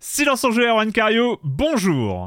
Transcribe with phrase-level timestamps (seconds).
[0.00, 2.26] Silence en jeu, Erwan Cario, bonjour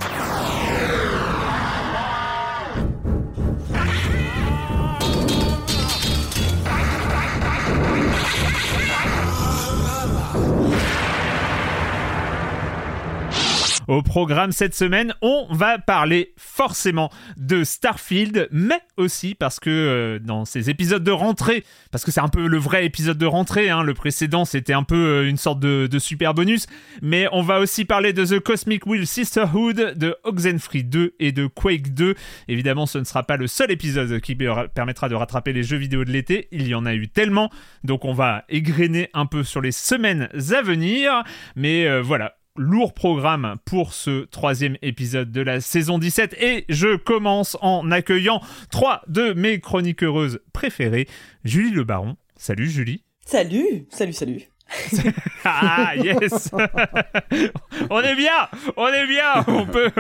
[13.90, 20.20] Au programme cette semaine, on va parler forcément de Starfield, mais aussi parce que euh,
[20.20, 23.72] dans ces épisodes de rentrée, parce que c'est un peu le vrai épisode de rentrée,
[23.72, 26.68] hein, le précédent c'était un peu euh, une sorte de, super bonus,
[27.02, 31.48] mais on va aussi parler de The Cosmic Wheel Sisterhood, de Oxenfree 2 et de
[31.48, 32.14] Quake 2.
[32.48, 35.78] Évidemment, ce ne sera pas le seul épisode qui per- permettra de rattraper les jeux
[35.78, 37.50] vidéo de l'été, il y en a eu tellement,
[37.84, 41.24] donc on va égrener un peu sur les semaines à venir,
[41.56, 46.98] mais euh, voilà, lourd programme pour ce troisième épisode de la saison 17 et je
[46.98, 51.08] commence en accueillant trois de mes chroniqueuses préférées,
[51.46, 52.18] Julie Le Baron.
[52.36, 53.06] Salut Julie.
[53.26, 54.50] Salut, salut, salut.
[55.46, 56.52] Ah yes
[57.90, 58.48] On est bien
[58.78, 59.92] On est bien On peut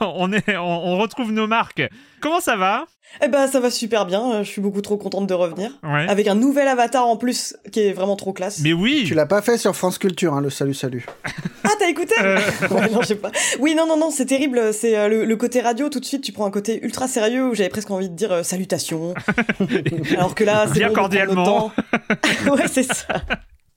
[0.00, 1.82] on est on, on retrouve nos marques.
[2.20, 2.84] Comment ça va?
[3.22, 4.32] Eh ben, ça va super bien.
[4.32, 5.70] euh, Je suis beaucoup trop contente de revenir.
[5.82, 6.06] Ouais.
[6.08, 8.60] Avec un nouvel avatar en plus qui est vraiment trop classe.
[8.60, 11.06] Mais oui Tu l'as pas fait sur France Culture, hein, le salut salut.
[11.64, 12.14] Ah, t'as écouté?
[12.20, 12.38] Euh.
[12.72, 13.30] Ouais, non, je sais pas.
[13.60, 14.74] Oui, non, non, non, c'est terrible.
[14.74, 15.88] C'est euh, le, le côté radio.
[15.88, 18.32] Tout de suite, tu prends un côté ultra sérieux où j'avais presque envie de dire
[18.32, 19.14] euh, salutations.
[20.18, 21.72] Alors que là, c'est Bien bon, cordialement.
[22.50, 23.22] ouais, c'est ça.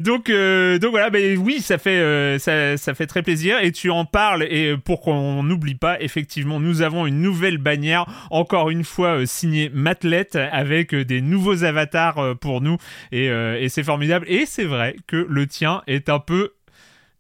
[0.01, 3.89] Donc, euh, donc voilà, ben oui, ça fait, euh, ça, fait très plaisir et tu
[3.89, 8.84] en parles et pour qu'on n'oublie pas, effectivement, nous avons une nouvelle bannière, encore une
[8.84, 12.78] fois euh, signée Matlet avec euh, des nouveaux avatars euh, pour nous
[13.13, 14.25] euh, et c'est formidable.
[14.28, 16.51] Et c'est vrai que le tien est un peu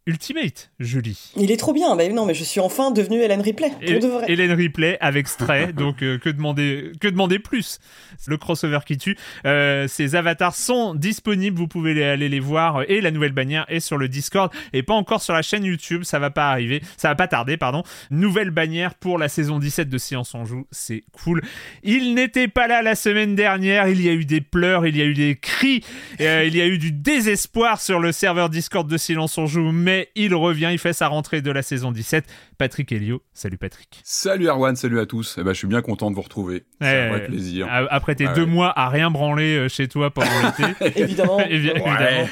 [0.07, 1.31] ultimate, Julie.
[1.37, 1.95] Il est trop bien.
[1.95, 3.69] Bah, non, mais je suis enfin devenue Hélène Ripley.
[3.69, 4.25] Pour de vrai.
[4.31, 7.79] Hélène Ripley avec Stray, donc euh, que demander que demander plus?
[8.27, 9.17] Le crossover qui tue.
[9.45, 13.65] Euh, ces avatars sont disponibles, vous pouvez les- aller les voir et la nouvelle bannière
[13.67, 16.81] est sur le Discord et pas encore sur la chaîne YouTube, ça va pas arriver,
[16.97, 17.83] ça va pas tarder pardon.
[18.11, 21.41] Nouvelle bannière pour la saison 17 de Séance en joue, c'est cool.
[21.83, 25.01] Il n'était pas là la semaine dernière, il y a eu des pleurs, il y
[25.01, 25.83] a eu des cris,
[26.21, 29.71] euh, il y a eu du désespoir sur le serveur Discord de Silence on joue,
[29.71, 32.25] mais il revient, il fait sa rentrée de la saison 17.
[32.57, 33.99] Patrick Helio, salut Patrick.
[34.03, 35.35] Salut Erwan, salut à tous.
[35.39, 36.63] Eh ben, je suis bien content de vous retrouver.
[36.79, 37.67] C'est Ouais, un vrai plaisir.
[37.89, 38.47] Après tes Ah deux ouais.
[38.47, 40.99] mois à rien branler euh, chez toi pendant l'été.
[41.01, 41.39] Évidemment.
[41.41, 41.85] Évi- évidemment.
[41.85, 42.27] Ouais,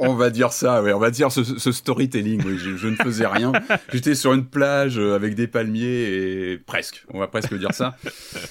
[0.00, 2.42] on, on va dire ça, on va dire ce, ce storytelling.
[2.46, 3.52] Oui, je, je ne faisais rien.
[3.92, 5.86] J'étais sur une plage euh, avec des palmiers
[6.52, 7.04] et presque.
[7.12, 7.96] On va presque dire ça.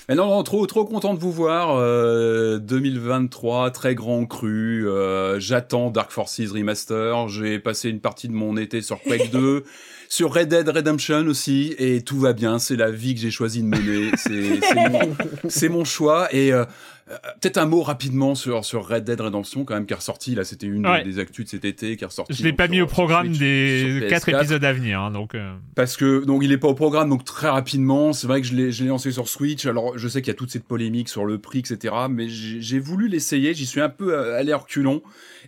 [0.09, 1.75] Mais non, non, trop, trop content de vous voir.
[1.77, 4.87] euh, 2023, très grand cru.
[4.87, 7.27] euh, J'attends Dark Forces Remaster.
[7.27, 9.63] J'ai passé une partie de mon été sur Quake 2.
[10.09, 13.61] Sur Red Dead Redemption aussi, et tout va bien, c'est la vie que j'ai choisi
[13.61, 16.63] de mener, c'est mon, mon choix, et euh,
[17.09, 20.33] euh, peut-être un mot rapidement sur, sur Red Dead Redemption, quand même, qui est ressorti,
[20.33, 21.03] là c'était une Ouais.
[21.03, 22.33] des, actus de cet été, qui est ressorti.
[22.33, 24.39] Je l'ai pas sur- mis au programme Switch, des quatre PS4.
[24.39, 25.35] épisodes à venir, hein, donc.
[25.35, 28.47] euh, Parce que donc il est pas au programme donc très rapidement c'est vrai que
[28.47, 31.25] je l'ai lancé sur Switch alors je sais qu'il y a toute cette polémique sur
[31.25, 35.01] le prix etc mais j'ai voulu l'essayer j'y suis un peu euh, allé reculons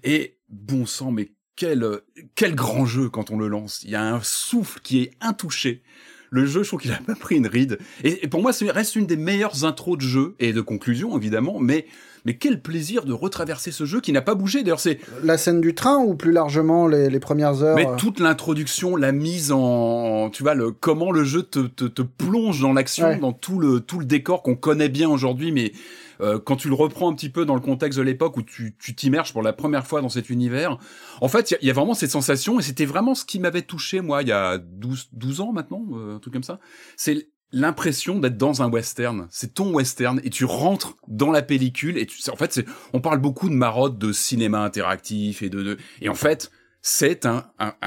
[0.04, 1.30] et bon sang mais
[1.60, 5.02] quel euh, quel grand jeu quand on le lance il y a un souffle qui
[5.02, 5.84] est intouché
[6.32, 7.80] le jeu, je trouve qu'il a pas pris une ride.
[8.04, 11.60] Et, pour moi, ça reste une des meilleures intros de jeu et de conclusion, évidemment,
[11.60, 11.88] mais
[12.26, 14.62] mais quel plaisir de retraverser ce jeu qui n'a pas bougé.
[14.62, 17.78] D'ailleurs, c'est la scène du train ou plus largement les, premières heures.
[17.78, 21.86] Mais euh toute l'introduction, la mise en, tu vois, le comment le jeu te, te,
[21.86, 25.72] te plonge dans l'action, dans tout le tout le décor qu'on connaît bien aujourd'hui, mais
[26.22, 28.76] euh, quand tu le reprends un petit peu dans le contexte de l'époque où tu
[28.96, 30.78] t'immerges pour la première fois dans cet univers,
[31.22, 34.02] en fait, il y, a vraiment cette sensation, et c'était vraiment ce qui m'avait touché,
[34.02, 36.60] moi, il y a 12, 12 ans maintenant, euh, un truc comme ça.
[36.98, 39.28] C'est l'impression d'être dans un western.
[39.32, 43.02] C'est ton western et tu rentres dans la pellicule et tu, en fait, c'est, on
[43.02, 46.52] parle beaucoup de marotte de cinéma interactif et de, de et en fait,
[46.82, 47.44] c'est un,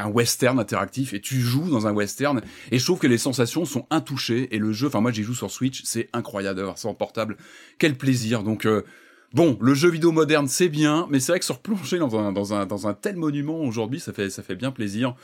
[0.08, 3.86] western interactif et tu joues dans un western et je trouve que les sensations sont
[3.90, 6.94] intouchées et le jeu, enfin moi j'y joue sur Switch, c'est incroyable d'avoir ça en
[6.94, 7.36] portable.
[7.78, 8.42] Quel plaisir.
[8.42, 8.84] Donc euh,
[9.34, 12.32] Bon, le jeu vidéo moderne, c'est bien, mais c'est vrai que se replonger dans un,
[12.32, 15.14] dans un, dans un tel monument aujourd'hui, ça fait, ça fait bien plaisir.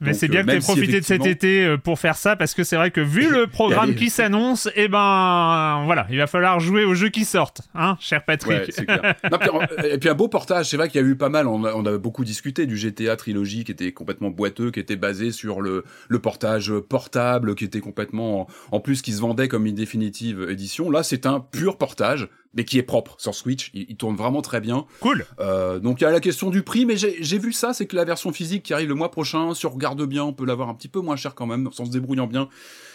[0.00, 2.36] Mais c'est bien euh, que tu aies profité de cet été euh, pour faire ça,
[2.36, 6.26] parce que c'est vrai que vu le programme qui s'annonce, eh ben, voilà, il va
[6.26, 8.70] falloir jouer aux jeux qui sortent, hein, cher Patrick.
[9.84, 11.72] et puis un beau portage, c'est vrai qu'il y a eu pas mal, on a,
[11.72, 15.62] on a beaucoup discuté du GTA Trilogy qui était complètement boiteux, qui était basé sur
[15.62, 20.48] le, le portage portable, qui était complètement, en plus, qui se vendait comme une définitive
[20.50, 20.90] édition.
[20.90, 23.70] Là, c'est un pur portage mais qui est propre sur Switch.
[23.74, 24.86] Il, tourne vraiment très bien.
[25.00, 25.26] Cool.
[25.40, 27.96] Euh, donc il y a la question du prix, mais j'ai vu ça, c'est que
[27.96, 30.68] la version physique qui arrive le mois prochain, si on regarde bien, on peut l'avoir
[30.68, 32.48] un petit peu moins cher quand même, sans se débrouillant bien.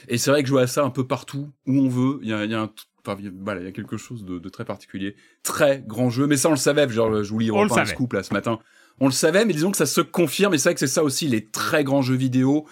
[0.07, 2.33] Et c'est vrai que jouer à ça un peu partout où on veut, il y
[2.33, 2.71] a, il y a un
[3.07, 5.15] Enfin, voilà, il y a quelque chose de, de, très particulier.
[5.41, 8.23] Très grand jeu, mais ça on le savait, genre je vous lis un scoop là
[8.23, 8.59] ce matin.
[8.99, 11.03] On le savait, mais disons que ça se confirme, et c'est vrai que c'est ça
[11.03, 12.65] aussi, les très grands jeux vidéo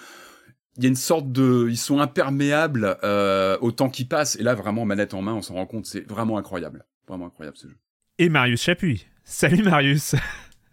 [0.78, 4.36] il y a une sorte de, ils sont imperméables euh, au temps qui passe.
[4.40, 7.58] Et là, vraiment, manette en main, on s'en rend compte, c'est vraiment incroyable, vraiment incroyable
[7.58, 7.76] ce jeu.
[8.20, 9.08] Et Marius Chapuis.
[9.24, 10.16] Salut Marius.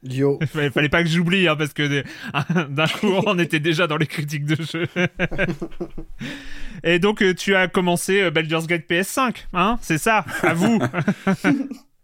[0.03, 0.39] Yo.
[0.55, 2.05] Il fallait pas que j'oublie, hein, parce que
[2.69, 4.87] d'un coup, on était déjà dans les critiques de jeu.
[6.83, 10.79] Et donc, euh, tu as commencé euh, Baldur's Gate PS5, hein C'est ça, à vous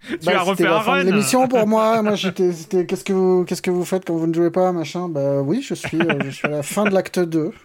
[0.09, 1.03] tu bah, as refait un run.
[1.03, 2.03] l'émission pour moi.
[2.11, 2.53] Moi, j'étais,
[2.87, 5.09] qu'est-ce que vous, qu'est-ce que vous faites quand vous ne jouez pas, machin?
[5.09, 7.53] Bah oui, je suis, euh, je suis à la fin de l'acte 2.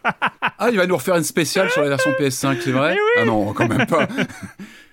[0.57, 2.95] Ah, il va nous refaire une spéciale sur la version PS5, c'est vrai?
[3.17, 4.07] Ah non, quand même pas.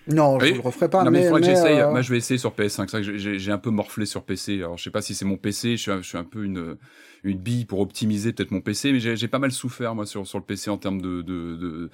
[0.08, 1.04] Non, je ne le referai pas.
[1.04, 1.78] Non, mais, mais, j'essaye.
[1.78, 2.88] Euh, moi, je vais essayer sur PS5.
[2.88, 4.58] C'est vrai que j'ai un peu morflé sur PC.
[4.58, 5.76] Alors, je sais pas si c'est mon PC.
[5.76, 6.76] Je suis, je suis un peu une
[7.24, 10.38] une bille pour optimiser peut-être mon PC, mais j'ai pas mal souffert moi sur sur
[10.38, 11.90] le PC en termes de de, de,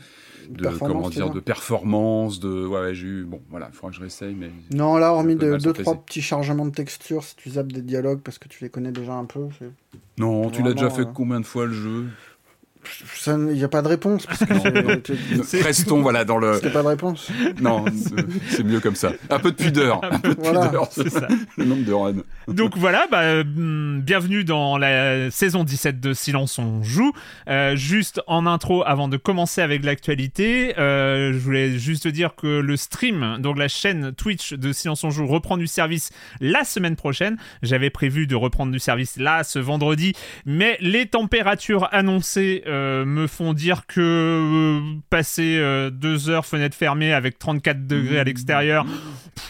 [0.49, 4.01] de comment dire de performance, de ouais, j'ai eu bon voilà, il faudra que je
[4.01, 7.73] réessaye mais non là hormis de, deux trois petits chargements de texture si tu zappes
[7.73, 9.49] des dialogues parce que tu les connais déjà un peu.
[10.19, 12.07] Non, tu l'as déjà fait euh, combien de fois le jeu?
[13.27, 14.27] Il n'y a pas de réponse.
[14.27, 16.61] Parce que Restons voilà, dans le.
[16.63, 17.31] Il pas de réponse.
[17.61, 17.85] Non,
[18.49, 19.13] c'est mieux comme ça.
[19.31, 20.01] Un peu de pudeur.
[20.05, 20.89] Un peu de pudeur.
[20.91, 21.29] C'est ça.
[21.57, 22.23] Le nombre de runs.
[22.49, 27.13] Donc voilà, bah, mm, bienvenue dans la saison 17 de Silence on joue.
[27.49, 32.47] Euh, juste en intro, avant de commencer avec l'actualité, euh, je voulais juste dire que
[32.47, 36.11] le stream, donc la chaîne Twitch de Silence on joue, reprend du service
[36.41, 37.37] la semaine prochaine.
[37.63, 40.15] J'avais prévu de reprendre du service là, ce vendredi,
[40.47, 44.81] mais les températures annoncées euh, me font dire que euh,
[45.11, 48.85] passer euh, deux heures fenêtre fermée avec 34 degrés à l'extérieur,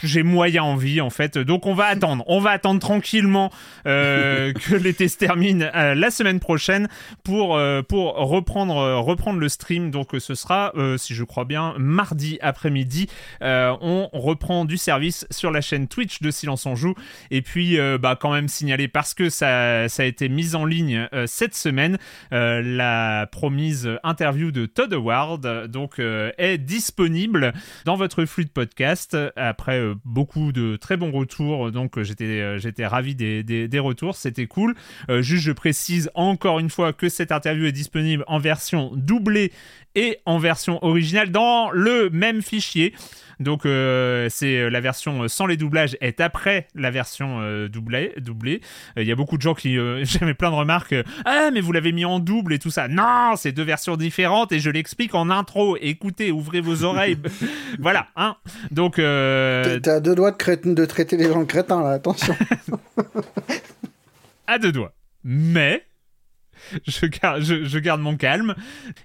[0.02, 1.36] j'ai moyen envie en fait.
[1.36, 3.50] Donc on va attendre, on va attendre tranquillement
[3.84, 6.88] que l'été se termine la semaine prochaine
[7.24, 9.90] pour pour reprendre le stream.
[9.90, 13.08] Donc ce sera, si je crois bien, mardi après-midi.
[13.40, 16.94] on reprend du service sur la chaîne Twitch de Silence en Joue.
[17.30, 21.08] Et puis bah quand même signaler parce que ça ça a été mis en ligne
[21.26, 21.98] cette semaine
[22.30, 27.52] la promise interview de Todd Howard donc euh, est disponible
[27.84, 29.16] dans votre flux de podcast.
[29.36, 34.16] Après euh, beaucoup de très bons retours donc j'étais euh, j'étais ravi des, des, retours.
[34.16, 34.74] C'était cool.
[35.20, 39.52] Juste je précise encore une fois que cette interview est disponible en version doublée
[39.94, 42.94] et en version originale dans le même fichier
[43.40, 48.12] donc euh, c'est euh, la version sans les doublages est après la version euh, doublée.
[48.18, 48.60] doublée.
[48.96, 50.94] Il y a beaucoup de gens qui j'avais plein de remarques.
[51.24, 52.88] ah mais vous l'avez mis en double et tout ça.
[52.88, 55.76] Non, c'est deux versions différentes et je l'explique en intro.
[55.80, 57.18] Écoutez, ouvrez vos oreilles.
[57.78, 58.36] voilà, hein.
[58.70, 61.90] Donc t'as à deux doigts de, de traiter les gens de crétins là.
[61.90, 62.34] Attention.
[64.46, 64.92] à deux doigts.
[65.24, 65.84] Mais
[66.86, 68.54] je, garde, mon calme.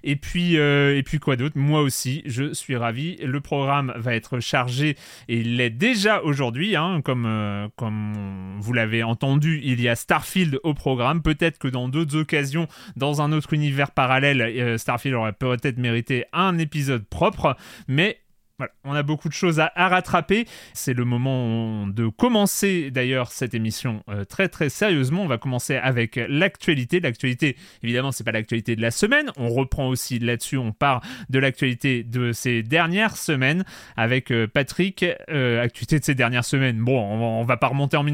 [0.02, 1.56] Et puis, euh, et puis quoi d'autre?
[1.58, 3.16] Moi aussi, je suis ravi.
[3.16, 4.96] Le programme va être chargé
[5.28, 6.76] et il l'est déjà aujourd'hui.
[6.76, 11.22] Hein, comme, euh, comme vous l'avez entendu, il y a Starfield au programme.
[11.22, 16.24] Peut-être que dans d'autres occasions, dans un autre univers parallèle, euh, Starfield aurait peut-être mérité
[16.32, 17.56] un épisode propre.
[17.88, 18.18] Mais
[18.58, 20.46] Voilà, on a beaucoup de choses à, rattraper.
[20.74, 25.22] C'est le moment de commencer d'ailleurs cette émission euh, très très sérieusement.
[25.22, 27.00] On va commencer avec l'actualité.
[27.00, 29.32] L'actualité, évidemment, c'est pas l'actualité de la semaine.
[29.36, 30.56] On reprend aussi là-dessus.
[30.56, 33.64] On part de l'actualité de ces dernières semaines
[33.96, 35.04] avec euh, Patrick.
[35.28, 36.78] Euh, actualité de ces dernières semaines.
[36.78, 38.04] Bon, on, on va pas remonter en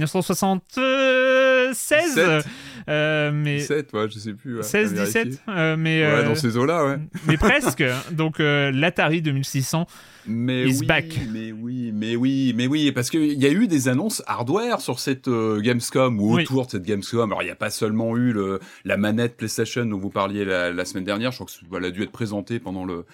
[1.70, 2.44] 1976.
[2.88, 4.62] Euh, mais 17, ouais, je sais plus.
[4.62, 6.98] 16, 17, euh, mais ouais, dans ces eaux-là, ouais.
[7.26, 7.84] Mais presque.
[8.10, 9.86] Donc euh, l'Atari 2600
[10.26, 11.20] mais is oui, back.
[11.32, 14.98] Mais oui, mais oui, mais oui, parce qu'il y a eu des annonces hardware sur
[15.00, 17.30] cette Gamescom ou autour de cette Gamescom.
[17.30, 20.72] Alors il n'y a pas seulement eu le, la manette PlayStation dont vous parliez la,
[20.72, 21.32] la semaine dernière.
[21.32, 23.04] Je crois que elle a dû être présentée pendant le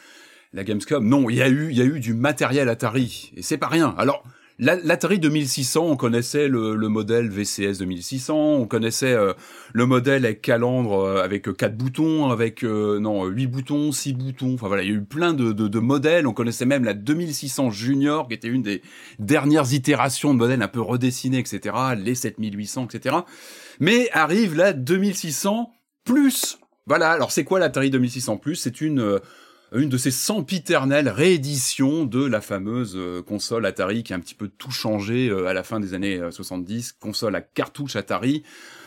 [0.52, 1.06] la Gamescom.
[1.06, 3.68] Non, il y a eu, il y a eu du matériel Atari et c'est pas
[3.68, 3.94] rien.
[3.98, 4.24] Alors
[4.58, 9.34] L'Atari 2600, on connaissait le, le, modèle VCS 2600, on connaissait euh,
[9.74, 14.54] le modèle avec calandre euh, avec quatre boutons, avec euh, non huit boutons, six boutons.
[14.54, 16.26] Enfin voilà, il y a eu plein de, de, de, modèles.
[16.26, 18.80] On connaissait même la 2600 Junior, qui était une des
[19.18, 21.76] dernières itérations de modèles un peu redessinés, etc.
[21.98, 23.16] Les 7800, etc.
[23.78, 25.70] Mais arrive la 2600
[26.04, 26.58] plus.
[26.86, 27.10] Voilà.
[27.10, 28.56] Alors c'est quoi l'Atari 2600 plus?
[28.56, 29.20] C'est une
[29.74, 34.34] une de ces sempiternelles rééditions de la fameuse euh, console Atari qui a un petit
[34.34, 38.44] peu tout changé euh, à la fin des années 70, euh, console à cartouche Atari.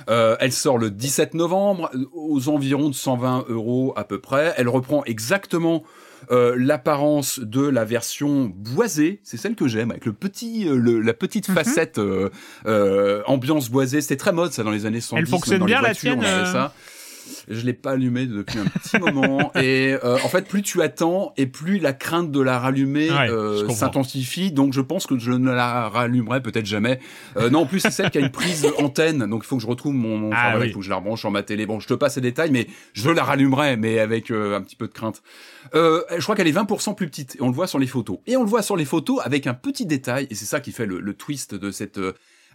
[0.07, 4.53] elle sort le 17 novembre, aux environs de 120 euros à peu près.
[4.57, 5.83] Elle reprend exactement
[6.29, 11.55] l'apparence de la version boisée, c'est celle que j'aime, avec le petit, la petite mhm.
[11.55, 11.99] facette
[13.25, 14.01] ambiance boisée.
[14.01, 15.21] C'était très mode ça dans les années 70.
[15.21, 16.21] Elle fonctionne bien la tienne.
[16.21, 16.73] Ça.
[17.47, 19.51] Je l'ai pas allumé depuis un petit moment.
[19.61, 23.67] Et euh, en fait, plus tu attends et plus la crainte de la rallumer euh,
[23.69, 24.51] s'intensifie.
[24.51, 26.99] Donc, je pense que je ne la rallumerai peut-être jamais.
[27.37, 29.25] Euh, non, en plus, c'est celle qui a une prise antenne.
[29.29, 30.31] Donc, il faut que je retrouve mon.
[30.33, 31.65] ah, Il faut que je la rebranche sur ma télé.
[31.65, 34.87] Bon, je te passe les détails, mais je la rallumerai, mais avec un petit peu
[34.87, 35.21] de crainte.
[35.73, 37.35] je crois qu'elle est 20% plus petite.
[37.35, 38.19] Et on le voit sur les photos.
[38.27, 40.27] Et on le voit sur les photos avec un petit détail.
[40.29, 41.99] Et c'est ça qui fait le, le twist de cette.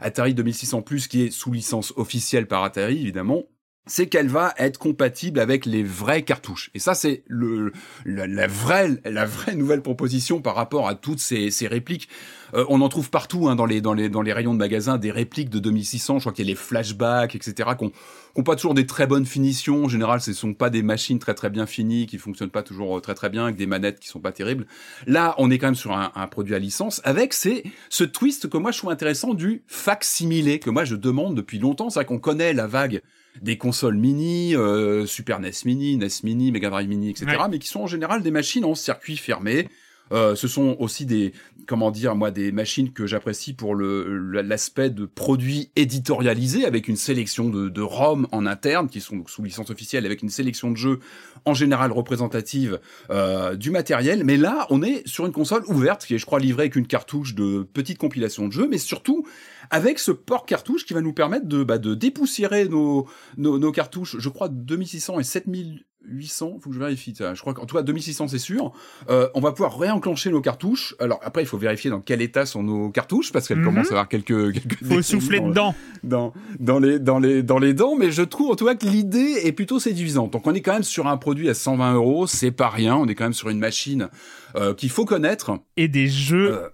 [0.00, 3.44] Atari 2600 Plus qui est sous licence officielle par Atari évidemment
[3.86, 6.70] c'est qu'elle va être compatible avec les vraies cartouches.
[6.74, 7.72] Et ça, c'est le,
[8.06, 12.08] la, vraie, la vraie nouvelle proposition par rapport à toutes ces, ces répliques.
[12.54, 14.96] Euh, on en trouve partout hein, dans, les, dans, les, dans les rayons de magasins
[14.96, 16.18] des répliques de 2600.
[16.18, 17.70] Je crois qu'il y a les flashbacks, etc.
[17.78, 19.84] qui n'ont pas toujours des très bonnes finitions.
[19.84, 22.96] En général, ce sont pas des machines très très bien finies, qui fonctionnent pas toujours
[22.96, 24.66] euh, très très bien, avec des manettes qui sont pas terribles.
[25.06, 28.48] Là, on est quand même sur un, un produit à licence, avec ces, ce twist
[28.48, 31.90] que moi je trouve intéressant du fac-similé, que moi je demande depuis longtemps.
[31.90, 33.02] C'est vrai qu'on connaît la vague
[33.42, 37.68] des consoles mini, euh, Super NES Mini, NES Mini, Mega Drive Mini, etc., mais qui
[37.68, 39.68] sont en général des machines en circuit fermé.
[40.12, 41.32] Euh, ce sont aussi des,
[41.66, 46.96] comment dire, moi, des machines que j'apprécie pour le l'aspect de produits éditorialisés avec une
[46.96, 50.76] sélection de, de ROM en interne qui sont sous licence officielle avec une sélection de
[50.76, 51.00] jeux
[51.46, 54.24] en général représentative euh, du matériel.
[54.24, 56.86] Mais là, on est sur une console ouverte qui est, je crois, livrée avec une
[56.86, 59.26] cartouche de petite compilation de jeux, mais surtout
[59.70, 63.06] avec ce port cartouche qui va nous permettre de, bah, de dépoussiérer nos,
[63.36, 67.34] nos, nos cartouches, je crois 2600 et 7800, faut que je vérifie ça.
[67.34, 68.72] Je crois qu'en tout cas 2600 c'est sûr.
[69.08, 70.94] Euh, on va pouvoir réenclencher nos cartouches.
[70.98, 73.64] Alors après il faut vérifier dans quel état sont nos cartouches parce qu'elles mhm.
[73.64, 77.74] commencent à avoir quelques, quelques faut souffler dedans dans dans les dans les dans les
[77.74, 77.96] dents.
[77.96, 80.32] Mais je trouve en tout cas que l'idée est plutôt séduisante.
[80.32, 82.96] Donc on est quand même sur un produit à 120 euros, c'est pas rien.
[82.96, 84.08] On est quand même sur une machine
[84.56, 86.54] euh, qu'il faut connaître et des jeux.
[86.54, 86.68] Euh,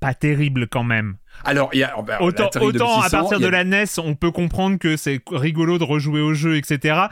[0.00, 1.16] pas terribles quand même.
[1.44, 4.78] Alors, il y a, bah, autant, autant à partir de la NES, on peut comprendre
[4.78, 7.06] que c'est rigolo de rejouer au jeu, etc.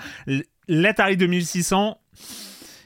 [0.69, 1.99] L'Atari 2600,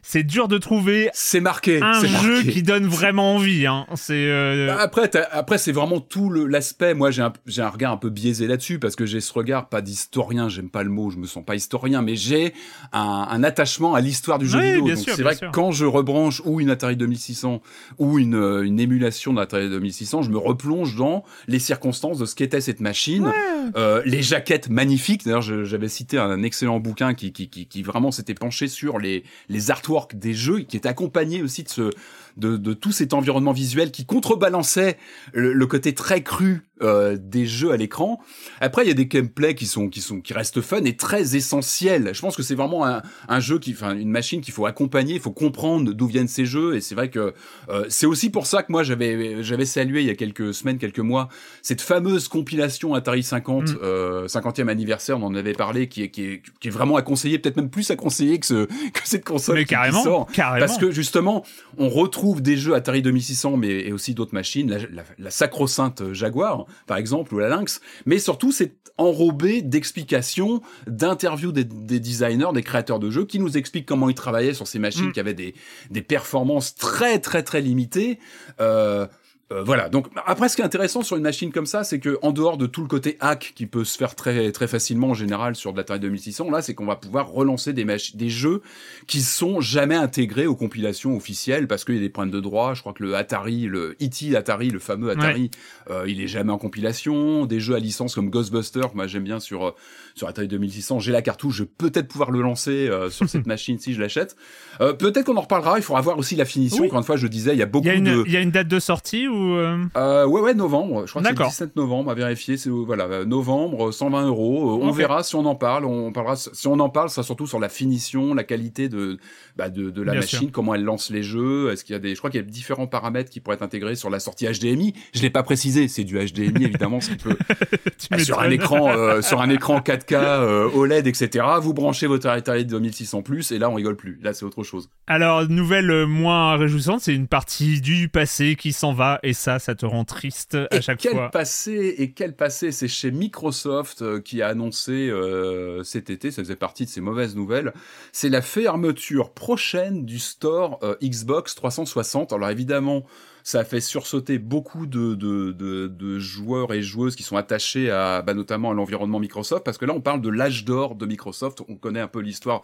[0.09, 3.87] c'est dur de trouver c'est marqué un jeu qui donne vraiment envie hein.
[3.97, 6.95] c'est euh, bah, après après c'est vraiment tout l'aspect.
[6.95, 9.81] Moi j'ai un, un regard un peu biaisé là-dessus parce que j'ai ce regard pas
[9.81, 12.55] d'historien j'aime pas le mot je me sens pas historien mais j'ai
[12.93, 14.87] un, un attachement à l'histoire du jeu vidéo.
[14.87, 17.61] donc c'est vrai que quand je rebranche ou une Atari 2600
[17.99, 22.37] ou une, euh, une émulation d'Atari 2600 je me replonge dans les circonstances de ce
[22.37, 23.33] qu'était cette machine
[23.77, 25.25] euh, les jaquettes magnifiques.
[25.25, 29.25] D'ailleurs j'avais cité un excellent bouquin qui qui, qui, qui vraiment s'était penché sur les
[29.49, 29.73] les
[30.12, 31.91] des jeux qui est accompagné aussi de ce
[32.37, 34.99] de tout cet environnement visuel qui contrebalançait
[35.33, 38.21] le, côté très cru euh, des jeux à l'écran.
[38.61, 41.35] Après, il y a des gameplays qui sont qui sont qui restent fun et très
[41.35, 42.11] essentiels.
[42.12, 45.14] Je pense que c'est vraiment un, un, jeu qui, enfin, une machine qu'il faut accompagner,
[45.14, 46.76] il faut comprendre d'où viennent ces jeux.
[46.76, 47.33] Et c'est vrai que
[47.71, 50.76] euh, c'est aussi pour ça que moi j'avais j'avais salué il y a quelques semaines,
[50.76, 51.30] quelques mois,
[51.62, 53.78] cette fameuse compilation Atari 50, mm.
[53.83, 57.02] euh, 50e anniversaire, on en avait parlé, qui est qui est, qui est vraiment à
[57.02, 60.66] conseiller, peut-être même plus à conseiller que ce que cette console qui sort, carrément.
[60.66, 61.42] parce que justement,
[61.78, 66.12] on retrouve des jeux Atari 2600, mais et aussi d'autres machines, la, la, la sacro-sainte
[66.12, 67.81] Jaguar, par exemple, ou la Lynx.
[68.05, 73.87] Mais surtout, c'est enrobé d'explications, d'interviews des, designers, des créateurs de jeux, qui nous expliquent
[73.87, 75.13] comment ils travaillaient sur ces machines mm.
[75.13, 75.55] qui avaient des,
[75.91, 78.19] des performances très très très limitées.
[78.61, 79.07] Euh,
[79.53, 79.88] euh, voilà.
[79.88, 82.57] Donc après, ce qui est intéressant sur une machine comme ça, c'est que en dehors
[82.57, 85.73] de tout le côté hack qui peut se faire très très facilement en général sur
[85.73, 88.62] de l'Atari 2600, là, c'est qu'on va pouvoir relancer des des jeux
[89.07, 92.75] qui sont jamais intégrés aux compilations officielles parce qu'il y a des problèmes de droit.
[92.75, 94.35] Je crois que le Atari, le E.T.
[94.35, 95.53] Atari, le fameux Atari,
[95.91, 97.47] euh, il est jamais en compilation.
[97.47, 99.75] Des jeux à licence comme Ghostbusters, moi j'aime bien sur euh,
[100.17, 103.79] sur Atari 2600, j'ai la cartouche, je vais peut-être pouvoir le lancer sur cette machine
[103.79, 104.37] si je l'achète.
[104.79, 105.79] peut-être qu'on en reparlera.
[105.79, 106.85] Il faudra voir aussi la finition.
[106.85, 108.25] Encore une fois, je disais, il y a beaucoup de.
[108.27, 110.27] Il y a une date de sortie euh, euh...
[110.27, 111.07] Ouais, ouais, novembre.
[111.07, 112.57] Je crois que c'est le 17 novembre à vérifier.
[112.57, 114.81] C'est voilà, euh, novembre, 120 euros.
[114.81, 115.85] Euh, on verra si on en parle.
[115.85, 119.19] On parlera si on en parle, ça surtout sur la finition, la qualité de
[119.57, 121.71] bah, de, de la machine, comment elle lance les jeux.
[121.73, 123.63] Est-ce qu'il y a des, je crois qu'il y a différents paramètres qui pourraient être
[123.63, 124.95] intégrés sur la sortie HDMI.
[125.15, 125.89] Je l'ai pas précisé.
[125.89, 127.37] C'est du HDMI évidemment, ce qui peut
[128.11, 131.45] bah, sur un écran, sur un écran 4K OLED, etc.
[131.61, 134.19] Vous branchez votre Atari 2600 plus et là on rigole plus.
[134.23, 134.89] Là c'est autre chose.
[135.07, 139.75] Alors nouvelle moins réjouissante, c'est une partie du passé qui s'en va et ça ça
[139.75, 141.31] te rend triste à chaque quel fois.
[141.31, 146.43] Passé, et quel passé C'est chez Microsoft euh, qui a annoncé euh, cet été, ça
[146.43, 147.73] faisait partie de ces mauvaises nouvelles,
[148.13, 152.33] c'est la fermeture prochaine du store euh, Xbox 360.
[152.33, 153.05] Alors évidemment,
[153.47, 157.93] ça a fait sursauter beaucoup de, de, de, de, joueurs et joueuses qui sont attachés
[157.93, 161.07] à bah, notamment à l'environnement Microsoft parce que là on parle de l'âge d'or de
[161.07, 162.62] Microsoft on connaît un peu l'histoire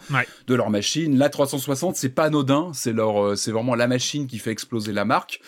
[0.49, 4.39] de leur machine la 360 c'est pas anodin c'est leur c'est vraiment la machine qui
[4.39, 5.41] fait exploser la marque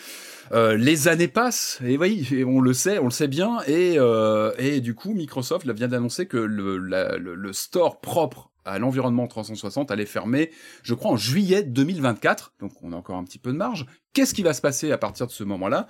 [0.53, 4.53] euh, les années passent et oui, on le sait, on le sait bien et euh,
[4.57, 9.91] et du coup Microsoft vient d'annoncer que le, le, le store propre à l'environnement 360
[9.91, 10.51] allait fermer,
[10.81, 12.53] je crois, en juillet 2024.
[12.59, 13.85] Donc on a encore un petit peu de marge.
[14.15, 15.87] Qu'est-ce qui va se passer à partir de ce moment-là?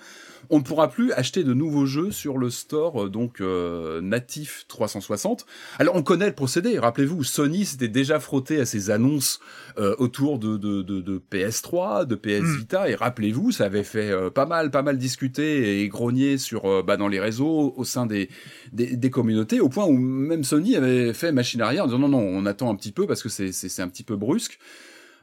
[0.49, 4.65] On ne pourra plus acheter de nouveaux jeux sur le store euh, donc euh, natif
[4.67, 5.45] 360.
[5.77, 6.79] Alors on connaît le procédé.
[6.79, 9.39] Rappelez-vous, Sony s'était déjà frotté à ces annonces
[9.77, 12.57] euh, autour de, de, de, de, PS3, de PS hmm.
[12.57, 16.97] Vita, et rappelez-vous, ça avait fait pas mal, pas mal discuter et grogner sur bah,
[16.97, 18.29] dans les réseaux, au sein des,
[18.73, 22.09] des, des communautés, au point où même Sony avait fait machine arrière en disant non
[22.09, 24.57] non, on attend un petit peu parce que c'est c'est un petit peu brusque.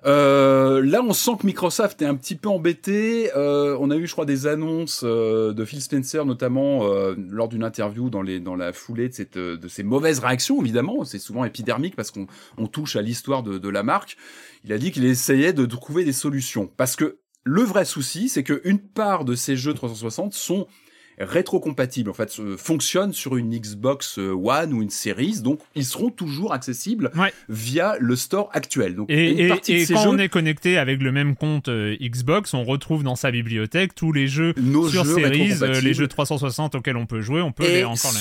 [0.05, 3.31] Euh, là, on sent que Microsoft est un petit peu embêté.
[3.37, 7.49] Euh, on a eu, je crois, des annonces euh, de Phil Spencer, notamment euh, lors
[7.49, 11.05] d'une interview dans, les, dans la foulée de, cette, de ces mauvaises réactions, évidemment.
[11.05, 12.27] C'est souvent épidermique parce qu'on
[12.59, 14.17] on touche à l'histoire de, de la marque.
[14.65, 16.71] Il a dit qu'il essayait de trouver des solutions.
[16.77, 20.67] Parce que le vrai souci, c'est qu'une part de ces jeux 360 sont
[21.19, 26.11] rétrocompatibles, en fait, fonctionnent sur une Xbox euh, One ou une Series, donc ils seront
[26.11, 27.11] toujours accessibles
[27.49, 28.97] via le store actuel.
[28.97, 33.17] Donc, et, quand on est connecté avec le même compte euh, Xbox, on retrouve dans
[33.17, 34.55] sa bibliothèque tous les jeux
[34.91, 38.13] sur Series, euh, les jeux 360 auxquels on peut jouer, on peut les encore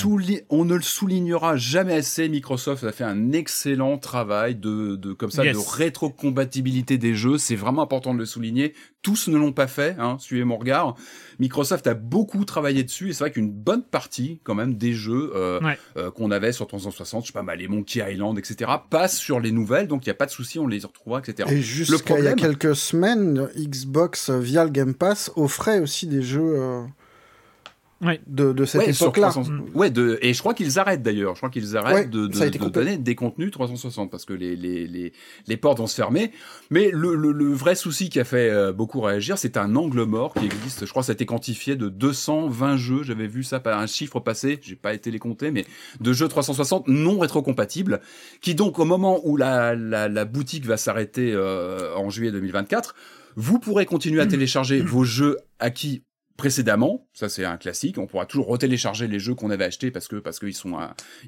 [0.49, 5.31] On ne le soulignera jamais assez, Microsoft a fait un excellent travail de, de comme
[5.31, 7.37] ça, de rétrocompatibilité des jeux.
[7.37, 8.73] C'est vraiment important de le souligner.
[9.01, 10.95] Tous ne l'ont pas fait, hein, suivez mon regard.
[11.39, 15.31] Microsoft a beaucoup travaillé dessus et c'est vrai qu'une bonne partie quand même des jeux
[15.35, 15.59] euh,
[15.97, 19.39] euh, qu'on avait sur 360, je sais pas mal, les Monkey Island, etc., passent sur
[19.39, 21.49] les nouvelles, donc il n'y a pas de souci, on les retrouvera, etc.
[21.51, 26.21] Et jusqu'à il y a quelques semaines, Xbox via le Game Pass offrait aussi des
[26.21, 26.59] jeux.
[26.59, 26.83] Euh,
[28.27, 29.31] de, de cette époque-là.
[29.73, 31.35] Ouais, de, et je crois qu'ils arrêtent d'ailleurs.
[31.35, 35.13] Je crois qu'ils arrêtent de, de, donner des contenus 360 parce que les, les, les,
[35.47, 36.31] les portes vont se fermer.
[36.69, 40.03] Mais le, le, le vrai souci qui a fait euh, beaucoup réagir, c'est un angle
[40.03, 40.85] mort qui existe.
[40.85, 43.03] Je crois que ça a été quantifié de 220 jeux.
[43.03, 44.59] J'avais vu ça par un chiffre passé.
[44.61, 45.65] J'ai pas été les compter, mais
[45.99, 48.01] de jeux 360 non rétrocompatibles
[48.41, 52.95] qui donc au moment où la, la, la boutique va s'arrêter euh, en juillet 2024,
[53.35, 56.03] vous pourrez continuer à télécharger vos jeux acquis
[56.37, 60.07] précédemment, ça c'est un classique, on pourra toujours retélécharger les jeux qu'on avait achetés parce
[60.07, 60.77] que parce qu'ils sont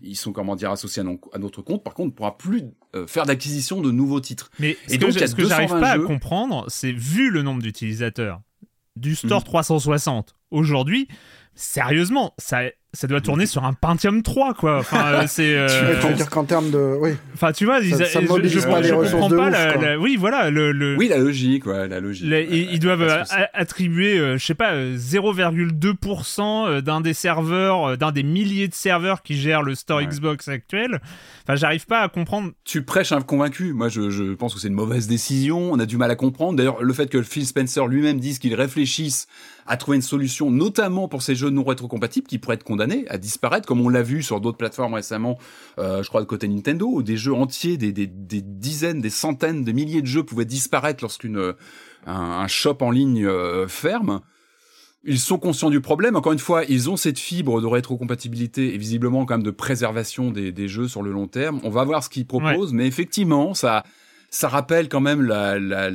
[0.01, 1.83] ils sont comment dire associés à, notre compte.
[1.83, 2.63] Par contre, on ne pourra plus
[2.95, 4.49] euh, faire d'acquisition de nouveaux titres.
[4.59, 8.41] Mais ce donc, que, ce que j'arrive pas à comprendre, c'est vu le nombre d'utilisateurs
[8.95, 10.57] du store 360 mhm.
[10.57, 11.07] aujourd'hui,
[11.55, 12.61] sérieusement, ça
[12.95, 14.77] ça doit tourner sur un Pentium 3 quoi.
[14.77, 15.99] Enfin euh, c'est euh...
[15.99, 17.15] tu veux dire qu'en termes de oui.
[17.34, 20.15] Enfin tu vois ça, ça mobilise je, pas les ressources de pas ouf, la, oui
[20.15, 22.32] voilà le, le, oui la logique ouais la logique.
[22.51, 28.67] Ils, doivent euh, attribuer euh, je sais pas 0,2% d'un des serveurs d'un des milliers
[28.67, 31.01] de serveurs qui gèrent le store Xbox actuel.
[31.43, 32.51] Enfin j'arrive pas à comprendre.
[32.63, 33.73] Tu prêches un convaincu.
[33.73, 35.71] Moi je, je pense que c'est une mauvaise décision.
[35.71, 36.58] On a du mal à comprendre.
[36.58, 39.25] D'ailleurs le fait que Phil Spencer lui-même dise qu'il réfléchisse
[39.65, 43.17] à trouver une solution notamment pour ces jeux non rétrocompatibles qui pourraient être condamnés à
[43.17, 45.38] disparaître, comme on l'a vu sur d'autres plateformes récemment,
[45.80, 49.10] euh, je crois de côté Nintendo, où des jeux entiers, des, des, des, dizaines, des
[49.10, 51.54] centaines, des milliers de jeux pouvaient disparaître lorsqu'une
[52.06, 54.21] un, un, shop en ligne euh, ferme.
[55.04, 56.15] ils sont conscients du problème.
[56.15, 60.32] Encore une fois, ils ont cette fibre de rétrocompatibilité et visiblement quand même de préservation
[60.32, 61.60] des, jeux sur le long terme.
[61.63, 63.84] On va voir ce qu'ils proposent, mais effectivement, ça,
[64.33, 65.91] ça rappelle quand même la, la,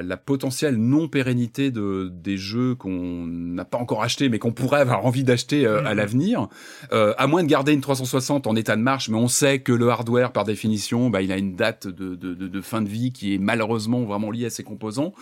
[0.00, 5.04] la, potentielle non-pérennité de, des jeux qu'on n'a pas encore achetés, mais qu'on pourrait avoir
[5.04, 5.96] envie d'acheter euh, à mhm.
[5.98, 6.48] l'avenir.
[6.94, 9.72] Euh, à moins de garder une 360 en état de marche, mais on sait que
[9.72, 12.88] le hardware, par définition, bah, il a une date de, de, de, de fin de
[12.88, 15.12] vie qui est malheureusement vraiment liée à ses composants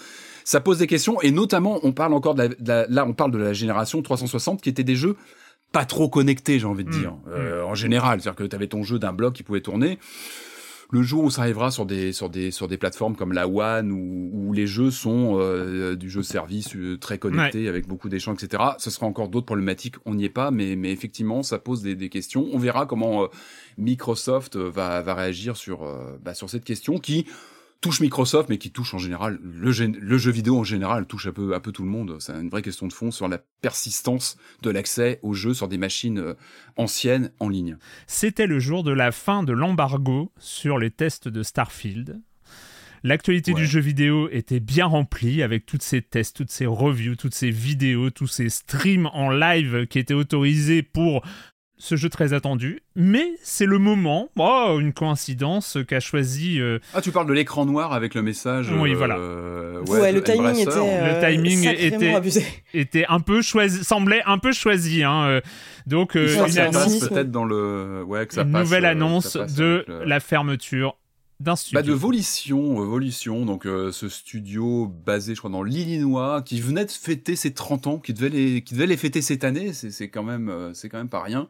[0.45, 3.39] ça pose des questions et notamment on parle encore de la, là on parle de
[3.39, 5.17] la génération 360 qui était des jeux
[5.71, 6.99] pas trop connectés j'ai envie de mmh.
[6.99, 9.99] dire euh, en général c'est-à-dire que tu avais ton jeu d'un bloc qui pouvait tourner
[10.93, 13.93] le jour où ça arrivera sur des sur des sur des plateformes comme la One
[13.93, 18.63] où, les jeux sont euh, du jeu service euh, très connecté avec beaucoup d'échanges etc
[18.79, 21.95] ce sera encore d'autres problématiques on n'y est pas mais mais effectivement ça pose des,
[21.95, 22.49] des questions.
[22.53, 23.29] On verra comment
[23.79, 25.87] Microsoft va va réagir sur
[26.23, 27.27] bah, sur cette question qui
[27.81, 31.33] touche Microsoft, mais qui touche en général le, le, jeu vidéo en général touche un
[31.33, 32.17] peu un peu tout le monde.
[32.21, 35.79] C'est une vraie question de fond sur la persistance de l'accès aux jeux sur des
[35.79, 36.35] machines euh,
[36.77, 37.79] anciennes en ligne.
[38.07, 42.21] C'était le jour de la fin de l'embargo sur les tests de Starfield.
[43.03, 47.35] L'actualité du jeu vidéo était bien remplie avec tous ces tests, toutes ces reviews, toutes
[47.35, 51.23] ces vidéos, tous ces streams en live qui étaient autorisés pour
[51.81, 56.61] ce jeu très attendu, mais c'est le moment, oh, une coïncidence qu'a choisi.
[56.61, 58.71] Euh, ah, tu parles de l'écran noir avec le message.
[58.71, 59.17] Oui, voilà.
[59.17, 60.71] Euh, ouais, le timing était.
[60.71, 62.45] le timing était, abusé.
[62.75, 65.03] était un peu choisi, semblait un peu choisi.
[65.03, 65.41] Hein, euh.
[65.87, 70.97] donc une annonce, peut-être dans le, ouais, que ça une nouvelle annonce de la fermeture
[71.41, 71.81] d'un studio.
[71.81, 76.91] Bah de Volition, Volition, donc ce studio basé, je crois, dans l'Illinois, qui venait de
[76.91, 79.73] fêter ses 30 ans, qui devait les, qui devait les fêter cette année.
[79.73, 81.49] C'est quand même, c'est quand même pas rien.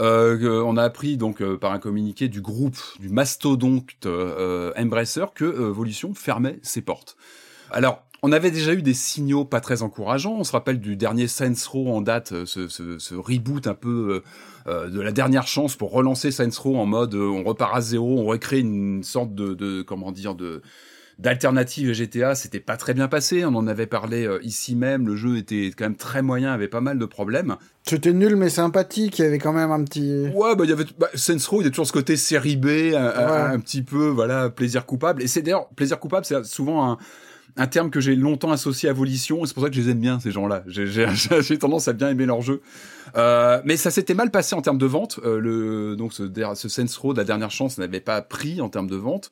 [0.00, 5.26] Euh, on a appris donc euh, par un communiqué du groupe, du mastodonte euh, Embracer,
[5.34, 7.16] que Volition fermait ses portes.
[7.70, 10.36] Alors, on avait déjà eu des signaux pas très encourageants.
[10.38, 14.22] On se rappelle du dernier Saints Row en date, ce, ce, ce reboot un peu
[14.66, 18.24] de la dernière chance pour relancer Saints Row en mode on repart à zéro, on
[18.26, 20.62] recrée une sorte de, de comment dire de
[21.18, 23.44] d'alternative GTA, c'était pas très bien passé.
[23.44, 25.06] On en avait parlé euh, ici même.
[25.06, 27.56] Le jeu était quand même très moyen, avait pas mal de problèmes.
[27.84, 29.18] C'était nul mais sympathique.
[29.18, 30.28] Il y avait quand même un petit.
[30.34, 31.60] Ouais, bah il y avait bah, Saints Row.
[31.60, 35.22] Il y a toujours ce côté série B, un, petit peu voilà plaisir coupable.
[35.22, 36.98] Et c'est d'ailleurs plaisir coupable, c'est souvent un
[37.56, 39.90] un terme que j'ai longtemps associé à Volition, et c'est pour ça que je les
[39.90, 40.62] aime bien, ces gens-là.
[40.68, 42.60] J'ai tendance à bien aimer leur jeu.
[43.16, 45.18] Euh, mais ça s'était mal passé en termes de vente.
[45.24, 48.88] Euh, le, donc ce, ce Row de la dernière chance n'avait pas pris en termes
[48.88, 49.30] de vente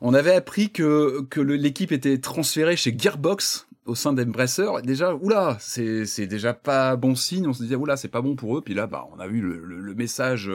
[0.00, 4.66] on avait appris que, l'équipe était transférée chez Gearbox au sein d'Embracer.
[4.82, 7.46] Déjà, oula, c'est, déjà pas bon signe.
[7.46, 8.62] On se disait, oula, c'est pas bon pour eux.
[8.62, 10.50] Puis là, bah, on a le, le, message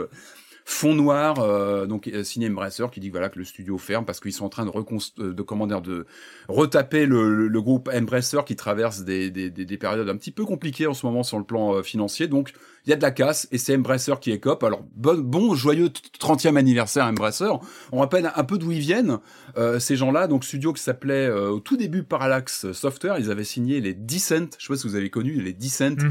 [0.69, 4.19] fond noir, euh, donc euh, signé Embracer, qui dit voilà que le studio ferme parce
[4.19, 6.05] qu'ils sont en train de euh, de de
[6.47, 10.86] retaper le, le, groupe Embracer qui traverse des, des, des, périodes un petit peu compliquées
[10.86, 12.27] en ce moment sur le plan financier.
[12.27, 12.53] Donc
[12.89, 14.63] il y a de la casse et c'est Embracer qui est cop.
[14.63, 17.52] Alors bon, bon joyeux 30e anniversaire Embracer.
[17.91, 19.19] On rappelle un peu d'où ils viennent
[19.58, 20.25] euh, ces gens-là.
[20.25, 24.49] Donc studio qui s'appelait euh, au tout début Parallax Software, ils avaient signé les Descent.
[24.58, 25.97] Je sais pas si vous avez connu les Descent.
[25.97, 26.10] Mm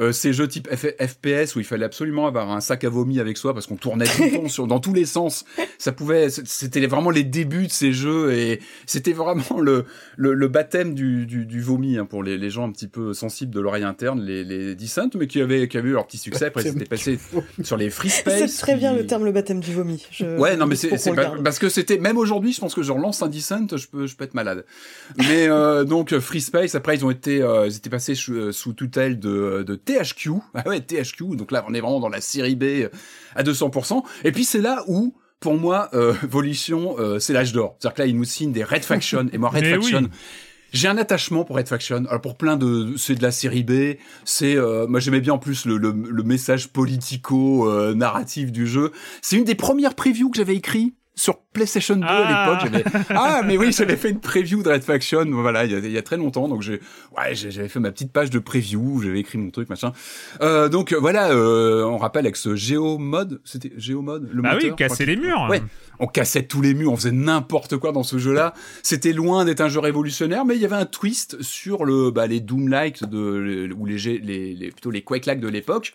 [0.00, 3.36] euh, ces jeux type FPS où il fallait absolument avoir un sac à vomi avec
[3.36, 5.44] soi parce qu'on tournait tout le temps sur, dans tous les sens.
[5.78, 9.84] Ça pouvait, c'était vraiment les débuts de ces jeux et c'était vraiment le,
[10.16, 13.12] le, le, baptême du, du, du vomi hein, pour les, les, gens un petit peu
[13.12, 16.18] sensibles de l'oreille interne, les, les Descent, mais qui avaient, qui avaient eu leur petit
[16.18, 16.46] succès.
[16.46, 17.18] Après, c'était passé
[17.62, 18.50] sur les free space.
[18.50, 20.06] C'est très bien le terme le baptême du vomi.
[20.38, 20.90] Ouais, non, mais c'est
[21.42, 24.14] parce que c'était même aujourd'hui, je pense que je relance un Descent, je peux, je
[24.14, 24.64] peux être malade.
[25.16, 29.18] Mais euh, donc Free Space, après ils ont été, euh, ils étaient passés sous, tutelle
[29.18, 30.30] de, de THQ.
[30.54, 31.36] Ah ouais, THQ.
[31.36, 32.88] Donc là, on est vraiment dans la série B euh,
[33.34, 34.02] à 200%.
[34.24, 37.76] Et puis c'est là où pour moi, euh, Volition, euh, c'est l'âge d'or.
[37.78, 39.26] C'est-à-dire que là, ils nous signent des Red Faction.
[39.30, 40.08] et moi, Red Faction,
[40.72, 42.04] j'ai un attachement pour Red Faction.
[42.08, 43.98] Alors pour plein de, c'est de la série B.
[44.24, 47.94] C'est, euh, moi j'aimais bien en plus le, le, le message politico euh,
[48.36, 48.92] du jeu.
[49.20, 52.58] C'est une des premières previews que j'avais écrit sur PlayStation 2 à ah.
[52.64, 52.84] l'époque.
[53.10, 55.90] Ah, mais oui, j'avais fait une preview de Red Faction, voilà, il y a, il
[55.90, 56.48] y a très longtemps.
[56.48, 56.80] Donc j'ai,
[57.16, 59.92] ouais, j'avais fait ma petite page de preview, j'avais écrit mon truc, machin.
[60.40, 65.04] Euh, donc voilà, euh, on rappelle avec ce Géomode, c'était Géomode, le ah oui, casser
[65.04, 65.46] les murs.
[65.50, 65.62] Ouais,
[65.98, 68.54] on cassait tous les murs, on faisait n'importe quoi dans ce jeu-là.
[68.82, 72.26] C'était loin d'être un jeu révolutionnaire, mais il y avait un twist sur le, bah,
[72.26, 75.94] les Doom-like de, ou les, les, les, plutôt les Quake-like de l'époque.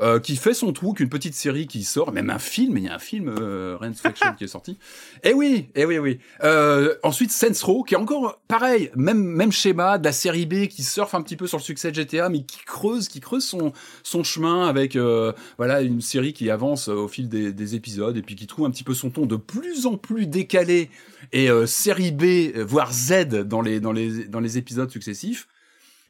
[0.00, 2.88] Euh, qui fait son trou, qu'une petite série qui sort, même un film, il y
[2.88, 4.76] a un film, euh, Faction, qui est sorti.
[5.22, 6.18] Eh oui, eh oui, oui.
[6.42, 10.66] Euh, ensuite, Saints Row, qui est encore pareil, même même schéma de la série B
[10.66, 13.44] qui surfe un petit peu sur le succès de GTA, mais qui creuse, qui creuse
[13.44, 18.16] son son chemin avec euh, voilà une série qui avance au fil des, des, épisodes
[18.16, 20.90] et puis qui trouve un petit peu son ton de plus en plus décalé
[21.32, 25.46] et série B voire Z dans les dans les dans les épisodes successifs.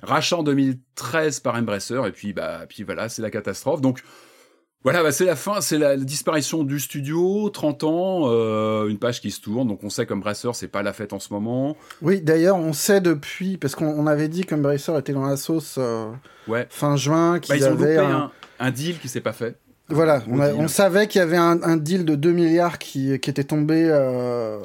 [0.04, 3.80] Rachat en 2013 par Embracer, et puis, bah, puis voilà, c'est la catastrophe.
[3.80, 4.02] Donc,
[4.84, 9.22] voilà, bah c'est la fin, c'est la, disparition du studio, 30 ans, euh, une page
[9.22, 11.74] qui se tourne, donc on sait qu'Embracer, c'est pas la fête en ce moment.
[12.02, 16.10] Oui, d'ailleurs, on sait depuis, parce qu'on avait dit qu'Embracer était dans la sauce euh,
[16.48, 16.66] ouais.
[16.68, 18.30] fin juin, qu'ils bah, avaient un...
[18.60, 18.70] un...
[18.70, 19.56] deal qui s'est pas fait.
[19.88, 23.86] Voilà, on, savait qu'il y avait un, deal de 2 milliards qui, qui était tombé,
[23.90, 24.58] euh,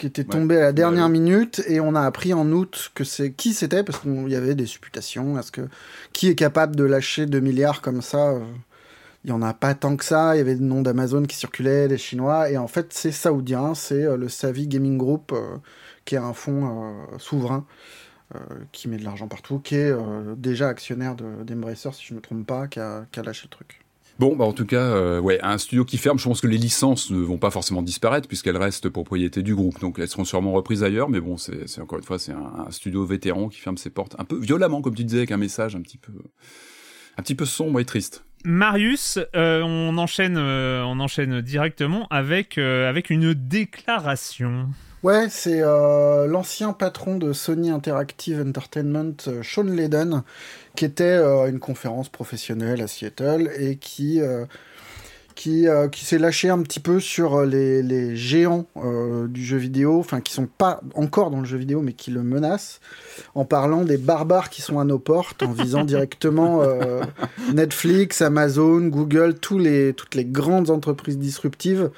[0.00, 3.30] qui était tombé à la dernière minute, et on a appris en août que c'est
[3.30, 5.68] qui c'était, parce qu'il y avait des supputations, est-ce que
[6.12, 8.34] qui est capable de lâcher 2 milliards comme ça
[9.24, 10.34] il y en a pas tant que ça.
[10.34, 13.74] Il y avait le nom d'Amazon qui circulait, des Chinois, et en fait c'est saoudien,
[13.74, 15.56] c'est euh, le Savi Gaming Group, euh,
[16.04, 17.66] qui est un fonds euh, souverain
[18.70, 19.92] qui met de l'argent partout, qui est
[20.36, 23.80] déjà actionnaire d'Embracer, si je me trompe pas, qui a, lâché le truc.
[24.20, 27.10] Bon, bah en tout cas, ouais, un studio qui ferme, je pense que les licences
[27.10, 30.84] ne vont pas forcément disparaître puisqu'elles restent propriété du groupe, donc elles seront sûrement reprises
[30.84, 31.08] ailleurs.
[31.08, 34.24] Mais bon, c'est encore une fois, c'est un, studio vétéran qui ferme ses portes un
[34.24, 36.12] peu violemment, comme tu disais, avec un message un petit peu,
[37.16, 38.22] un petit sombre et triste.
[38.44, 44.68] Marius, euh, on, enchaîne, euh, on enchaîne directement avec, euh, avec une déclaration.
[45.02, 50.22] Ouais, c'est l'ancien patron de Sony Interactive Entertainment, Sean Layden,
[50.76, 54.20] qui était à une conférence professionnelle à Seattle et qui
[55.40, 59.42] qui, euh, qui s'est lâché un petit peu sur euh, les, les géants euh, du
[59.42, 62.78] jeu vidéo, enfin qui sont pas encore dans le jeu vidéo mais qui le menacent,
[63.34, 66.62] en parlant des barbares qui sont à nos portes, en visant directement
[67.54, 71.90] Netflix, Amazon, Google, tous les, toutes les grandes entreprises disruptives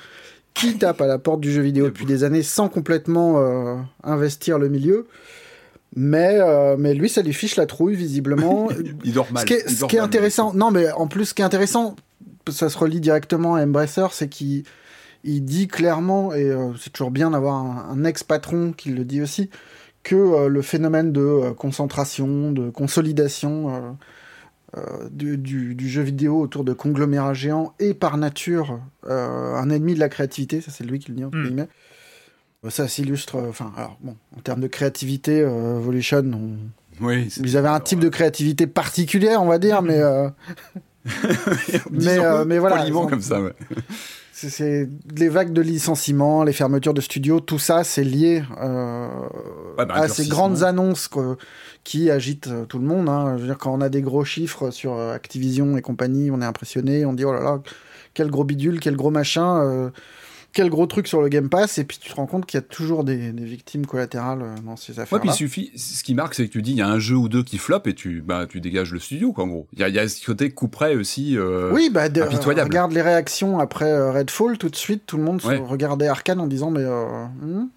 [0.54, 3.40] qui tapent à la porte du jeu vidéo depuis des années sans complètement
[4.02, 5.06] investir le milieu.
[5.96, 6.38] Mais,
[6.76, 8.68] mais lui, ça lui fiche la trouille, visiblement.
[9.04, 9.42] il dort mal.
[9.42, 11.96] Ce qui est, ce qui est intéressant, non, mais en plus, ce qui est intéressant,
[12.50, 14.64] ça se relie directement à Embracer, c'est qu'il
[15.24, 19.50] il dit clairement, et euh, c'est toujours bien d'avoir un, ex-patron qui le dit aussi,
[20.02, 23.96] que euh, le phénomène de euh, concentration, de consolidation
[25.10, 30.08] du, du, jeu vidéo autour de conglomérats géants est par nature un ennemi de la
[30.08, 31.44] créativité, ça c'est lui qui le dit entre hmm.
[31.44, 31.68] guillemets.
[32.68, 36.24] Ça s'illustre, enfin, alors bon, en termes de créativité, Evolution,
[37.00, 40.00] oui, ils avaient un type de créativité particulière, on va dire, mais
[41.90, 42.88] mais, euh, mais voilà.
[42.90, 43.40] comme ça,
[44.32, 49.08] C'est les vagues de licenciements, les fermetures de studios, tout ça, c'est lié euh,
[49.76, 51.08] bah, à ces grandes annonces
[51.84, 53.08] qui agitent euh, tout le monde.
[53.08, 53.36] Hein.
[53.36, 56.46] Je veux dire, quand on a des gros chiffres sur Activision et compagnie, on est
[56.46, 57.62] impressionné, on dit oh là là,
[58.14, 59.90] quel gros bidule, quel gros machin
[60.52, 62.62] quel gros truc sur le Game Pass, et puis tu te rends compte qu'il y
[62.62, 65.14] a toujours des, victimes collatérales euh, dans ces affaires.
[65.14, 66.98] Ouais, puis il suffit, ce qui marque, c'est que tu dis, il y a un
[66.98, 69.66] jeu ou deux qui flop et tu, bah, tu dégages le studio, quoi, en gros.
[69.72, 71.36] Il y a, y a ce côté couperet aussi.
[71.36, 75.40] Euh, oui, bah, regarde les réactions après euh, Redfall, tout de suite, tout le monde
[75.42, 77.68] regardait Arkane en disant, mais, hmm,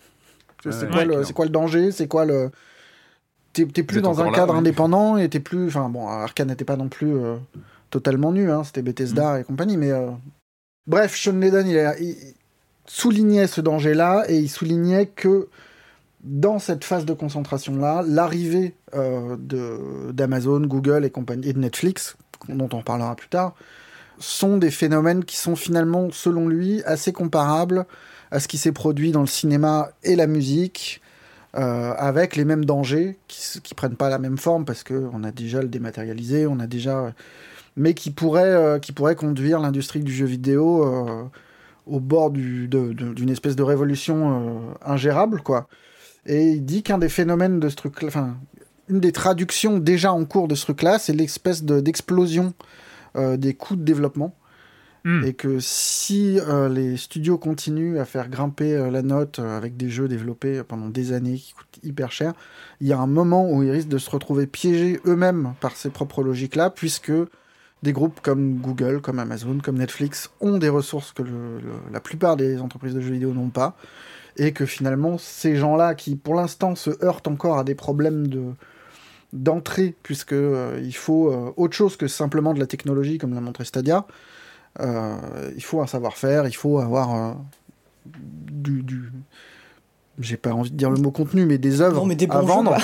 [0.69, 2.51] c'est quoi, quoi, le danger, c'est quoi le.
[3.55, 5.67] T'es plus dans un cadre indépendant et t'es plus.
[5.67, 7.15] Enfin, bon, Arkane n'était pas non plus
[7.89, 9.41] totalement nu, hein, c'était Bethesda mm.
[9.41, 9.91] et compagnie, mais.
[10.87, 11.95] Bref, Sean Layden, il, a,
[12.85, 15.47] soulignait ce danger-là et il soulignait que
[16.23, 19.35] dans cette phase de concentration-là, l'arrivée euh,
[20.11, 22.17] d'Amazon, Google et compagnie et de Netflix,
[22.49, 23.53] dont on parlera plus tard,
[24.17, 27.85] sont des phénomènes qui sont finalement, selon lui, assez comparables
[28.31, 31.01] à ce qui s'est produit dans le cinéma et la musique,
[31.55, 35.31] euh, avec les mêmes dangers, qui, qui prennent pas la même forme parce qu'on a
[35.31, 37.13] déjà le dématérialisé, on a déjà,
[37.75, 41.23] mais qui pourraient, euh, qui conduire l'industrie du jeu vidéo euh,
[41.85, 45.67] au bord d'une espèce de révolution euh, ingérable, quoi.
[46.25, 48.35] Et il dit qu'un des phénomènes de ce truc, enfin,
[48.89, 52.53] une des traductions déjà en cours de ce truc-là, c'est l'espèce d'explosion
[53.15, 54.35] des coûts de développement.
[55.05, 55.23] Hmm.
[55.23, 60.07] Et que si euh, les studios continuent à faire grimper la note avec des jeux
[60.07, 62.33] développés pendant des années qui coûtent hyper cher,
[62.81, 65.91] il y a un moment où ils risquent de se retrouver piégés eux-mêmes par ces
[65.91, 67.13] propres logiques-là, puisque
[67.83, 71.23] des groupes comme Google, comme Amazon, comme Netflix ont des ressources que
[71.93, 73.77] la plupart des entreprises de jeux vidéo n'ont pas,
[74.37, 78.43] et que finalement ces gens-là qui pour l'instant se heurtent encore à des problèmes de
[79.33, 83.41] d'entrée, puisque euh, il faut euh, autre chose que simplement de la technologie, comme l'a
[83.41, 84.05] montré Stadia.
[84.79, 87.37] Euh, il faut un savoir-faire, il faut avoir
[88.05, 89.11] du, du,
[90.19, 92.77] j'ai pas envie de dire le mot contenu, mais des œuvres mais des à vendre.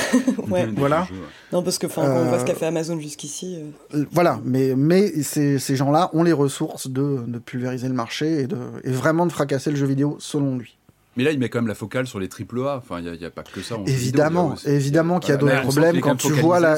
[0.49, 0.67] ouais.
[0.75, 1.07] voilà.
[1.53, 3.57] Non, parce que quand on voit ce qu'a fait Amazon jusqu'ici.
[3.57, 3.99] Euh.
[3.99, 8.41] Euh, voilà, mais, mais ces, ces gens-là ont les ressources de, de, pulvériser le marché
[8.41, 10.77] et, de, et vraiment de fracasser le jeu vidéo, selon lui.
[11.17, 12.77] Mais là, il met quand même la focale sur les triple A.
[12.77, 13.75] Enfin, il n'y a, a, pas que ça.
[13.85, 16.75] évidemment, évidemment qu'il y a d'autres problèmes quand tu vois la.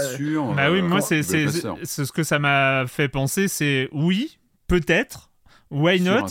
[0.56, 3.48] bah oui, moi, c'est ce que ça m'a fait penser.
[3.48, 4.38] C'est oui,
[4.74, 5.30] peut-être
[5.70, 6.28] why not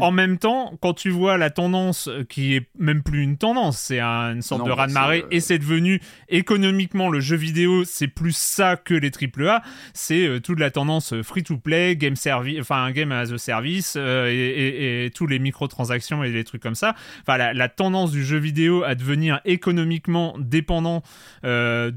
[0.00, 3.78] En même temps, quand tu vois la tendance euh, qui est même plus une tendance,
[3.78, 8.76] c'est une sorte de raz-de-marée et c'est devenu économiquement le jeu vidéo, c'est plus ça
[8.76, 13.96] que les AAA, c'est toute la tendance free-to-play, game service, enfin game as a service
[13.96, 16.94] et, tous les microtransactions et les trucs comme ça.
[17.22, 21.02] Enfin, la, tendance du jeu vidéo à devenir économiquement dépendant
[21.42, 21.90] de,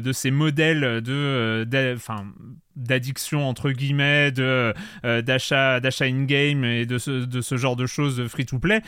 [0.00, 2.26] de ces modèles de, enfin
[2.76, 7.76] d'addiction entre guillemets de euh, d'achat d'achat in game et de ce, de ce genre
[7.76, 8.82] de choses free to play.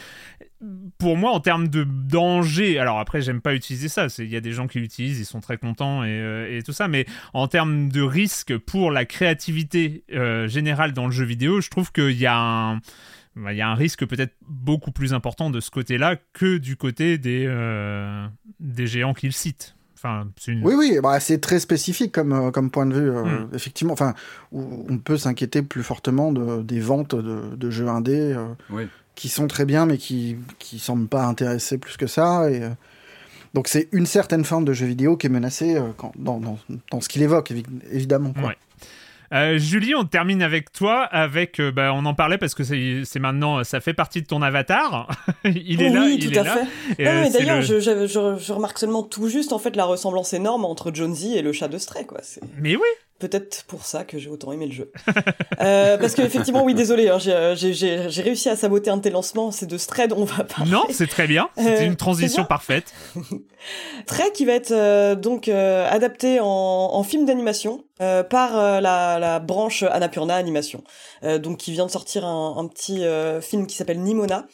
[0.98, 4.40] Pour moi en termes de danger alors après j'aime pas utiliser ça il y a
[4.40, 7.48] des gens qui l'utilisent ils sont très contents et, euh, et, tout ça mais en
[7.48, 12.18] termes de risque pour la créativité euh, générale dans le jeu vidéo je trouve qu'il
[12.18, 12.80] y a un
[13.36, 17.18] il y a un risque peut-être beaucoup plus important de ce côté-là que du côté
[17.18, 17.48] des,
[18.60, 19.12] des géants
[20.48, 23.10] Oui, oui, bah, c'est très spécifique comme, euh, comme point de vue.
[23.10, 23.48] Euh, hmm.
[23.54, 24.14] Effectivement, enfin,
[24.52, 29.64] on peut s'inquiéter plus fortement de, des ventes de, jeux indés euh, qui sont très
[29.64, 30.36] bien, mais qui
[30.72, 32.50] ne semblent pas intéresser plus que ça.
[32.50, 32.62] Et,
[33.54, 36.58] donc, c'est une certaine forme de jeu vidéo qui est menacée quand, dans, dans,
[36.90, 37.52] dans, ce qu'il évoque,
[37.90, 38.32] évidemment.
[38.32, 38.54] Quoi.
[39.34, 41.02] Euh, Julie, on termine avec toi.
[41.02, 44.42] Avec, euh, bah, on en parlait parce que c'est maintenant, ça fait partie de ton
[44.42, 45.08] avatar.
[45.44, 46.66] il est là, il tout à Fait.
[47.00, 50.94] Euh, D'ailleurs, je, je, je, remarque seulement tout juste en fait la ressemblance énorme entre
[50.94, 52.20] Jonesy et le chat de Stray, quoi.
[52.58, 54.92] Mais oui peut-être pour ça que j'ai autant aimé le jeu.
[55.60, 59.50] euh, parce qu'effectivement, oui, désolé, hein, euh, j'ai réussi à saboter un de tes lancements,
[59.50, 60.70] c'est de Stray on va parler.
[60.70, 62.92] Non, c'est très bien, c'était euh, une transition parfaite.
[64.06, 69.84] Stray qui va être euh, donc adapté en, en film d'animation par la, la, branche
[69.84, 70.82] Annapurna Animation,
[71.22, 73.02] donc qui vient de sortir un, un petit
[73.40, 74.46] film qui s'appelle Nimona.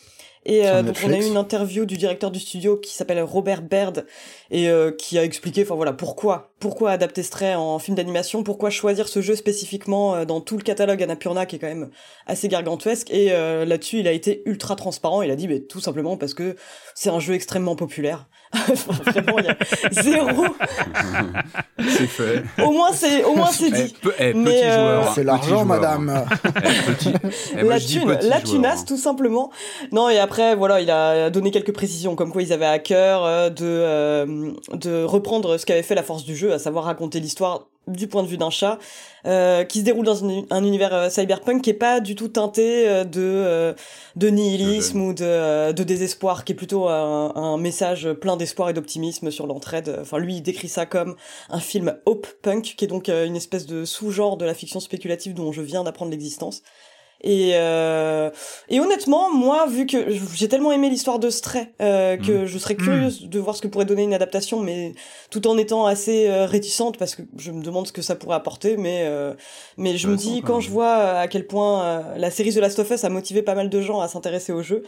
[0.46, 3.60] Et euh, donc on a eu une interview du directeur du studio qui s'appelle Robert
[3.60, 4.06] Baird
[4.50, 8.70] et euh, qui a expliqué, enfin voilà, pourquoi, pourquoi adapter Stray en film d'animation, pourquoi
[8.70, 11.90] choisir ce jeu spécifiquement euh, dans tout le catalogue Annapurna qui est quand même
[12.26, 13.10] assez gargantuesque.
[13.10, 15.22] Et là-dessus, il a été ultra transparent.
[15.22, 16.56] Il a dit, mais tout simplement parce que
[16.94, 18.28] c'est un jeu extrêmement populaire.
[18.52, 19.56] Vraiment, il y a
[20.02, 20.44] zéro.
[21.78, 22.42] c'est fait.
[22.62, 23.94] Au moins, c'est, au moins, c'est dit.
[24.18, 24.62] Eh, mais
[25.14, 26.24] c'est l'argent, madame.
[26.44, 27.12] Eh, petit,
[27.56, 29.50] eh, la thune, la tunasse, tout simplement.
[29.92, 33.24] Non, et après, voilà, il a donné quelques précisions, comme quoi ils avaient à cœur
[33.24, 37.20] euh, de, euh, de reprendre ce qu'avait fait la force du jeu, à savoir raconter
[37.20, 38.78] l'histoire du point de vue d'un chat,
[39.26, 43.74] euh, qui se déroule dans un, univers cyberpunk qui est pas du tout teinté de
[44.16, 48.72] de nihilisme ou de, de désespoir, qui est plutôt un, un message plein d'espoir et
[48.72, 49.98] d'optimisme sur l'entraide.
[50.00, 51.16] Enfin, lui, il décrit ça comme
[51.48, 55.34] un film hope punk, qui est donc une espèce de sous-genre de la fiction spéculative
[55.34, 56.62] dont je viens d'apprendre l'existence.
[57.22, 58.30] Et, euh,
[58.68, 59.98] et honnêtement, moi, vu que
[60.34, 62.46] j'ai tellement aimé l'histoire de Stray, euh, que mm.
[62.46, 63.28] je serais curieuse mm.
[63.28, 64.94] de voir ce que pourrait donner une adaptation, mais
[65.30, 68.36] tout en étant assez euh, réticente parce que je me demande ce que ça pourrait
[68.36, 68.76] apporter.
[68.76, 69.34] Mais euh,
[69.76, 72.78] mais je me dis quand je vois à quel point euh, la série The Last
[72.78, 74.82] of Us a motivé pas mal de gens à s'intéresser au jeu,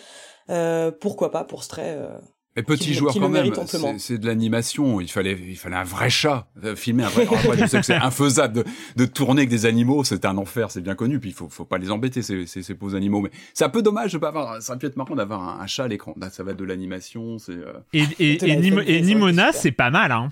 [1.01, 1.97] pourquoi pas pour Stray
[2.55, 3.51] mais petit joueur quand même,
[3.99, 5.01] c'est de l'animation.
[5.01, 7.27] Il fallait, il fallait un vrai chat, euh, filmer un vrai.
[7.59, 8.65] Je sais que c'est infaisable de,
[8.97, 11.19] de, tourner avec des animaux, c'est un enfer, c'est bien connu.
[11.19, 13.23] Puis il faut, faut pas les embêter ces, ces, ces pauvres animaux.
[13.23, 14.61] Mais c'est un peu dommage de pas avoir.
[14.61, 16.15] Ça aurait pu être marrant d'avoir un, chat à l'écran.
[16.31, 17.53] Ça va être de l'animation, c'est.
[17.53, 20.29] Euh, et, et, et, Nimona, c'est pas mal, hein.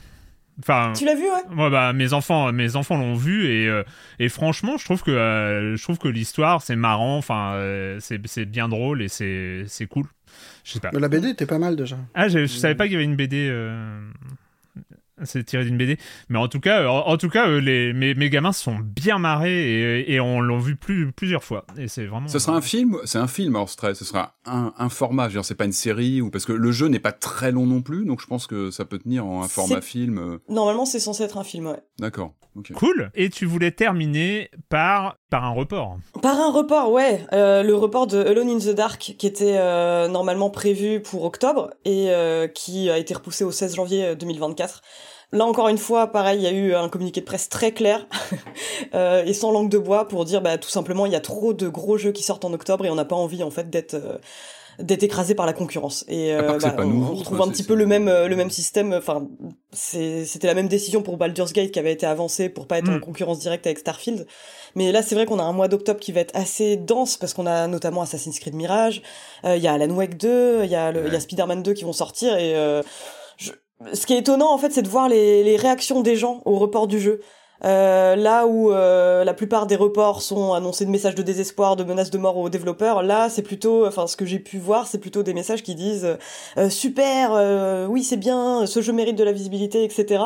[0.58, 1.42] Enfin, tu l'as vu, ouais?
[1.48, 3.82] Moi, bah, mes enfants, mes enfants l'ont vu et, euh,
[4.18, 7.16] et franchement, je trouve que je trouve que l'histoire c'est marrant.
[7.16, 7.58] Enfin,
[8.00, 10.04] c'est bien drôle et c'est c'est cool.
[10.64, 10.90] Je sais pas.
[10.92, 11.96] la BD était pas mal déjà.
[12.14, 13.48] Ah, je, je savais pas qu'il y avait une BD.
[13.50, 14.00] Euh,
[15.24, 15.98] c'est tiré d'une BD.
[16.28, 20.00] Mais en tout cas, en, tout cas euh, les, mes, mes, gamins sont bien marrés
[20.00, 21.64] et, et on l'ont vu plus, plusieurs fois.
[21.76, 22.28] Et c'est vraiment.
[22.28, 23.98] Ce sera un film, c'est un film hors stress.
[23.98, 25.28] Ce sera un, un format.
[25.28, 27.82] Je c'est pas une série ou parce que le jeu n'est pas très long non
[27.82, 30.18] plus, donc je pense que ça peut tenir en un format film.
[30.18, 30.38] Euh.
[30.48, 31.80] Normalement, c'est censé être un film, ouais.
[31.98, 32.34] D'accord.
[32.74, 33.12] Cool.
[33.14, 35.98] Et tu voulais terminer par par un report.
[36.20, 37.24] Par un report, ouais.
[37.32, 39.56] Euh, le report de Alone in the Dark qui était
[40.08, 42.10] normalement prévu pour octobre et
[42.54, 44.82] qui a été repoussé au 16 janvier 2024.
[45.32, 48.06] Là encore une fois, pareil, il y a eu un communiqué de presse très clair
[48.94, 51.52] euh, et sans langue de bois pour dire bah, tout simplement il y a trop
[51.52, 53.94] de gros jeux qui sortent en octobre et on n'a pas envie en fait d'être
[53.94, 54.18] euh,
[54.80, 56.04] d'être écrasé par la concurrence.
[56.08, 58.92] Et euh, bah, on, retrouve un petit peu le même euh, le même système.
[58.92, 59.28] Enfin,
[59.72, 62.96] c'était la même décision pour Baldur's Gate qui avait été avancée pour pas être en
[62.96, 63.00] mm.
[63.00, 64.26] concurrence directe avec Starfield.
[64.74, 67.34] Mais là, c'est vrai qu'on a un mois d'octobre qui va être assez dense parce
[67.34, 69.02] qu'on a notamment Assassin's Creed Mirage,
[69.44, 71.72] il y a Alan Wake 2, il y a le, il y a Spider-Man 2
[71.72, 72.54] qui vont sortir et
[73.92, 76.58] ce qui est étonnant en fait, c'est de voir les, les, réactions des gens au
[76.58, 77.20] report du jeu.
[77.62, 81.84] Euh, là où euh, la plupart des reports sont annoncés de messages de désespoir, de
[81.84, 84.98] menaces de mort aux développeurs, là c'est plutôt, enfin ce que j'ai pu voir, c'est
[84.98, 86.16] plutôt des messages qui disent
[86.56, 87.32] euh, super,
[87.90, 90.24] oui c'est bien, ce jeu mérite de la visibilité, etc.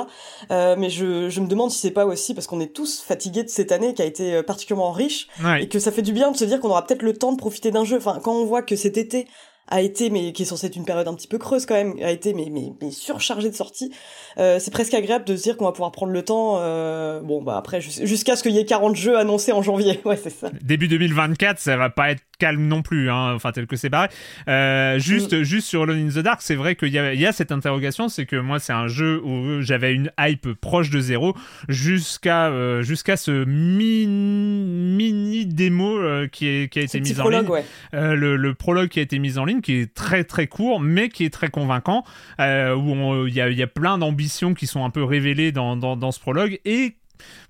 [0.50, 3.48] mais je, je me demande si c'est pas aussi parce qu'on est tous fatigués de
[3.48, 5.28] cette année qui a été particulièrement riche
[5.58, 7.36] et que ça fait du bien de se dire qu'on aura peut-être le temps de
[7.36, 7.96] profiter d'un jeu.
[7.96, 9.26] Enfin quand on voit que cet été
[9.68, 11.94] a été, mais qui est censé être une période un petit peu creuse quand même,
[12.02, 13.90] a été mais, mais, mais surchargé de sorties.
[14.38, 17.42] Euh, c'est presque agréable de se dire qu'on va pouvoir prendre le temps, euh, bon
[17.42, 20.50] bah après jusqu'à ce qu'il y ait 40 jeux annoncés en janvier, ouais c'est ça.
[20.62, 24.08] Début 2024, ça va pas être calme non plus, hein, enfin tel que c'est barré.
[24.48, 25.42] Euh, juste, mm.
[25.42, 28.26] juste sur Alone in the Dark, c'est vrai qu'il y, y, a cette interrogation, c'est
[28.26, 31.34] que moi c'est un jeu où j'avais une hype proche de zéro
[31.68, 32.52] jusqu'à
[32.82, 35.98] jusqu'à ce mini démo
[36.32, 37.46] qui, est, qui a été mis en ligne.
[37.94, 40.80] Euh, le, le, prologue qui a été mis en ligne, qui est très très court,
[40.80, 42.04] mais qui est très convaincant,
[42.38, 45.96] où il y a, y a, plein d'ambitions qui sont un peu révélées dans, dans,
[45.96, 46.96] dans ce prologue et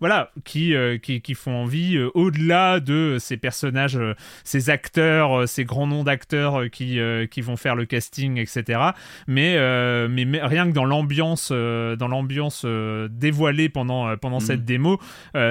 [0.00, 5.48] voilà, qui, euh, qui, qui, font envie, euh, au-delà de ces personnages, euh, ces acteurs,
[5.48, 6.98] ces grands noms d'acteurs qui,
[7.30, 8.80] qui vont faire le casting, etc.
[9.26, 9.59] Mais,
[10.09, 12.64] mais, rien que dans l'ambiance, dans l'ambiance
[13.11, 14.64] dévoilée pendant, pendant cette mm.
[14.64, 15.00] démo,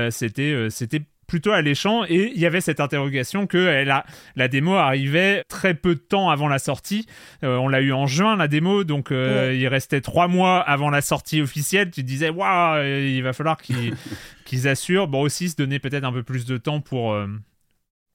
[0.10, 4.06] c'était c'était plutôt alléchant et il y avait cette interrogation que elle a,
[4.36, 7.06] la démo arrivait très peu de temps avant la sortie.
[7.44, 10.90] Euh, on l'a eu en juin la démo, donc euh, il restait trois mois avant
[10.90, 11.92] la sortie officielle.
[11.92, 13.58] Tu te disais waouh, il va falloir
[14.46, 15.08] qu'ils assurent.
[15.08, 17.28] Bon aussi se donner peut-être un peu plus de temps pour euh,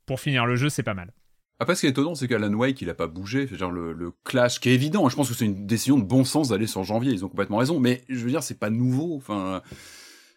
[0.07, 1.13] pour finir le jeu, c'est pas mal.
[1.61, 3.49] Après, ce qui est étonnant, c'est qu'Alan Wake, il a pas bougé.
[3.49, 5.09] Genre le, le, clash qui est évident.
[5.09, 7.13] Je pense que c'est une décision de bon sens d'aller sur janvier.
[7.13, 7.81] Ils ont complètement raison.
[7.81, 9.17] Mais je veux dire, c'est pas nouveau.
[9.17, 9.61] Enfin,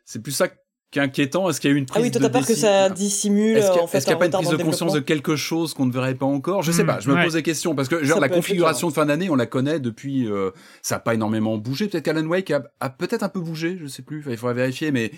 [0.03, 0.49] c'est plus ça
[0.99, 2.89] inquiétant Est-ce qu'il y a eu une prise ah oui, toi t'as peur que ça
[2.89, 5.91] dissimule Est-ce qu'il n'y a, pas une prise de conscience de quelque chose qu'on ne
[5.91, 6.63] verrait pas encore?
[6.63, 8.93] Je sais hmm, pas, je me pose des questions parce que genre la configuration de
[8.93, 11.87] fin d'année, on la connaît depuis, euh, ça a pas énormément bougé.
[11.87, 14.23] Peut-être qu'Alan Wake a, peut-être un peu bougé, je sais plus.
[14.27, 15.11] il faudrait vérifier, mais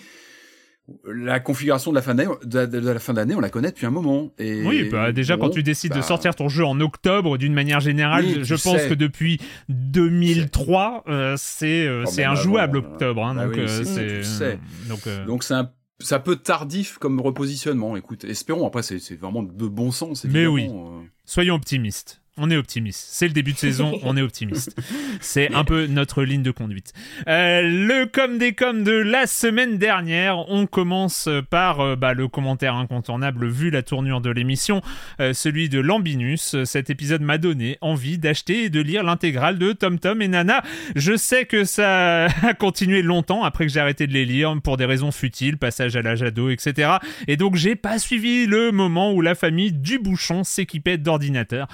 [1.05, 3.91] la configuration de la fin d'année, de, la fin d'année, on la connaît depuis un
[3.91, 4.33] moment.
[4.37, 7.79] Et oui, bah déjà quand tu décides de sortir ton jeu en octobre, d'une manière
[7.79, 13.25] générale, je pense que depuis 2003, euh, c'est euh, oh, c'est injouable octobre.
[13.25, 15.71] Hein, bah donc c'est donc donc c'est un
[16.03, 17.95] ça peut tardif comme repositionnement.
[17.95, 18.67] Écoute, espérons.
[18.67, 20.25] Après, c'est vraiment de bon sens.
[20.25, 20.69] Mais oui.
[20.69, 21.01] Euh.
[21.25, 22.21] Soyons optimistes.
[22.35, 23.09] On est optimiste.
[23.11, 24.75] C'est le début de saison, on est optimiste.
[25.21, 26.91] C'est un peu notre ligne de conduite.
[27.27, 32.27] Euh, le com des com de la semaine dernière, on commence par euh, bah, le
[32.27, 34.81] commentaire incontournable vu la tournure de l'émission,
[35.19, 36.63] euh, celui de Lambinus.
[36.63, 40.63] Cet épisode m'a donné envie d'acheter et de lire l'intégrale de Tom Tom et Nana.
[40.95, 44.77] Je sais que ça a continué longtemps après que j'ai arrêté de les lire pour
[44.77, 46.93] des raisons futiles, passage à la ado, etc.
[47.27, 51.67] Et donc j'ai pas suivi le moment où la famille du bouchon s'équipait d'ordinateurs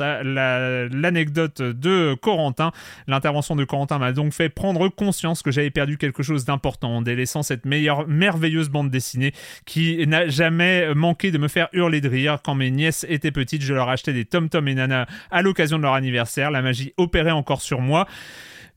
[0.00, 2.72] à l'anecdote de Corentin.
[3.06, 7.02] L'intervention de Corentin m'a donc fait prendre conscience que j'avais perdu quelque chose d'important en
[7.02, 9.32] délaissant cette meilleure, merveilleuse bande dessinée
[9.64, 12.38] qui n'a jamais manqué de me faire hurler de rire.
[12.44, 15.78] Quand mes nièces étaient petites, je leur achetais des Tom Tom et Nana à l'occasion
[15.78, 16.50] de leur anniversaire.
[16.50, 18.06] La magie opérait encore sur moi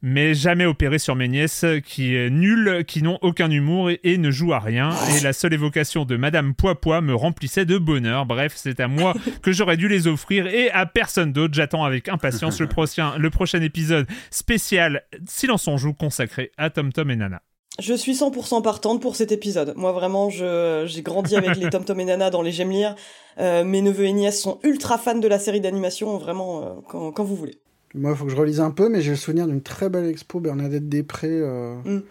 [0.02, 4.32] mais jamais opéré sur mes nièces qui est nulles, qui n'ont aucun humour et, ne
[4.32, 4.92] jouent à rien.
[5.16, 8.26] Et la seule évocation de Madame Poipois me remplissait de bonheur.
[8.26, 11.54] Bref, c'est à moi que j'aurais dû les offrir et à personne d'autre.
[11.54, 16.92] J'attends avec impatience le prochain, le prochain épisode spécial Silence on joue consacré à Tom
[16.92, 17.42] Tom et Nana.
[17.80, 19.74] Je suis 100% partante pour cet épisode.
[19.78, 22.96] Moi, vraiment, j'ai grandi avec les Tom Tom et Nana dans les J'aime lire.
[23.40, 27.12] Euh, mes neveux et nièces sont ultra fans de la série d'animation, vraiment, euh, quand,
[27.14, 27.58] quand, vous voulez.
[27.96, 30.06] Moi, il faut que je relise un peu, mais j'ai le souvenir d'une très belle
[30.06, 32.04] expo Bernadette Després euh, mm.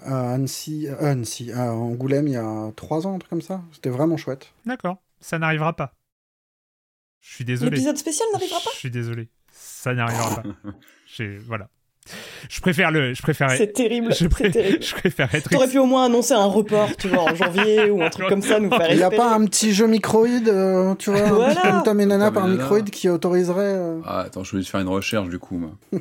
[0.00, 3.62] à Annecy, euh, Annecy, à Angoulême il y a trois ans, un truc comme ça.
[3.72, 4.52] C'était vraiment chouette.
[4.66, 5.94] D'accord, ça n'arrivera pas.
[7.20, 7.70] Je suis désolé.
[7.70, 9.28] L'épisode spécial n'arrivera pas Je suis désolé.
[9.50, 10.48] Ça n'arrivera pas.
[11.46, 11.70] Voilà.
[12.48, 13.14] Je préfère le.
[13.14, 13.50] Je préfère.
[13.50, 14.14] C'est terrible.
[14.14, 14.82] Je, terrible.
[14.82, 15.50] je préfère être.
[15.50, 18.42] T'aurais pu au moins annoncer un report, tu vois, en janvier ou un truc comme
[18.42, 18.90] ça, nous faire.
[18.90, 21.76] Il n'y a pas un petit jeu microïde, euh, tu vois, voilà.
[21.76, 23.74] un Tom et Nana par microïde qui autoriserait.
[23.74, 25.72] Euh, ah, attends, je vais faire une recherche du coup, moi.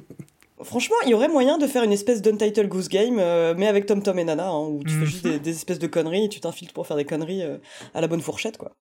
[0.64, 3.86] Franchement, il y aurait moyen de faire une espèce d'Untitled Goose Game, euh, mais avec
[3.86, 5.06] Tom Tom et Nana, hein, où tu fais mhm.
[5.06, 7.44] juste des, espèces de conneries et tu t'infiltres pour faire des conneries
[7.94, 8.72] à la bonne fourchette, quoi.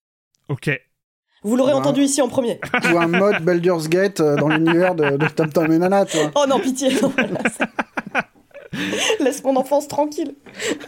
[0.49, 0.71] Ok,
[1.45, 2.59] vous l'aurez entendu ici en premier.
[2.93, 6.17] Ou un mode Baldur's Gate euh, dans l'univers de, de Tom Tom et Nana, tu
[6.17, 6.31] vois.
[6.37, 6.89] Oh non, pitié.
[9.21, 10.35] Laisse mon enfance tranquille.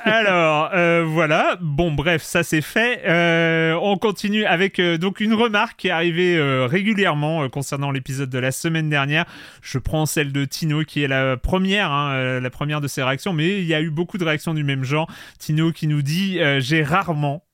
[0.03, 1.57] Alors, euh, voilà.
[1.61, 3.03] Bon, bref, ça c'est fait.
[3.07, 8.51] Euh, on continue avec donc une remarque qui est arrivée régulièrement concernant l'épisode de la
[8.51, 9.25] semaine dernière.
[9.63, 13.33] Je prends celle de Tino qui est la première, hein, la première de ses réactions,
[13.33, 15.09] mais il y a eu beaucoup de réactions du même genre.
[15.39, 17.45] Tino qui nous dit J'ai rarement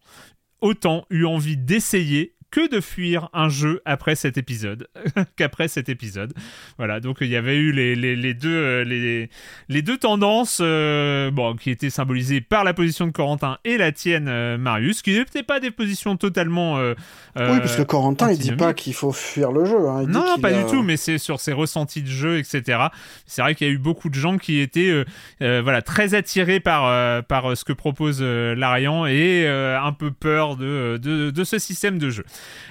[0.62, 4.86] autant eu envie d'essayer que de fuir un jeu après cet épisode,
[5.36, 6.34] qu'après cet épisode.
[6.76, 9.30] Voilà, donc il y avait eu les, les, deux, euh, les,
[9.70, 13.90] les, deux tendances euh, bon, qui étaient symbolisées par la position de Corentin et la
[13.90, 16.76] tienne, euh, Marius, qui n'étaient pas des positions totalement.
[16.76, 16.94] oui,
[17.34, 19.88] parce que Corentin, il dit pas qu'il faut fuir le jeu.
[19.88, 20.04] Hein.
[20.06, 22.78] non, pas du tout, mais c'est sur ses ressentis de jeu, etc.
[23.26, 25.04] C'est vrai qu'il y a eu beaucoup de gens qui étaient
[25.40, 31.30] voilà, très attirés par, par ce que propose Larian et un peu peur de, de,
[31.30, 32.24] de, ce système de jeu.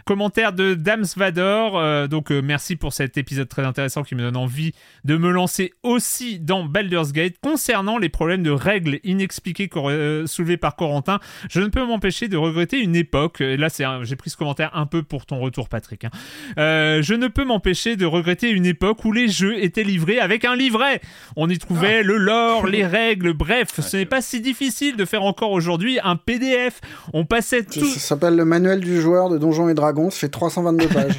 [0.06, 4.74] Commentaire de Dams Vador, donc merci pour cet épisode très intéressant qui me donne envie
[5.04, 7.36] de me lancer aussi dans Baldur's Gate.
[7.42, 11.20] Concernant les problèmes de règles inexpliquées euh, soulevés par Corentin,
[11.50, 13.42] je ne peux m'empêcher de regretter une époque.
[13.42, 13.68] Et là,
[14.04, 16.06] j'ai pris ce commentaire un peu pour ton retour, Patrick.
[16.06, 16.12] Hein.
[16.58, 20.46] Euh, je ne peux m'empêcher de regretter une époque où les jeux étaient livrés avec
[20.46, 21.02] un livret.
[21.36, 22.04] On y trouvait ah.
[22.04, 26.16] le lore, les règles, bref, ce n'est pas si difficile de faire encore aujourd'hui un
[26.16, 26.82] PDF.
[27.14, 27.86] On passait tout.
[27.86, 31.18] Ça s'appelle le manuel du joueur de Donjons et Dragons, fait 322 pages.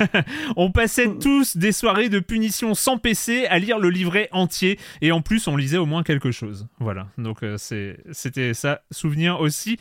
[0.57, 5.13] On passait tous des soirées de punition sans PC à lire le livret entier et
[5.13, 6.67] en plus on lisait au moins quelque chose.
[6.81, 9.79] Voilà, donc euh, c'était ça, souvenir aussi.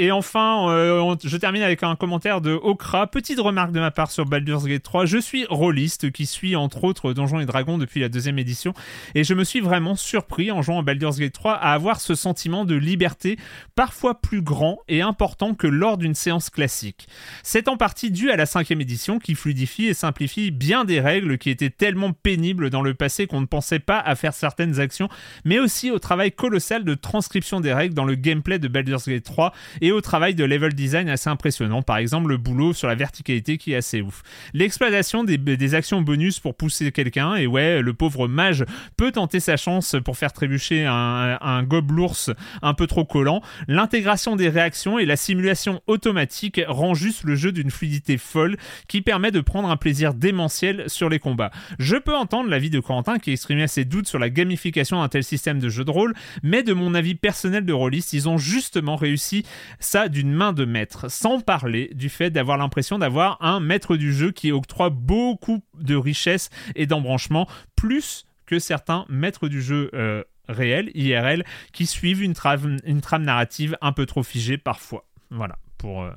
[0.00, 3.08] Et enfin, euh, je termine avec un commentaire de Okra.
[3.08, 5.06] Petite remarque de ma part sur Baldur's Gate 3.
[5.06, 8.74] Je suis rôliste qui suit entre autres Donjons et Dragons depuis la deuxième édition.
[9.16, 12.14] Et je me suis vraiment surpris en jouant à Baldur's Gate 3 à avoir ce
[12.14, 13.38] sentiment de liberté
[13.74, 17.08] parfois plus grand et important que lors d'une séance classique.
[17.42, 21.38] C'est en partie dû à la cinquième édition qui fluidifie et simplifie bien des règles
[21.38, 25.08] qui étaient tellement pénibles dans le passé qu'on ne pensait pas à faire certaines actions,
[25.44, 29.24] mais aussi au travail colossal de transcription des règles dans le gameplay de Baldur's Gate
[29.24, 31.82] 3 et au travail de level design assez impressionnant.
[31.82, 34.22] Par exemple, le boulot sur la verticalité qui est assez ouf.
[34.54, 38.64] L'exploitation des, actions bonus pour pousser quelqu'un, et ouais, le pauvre mage
[38.96, 42.30] peut tenter sa chance pour faire trébucher un, un gobelours
[42.62, 43.42] un peu trop collant.
[43.66, 49.02] L'intégration des réactions et la simulation automatique rend juste le jeu d'une fluidité folle qui
[49.02, 51.50] permet de prendre un plaisir démentiel sur les combats.
[51.78, 55.24] Je peux entendre l'avis de Corentin qui exprimait ses doutes sur la gamification d'un tel
[55.24, 58.96] système de jeu de rôle, mais de mon avis personnel de rôliste, ils ont justement
[58.96, 59.44] réussi
[59.80, 64.12] ça d'une main de maître, sans parler du fait d'avoir l'impression d'avoir un maître du
[64.12, 70.24] jeu qui octroie beaucoup de richesse et d'embranchement, plus que certains maîtres du jeu euh,
[70.48, 72.78] réels, IRL, qui suivent une trame,
[73.20, 75.04] narrative un peu trop figée parfois.
[75.30, 76.02] Voilà, pour...
[76.02, 76.12] Euh,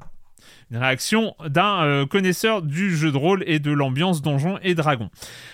[0.71, 5.09] une réaction d'un euh, connaisseur du jeu de rôle et de l'ambiance Donjons et Dragons.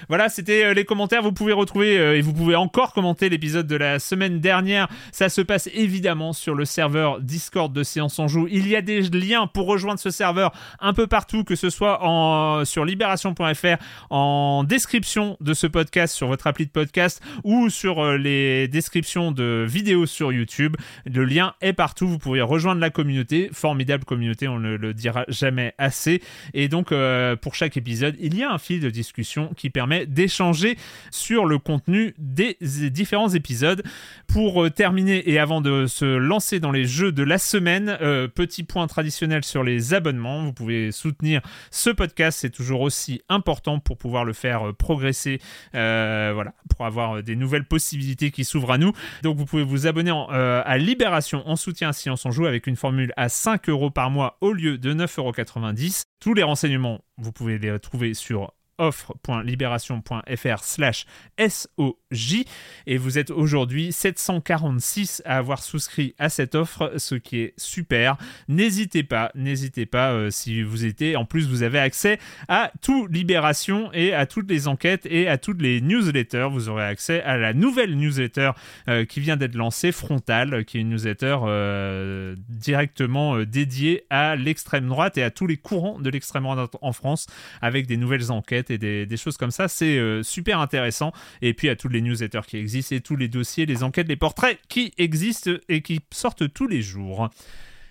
[0.09, 1.24] Voilà, c'était euh, les commentaires.
[1.24, 4.88] Vous pouvez retrouver euh, et vous pouvez encore commenter l'épisode de la semaine dernière.
[5.11, 8.47] Ça se passe évidemment sur le serveur Discord de Séance en Joue.
[8.51, 12.03] Il y a des liens pour rejoindre ce serveur un peu partout, que ce soit
[12.03, 18.13] en, sur libération.fr, en description de ce podcast sur votre appli de podcast ou sur
[18.13, 20.78] les descriptions de vidéos sur YouTube.
[21.05, 22.07] Le lien est partout.
[22.07, 23.49] Vous pouvez rejoindre la communauté.
[23.51, 26.22] Formidable communauté, on le, le dit jamais assez.
[26.53, 30.05] Et donc, euh, pour chaque épisode, il y a un fil de discussion qui permet
[30.05, 30.78] d'échanger
[31.12, 33.84] sur le contenu des différents épisodes.
[34.28, 38.28] Pour euh, terminer et avant de se lancer dans les jeux de la semaine, euh,
[38.28, 40.43] petit point traditionnel sur les abonnements.
[40.43, 41.41] Vous pouvez soutenir
[41.72, 45.39] ce podcast, c'est toujours aussi important pour pouvoir le faire progresser.
[45.74, 48.91] voilà, pour avoir des nouvelles possibilités qui s'ouvrent à nous.
[49.24, 52.76] Donc, vous pouvez vous abonner à Libération en soutien si on s'en joue avec une
[52.76, 56.04] formule à 5 euros par mois au lieu de 9,90€.
[56.20, 61.05] Tous les renseignements, vous pouvez les trouver sur offre.libération.fr slash
[61.39, 62.45] SOJ
[62.86, 68.17] et vous êtes aujourd'hui 746 à avoir souscrit à cette offre, ce qui est super.
[68.47, 71.15] N'hésitez pas, n'hésitez pas euh, si vous étiez.
[71.15, 75.38] En plus, vous avez accès à tout Libération et à toutes les enquêtes et à
[75.38, 76.47] toutes les newsletters.
[76.51, 78.51] Vous aurez accès à la nouvelle newsletter
[78.88, 84.88] euh, qui vient d'être lancée, Frontal, qui est une newsletter euh, directement dédiée à l'extrême
[84.88, 87.28] droite et à tous les courants de l'extrême droite en France
[87.61, 89.68] avec des nouvelles enquêtes et des, choses comme ça.
[89.68, 91.11] C'est euh, super intéressant.
[91.41, 94.15] Et puis à tous les newsletters qui existent et tous les dossiers, les enquêtes, les
[94.15, 97.30] portraits qui existent et qui sortent tous les jours.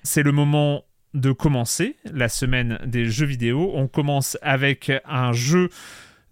[0.02, 3.72] C'est le moment de commencer la semaine des jeux vidéo.
[3.74, 5.70] On commence avec un jeu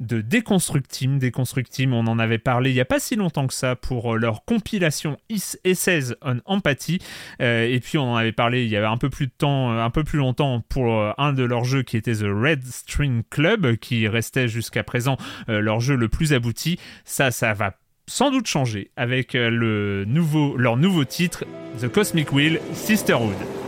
[0.00, 1.18] de Deconstructim.
[1.18, 4.18] Deconstructim, on en avait parlé il n'y a pas si longtemps que ça pour euh,
[4.18, 6.98] leur compilation Is 16 on Empathy.
[7.40, 9.72] Euh, et puis on en avait parlé il y avait un peu plus de temps,
[9.72, 13.22] euh, un peu plus longtemps pour un de leurs jeux qui était The Red String
[13.30, 15.16] Club, qui restait jusqu'à présent
[15.48, 16.78] leur jeu le plus abouti.
[17.04, 17.74] Ça, ça va
[18.06, 21.44] sans doute changer avec le nouveau, leur nouveau titre,
[21.80, 23.63] The Cosmic Wheel Sisterhood.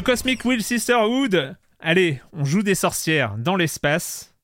[0.00, 1.56] The Cosmic Will Sisterhood.
[1.78, 4.34] Allez, on joue des sorcières dans l'espace.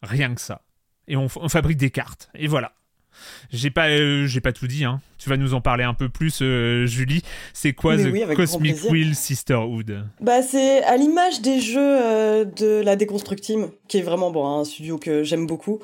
[0.00, 0.62] Rien que ça.
[1.06, 2.30] Et on, fabrique des cartes.
[2.34, 2.72] Et voilà.
[3.50, 4.86] J'ai pas, euh, j'ai pas tout dit.
[4.86, 5.02] Hein.
[5.18, 7.20] Tu vas nous en parler un peu plus, euh, Julie.
[7.52, 10.06] C'est quoi The Cosmic Will Sisterhood?
[10.20, 14.46] Bah, c'est à l'image des jeux euh, de la Deconstruct Team, qui est vraiment bon,
[14.46, 15.80] un studio que j'aime beaucoup.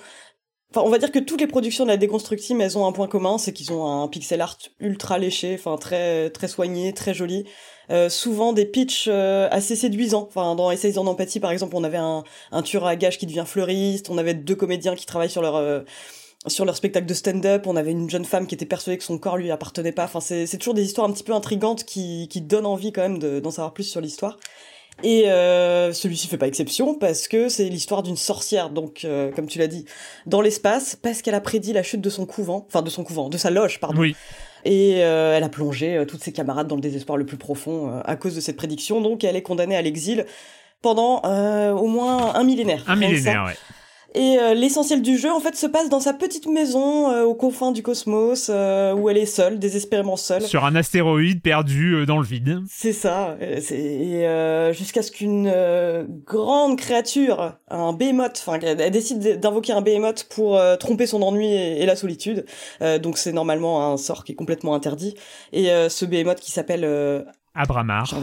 [0.71, 2.93] Enfin, on va dire que toutes les productions de la Deconstruct Team, elles ont un
[2.93, 7.13] point commun, c'est qu'ils ont un pixel art ultra léché, enfin très très soigné, très
[7.13, 7.45] joli.
[7.91, 10.29] Euh, souvent des pitchs euh, assez séduisants.
[10.29, 12.23] Enfin, dans Essays en empathie, par exemple, on avait un,
[12.53, 15.57] un tueur à gages qui devient fleuriste, on avait deux comédiens qui travaillent sur leur
[15.57, 15.81] euh,
[16.47, 19.19] sur leur spectacle de stand-up, on avait une jeune femme qui était persuadée que son
[19.19, 20.05] corps lui appartenait pas.
[20.05, 23.19] Enfin, c'est, toujours des histoires un petit peu intrigantes qui, qui donnent envie quand même
[23.19, 24.39] d'en savoir plus sur l'histoire.
[25.03, 29.47] Et euh, celui-ci fait pas exception parce que c'est l'histoire d'une sorcière, donc euh, comme
[29.47, 29.85] tu l'as dit,
[30.27, 33.29] dans l'espace, parce qu'elle a prédit la chute de son couvent, enfin de son couvent,
[33.29, 34.01] de sa loge, pardon.
[34.01, 34.17] Oui.
[34.65, 37.91] Et euh, elle a plongé euh, toutes ses camarades dans le désespoir le plus profond
[37.91, 40.27] euh, à cause de cette prédiction, donc elle est condamnée à l'exil
[40.83, 41.23] pendant
[41.73, 42.85] au moins un millénaire.
[42.87, 43.57] Un millénaire, ouais.
[44.15, 47.35] Et euh, l'essentiel du jeu, en fait, se passe dans sa petite maison euh, aux
[47.35, 50.43] confins du cosmos, euh, où elle est seule, désespérément seule.
[50.43, 52.63] Sur un astéroïde perdu dans le vide.
[52.69, 53.37] C'est ça.
[53.41, 54.25] Et
[54.73, 55.53] jusqu'à ce qu'une
[56.27, 61.87] grande créature, un behemoth, enfin, elle, décide d'invoquer un behemoth pour tromper son ennui et,
[61.87, 62.45] la solitude.
[63.03, 65.15] donc c'est normalement un sort qui est complètement interdit.
[65.53, 67.27] Et ce behemoth qui s'appelle...
[67.55, 68.15] Abramar.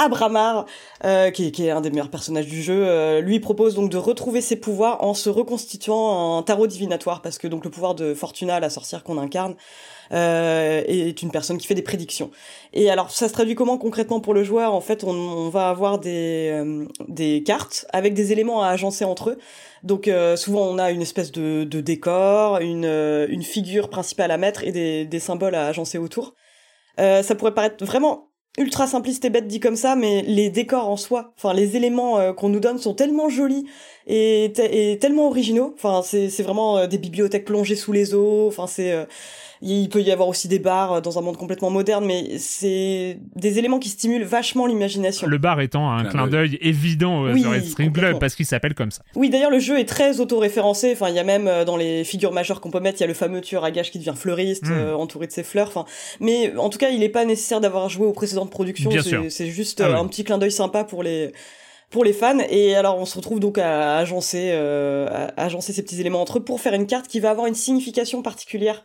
[0.00, 0.66] Abramar,
[1.04, 3.96] euh, qui, qui, est un des meilleurs personnages du jeu, euh, lui propose donc de
[3.96, 8.14] retrouver ses pouvoirs en se reconstituant un tarot divinatoire, parce que donc le pouvoir de
[8.14, 9.56] Fortuna, la sorcière qu'on incarne,
[10.12, 12.32] euh, est une personne qui fait des prédictions.
[12.72, 14.74] Et alors ça se traduit comment concrètement pour le joueur?
[14.74, 19.04] En fait, on, on va avoir des, euh, des cartes avec des éléments à agencer
[19.04, 19.38] entre eux.
[19.84, 22.86] Donc euh, souvent on a une espèce de, de décor, une,
[23.28, 26.34] une figure principale à mettre et des, des symboles à agencer autour.
[26.98, 30.96] ça pourrait paraître vraiment ultra simpliste et bête dit comme ça, mais les décors en
[30.96, 33.66] soi, enfin les éléments euh, qu'on nous donne sont tellement jolis
[34.06, 34.52] et,
[35.00, 35.72] tellement originaux.
[35.76, 38.48] Enfin c'est c'est vraiment euh, des bibliothèques plongées sous les eaux.
[38.48, 39.04] Enfin c'est euh,
[39.62, 43.18] il peut y avoir aussi des bars euh, dans un monde complètement moderne, mais c'est
[43.36, 45.26] des éléments qui stimulent vachement l'imagination.
[45.26, 48.90] Le bar étant un clin d'œil évident au Red String Club parce qu'il s'appelle comme
[48.90, 49.02] ça.
[49.14, 50.92] Oui, d'ailleurs, le jeu est très auto-référencé.
[50.92, 53.04] Enfin, il y a même euh, dans les figures majeures qu'on peut mettre, il y
[53.04, 54.72] a le fameux tueur à gages qui devient fleuriste, hmm.
[54.72, 55.68] euh, entouré de ses fleurs.
[55.68, 55.84] Enfin,
[56.20, 58.90] mais en tout cas, il n'est pas nécessaire d'avoir joué aux précédentes productions.
[59.28, 61.32] C'est juste ah un petit clin d'œil sympa pour les
[61.90, 62.38] pour les fans.
[62.48, 66.44] Et alors, on se retrouve donc à agencer, à agencer ces petits éléments entre eux
[66.44, 68.84] pour faire une carte qui va avoir une signification particulière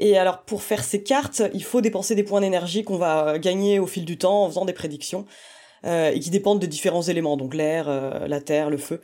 [0.00, 3.78] et alors pour faire ces cartes, il faut dépenser des points d'énergie qu'on va gagner
[3.78, 5.26] au fil du temps en faisant des prédictions
[5.84, 9.02] euh, et qui dépendent de différents éléments, donc l'air, euh, la terre, le feu.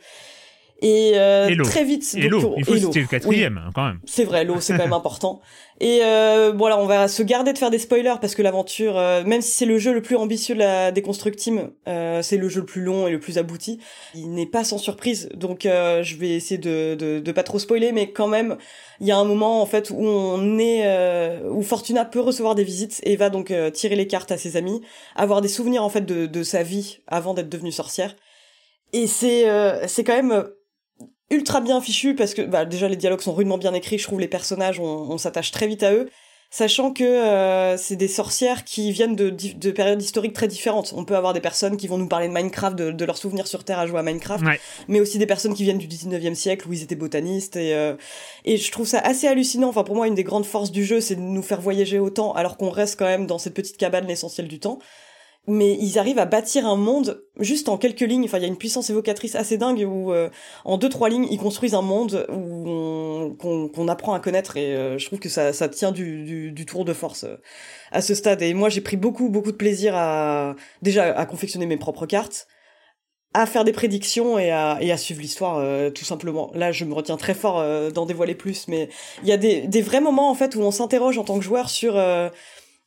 [0.81, 2.15] Et, euh, très vite.
[2.17, 3.99] Et l'eau, il faut citer le quatrième hein, quand même.
[4.05, 5.41] C'est vrai, l'eau c'est quand même important.
[5.79, 9.23] Et euh, voilà, on va se garder de faire des spoilers parce que l'aventure, euh,
[9.23, 12.49] même si c'est le jeu le plus ambitieux de la Deconstruct Team, euh, c'est le
[12.49, 13.79] jeu le plus long et le plus abouti.
[14.15, 17.59] Il n'est pas sans surprise, donc euh, je vais essayer de, de, de pas trop
[17.59, 18.57] spoiler, mais quand même,
[18.99, 22.55] il y a un moment en fait où on est, euh, où Fortuna peut recevoir
[22.55, 24.81] des visites et va donc tirer les cartes à ses amis,
[25.15, 28.15] avoir des souvenirs en fait de, de sa vie avant d'être devenue sorcière.
[28.93, 29.45] Et c'est
[29.87, 30.47] c'est quand même
[31.29, 34.19] ultra bien fichu parce que bah, déjà les dialogues sont rudement bien écrits, je trouve
[34.19, 36.09] les personnages, on, s'attache très vite à eux.
[36.49, 40.93] Sachant que euh, c'est des sorcières qui viennent de, de, périodes historiques très différentes.
[40.95, 43.47] On peut avoir des personnes qui vont nous parler de Minecraft, de, de leurs souvenirs
[43.47, 44.45] sur Terre à jouer à Minecraft,
[44.87, 47.57] mais aussi des personnes qui viennent du 19e siècle où ils étaient botanistes.
[47.57, 47.95] Et, euh,
[48.45, 49.67] et je trouve ça assez hallucinant.
[49.67, 52.31] Enfin, pour moi, une des grandes forces du jeu, c'est de nous faire voyager autant
[52.31, 54.79] alors qu'on reste quand même dans cette petite cabane l'essentiel du temps
[55.47, 58.25] mais ils arrivent à bâtir un monde juste en quelques lignes.
[58.25, 60.29] Enfin, il y a une puissance évocatrice assez dingue où euh,
[60.65, 64.97] en deux trois lignes ils construisent un monde où qu'on apprend à connaître et euh,
[64.97, 67.37] je trouve que ça, ça tient du, du, tour de force euh,
[67.91, 68.41] à ce stade.
[68.41, 72.47] Et moi j'ai pris beaucoup beaucoup de plaisir à déjà à confectionner mes propres cartes,
[73.33, 76.51] à faire des prédictions et à, et à suivre l'histoire tout simplement.
[76.55, 78.89] Là je me retiens très fort d'en dévoiler plus, mais
[79.23, 81.45] il y a des, des vrais moments en fait où on s'interroge en tant que
[81.45, 81.95] joueur sur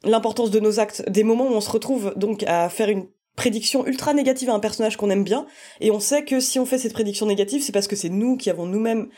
[0.05, 3.87] l'importance de nos actes, des moments où on se retrouve donc à faire une prédiction
[3.87, 5.47] ultra négative à un personnage qu'on aime bien,
[5.81, 8.37] et on sait que si on fait cette prédiction négative, c'est parce que c'est nous
[8.37, 9.09] qui avons nous-mêmes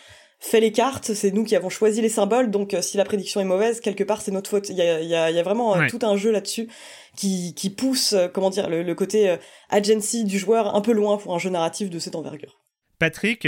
[0.43, 3.41] fait les cartes, c'est nous qui avons choisi les symboles, donc euh, si la prédiction
[3.41, 4.69] est mauvaise, quelque part c'est notre faute.
[4.71, 6.69] Il y a, y a, vraiment euh, tout un jeu là-dessus
[7.17, 9.37] qui, qui pousse, euh, comment dire, le, côté
[9.71, 12.61] agency du joueur un peu loin pour un jeu narratif de cette envergure.
[12.99, 13.47] Patrick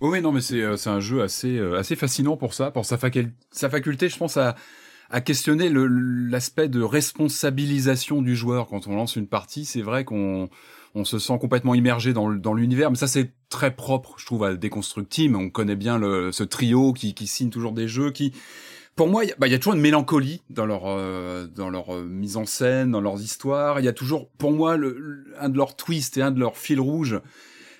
[0.00, 2.98] Oui, non, mais c'est un jeu assez, assez fascinant pour ça, pour sa,
[3.52, 4.56] sa faculté, je pense, à
[5.10, 9.64] à questionner l'aspect de responsabilisation du joueur quand on lance une partie.
[9.64, 10.48] C'est vrai qu'on
[10.94, 14.44] on se sent complètement immergé dans, dans l'univers, mais ça c'est très propre, je trouve,
[14.44, 15.36] à Deconstruct Team.
[15.36, 18.32] On connaît bien le, ce trio qui, qui signe toujours des jeux, qui
[18.96, 22.38] pour moi, il y, a toujours une mélancolie dans leur euh, dans leur euh, mise
[22.38, 23.78] en scène, dans leurs histoires.
[23.78, 26.56] Il y a toujours, pour moi, le, un de leurs twists et un de leurs
[26.56, 27.20] fils rouges,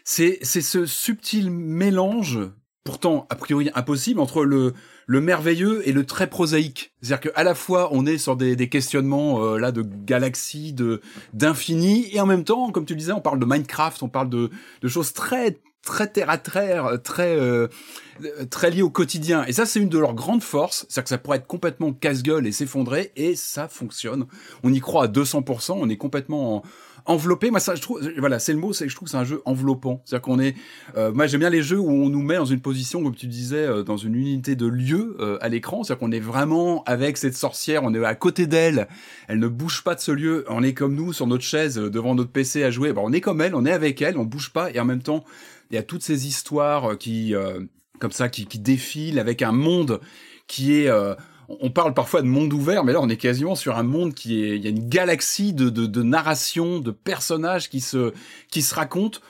[0.05, 2.39] c'est c'est ce subtil mélange,
[2.85, 4.75] pourtant a priori impossible, entre le
[5.07, 6.93] le merveilleux et le très prosaïque.
[7.01, 11.01] C'est-à-dire qu'à la fois on est sur des, des questionnements euh, là de galaxies, de
[11.33, 14.29] d'infini, et en même temps, comme tu le disais, on parle de Minecraft, on parle
[14.29, 14.51] de
[14.83, 17.69] de choses très très terre à terre, très euh,
[18.51, 19.45] très lié au quotidien.
[19.47, 22.47] Et ça, c'est une de leurs grandes forces, c'est-à-dire que ça pourrait être complètement casse-gueule
[22.47, 24.27] et s'effondrer, et ça fonctionne.
[24.63, 26.63] On y croit à 200%, on est complètement
[27.07, 27.51] enveloppé.
[27.51, 29.43] Moi, ça, je trouve, voilà, c'est le mot, c'est je trouve que c'est un jeu
[29.45, 30.03] enveloppant.
[30.05, 30.55] C'est-à-dire qu'on est,
[30.97, 33.27] euh, moi, j'aime bien les jeux où on nous met dans une position, comme tu
[33.27, 35.83] disais, euh, dans une unité de lieu à l'écran.
[35.83, 38.89] C'est-à-dire qu'on est vraiment avec cette sorcière, on est à côté d'elle,
[39.29, 40.45] elle ne bouge pas de ce lieu.
[40.49, 42.93] On est comme nous sur notre chaise devant notre PC à jouer.
[42.93, 45.03] Bon, on est comme elle, on est avec elle, on bouge pas, et en même
[45.03, 45.25] temps
[45.71, 47.61] il y a toutes ces histoires euh, qui, euh,
[47.99, 50.01] comme ça, qui, qui, défilent avec un monde
[50.47, 51.15] qui est euh,
[51.49, 54.43] on parle parfois de monde ouvert, mais là on est quasiment sur un monde qui
[54.45, 58.13] est, il y a une galaxie de, de, de narration, de personnages qui se,
[58.51, 59.21] qui se racontent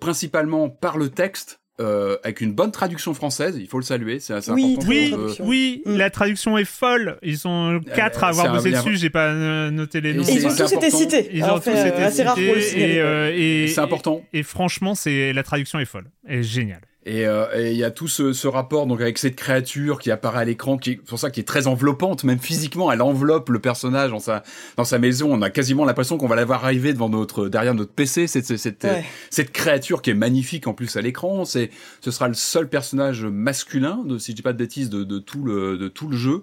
[0.00, 4.34] principalement par le texte, euh, avec une bonne traduction française, il faut le saluer, c'est
[4.34, 4.90] assez oui, important.
[4.90, 5.96] Oui, oui, mm.
[5.96, 7.18] la traduction est folle.
[7.22, 9.32] Ils sont quatre à avoir bossé dessus, j'ai pas
[9.70, 10.24] noté les noms.
[10.24, 11.30] Et ils ont tous été cités.
[11.32, 14.22] Ils ont tous été et, et c'est important.
[14.34, 16.82] Et, franchement, c'est la traduction est folle, est géniale.
[17.08, 20.40] Euh, et il y a tout ce, ce, rapport donc avec cette créature qui apparaît
[20.40, 24.10] à l'écran, qui pour ça qui est très enveloppante, même physiquement, elle enveloppe le personnage
[24.10, 24.42] dans sa
[24.76, 25.32] dans sa maison.
[25.32, 28.26] On a quasiment l'impression qu'on va la voir arriver devant notre derrière notre PC.
[28.26, 28.86] Cette cette
[29.30, 31.46] cette créature qui est magnifique en plus à l'écran.
[31.46, 31.70] C'est
[32.02, 35.18] ce sera le seul personnage masculin, de, si je dis pas de bêtises, de, de
[35.18, 36.42] tout le de tout le jeu.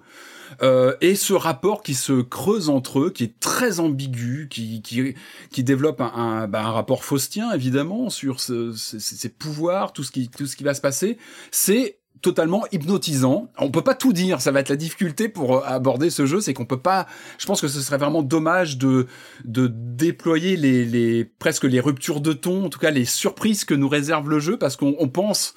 [0.61, 5.15] Euh, et ce rapport qui se creuse entre eux, qui est très ambigu, qui qui,
[5.51, 10.29] qui développe un, bah, un rapport faustien évidemment sur ce, ses pouvoirs, tout ce qui
[10.29, 11.17] tout ce qui va se passer,
[11.51, 13.51] c'est totalement hypnotisant.
[13.59, 16.41] On peut pas tout dire, ça va être la difficulté pour euh, aborder ce jeu,
[16.41, 17.07] c'est qu'on peut pas.
[17.37, 19.07] Je pense que ce serait vraiment dommage de
[19.45, 23.73] de déployer les, les presque les ruptures de ton, en tout cas les surprises que
[23.73, 25.53] nous réserve le jeu, parce qu'on pense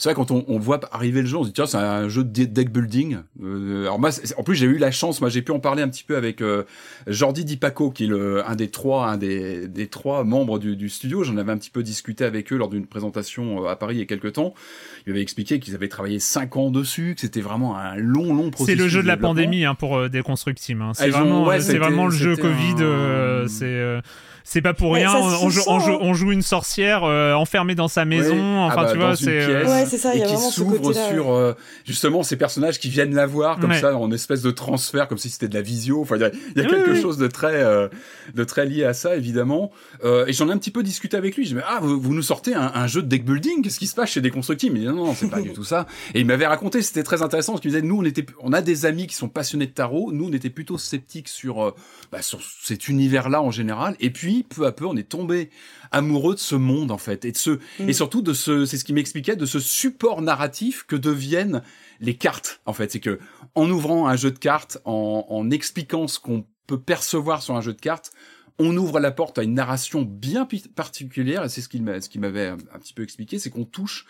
[0.00, 2.08] c'est vrai quand on, on, voit arriver le jeu, on se dit tiens c'est un
[2.08, 3.18] jeu de deck building.
[3.42, 5.90] Euh, alors moi, en plus j'ai eu la chance, moi j'ai pu en parler un
[5.90, 6.64] petit peu avec euh,
[7.06, 10.74] Jordi Di Paco, qui est le, un des trois, un des, des trois membres du,
[10.74, 11.22] du studio.
[11.22, 13.98] J'en avais un petit peu discuté avec eux lors d'une présentation euh, à Paris il
[13.98, 14.54] y a quelques temps.
[15.06, 18.50] Ils m'avaient expliqué qu'ils avaient travaillé cinq ans dessus, que c'était vraiment un long long
[18.50, 18.78] processus.
[18.78, 20.80] C'est le jeu de, la pandémie hein, pour Deconstruct Team.
[20.80, 20.92] Hein.
[20.94, 22.82] C'est vraiment, c'est vraiment le jeu Covid.
[22.82, 23.48] Un...
[23.48, 24.00] c'est
[24.44, 25.14] c'est pas pour rien.
[25.14, 28.58] On, joue, on, joue, on, joue, une sorcière euh, enfermée dans sa maison.
[28.60, 29.40] Enfin, ah bah, tu vois, c'est.
[29.40, 30.14] Euh, ouais, ça.
[30.14, 34.10] Et qui s'ouvre sur euh, justement ces personnages qui viennent la voir comme ça en
[34.12, 36.00] espèce de transfert, comme si c'était de la visio.
[36.00, 37.64] Enfin, il y a, y a quelque chose de très,
[38.34, 39.70] de très lié à ça, évidemment.
[40.04, 41.46] et j'en ai un petit peu discuté avec lui.
[41.46, 43.62] Je me dis, ah, vous, vous nous sortez un, un, jeu de deck building?
[43.62, 45.64] Qu'est-ce qui se passe chez Deconstructive Il me dit, non, non, c'est pas du tout
[45.64, 45.86] ça.
[46.14, 48.62] Et il m'avait raconté, c'était très intéressant, parce qu'il disait, nous, on était, on a
[48.62, 50.12] des amis qui sont passionnés de tarot.
[50.12, 51.74] Nous, on était plutôt sceptiques sur,
[52.10, 53.96] bah, sur cet univers-là en général.
[54.00, 55.50] Et puis, peu à peu, on est tombé
[55.92, 57.88] amoureux de ce monde en fait et de ce mm.
[57.88, 61.62] et surtout de ce c'est ce qui m'expliquait de ce support narratif que deviennent
[62.00, 63.18] les cartes en fait c'est que
[63.54, 67.60] en ouvrant un jeu de cartes en, en expliquant ce qu'on peut percevoir sur un
[67.60, 68.12] jeu de cartes
[68.58, 72.18] on ouvre la porte à une narration bien particulière et c'est ce qu'il ce qui
[72.18, 74.06] m'avait un petit peu expliqué c'est qu'on touche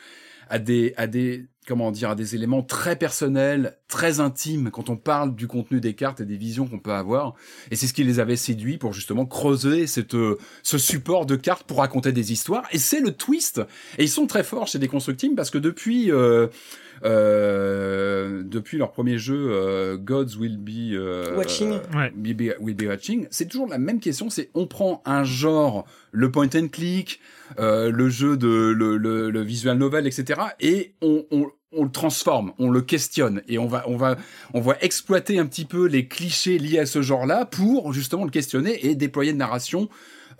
[0.50, 4.96] à des à des comment dire à des éléments très personnels, très intimes quand on
[4.96, 7.34] parle du contenu des cartes et des visions qu'on peut avoir.
[7.70, 10.16] Et c'est ce qui les avait séduits pour justement creuser cette
[10.62, 12.64] ce support de cartes pour raconter des histoires.
[12.72, 13.62] Et c'est le twist.
[13.98, 16.48] Et ils sont très forts chez Deconstructing parce que depuis euh,
[17.04, 21.78] euh, depuis leur premier jeu euh, Gods Will Be euh, Watching,
[22.14, 24.30] be, will be Watching, c'est toujours la même question.
[24.30, 27.20] C'est on prend un genre, le point and click,
[27.58, 30.40] euh, le jeu de le, le, le, visual novel, etc.
[30.60, 34.16] Et on, on, on le transforme, on le questionne et on va on va
[34.54, 38.30] on va exploiter un petit peu les clichés liés à ce genre-là pour justement le
[38.30, 39.88] questionner et déployer une narration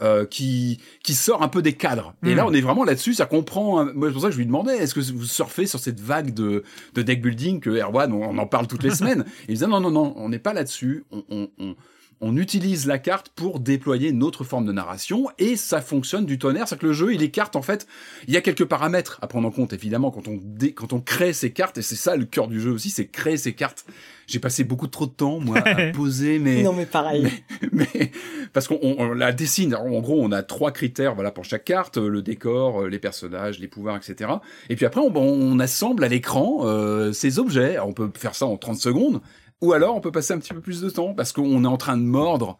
[0.03, 2.14] euh, qui qui sort un peu des cadres.
[2.24, 2.48] Et là, hmm.
[2.48, 3.84] on est vraiment là-dessus, ça comprend.
[3.94, 6.34] Moi, c'est pour ça que je lui demandais, est-ce que vous surfez sur cette vague
[6.34, 9.24] de de deck building que Erwan, on, en parle toutes les semaines.
[9.48, 11.05] Et il disait non non non, on n'est pas là-dessus.
[11.11, 11.76] On, on, on
[12.20, 16.38] on utilise la carte pour déployer une autre forme de narration et ça fonctionne du
[16.38, 16.68] tonnerre.
[16.68, 17.86] C'est que le jeu, il est carte en fait.
[18.28, 20.72] Il y a quelques paramètres à prendre en compte évidemment quand on dé...
[20.72, 23.38] quand on crée ces cartes et c'est ça le cœur du jeu aussi, c'est créer
[23.38, 23.86] ces cartes.
[24.26, 27.26] J'ai passé beaucoup trop de temps moi à poser mais non mais pareil.
[27.72, 28.12] Mais,
[28.52, 29.74] parce qu'on la dessine.
[29.74, 33.68] en gros, on a trois critères voilà pour chaque carte le décor, les personnages, les
[33.68, 34.30] pouvoirs, etc.
[34.68, 37.78] Et puis après, on, on assemble à l'écran euh, ces objets.
[37.78, 39.20] on peut faire ça en 30 secondes
[39.61, 41.76] ou alors, on peut passer un petit peu plus de temps parce qu'on est en
[41.76, 42.58] train de mordre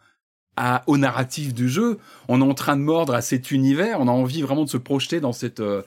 [0.57, 1.99] à, au narratif du jeu.
[2.29, 4.01] On est en train de mordre à cet univers.
[4.01, 5.83] On a envie vraiment de se projeter dans cette euh,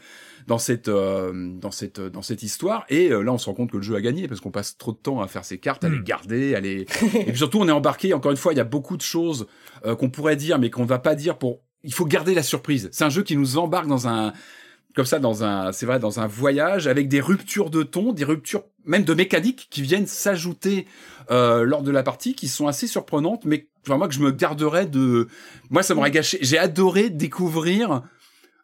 [0.48, 3.72] dans cette euh, dans cette dans cette histoire et euh, là on se rend compte
[3.72, 5.86] que le jeu a gagné parce qu'on passe trop de temps à faire ses cartes
[5.86, 6.04] à les hmm.
[6.04, 6.82] garder à les
[7.16, 9.48] et puis surtout on est embarqué encore une fois il y a beaucoup de choses
[9.98, 13.06] qu'on pourrait dire mais qu'on va pas dire pour il faut garder la surprise c'est
[13.06, 14.34] un jeu qui nous embarque dans un
[14.96, 18.24] comme ça dans un c'est vrai dans un voyage avec des ruptures de ton, des
[18.24, 20.88] ruptures même de mécanique qui viennent s'ajouter
[21.32, 24.32] euh, lors de la partie qui sont assez surprenantes mais enfin moi que je me
[24.32, 25.28] garderais de
[25.70, 26.38] moi ça m'aurait gâché.
[26.42, 28.04] J'ai adoré découvrir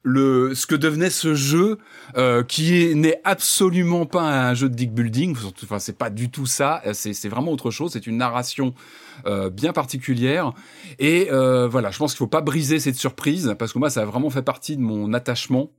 [0.04, 1.78] le ce que devenait ce jeu
[2.18, 5.36] euh, qui n'est absolument pas un jeu de deck building.
[5.64, 6.82] Enfin c'est pas du tout ça.
[6.94, 7.92] C'est c'est vraiment autre chose.
[7.94, 8.74] C'est une narration
[9.26, 10.54] euh, bien particulière.
[11.00, 14.02] Et euh, voilà je pense qu'il faut pas briser cette surprise parce que moi ça
[14.02, 15.72] a vraiment fait partie de mon attachement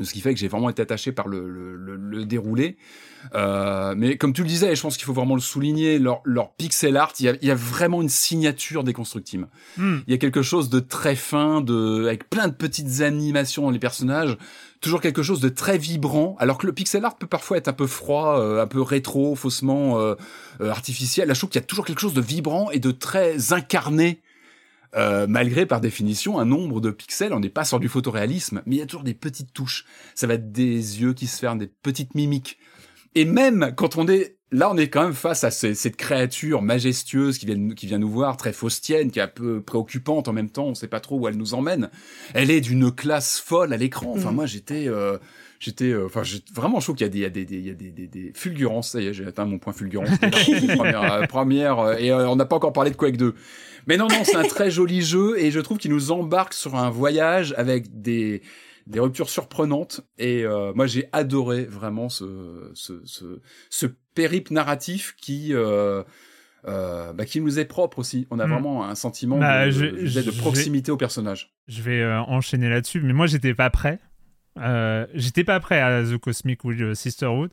[0.00, 2.76] ce qui fait que j'ai vraiment été attaché par le, le, le, déroulé.
[3.34, 6.52] Euh, mais comme tu le disais, je pense qu'il faut vraiment le souligner, leur, leur
[6.54, 9.46] pixel art, il y, a, il y a vraiment une signature des constructives.
[9.76, 9.98] Hmm.
[10.06, 13.70] Il y a quelque chose de très fin, de avec plein de petites animations dans
[13.70, 14.36] les personnages,
[14.84, 17.72] toujours quelque chose de très vibrant, alors que le pixel art peut parfois être un
[17.72, 20.14] peu froid, euh, un peu rétro, faussement euh,
[20.60, 21.28] euh, artificiel.
[21.28, 24.20] Là, je trouve qu'il y a toujours quelque chose de vibrant et de très incarné
[24.96, 28.76] euh, malgré par définition un nombre de pixels, on n'est pas sur du photoréalisme, mais
[28.76, 29.84] il y a toujours des petites touches.
[30.14, 32.58] Ça va être des yeux qui se ferment, des petites mimiques.
[33.14, 37.38] Et même quand on est là, on est quand même face à cette créature majestueuse
[37.38, 40.50] qui vient, qui vient nous voir, très faustienne, qui est un peu préoccupante en même
[40.50, 40.66] temps.
[40.66, 41.90] On sait pas trop où elle nous emmène.
[42.34, 44.12] Elle est d'une classe folle à l'écran.
[44.14, 44.34] Enfin, mm.
[44.34, 45.18] moi, j'étais, euh,
[45.58, 46.22] j'étais, euh, enfin,
[46.54, 48.06] vraiment, trouve qu'il y a des, il y a des, il y a des, des,
[48.06, 48.90] des, fulgurances.
[48.90, 50.08] Ça y est, j'ai atteint mon point fulgurance.
[50.76, 53.34] première, première, et on n'a pas encore parlé de Quake 2.
[53.86, 56.76] Mais non, non, c'est un très joli jeu et je trouve qu'il nous embarque sur
[56.76, 58.42] un voyage avec des
[58.86, 65.14] des ruptures surprenantes et euh, moi j'ai adoré vraiment ce ce ce, ce périple narratif
[65.16, 66.02] qui euh,
[66.66, 68.26] euh, bah, qui nous est propre aussi.
[68.30, 68.50] On a hmm.
[68.50, 71.52] vraiment un sentiment bah, de, de, proximité au personnage.
[71.68, 73.98] Je vais euh, enchaîner là-dessus, mais moi j'étais pas prêt.
[74.58, 76.60] Euh, j'étais pas prêt à The Cosmic
[76.94, 77.50] Sisterhood.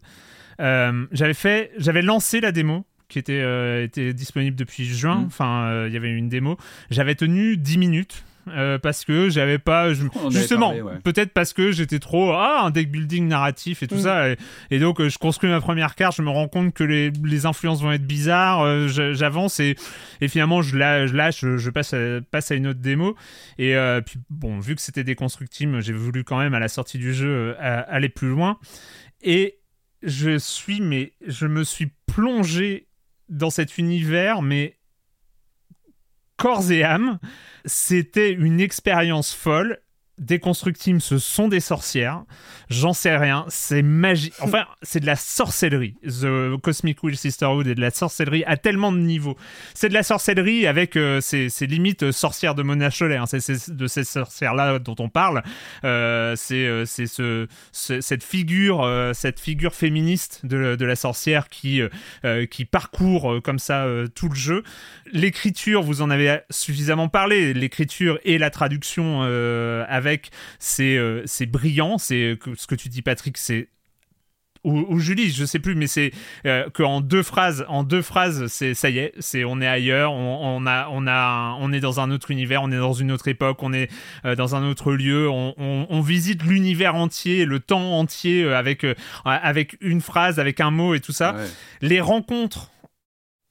[0.60, 5.22] j'avais fait, j'avais lancé la démo qui était, euh, était disponible depuis juin.
[5.22, 5.26] Mm.
[5.26, 6.58] Enfin, euh, il y avait une démo.
[6.90, 8.24] J'avais tenu 10 minutes.
[8.48, 13.28] Euh, parce que j'avais pas justement peut-être parce que j'étais trop ah un deck building
[13.28, 14.00] narratif et tout mm.
[14.00, 14.30] ça
[14.72, 17.84] et, donc je construis ma première carte je me rends compte que les, les influences
[17.84, 19.76] vont être bizarres j'avance et,
[20.22, 23.16] et finalement je lâche, je, passe, à, passe à une autre démo
[23.60, 23.76] et
[24.08, 27.56] puis bon vu que c'était déconstructible j'ai voulu quand même à la sortie du jeu
[27.60, 28.58] aller plus loin
[29.22, 29.60] et
[30.02, 32.88] je suis mais je me suis plongé
[33.32, 34.78] dans cet univers, mais
[36.38, 37.20] corps et âme.
[37.66, 39.82] C'était une expérience folle
[40.22, 42.26] Deconstructim, ce sont des sorcières.
[42.70, 43.46] J'en sais rien.
[43.50, 44.34] C'est magique.
[44.42, 45.96] Enfin, c'est de la sorcellerie.
[46.04, 49.36] The Cosmic Will Sisterhood est de la sorcellerie à tellement de niveaux.
[49.74, 53.18] C'est de la sorcellerie avec euh, ces, limites euh, sorcières de Mona Cholet.
[53.18, 53.26] Hein.
[53.26, 55.42] C'est de ces sorcières-là dont on parle.
[55.84, 61.82] Euh, c'est ce, cette figure, cette figure féministe de, de la sorcière qui,
[62.50, 64.64] qui parcourt comme ça tout le jeu.
[65.12, 67.54] L'écriture, vous en avez suffisamment parlé.
[67.54, 69.22] L'écriture et la traduction
[69.88, 70.11] avec
[70.80, 73.70] euh, c'est brillant, c'est ce que tu dis Patrick, c'est
[74.64, 76.12] ou, Julie, je sais plus, mais c'est
[76.46, 80.14] euh, qu'en deux phrases, en deux phrases, c'est ça y est, c'est on est ailleurs,
[80.14, 83.28] on, a, on a, on est dans un autre univers, on est dans une autre
[83.28, 83.90] époque, on est
[84.24, 88.86] euh, dans un autre lieu, on, visite l'univers entier, le temps entier avec
[89.26, 91.36] avec une phrase, avec un mot et tout ça.
[91.82, 92.72] Les rencontres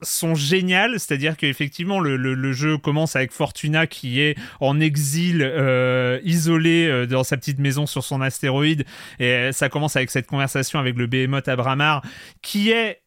[0.03, 6.21] sont géniales, c'est-à-dire qu'effectivement le, le, jeu commence avec Fortuna qui est en exil, euh,
[6.25, 8.85] isolé euh, dans sa petite maison sur son astéroïde,
[9.19, 12.03] et ça commence avec cette conversation avec le behemoth Abramar,
[12.43, 13.03] qui est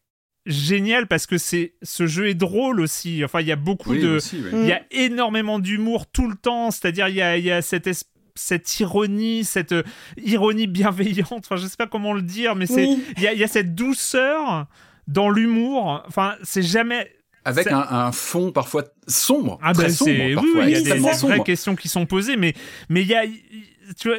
[0.46, 3.24] génial parce que c'est ce jeu est drôle aussi.
[3.24, 4.20] Enfin, il y a beaucoup de,
[4.54, 7.62] il y a énormément d'humour tout le temps, c'est-à-dire il y a, il y a
[7.62, 7.90] cette
[8.36, 9.76] cette ironie, cette
[10.18, 12.88] ironie bienveillante, enfin je sais pas comment le dire, mais c'est
[13.18, 14.68] il y, a, y a cette douceur
[15.08, 16.04] dans l'humour.
[16.08, 17.12] Enfin, c'est jamais.
[17.46, 19.60] Avec un, fond parfois sombre.
[19.62, 22.54] Ah très ben sombre, Oui, il y a des, vraies questions qui sont posées, mais
[22.88, 23.26] mais il y a,
[24.00, 24.18] tu vois,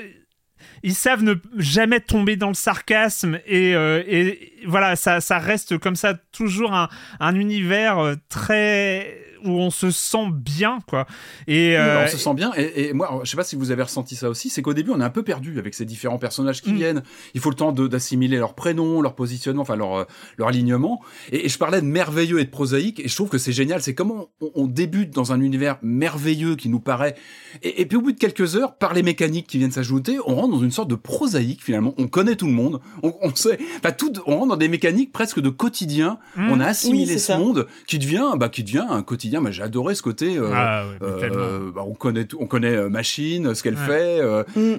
[0.83, 5.79] ils savent ne jamais tomber dans le sarcasme et, euh, et voilà, ça, ça reste
[5.79, 11.07] comme ça toujours un, un univers euh, très où on se sent bien, quoi.
[11.47, 12.53] Et euh, on se sent bien.
[12.57, 15.01] Et, moi, je sais pas si vous avez ressenti ça aussi, c'est qu'au début, on
[15.01, 16.77] est un peu perdu avec ces différents personnages qui mm.
[16.77, 17.03] viennent.
[17.35, 20.05] Il faut le temps d'assimiler leur prénom, leur positionnement, enfin leur euh,
[20.39, 21.03] leur alignement.
[21.33, 23.83] Et, je parlais de merveilleux et de prosaïque, et je trouve que c'est génial.
[23.83, 27.15] C'est comment on, débute dans un univers merveilleux qui nous paraît,
[27.63, 30.55] et, puis au bout de quelques heures, par les mécaniques qui viennent s'ajouter, on rentre
[30.55, 31.95] dans une sorte de prosaïque finalement.
[31.99, 35.13] On connaît tout le monde, on, on sait, enfin tout, on rentre dans des mécaniques
[35.13, 36.19] presque de quotidien.
[36.37, 36.51] Mm.
[36.51, 39.41] On a assimilé ce monde qui devient, bah qui devient un quotidien quotidien.
[39.41, 40.39] Mais j'ai adoré ce côté.
[40.53, 44.21] Ah, bah, on connaît, on connaît Machine, ce qu'elle fait.
[44.57, 44.77] Mm.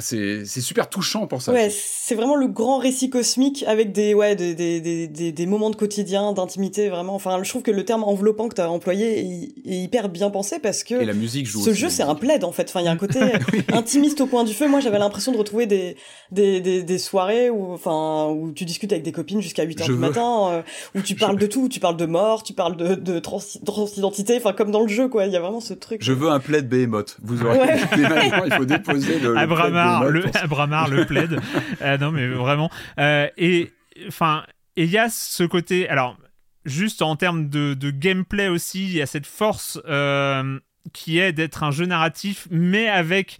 [0.00, 1.52] C'est super touchant pour ça.
[1.52, 5.70] Ouais, c'est vraiment le grand récit cosmique avec des, ouais, des, des, des, des moments
[5.70, 7.14] de quotidien, d'intimité, vraiment.
[7.14, 10.58] Enfin, je trouve que le terme enveloppant que tu as employé est, hyper bien pensé
[10.58, 10.94] parce que.
[10.94, 12.68] Et la musique joue Ce jeu, c'est un plaid en fait.
[12.68, 13.20] Enfin, il y a un côté
[13.72, 14.68] intimiste au coin du feu.
[14.68, 15.96] Moi, j'avais l'impression de retrouver des,
[16.30, 19.86] des, des, des, soirées où, enfin, où tu discutes avec des copines jusqu'à 8 h
[19.86, 20.62] du matin, euh,
[20.94, 24.52] où tu parles de tout, tu parles de mort, tu parles de, de transidentité, enfin,
[24.52, 25.26] comme dans le jeu, quoi.
[25.26, 26.02] Il y a vraiment ce truc.
[26.02, 27.16] Je veux un plaid behemoth.
[27.22, 27.58] Vous aurez
[27.96, 29.36] il faut déposer le.
[29.36, 31.40] Abramar, le, Abramar, le plaid.
[31.82, 32.70] euh, non, mais vraiment.
[32.98, 33.72] Euh, et,
[34.06, 34.44] enfin,
[34.76, 35.88] et il y a ce côté.
[35.88, 36.16] Alors,
[36.64, 40.58] juste en termes de, de gameplay aussi, il y a cette force euh,
[40.92, 43.38] qui est d'être un jeu narratif, mais avec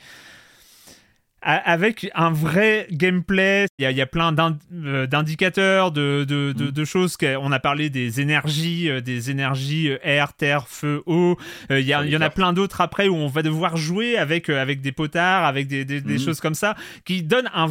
[1.42, 3.66] avec un vrai gameplay.
[3.78, 4.34] Il y a, il y a plein
[4.72, 6.70] euh, d'indicateurs, de, de, de, mm.
[6.70, 7.16] de, choses.
[7.40, 11.36] On a parlé des énergies, euh, des énergies air, terre, feu, eau.
[11.70, 14.18] Il y, a, il y en a plein d'autres après où on va devoir jouer
[14.18, 16.20] avec, avec des potards, avec des, des, des mm.
[16.20, 17.68] choses comme ça, qui donnent un,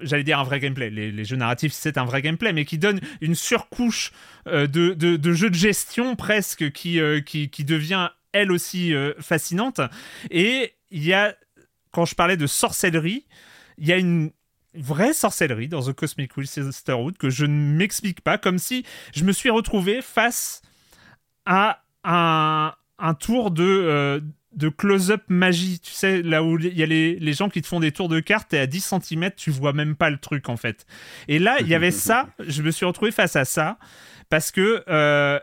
[0.00, 0.90] j'allais dire un vrai gameplay.
[0.90, 4.12] Les, jeux narratifs, c'est un vrai gameplay, mais qui donne une surcouche
[4.46, 9.12] euh, de, de, jeu de gestion presque qui, euh, qui, qui, devient elle aussi euh,
[9.20, 9.80] fascinante.
[10.30, 11.34] Et il y a,
[11.90, 13.26] quand je parlais de sorcellerie,
[13.78, 14.30] il y a une
[14.74, 18.84] vraie sorcellerie dans The Cosmic Wheel Sisterhood que je ne m'explique pas, comme si
[19.14, 20.62] je me suis retrouvé face
[21.46, 24.22] à un, un tour de,
[24.58, 27.80] de close-up magie, tu sais, là où il y a les, gens qui te font
[27.80, 30.56] des tours de cartes et à 10 cm, tu vois même pas le truc en
[30.56, 30.84] fait.
[31.28, 33.78] Et là, il y avait ça, je me suis retrouvé face à ça,
[34.30, 35.38] parce que euh,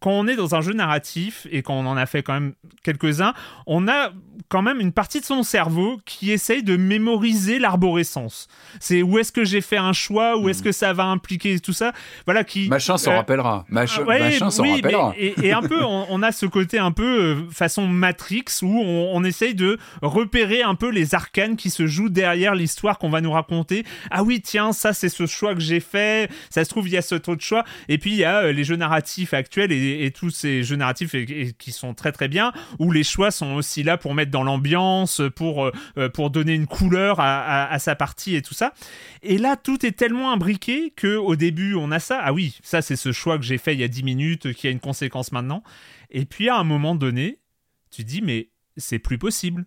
[0.00, 2.54] quand on est dans un jeu narratif et quand on en a fait quand même
[2.82, 3.34] quelques-uns,
[3.66, 4.12] on a
[4.48, 8.48] quand même une partie de son cerveau qui essaye de mémoriser l'arborescence.
[8.80, 10.64] C'est où est-ce que j'ai fait un choix, où est-ce hmm.
[10.64, 11.92] que ça va impliquer tout ça.
[12.24, 12.68] Voilà qui.
[12.68, 13.64] Machin s'en euh, rappellera.
[13.68, 15.14] machin s'en rappellera.
[15.18, 19.54] et, un peu, on, a ce côté un peu euh, façon Matrix où on, essaye
[19.54, 23.84] de repérer un peu les arcanes qui se jouent derrière l'histoire qu'on va nous raconter.
[24.10, 26.30] Ah oui, tiens, ça c'est ce choix que j'ai fait.
[26.50, 27.64] Ça se trouve il y a ce autre choix.
[27.88, 30.76] Et puis il y a euh, les jeux narratifs actuels et et, tous ces jeux
[30.76, 31.14] narratifs
[31.58, 35.22] qui sont très très bien, où les choix sont aussi là pour mettre dans l'ambiance,
[35.36, 38.72] pour, euh, euh, pour donner une couleur à, sa partie et tout ça.
[39.22, 42.20] Et là, tout est tellement imbriqué que au début, on a ça.
[42.22, 44.66] Ah oui, ça c'est ce choix que j'ai fait il y a 10 minutes, qui
[44.66, 45.62] a une conséquence maintenant.
[46.10, 47.38] Et puis à un moment donné,
[47.90, 49.66] tu dis, mais c'est plus possible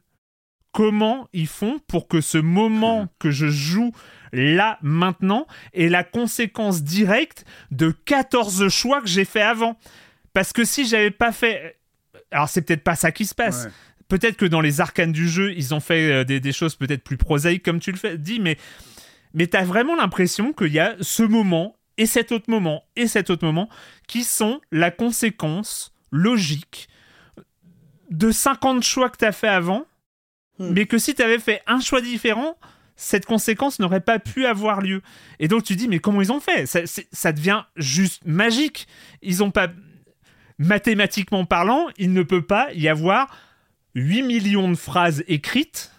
[0.71, 3.91] comment ils font pour que ce moment que je joue
[4.31, 9.77] là maintenant ait la conséquence directe de 14 choix que j'ai fait avant?
[10.33, 11.79] Parce que si j'avais pas fait.
[12.31, 13.67] Alors, c'est peut-être pas ça qui se passe.
[14.07, 17.17] Peut-être que dans les arcanes du jeu, ils ont fait euh, des, choses peut-être plus
[17.17, 18.57] prosaïques, comme tu le fais, dis, mais,
[19.33, 23.07] mais tu as vraiment l'impression qu'il y a ce moment, et cet autre moment, et
[23.07, 23.69] cet autre moment,
[24.07, 26.89] qui sont la conséquence logique
[28.09, 29.85] de 50 choix que tu as fait avant,
[30.59, 30.71] hmm.
[30.73, 32.57] mais que si tu avais fait un choix différent,
[32.97, 35.01] cette conséquence n'aurait pas pu avoir lieu.
[35.39, 36.65] Et donc tu dis, mais comment ils ont fait?
[36.65, 38.87] Ça, ça, devient juste magique.
[39.21, 39.69] Ils ont pas
[40.61, 43.35] mathématiquement parlant, il ne peut pas y avoir
[43.95, 45.91] 8 millions de phrases écrites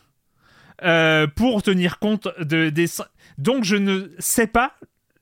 [0.83, 2.87] euh, pour tenir compte de, des...
[3.39, 4.75] Donc je ne sais pas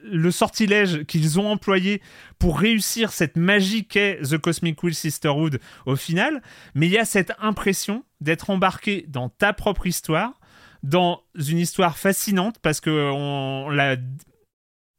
[0.02, 2.00] le sortilège qu'ils ont employé
[2.38, 6.42] pour réussir cette magie qu'est The Cosmic Wheel Sisterhood au final,
[6.74, 10.40] mais il y a cette impression d'être embarqué dans ta propre histoire,
[10.82, 13.96] dans une histoire fascinante parce que on l'a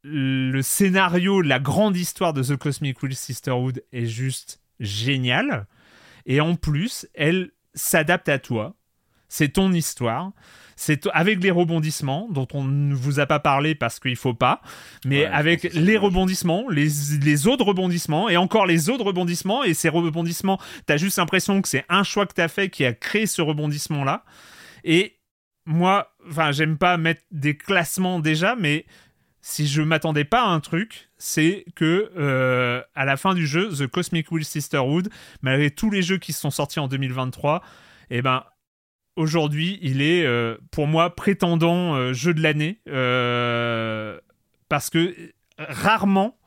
[0.02, 5.66] le scénario, la grande histoire de The Cosmic Wheel Sisterhood est juste génial.
[6.26, 8.74] Et en plus, elle s'adapte à toi.
[9.28, 10.32] C'est ton histoire.
[10.76, 14.62] C'est avec les rebondissements dont on ne vous a pas parlé parce qu'il faut pas,
[15.04, 16.88] mais avec les rebondissements, les,
[17.20, 21.68] les, autres rebondissements et encore les autres rebondissements et ces rebondissements, t'as juste l'impression que
[21.68, 24.24] c'est un choix que t'as fait qui a créé ce rebondissement là.
[24.82, 25.18] Et
[25.66, 28.86] moi, enfin, j'aime pas mettre des classements déjà, mais
[29.42, 33.68] si je m'attendais pas à un truc, c'est que euh, à la fin du jeu,
[33.70, 35.10] The Cosmic Wheel Sisterhood,
[35.42, 37.60] malgré tous les jeux qui sont sortis en 2023,
[38.10, 38.44] eh ben
[39.16, 42.80] aujourd'hui, il est euh, pour moi prétendant euh, jeu de l'année
[44.68, 45.14] parce que
[45.58, 46.38] rarement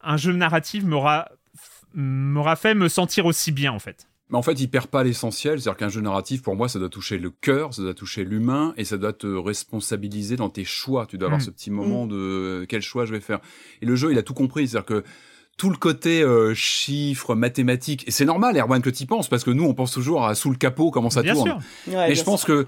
[0.00, 4.08] un jeu narratif m'aura fait me sentir aussi bien en fait.
[4.34, 5.60] Mais en fait, il perd pas l'essentiel.
[5.60, 8.74] C'est-à-dire qu'un jeu narratif, pour moi, ça doit toucher le cœur, ça doit toucher l'humain
[8.76, 11.06] et ça doit te responsabiliser dans tes choix.
[11.06, 11.44] Tu dois avoir mm.
[11.44, 12.08] ce petit moment mm.
[12.08, 13.38] de quel choix je vais faire.
[13.80, 14.66] Et le jeu, il a tout compris.
[14.66, 15.04] C'est-à-dire que
[15.56, 19.44] tout le côté euh, chiffres, mathématiques, et c'est normal, Erwan, que tu y penses, parce
[19.44, 21.46] que nous, on pense toujours à sous le capot, comment ça tourne.
[21.46, 21.60] Sûr.
[21.86, 22.66] mais je pense que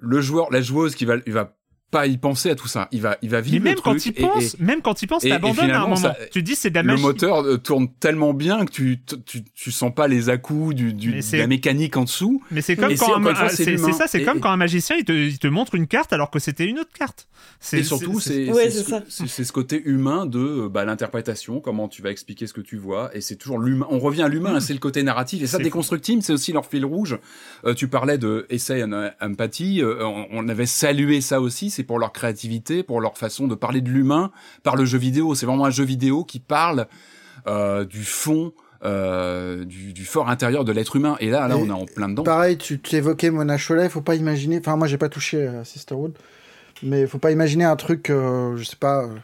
[0.00, 1.54] le joueur, la joueuse qui va, il va
[1.94, 2.88] pas y penser à tout ça.
[2.90, 4.06] Il va, il va vivre Mais même le quand truc.
[4.06, 5.96] il et- pense, et- même quand il pense, t'abandonnes à un moment.
[5.96, 9.42] ça- tu dis c'est de la le moteur euh, tourne tellement bien que tu, tu,
[9.54, 12.42] tu, sens pas les à-coups du, de la mécanique en dessous.
[12.50, 13.86] Mais c'est comme Et quand ah, c'est c'est l'humain.
[13.86, 16.12] c'est ça, c'est Et- comme quand un magicien il te, il te montre une carte
[16.12, 17.28] alors que c'était une autre carte.
[17.60, 19.02] C'est- Et surtout, c'est Ouais, c'est c'est ce- ça.
[19.08, 22.60] c'est- c'est ce côté humain de euh, bah, l'interprétation, comment tu vas expliquer ce que
[22.60, 23.86] tu vois, et c'est toujours l'humain.
[23.90, 26.66] On revient à l'humain, c'est le côté narratif, et ça, C'est Déconstructime, c'est aussi leur
[26.66, 27.18] fil rouge.
[27.64, 31.83] Euh, tu parlais de Essay and Empathy, euh, on, on avait salué ça aussi, c'est
[31.84, 34.32] pour leur créativité, pour leur façon de parler de l'humain
[34.64, 35.34] par le jeu vidéo.
[35.36, 36.86] C'est vraiment un jeu vidéo qui parle
[37.46, 38.52] euh, du fond.
[38.84, 41.86] euh, du, du fort intérieur de l'être humain et là là Et on est en
[41.86, 44.58] plein dedans Pareil, tu évoquais Mona Cholet, faut pas imaginer.
[44.58, 46.12] Enfin, moi, j'ai pas touché à Sisterhood,
[46.82, 49.14] mais faut pas imaginer un truc, euh, je sais pas, euh,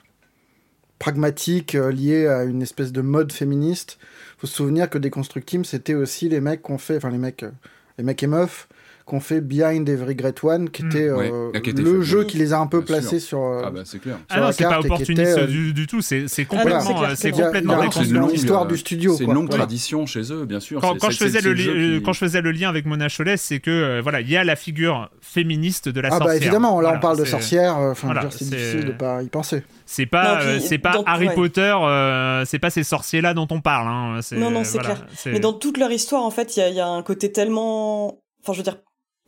[0.98, 3.98] pragmatique euh, lié à une espèce de mode féministe.
[4.38, 7.50] Faut se souvenir que Deconstructim, c'était aussi les mecs qu'on fait, enfin les mecs, euh,
[7.98, 8.68] les mecs et meufs
[9.10, 10.86] qu'on fait Behind Every Great One, qui Mm.
[10.86, 12.06] était Ouais, euh, qui était le fait.
[12.06, 13.28] jeu qui les a un peu Bien placés sûr.
[13.28, 13.42] sur.
[13.42, 15.46] euh, ah bah c'est clair Ah non, c'est pas carte et qui opportuniste était, euh,
[15.46, 16.00] du, du tout.
[16.00, 17.82] C'est c'est Ah complètement, c'est euh, c'est complètement
[18.28, 19.14] l'histoire euh, du studio.
[19.18, 19.56] c'est une longue Ouais.
[19.58, 22.12] tradition chez eux bien sûr Quand, C'est- quand c'est- je faisais c'est le, qui- quand
[22.12, 24.54] je faisais le lien avec Mona Cholet, c'est que euh, voilà, il y a la
[24.56, 26.26] figure féministe de la Ah sorcière.
[26.28, 29.28] bah évidemment, là on parle de c'est- sorcière, euh, enfin c'est difficile de pas y
[29.28, 29.64] penser.
[29.86, 31.34] C'est pas, Non, puis, euh, c'est pas dans- Harry ouais.
[31.34, 33.88] Potter, euh, c'est pas ces sorciers là dont on parle.
[33.88, 34.20] Hein.
[34.22, 35.06] C'est- Non, non, c'est voilà, clair.
[35.16, 37.02] c'est- Mais dans toute leur histoire, en fait, il y a, il y a un
[37.02, 38.76] côté tellement, enfin, je veux dire,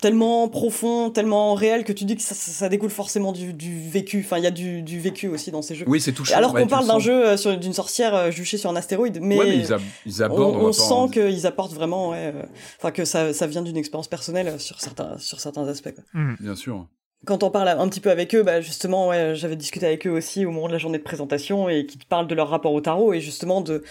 [0.02, 3.88] tellement profond, tellement réel que tu dis que ça, ça- ça découle forcément du, du
[3.88, 4.20] vécu.
[4.22, 5.86] Enfin, il y a du, du vécu aussi dans ces jeux.
[5.88, 8.30] oui c'est touchant Alors ouais, qu'on parle le d'un jeu euh, sur- d'une sorcière euh,
[8.30, 10.56] juchée sur un astéroïde, mais, ouais, mais ils, ab- ils on, abordent.
[10.56, 10.72] on en-
[11.08, 12.42] sent qu'ils apportent vraiment, ouais, euh,
[12.78, 15.94] enfin que ça, ça vient d'une expérience personnelle euh, sur certains, sur certains aspects.
[15.94, 16.04] quoi.
[16.12, 16.34] Hmm.
[16.40, 16.86] Bien sûr.
[17.24, 20.10] Quand on parle un petit peu avec eux, bah justement, ouais, j'avais discuté avec eux
[20.10, 22.80] aussi au moment de la journée de présentation et qui parlent de leur rapport au
[22.80, 23.84] tarot et justement de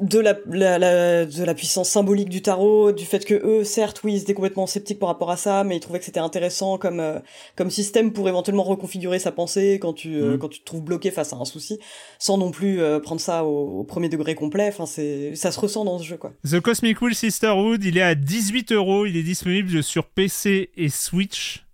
[0.00, 4.00] de la, la, la- de la puissance symbolique du tarot, du fait que eux, certes,
[4.04, 6.78] oui, ils étaient complètement sceptiques par rapport à ça, mais ils trouvaient que c'était intéressant
[6.78, 7.18] comme euh,
[7.56, 10.38] comme système pour éventuellement reconfigurer sa pensée quand tu euh, Mhm.
[10.38, 11.78] quand tu te trouves bloqué face à un souci,
[12.18, 14.68] sans non plus euh, prendre ça au, au premier degré complet.
[14.68, 16.32] Enfin, c'est ça se ressent dans ce jeu, quoi.
[16.48, 19.04] The Cosmic Wheel Sisterhood, il est à 18 euros.
[19.06, 21.64] Il est disponible sur PC et Switch.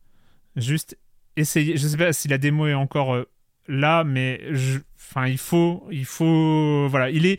[0.57, 0.97] Juste
[1.37, 1.77] essayer.
[1.77, 3.17] Je sais pas si la démo est encore
[3.67, 4.79] là, mais je...
[4.97, 7.39] enfin, il faut, il faut, voilà, il est,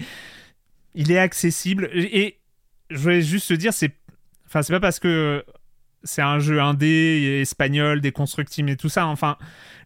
[0.96, 1.90] il est accessible.
[1.94, 2.40] Et
[2.90, 3.94] je voulais juste te dire, c'est,
[4.48, 5.44] enfin, c'est pas parce que
[6.04, 9.06] c'est un jeu indé espagnol, déconstructible et tout ça.
[9.08, 9.38] Enfin,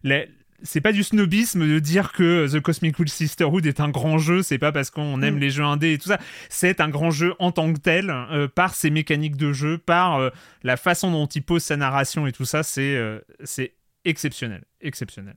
[0.04, 0.28] les-
[0.62, 4.42] c'est pas du snobisme de dire que The Cosmic Wheel Sisterhood est un grand jeu.
[4.42, 5.38] C'est pas parce qu'on aime Mm.
[5.38, 6.18] les jeux indés et tout ça.
[6.50, 10.16] C'est un grand jeu en tant que tel, euh, par ses mécaniques de jeu, par
[10.18, 10.28] euh,
[10.62, 12.62] la façon dont il pose sa narration et tout ça.
[12.62, 13.72] C'est euh, c'est
[14.04, 15.36] exceptionnel, exceptionnel.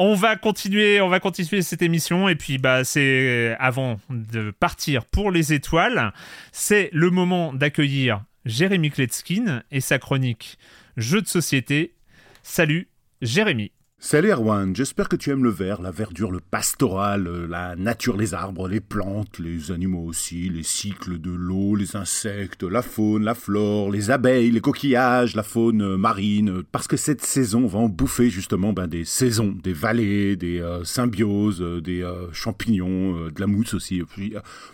[0.00, 5.04] On va continuer, on va continuer cette émission et puis bah c'est avant de partir
[5.04, 6.12] pour les étoiles,
[6.52, 10.56] c'est le moment d'accueillir Jérémy Kletskin et sa chronique
[10.96, 11.96] Jeux de société.
[12.44, 12.86] Salut
[13.22, 13.72] Jérémy.
[14.00, 18.16] Salut Erwan, j'espère que tu aimes le vert, la verdure, le pastoral, euh, la nature,
[18.16, 23.24] les arbres, les plantes, les animaux aussi, les cycles de l'eau, les insectes, la faune,
[23.24, 27.88] la flore, les abeilles, les coquillages, la faune marine, parce que cette saison va en
[27.88, 33.48] bouffer justement ben, des saisons, des vallées, des euh, symbioses, euh, des champignons, de la
[33.48, 34.00] mousse aussi.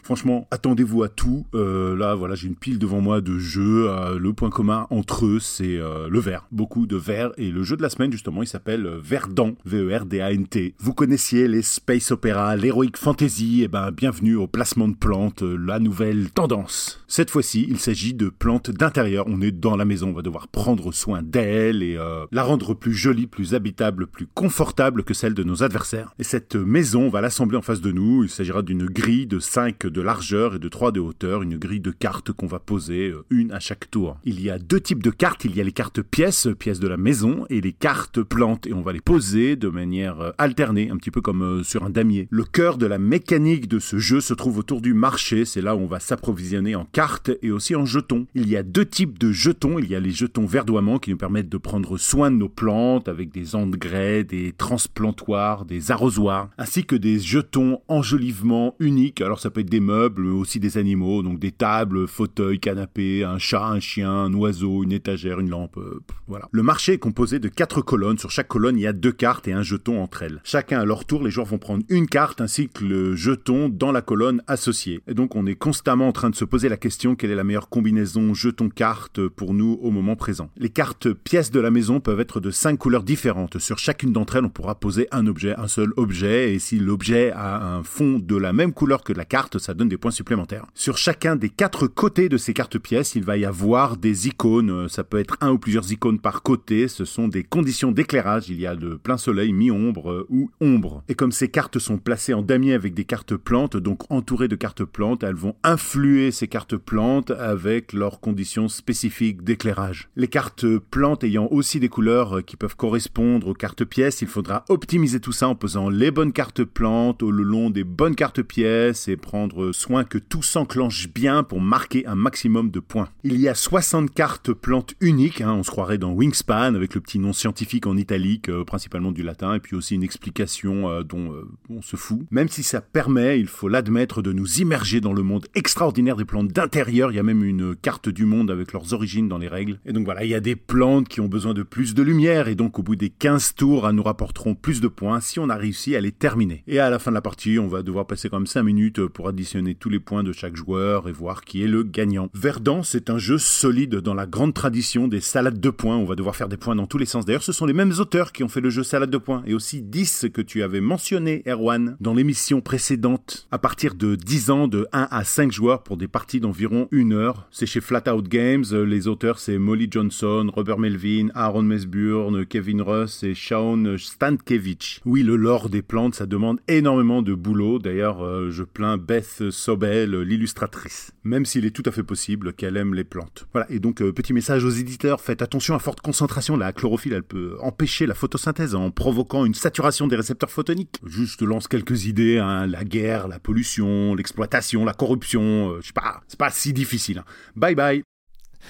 [0.03, 1.47] Franchement, attendez-vous à tout.
[1.55, 3.89] Là, voilà, j'ai une pile devant moi de jeux.
[4.19, 6.47] le point commun entre eux, c'est le vert.
[6.53, 7.31] Beaucoup de vert.
[7.39, 10.75] Et le jeu de la semaine, justement, il s'appelle Verdant, V-E-R-D-A-N-T.
[10.81, 15.57] Vous connaissiez les space opéra, l'heroic fantasy, et ben bienvenue au placement de plantes, euh,
[15.57, 17.05] la nouvelle tendance.
[17.07, 19.27] Cette fois-ci, il s'agit de plantes d'intérieur.
[19.29, 22.75] On est dans la maison, on va devoir prendre soin d'elle et euh, la rendre
[22.75, 26.13] plus jolie, plus habitable, plus confortable que celle de nos adversaires.
[26.19, 28.25] Et cette maison, on va l'assembler en face de nous.
[28.25, 31.79] Il s'agira d'une grille de 5 de largeur et de 3 de hauteur, une grille
[31.79, 34.19] de cartes qu'on va poser, euh, une à chaque tour.
[34.25, 35.45] Il y a deux types de cartes.
[35.45, 38.67] Il y a les cartes pièces, pièces de la maison, et les cartes plantes.
[38.67, 41.85] Et on va les poser de manière euh, alternée, un petit peu comme euh, sur
[41.85, 42.27] un damier.
[42.31, 45.45] Le cœur de la mécanique de ce jeu se trouve autour du marché.
[45.45, 48.27] C'est là où on va s'approvisionner en cartes et aussi en jetons.
[48.35, 49.79] Il y a deux types de jetons.
[49.79, 53.09] Il y a les jetons verdoiement qui nous permettent de prendre soin de nos plantes
[53.09, 59.21] avec des engrais, des transplantoirs, des arrosoirs, ainsi que des jetons enjolivement uniques.
[59.21, 63.25] Alors ça peut être des meubles, mais aussi des animaux, donc des tables, fauteuils, canapés,
[63.25, 65.77] un chat, un chien, un oiseau, une étagère, une lampe.
[65.77, 66.49] euh, voilà.
[66.53, 68.19] Le marché est composé de quatre colonnes.
[68.19, 70.41] Sur chaque colonne, il y a deux cartes et un jeton entre elles.
[70.45, 73.93] Chacun à leur tour, les joueurs vont prendre une carte ainsi que le jeton dans
[73.93, 75.01] la colonne associée.
[75.07, 77.45] Et donc on est constamment en train de se poser la question quelle est la
[77.45, 80.51] meilleure combinaison jeton-carte pour nous au moment présent?
[80.57, 83.59] Les cartes pièces de la maison peuvent être de cinq couleurs différentes.
[83.59, 87.33] Sur chacune d'entre elles, on pourra poser un objet, un seul objet, et si l'objet
[87.33, 90.67] a un fond de la même couleur que la carte, ça donne des points supplémentaires.
[90.75, 94.89] Sur chacun des quatre côtés de ces cartes pièces, il va y avoir des icônes.
[94.89, 96.89] Ça peut être un ou plusieurs icônes par côté.
[96.89, 98.49] Ce sont des conditions d'éclairage.
[98.49, 101.03] Il y a plein soleil, mi-ombre ou ombre.
[101.09, 104.57] Et comme ces cartes sont placées en damier avec des cartes plantes, donc entourées de
[104.57, 110.09] cartes plantes, elles vont influer ces cartes plantes avec leurs conditions spécifiques d'éclairage.
[110.17, 114.65] Les cartes plantes ayant aussi des couleurs qui peuvent correspondre aux cartes pièces, il faudra
[114.69, 119.09] optimiser tout ça en posant les bonnes cartes plantes au long des bonnes cartes pièces
[119.09, 123.09] et prendre soin que tout s'enclenche bien pour marquer un maximum de points.
[123.23, 127.01] Il y a 60 cartes plantes uniques, hein, on se croirait dans Wingspan avec le
[127.01, 131.05] petit nom scientifique en italique, euh, principalement du latin, et puis aussi une explication euh,
[131.05, 132.19] dont euh, on se fout.
[132.33, 136.25] Même si ça permet, il faut l'admettre, de nous immerger dans le monde extraordinaire des
[136.25, 137.13] plantes d'intérieur.
[137.13, 139.79] Il y a même une carte du monde avec leurs origines dans les règles.
[139.87, 142.49] Et donc voilà, il y a des plantes qui ont besoin de plus de lumière,
[142.49, 145.49] et donc au bout des 15 tours, elles nous rapporteront plus de points si on
[145.49, 146.65] a réussi à les terminer.
[146.67, 149.07] Et à la fin de la partie, on va devoir passer quand même 5 minutes
[149.07, 152.29] pour additionner tous les points de chaque joueur et voir qui est le gagnant.
[152.35, 155.97] Verdant, c'est un jeu solide dans la grande tradition des salades de points.
[155.97, 157.25] On va devoir faire des points dans tous les sens.
[157.25, 159.53] D'ailleurs, ce sont les mêmes auteurs qui ont fait le jeu salade de points et
[159.53, 163.47] aussi 10 que tu avais mentionné, Erwan, dans l'émission précédente.
[163.51, 167.13] À partir de 10 ans, de 1 à 5 joueurs pour des parties d'environ 1
[167.13, 167.47] heure.
[167.51, 168.65] C'est chez Flat Out Games.
[168.73, 175.03] Les auteurs, c'est Molly Johnson, Robert Melvin, Aaron Mesburn, Kevin Russ et Sean Stankevich.
[175.05, 177.79] Oui, le lore des plantes, ça demande énormément de boulot.
[177.79, 181.13] D'ailleurs, euh, je plains Beth Sobel, l'illustratrice.
[181.23, 183.47] Même s'il est tout à fait possible qu'elle aime les plantes.
[183.53, 187.13] Voilà, et donc euh, petit message aux éditeurs, faites attention à forte concentration, la chlorophylle
[187.13, 188.44] elle peut empêcher la photosynthèse
[188.75, 191.01] en provoquant une saturation des récepteurs photoniques.
[191.07, 195.93] Juste lance quelques idées, hein, la guerre, la pollution, l'exploitation, la corruption, euh, je sais
[195.93, 197.19] pas, c'est pas si difficile.
[197.19, 197.25] Hein.
[197.57, 198.14] Bye bye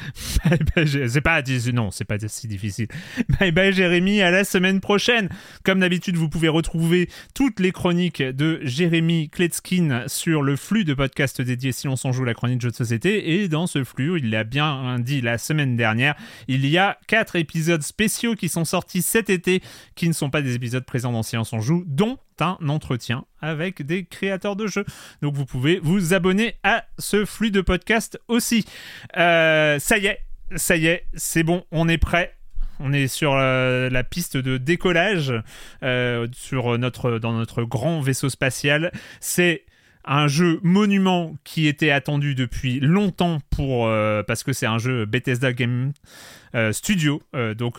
[0.16, 1.42] c'est pas
[1.72, 2.88] non, c'est pas si difficile.
[3.40, 5.28] Bye bye Jérémy, à la semaine prochaine.
[5.64, 10.94] Comme d'habitude, vous pouvez retrouver toutes les chroniques de Jérémy Kletskin sur le flux de
[10.94, 13.34] podcasts dédiés si on joue la chronique de jeu de société.
[13.34, 16.14] Et dans ce flux, il l'a bien dit la semaine dernière,
[16.48, 19.62] il y a quatre épisodes spéciaux qui sont sortis cet été,
[19.94, 23.82] qui ne sont pas des épisodes présents dans Silence on joue, dont un entretien avec
[23.82, 24.84] des créateurs de jeux.
[25.22, 28.64] Donc vous pouvez vous abonner à ce flux de podcast aussi.
[29.16, 30.20] Euh, ça y est,
[30.56, 32.34] ça y est, c'est bon, on est prêt.
[32.80, 35.32] On est sur euh, la piste de décollage
[35.84, 38.90] euh, sur notre, dans notre grand vaisseau spatial.
[39.20, 39.64] C'est
[40.04, 43.88] un jeu monument qui était attendu depuis longtemps pour
[44.26, 45.92] parce que c'est un jeu Bethesda Game
[46.72, 47.22] Studio,
[47.56, 47.76] donc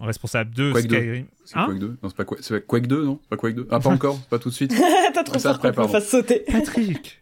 [0.00, 1.26] responsable de Skyrim.
[1.46, 3.20] C'est hein Quake 2 Non, c'est pas Quake, c'est Quake 2, non?
[3.30, 4.18] Pas Quake 2 Ah, pas encore?
[4.28, 4.74] Pas tout de suite?
[5.14, 6.44] T'as trop peur qu'on me fasse sauter.
[6.50, 7.20] Patrick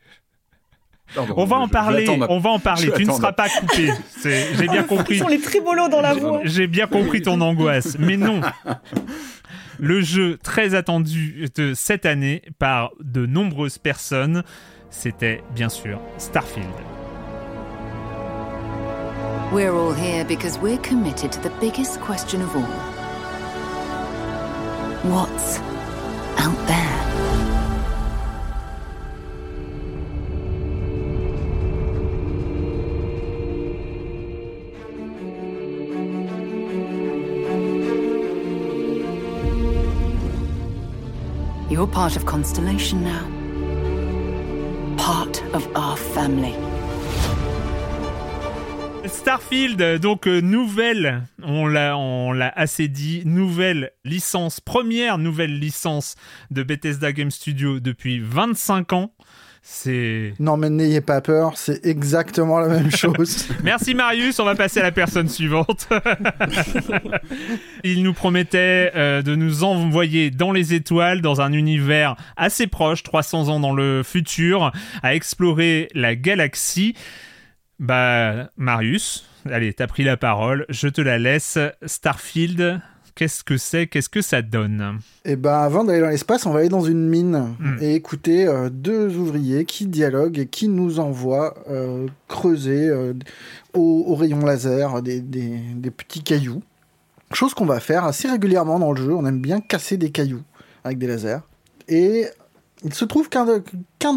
[1.36, 2.90] on va en parler, on va en parler.
[2.96, 3.90] Tu ne seras pas coupé.
[4.22, 5.14] J'ai bien compris.
[5.16, 6.40] Ils sont les tribolos dans la voix.
[6.44, 8.40] J'ai bien compris ton angoisse, mais non.
[9.78, 14.42] Le jeu très attendu de cette année par de nombreuses personnes,
[14.90, 16.66] c'était bien sûr Starfield.
[19.52, 22.62] We're all here because we're committed to the biggest question of all.
[25.04, 25.60] What's
[26.38, 26.83] out there?
[41.74, 43.26] You're part of Constellation now.
[44.96, 46.54] Part of our family.
[49.06, 56.14] Starfield, donc euh, nouvelle, on l'a, on l'a assez dit, nouvelle licence, première nouvelle licence
[56.52, 59.12] de Bethesda Game Studio depuis 25 ans.
[59.66, 60.34] C'est.
[60.40, 63.48] Non, mais n'ayez pas peur, c'est exactement la même chose.
[63.62, 65.88] Merci Marius, on va passer à la personne suivante.
[67.82, 73.02] Il nous promettait euh, de nous envoyer dans les étoiles, dans un univers assez proche,
[73.04, 74.70] 300 ans dans le futur,
[75.02, 76.94] à explorer la galaxie.
[77.78, 81.58] Bah, Marius, allez, t'as pris la parole, je te la laisse.
[81.86, 82.82] Starfield,
[83.14, 86.60] qu'est-ce que c'est Qu'est-ce que ça donne Eh ben, avant d'aller dans l'espace, on va
[86.60, 87.78] aller dans une mine hmm.
[87.80, 93.14] et écouter euh, deux ouvriers qui dialoguent et qui nous envoient euh, creuser euh,
[93.72, 95.22] au, rayon laser des,
[95.96, 96.62] petits cailloux.
[97.32, 99.14] Chose qu'on va faire assez régulièrement dans le jeu.
[99.14, 100.42] On aime bien casser des cailloux
[100.84, 101.40] avec des lasers.
[101.88, 102.26] Et
[102.84, 103.62] il se trouve qu'un de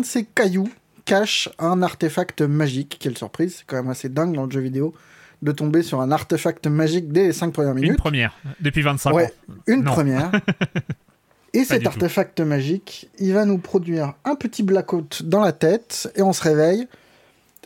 [0.03, 0.69] ces cailloux
[1.05, 2.97] cache un artefact magique.
[2.99, 4.93] Quelle surprise, c'est quand même assez dingue dans le jeu vidéo
[5.41, 7.91] de tomber sur un artefact magique dès les 5 premières minutes.
[7.91, 9.53] Une première, depuis 25 ouais, ans.
[9.67, 10.31] Une première.
[11.53, 16.21] Et cet artefact magique, il va nous produire un petit blackout dans la tête, et
[16.21, 16.87] on se réveille.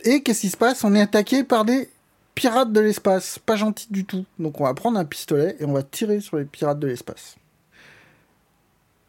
[0.04, 0.84] Et qu'est-ce qui se passe?
[0.84, 1.88] On est attaqué par des
[2.34, 3.38] pirates de l'espace.
[3.38, 4.24] Pas gentil du tout.
[4.38, 7.36] Donc on va prendre un pistolet et on va tirer sur les pirates de l'espace.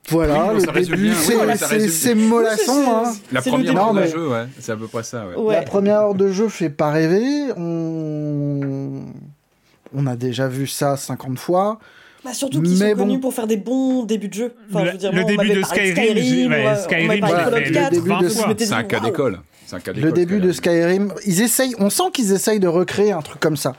[0.09, 1.13] Voilà, le début,
[1.89, 2.83] c'est mollasson.
[2.87, 3.13] Hein.
[3.31, 5.25] La première heure de jeu, ouais, c'est à peu près ça.
[5.27, 5.53] Ouais.
[5.53, 7.51] La première heure de jeu fait pas rêver.
[7.55, 9.05] On...
[9.95, 11.79] on a déjà vu ça 50 fois.
[12.23, 14.53] Bah surtout qu'ils sont connus pour faire des bons débuts de jeu.
[14.69, 16.53] Enfin, le, je veux dire, le début de Skyrim,
[16.83, 17.25] Skyrim,
[18.57, 19.39] c'est un cas d'école.
[19.95, 23.57] Le début de Skyrim, ils essayent, on sent qu'ils essayent de recréer un truc comme
[23.57, 23.73] ça,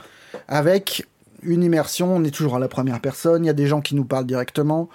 [0.48, 1.06] avec
[1.42, 2.14] une immersion.
[2.14, 3.44] On est toujours à la première personne.
[3.44, 4.88] Il y a des gens qui nous parlent directement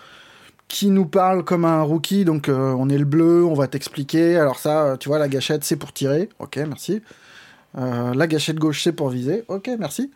[0.69, 4.37] qui nous parle comme un rookie, donc euh, on est le bleu, on va t'expliquer.
[4.37, 6.29] Alors ça, tu vois, la gâchette, c'est pour tirer.
[6.37, 7.01] Ok, merci.
[7.77, 9.43] Euh, la gâchette gauche, c'est pour viser.
[9.47, 10.11] Ok, merci.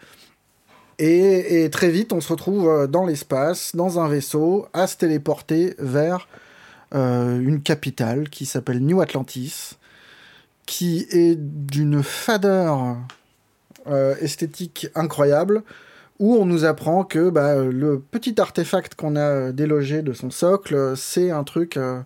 [0.99, 5.75] Et, très vite, on se retrouve euh, dans l'espace, dans un vaisseau, à se téléporter
[5.79, 6.29] vers
[6.95, 9.79] une capitale qui s'appelle New Atlantis,
[10.67, 12.97] qui est d'une fadeur
[14.21, 15.63] esthétique incroyable
[16.19, 20.29] où on nous apprend que bah, le petit artefact qu'on a euh, délogé de son
[20.29, 22.01] socle, euh, c'est un truc euh,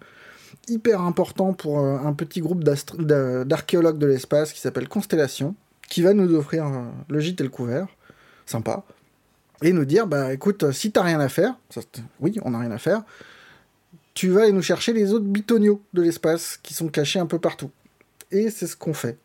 [0.68, 5.56] hyper important pour un petit groupe d'archéologues de l'espace qui s'appelle Constellation,
[5.88, 6.66] qui va nous offrir
[7.08, 7.88] le gîte et le couvert,
[8.46, 8.84] sympa,
[9.62, 11.56] et nous dire, bah écoute, si t'as rien à faire,
[12.20, 13.04] oui, on n'a rien à faire,
[14.14, 17.40] tu vas aller nous chercher les autres bitoniaux de l'espace qui sont cachés un peu
[17.40, 17.72] partout.
[18.32, 19.18] Et c'est ce qu'on fait.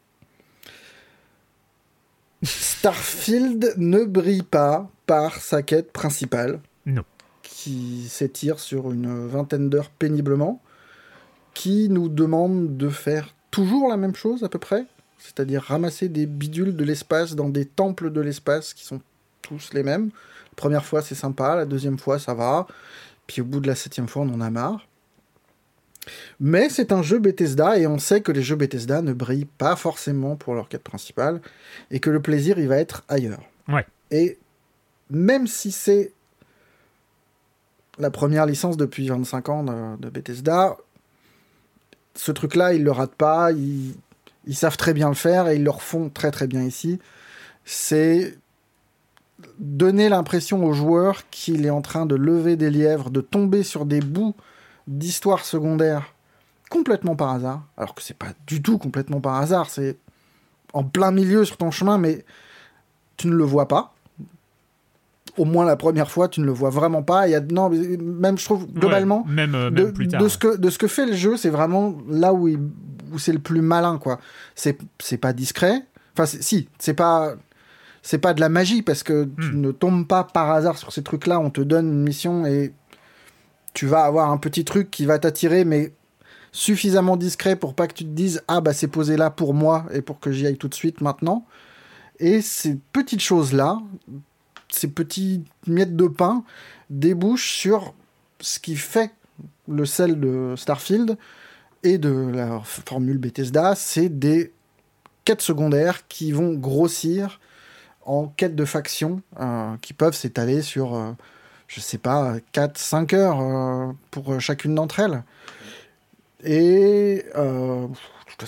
[2.43, 6.61] Starfield ne brille pas par sa quête principale.
[6.87, 7.05] Non.
[7.43, 10.61] Qui s'étire sur une vingtaine d'heures péniblement.
[11.55, 14.87] Qui nous demande de faire toujours la même chose à peu près.
[15.19, 19.01] C'est-à-dire ramasser des bidules de l'espace dans des temples de l'espace qui sont
[19.43, 20.11] tous les mêmes.
[20.51, 22.67] La première fois c'est sympa, la deuxième fois ça va.
[23.27, 24.89] Puis au bout de la septième fois on en a marre.
[26.41, 29.77] Mais c'est un jeu Bethesda et on sait que les jeux Bethesda ne brillent pas
[29.77, 31.41] forcément pour leur quête principale
[31.91, 33.43] et que le plaisir il va être ailleurs.
[33.69, 33.87] Ouais.
[34.11, 34.39] Et
[35.11, 36.13] même si c'est
[37.99, 40.77] la première licence depuis 25 ans de, Bethesda,
[42.15, 43.95] ce truc-là, ils le ratent pas, ils,
[44.47, 46.99] ils, savent très bien le faire et ils le refont très très bien ici.
[47.65, 48.37] C'est
[49.59, 53.87] donner l'impression aux joueurs qu'il est en train de lever des lièvres, de tomber sur
[53.87, 54.35] des bouts
[54.87, 56.13] d'histoire secondaire
[56.71, 59.99] complètement par hasard, alors que c'est pas du tout complètement par hasard, c'est
[60.73, 62.25] en plein milieu sur ton chemin, mais
[63.17, 63.95] tu ne le vois pas.
[65.37, 67.29] Au moins la première fois, tu ne le vois vraiment pas.
[67.29, 70.39] Il y a non, même je trouve globalement même, euh, de, plus tard, de, ce
[70.39, 73.63] que de ce que fait le jeu, c'est vraiment là où, où c'est le plus
[73.63, 74.19] malin quoi.
[74.55, 75.87] C'est c'est pas discret.
[76.15, 77.35] Enfin si, c'est pas
[78.03, 79.61] c'est pas de la magie parce que tu hmm.
[79.61, 81.39] ne tombes pas par hasard sur ces trucs-là.
[81.39, 82.75] On te donne une mission et
[83.75, 85.93] tu vas avoir un petit truc qui va t'attirer, mais
[86.53, 89.87] suffisamment discret pour pas que tu te dises ah bah c'est posé là pour moi
[89.93, 91.47] et pour que j'y aille tout de suite maintenant.
[92.19, 93.81] Et ces petites choses là,
[94.69, 96.45] ces petites miettes de pain
[96.91, 97.95] débouchent sur
[98.41, 99.13] ce qui fait
[99.69, 101.17] le sel de Starfield
[101.83, 104.53] et de la formule Bethesda, c'est des
[105.25, 107.41] quêtes secondaires qui vont grossir
[108.05, 111.13] en quêtes de faction euh, qui peuvent s'étaler sur euh,
[111.75, 115.25] je sais pas, 4-5 heures euh, pour chacune d'entre elles.
[116.45, 117.25] Et.
[117.35, 117.89] Euh,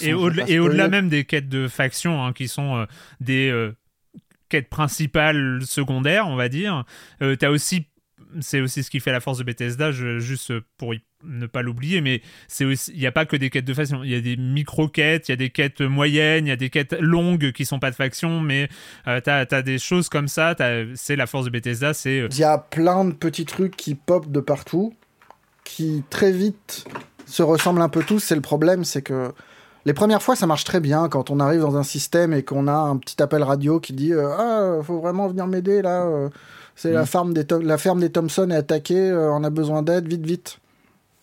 [0.01, 2.86] et au-delà même des quêtes de faction, hein, qui sont euh,
[3.20, 3.70] des
[4.48, 6.84] quêtes principales secondaires, on va dire,
[7.20, 7.86] tu as aussi
[8.40, 10.94] c'est aussi ce qui fait la force de Bethesda, juste pour
[11.26, 14.10] ne pas l'oublier, mais c'est il n'y a pas que des quêtes de faction, il
[14.10, 16.96] y a des micro-quêtes, il y a des quêtes moyennes, il y a des quêtes
[17.01, 18.68] longues qui sont pas de faction, mais
[19.06, 20.55] euh, tu as, des choses comme ça,
[20.94, 22.20] c'est la force de Bethesda, c'est...
[22.20, 24.94] Euh, il y a plein de petits trucs qui pop de partout,
[25.64, 26.86] qui très vite
[27.26, 29.32] se ressemblent un peu tous, c'est le problème, c'est que
[29.86, 32.68] les premières fois, ça marche très bien quand on arrive dans un système et qu'on
[32.68, 36.30] a un petit appel radio qui dit euh, Ah, faut vraiment venir m'aider là.
[36.76, 37.06] C'est la, mm.
[37.06, 40.59] ferme des la ferme des Thompson est attaquée, euh, on a besoin d'aide, vite, vite.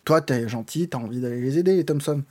[0.05, 2.23] Toi, t'es gentil, t'as envie d'aller les aider, les Thompson.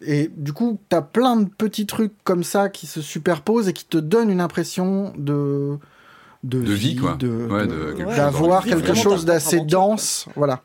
[0.00, 3.84] Et du coup, t'as plein de petits trucs comme ça qui se superposent et qui
[3.84, 5.78] te donnent une impression de
[6.42, 7.16] de, vie, quoi.
[7.16, 10.62] d'avoir quelque chose d'assez dense, voilà.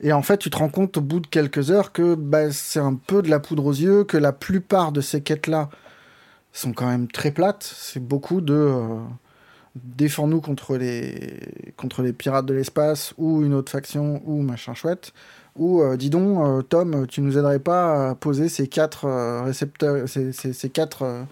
[0.00, 2.80] Et en fait, tu te rends compte au bout de quelques heures que bah, c'est
[2.80, 5.70] un peu de la poudre aux yeux, que la plupart de ces quêtes-là
[6.52, 7.62] sont quand même très plates.
[7.62, 8.98] C'est beaucoup de euh,
[9.74, 11.40] défends-nous contre les,
[11.76, 15.12] contre les pirates de l'espace ou une autre faction ou machin chouette.
[15.56, 19.42] Ou euh, dis donc, euh, Tom, tu nous aiderais pas à poser ces quatre euh,
[19.42, 21.26] récepteurs, ces, ces, quatre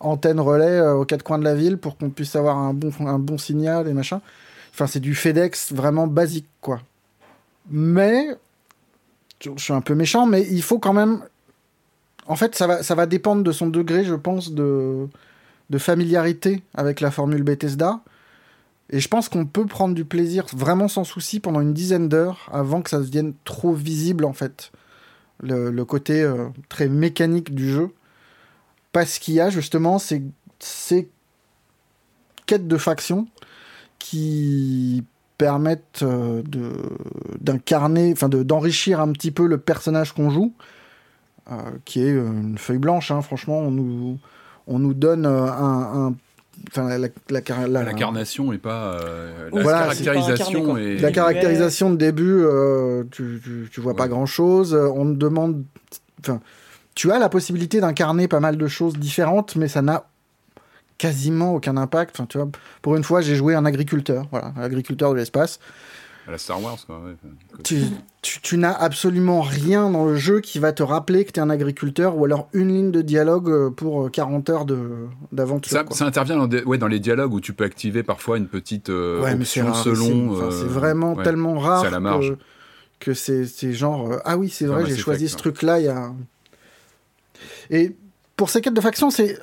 [0.00, 3.18] antenne relais aux quatre coins de la ville pour qu'on puisse avoir un bon, un
[3.18, 4.20] bon signal et machin.
[4.72, 6.80] Enfin, c'est du FedEx vraiment basique, quoi.
[7.70, 8.36] Mais,
[9.40, 11.22] je suis un peu méchant, mais il faut quand même.
[12.26, 15.08] En fait, ça va, ça va dépendre de son degré, je pense, de,
[15.70, 18.00] de familiarité avec la formule Bethesda.
[18.90, 22.48] Et je pense qu'on peut prendre du plaisir vraiment sans souci pendant une dizaine d'heures
[22.52, 24.72] avant que ça devienne trop visible, en fait.
[25.40, 27.90] Le, côté euh, très mécanique du jeu.
[28.92, 30.22] Parce qu'il y a justement ces,
[30.60, 31.08] ces
[32.46, 33.26] quêtes de faction
[33.98, 35.02] qui
[35.38, 36.70] permettent euh, de
[37.40, 40.52] d'incarner, enfin d'enrichir un petit peu le personnage qu'on joue,
[41.50, 43.10] euh, qui est une feuille blanche.
[43.10, 44.18] Hein, franchement, on nous
[44.66, 46.14] on nous donne euh, un,
[46.68, 47.08] Enfin, la,
[48.52, 48.96] et pas
[49.52, 50.98] la caractérisation et...
[50.98, 52.44] la caractérisation de début
[53.10, 55.64] tu, tu, vois pas grand chose on te demande
[56.20, 56.40] enfin
[56.94, 60.06] tu as la possibilité d'incarner pas mal de choses différentes mais ça n'a
[60.98, 62.16] quasiment aucun impact.
[62.16, 62.48] Enfin, tu vois,
[62.82, 65.60] pour une fois, j'ai joué un agriculteur, voilà, un agriculteur de l'espace.
[66.26, 67.02] À la Star Wars, quoi.
[67.62, 67.82] Tu,
[68.22, 71.50] tu, n'as absolument rien dans le jeu qui va te rappeler que tu es un
[71.50, 74.66] agriculteur ou alors une ligne de dialogue euh, pour 40 euh, heures
[75.32, 75.70] d'aventure.
[75.70, 78.88] Ça, ça, intervient dans, ouais, dans les dialogues où tu peux activer parfois une petite
[78.88, 80.50] euh, option selon.
[80.50, 82.36] C'est vraiment tellement rare que,
[83.00, 85.80] que c'est genre ah oui, c'est vrai, j'ai choisi ce truc-là.
[85.80, 86.12] Y a...
[87.70, 87.94] Et
[88.36, 89.38] pour ces quêtes de faction, c'est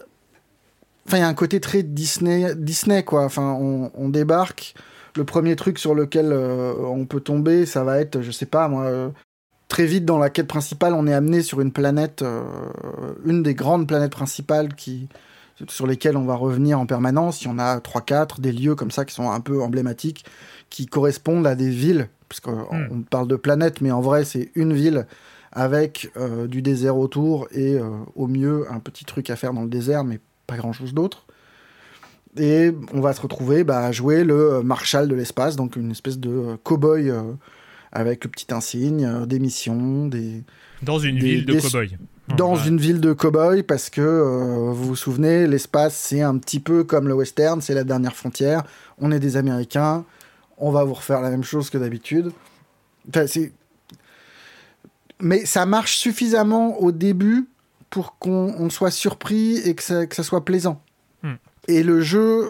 [1.07, 3.25] Enfin, il y a un côté très Disney, Disney quoi.
[3.25, 4.75] Enfin, on, débarque.
[5.15, 8.67] Le premier truc sur lequel euh, on peut tomber, ça va être, je sais pas
[8.67, 9.09] moi, euh,
[9.67, 12.43] très vite dans la quête principale, on est amené sur une planète, euh,
[13.25, 15.09] une des grandes planètes principales qui,
[15.67, 17.41] sur lesquelles on va revenir en permanence.
[17.41, 20.25] Il y en a 3-4, des lieux comme ça qui sont un peu emblématiques,
[20.69, 23.03] qui correspondent à des villes, parce qu'on hmm.
[23.09, 25.05] parle de planète, mais en vrai, c'est une ville
[25.51, 26.13] avec
[26.47, 27.77] du désert autour et
[28.15, 31.25] au mieux un petit truc à faire dans le désert, mais pas grand chose d'autre.
[32.37, 35.91] Et on va se retrouver bah, à jouer le euh, Marshal de l'espace, donc une
[35.91, 37.21] espèce de euh, cow-boy euh,
[37.91, 40.43] avec le petit insigne, des missions, des.
[40.81, 41.97] Dans une ville de cow-boy.
[42.37, 46.85] Dans une ville de cow-boy, parce que vous vous souvenez, l'espace c'est un petit peu
[46.85, 48.63] comme le western, c'est la dernière frontière.
[48.97, 50.05] On est des Américains,
[50.57, 52.31] on va vous refaire la même chose que d'habitude.
[53.09, 53.25] Enfin.
[55.19, 57.47] Mais ça marche suffisamment au début
[57.89, 60.81] pour qu'on soit surpris et que ça, que ça soit plaisant.
[61.67, 62.49] Et le jeu,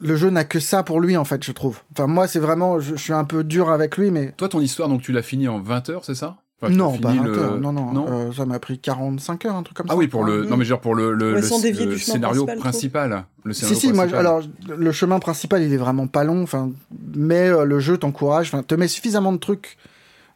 [0.00, 1.80] le jeu n'a que ça pour lui, en fait, je trouve.
[1.92, 4.32] Enfin, moi, c'est vraiment, je, suis un peu dur avec lui, mais.
[4.36, 6.36] Toi, ton histoire, donc, tu l'as fini en 20 heures, c'est ça?
[6.70, 9.86] Non, pas 20 heures, non, non, euh, ça m'a pris 45 heures, un truc comme
[9.88, 9.94] ah ça.
[9.96, 13.24] Ah oui, pour le, non mais genre pour le, le, scénario principal.
[13.44, 16.70] Le si, si, moi, alors, le chemin principal, il est vraiment pas long, enfin,
[17.14, 19.76] mais euh, le jeu t'encourage, enfin, te met suffisamment de trucs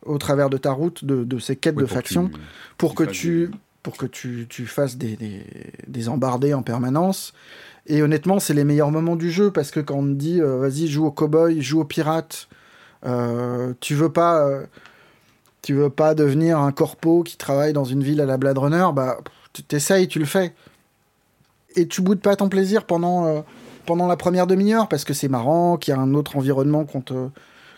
[0.05, 2.31] au travers de ta route, de, de ces quêtes de faction,
[2.77, 3.51] pour que tu,
[3.83, 5.43] pour que tu, tu fasses des, des,
[5.87, 7.33] des, embardés en permanence.
[7.89, 10.59] Et honnêtement, c'est les meilleurs moments du jeu parce que quand on te dit euh,
[10.59, 12.49] vas-y, joue au cowboy, joue au pirate,
[13.07, 14.47] euh, tu veux pas.
[14.47, 14.67] Euh,
[15.71, 19.19] veux pas devenir un corpo qui travaille dans une ville à la Blade Runner, bah
[19.69, 20.55] t'essayes, tu le fais.
[21.77, 23.45] Et tu boudes pas ton plaisir pendant,
[23.85, 27.03] pendant la première demi-heure parce que c'est marrant, qu'il y a un autre environnement qu'on
[27.03, 27.29] te,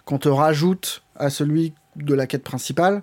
[0.04, 3.02] qu'on te rajoute à celui de la quête principale.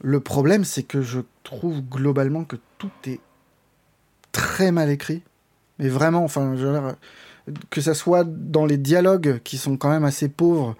[0.00, 3.18] Le problème, c'est que je trouve globalement que tout est
[4.30, 5.22] très mal écrit.
[5.78, 6.54] Mais vraiment, enfin,
[7.70, 10.76] que ça soit dans les dialogues qui sont quand même assez pauvres,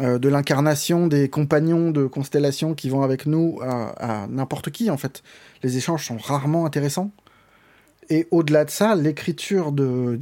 [0.00, 4.96] euh, de l'incarnation des compagnons de constellation qui vont avec nous à, n'importe qui, en
[4.96, 5.22] fait.
[5.62, 7.10] Les échanges sont rarement intéressants.
[8.08, 10.18] Et au-delà de ça, l'écriture de,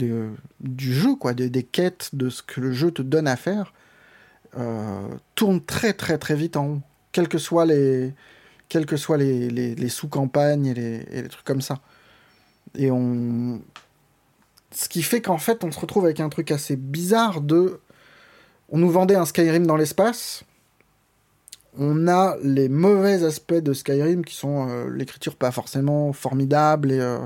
[0.60, 3.72] du jeu, quoi, des, quêtes, de ce que le jeu te donne à faire,
[4.58, 8.12] euh, tourne très très très vite en haut quels que soient les,
[8.68, 11.80] quelles que soient les, les, sous-campagnes et les, trucs comme ça.
[12.76, 13.60] Et on.
[14.72, 17.80] Ce qui fait qu'en fait, on se retrouve avec un truc assez bizarre de.
[18.68, 20.44] On nous vendait un Skyrim dans l'espace.
[21.78, 27.00] On a les mauvais aspects de Skyrim qui sont euh, l'écriture pas forcément formidable et,
[27.00, 27.18] euh,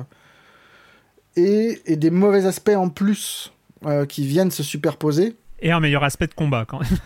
[1.37, 3.53] et, et, des mauvais aspects en plus
[3.87, 6.99] euh, qui viennent se superposer et un meilleur aspect de combat quand même.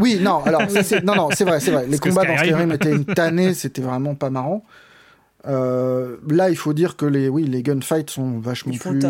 [0.00, 1.86] oui, non, alors c'est, non, non, c'est vrai, c'est vrai.
[1.86, 4.64] Les combats dans Skyrim étaient une tannée, c'était vraiment pas marrant.
[5.46, 9.02] Euh, là, il faut dire que les, oui, les gunfights sont vachement plus,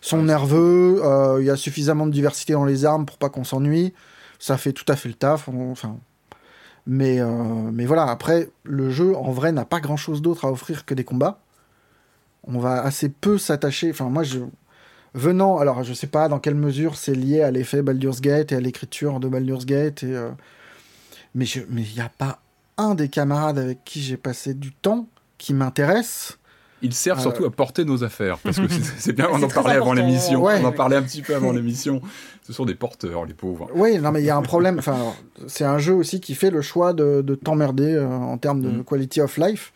[0.00, 1.00] sont nerveux.
[1.04, 3.92] Euh, il y a suffisamment de diversité dans les armes pour pas qu'on s'ennuie.
[4.38, 5.48] Ça fait tout à fait le taf.
[5.48, 5.96] Enfin,
[6.86, 7.26] mais, euh,
[7.72, 8.04] mais voilà.
[8.04, 11.40] Après, le jeu en vrai n'a pas grand chose d'autre à offrir que des combats.
[12.44, 13.90] On va assez peu s'attacher.
[13.90, 14.38] Enfin, moi, je,
[15.14, 18.56] venant, alors je sais pas dans quelle mesure c'est lié à l'effet Baldur's Gate et
[18.56, 20.30] à l'écriture de Baldur's Gate, et, euh,
[21.34, 22.40] mais il n'y a pas
[22.76, 25.08] un des camarades avec qui j'ai passé du temps
[25.40, 26.38] qui m'intéresse
[26.82, 28.38] Ils servent surtout à porter nos affaires.
[28.38, 28.68] Parce que
[28.98, 30.44] c'est bien, on en parlait avant l'émission.
[30.44, 32.00] On en parlait un petit peu avant l'émission.
[32.42, 33.68] Ce sont des porteurs, les pauvres.
[33.74, 34.78] Oui, non, mais il y a un problème.
[34.78, 34.98] Enfin,
[35.46, 38.84] c'est un jeu aussi qui fait le choix de, t'emmerder en termes de mm.
[38.84, 39.72] quality of life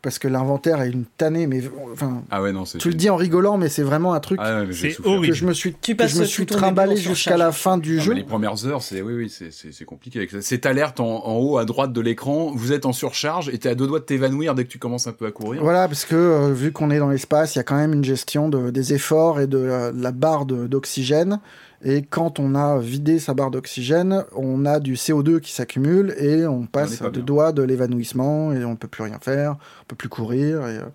[0.00, 1.62] parce que l'inventaire est une tannée, mais
[1.92, 2.22] enfin.
[2.30, 2.78] Ah ouais, non, c'est.
[2.78, 5.26] Tu le dis en rigolant, mais c'est vraiment un truc ah c'est horrible.
[5.28, 8.12] que je me suis, tu que je me suis trimballé jusqu'à la fin du jeu.
[8.12, 10.26] Les premières heures, c'est oui, oui, c'est compliqué.
[10.40, 13.74] Cette alerte en, haut à droite de l'écran, vous êtes en surcharge et t'es à
[13.74, 15.62] deux doigts de t'évanouir dès que tu commences un peu à courir.
[15.62, 18.04] Voilà, parce que euh, vu qu'on est dans l'espace, il y a quand même une
[18.04, 21.40] gestion de, des efforts et de la barre d'oxygène.
[21.84, 26.44] Et quand on a vidé sa barre d'oxygène, on a du CO2 qui s'accumule et
[26.46, 29.84] on passe à deux doigts de l'évanouissement et on ne peut plus rien faire, on
[29.86, 30.66] peut plus courir.
[30.66, 30.86] Et, euh,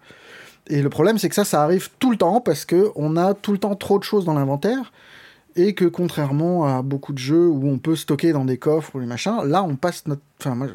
[0.68, 3.54] et le problème, c'est que ça, ça arrive tout le temps parce qu'on a tout
[3.54, 4.92] le temps trop de choses dans l'inventaire
[5.56, 9.00] et que contrairement à beaucoup de jeux où on peut stocker dans des coffres ou
[9.00, 10.22] les machins, là, on passe notre.
[10.40, 10.68] Enfin, moi,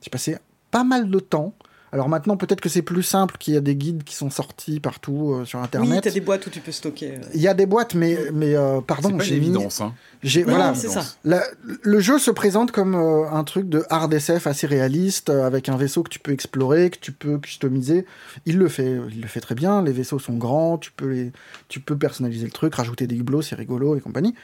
[0.00, 0.36] j'ai passé
[0.70, 1.54] pas mal de temps
[1.92, 4.80] alors maintenant, peut-être que c'est plus simple, qu'il y a des guides qui sont sortis
[4.80, 5.90] partout euh, sur Internet.
[5.90, 7.12] Oui, t'as des boîtes où tu peux stocker.
[7.12, 7.20] Euh.
[7.34, 9.54] Il y a des boîtes, mais, mais euh, pardon, j'ai mis...
[9.56, 9.94] Hein.
[10.22, 11.04] J'ai, voilà, c'est ça.
[11.24, 16.02] le jeu se présente comme un truc de hard SF assez réaliste, avec un vaisseau
[16.02, 18.04] que tu peux explorer, que tu peux customiser.
[18.44, 19.82] Il le fait, il le fait très bien.
[19.82, 21.32] Les vaisseaux sont grands, tu peux les,
[21.68, 24.34] tu peux personnaliser le truc, rajouter des hublots, c'est rigolo et compagnie.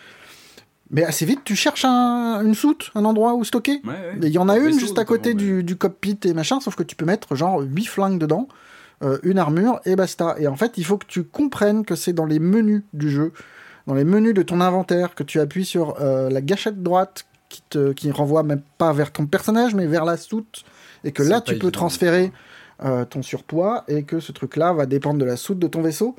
[0.95, 3.83] Mais assez vite, tu cherches une soute, un endroit où stocker.
[4.23, 6.95] Il y en a une juste à côté du, cockpit et machin, sauf que tu
[6.95, 8.47] peux mettre genre 8 flingues dedans,
[9.03, 10.37] euh, une armure et basta.
[10.39, 13.33] Et en fait, il faut que tu comprennes que c'est dans les menus du jeu,
[13.89, 17.63] dans les menus de ton inventaire, que tu appuies sur euh, la gâchette droite qui
[17.69, 20.65] te qui renvoie même pas vers ton personnage, mais vers la soute.
[21.03, 22.31] Et que là, tu peux transférer
[22.85, 26.15] euh, ton surpoids et que ce truc-là va dépendre de la soute de ton vaisseau.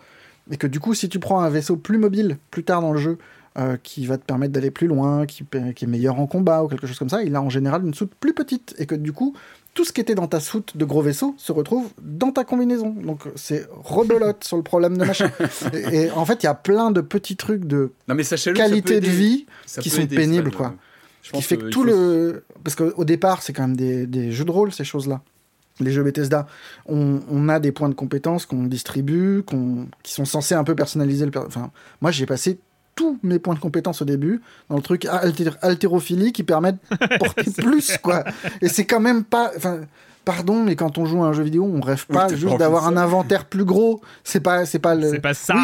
[0.51, 2.99] Et que du coup, si tu prends un vaisseau plus mobile plus tard dans le
[2.99, 3.17] jeu,
[3.57, 5.45] euh, qui va te permettre d'aller plus loin, qui,
[5.75, 7.93] qui, est meilleur en combat ou quelque chose comme ça, il a en général une
[7.93, 9.33] soute plus petite et que du coup,
[9.73, 12.89] tout ce qui était dans ta soute de gros vaisseau se retrouve dans ta combinaison.
[12.89, 15.31] Donc c'est rebelote sur le problème de machin.
[15.91, 17.91] Et, en fait, il y a plein de petits trucs de
[18.53, 19.45] qualité de vie
[19.79, 20.73] qui sont pénibles, quoi.
[21.21, 22.43] Qui fait que tout le...
[22.63, 25.21] Parce qu'au départ, c'est quand même des, des jeux de rôle, ces choses-là
[25.79, 26.47] les jeux Bethesda,
[26.85, 30.75] on, on, a des points de compétences qu'on distribue, qu'on, qui sont censés un peu
[30.75, 31.31] personnaliser le.
[31.37, 31.71] Enfin,
[32.01, 32.59] moi, j'ai passé
[32.95, 35.05] tous mes points de compétence au début dans le truc
[35.61, 36.77] haltérophilie qui permet de
[37.19, 38.23] porter plus, quoi.
[38.61, 39.51] Et c'est quand même pas.
[39.55, 39.81] Enfin,
[40.25, 42.97] pardon, mais quand on joue à un jeu vidéo, on rêve pas juste d'avoir un
[42.97, 44.01] inventaire plus gros.
[44.23, 45.09] C'est pas, c'est pas le.
[45.09, 45.55] C'est pas ça.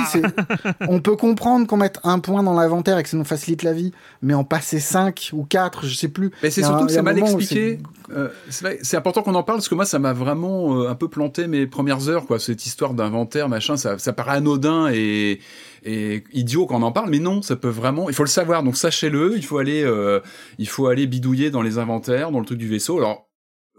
[0.88, 3.74] on peut comprendre qu'on mette un point dans l'inventaire et que ça nous facilite la
[3.74, 6.32] vie, mais en passer 5 ou 4, je sais plus.
[6.44, 7.80] Mais c'est surtout que c'est mal expliqué.
[8.14, 11.08] Euh, c'est important qu'on en parle parce que moi, ça m'a vraiment euh, un peu
[11.08, 12.40] planté mes premières heures, quoi.
[12.40, 15.40] Cette histoire d'inventaire, machin, ça, ça paraît anodin et
[15.84, 18.64] et idiot quand on en parle, mais non, ça peut vraiment, il faut le savoir,
[18.64, 20.20] donc sachez-le, il faut aller, euh,
[20.60, 23.00] il faut aller bidouiller dans les inventaires, dans le truc du vaisseau.
[23.00, 23.31] Alors,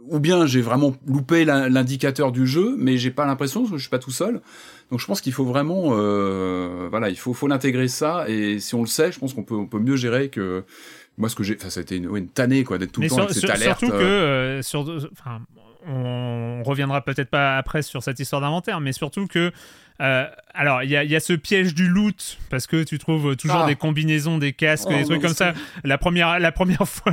[0.09, 3.83] ou bien j'ai vraiment loupé l'indicateur du jeu, mais j'ai pas l'impression parce que je
[3.83, 4.41] suis pas tout seul.
[4.91, 8.75] Donc je pense qu'il faut vraiment, euh, voilà, il faut, faut l'intégrer ça, et si
[8.75, 10.65] on le sait, je pense qu'on peut, on peut mieux gérer que
[11.17, 13.33] moi ce que j'ai, enfin c'était une, une tannée quoi, d'être tout le temps avec
[13.33, 13.79] cette alerte.
[13.79, 14.81] Surtout que, euh, sur,
[15.13, 15.41] enfin,
[15.87, 19.51] on reviendra peut-être pas après sur cette histoire d'inventaire, mais surtout que
[20.01, 20.25] euh,
[20.55, 23.67] alors, il y a, ce piège du loot, parce que tu trouves toujours ah.
[23.67, 25.55] des combinaisons, des casques, oh, des trucs comme ça.
[25.83, 27.13] La première, la première fois,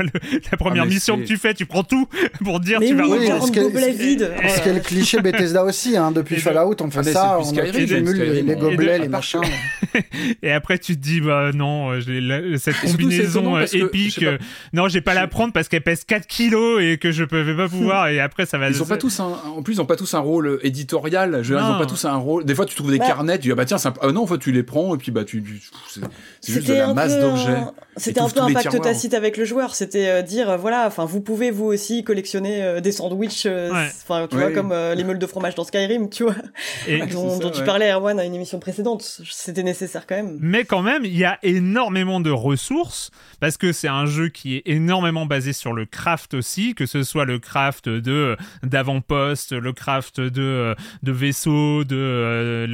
[0.52, 2.08] la première ah, mission que tu fais, tu prends tout
[2.44, 4.32] pour dire tu vas oui, ce gobelet vide.
[4.48, 7.58] Ce qui est le cliché Bethesda aussi, hein, depuis Fallout, on fait ah, ça, on
[7.58, 9.42] accumule les, gobelets, les machins.
[10.44, 11.98] et après, tu te dis, bah non,
[12.58, 14.38] cette combinaison euh, épique, euh,
[14.74, 17.70] non, j'ai pas la prendre parce qu'elle pèse 4 kilos et que je peux pas
[17.70, 18.70] pouvoir, et après, ça va.
[18.70, 21.42] Ils ont pas tous en plus, ils ont pas tous un rôle éditorial.
[21.44, 22.44] ils ont pas tous un rôle.
[22.44, 24.28] Des fois, tu trouves des bah, carnets, tu dis, ah bah tiens, ah non, en
[24.28, 25.44] fait, tu les prends, et puis bah, tu,
[26.42, 27.64] c'est juste de la masse d'objets.
[27.98, 31.04] C'était un peu un pacte tacite avec le joueur, c'était euh, dire, euh, voilà, enfin,
[31.04, 35.26] vous pouvez vous aussi collectionner euh, des sandwichs, enfin, tu vois, comme les meules de
[35.26, 36.36] fromage dans Skyrim, tu vois,
[36.88, 39.02] et dont, tu parlais, Erwan, à une émission précédente.
[39.30, 40.38] C'était nécessaire quand même.
[40.40, 44.56] Mais quand même, il y a énormément de ressources, parce que c'est un jeu qui
[44.56, 49.74] est énormément basé sur le craft aussi, que ce soit le craft de d'avant-poste, le
[49.74, 52.66] craft de, de vaisseaux, de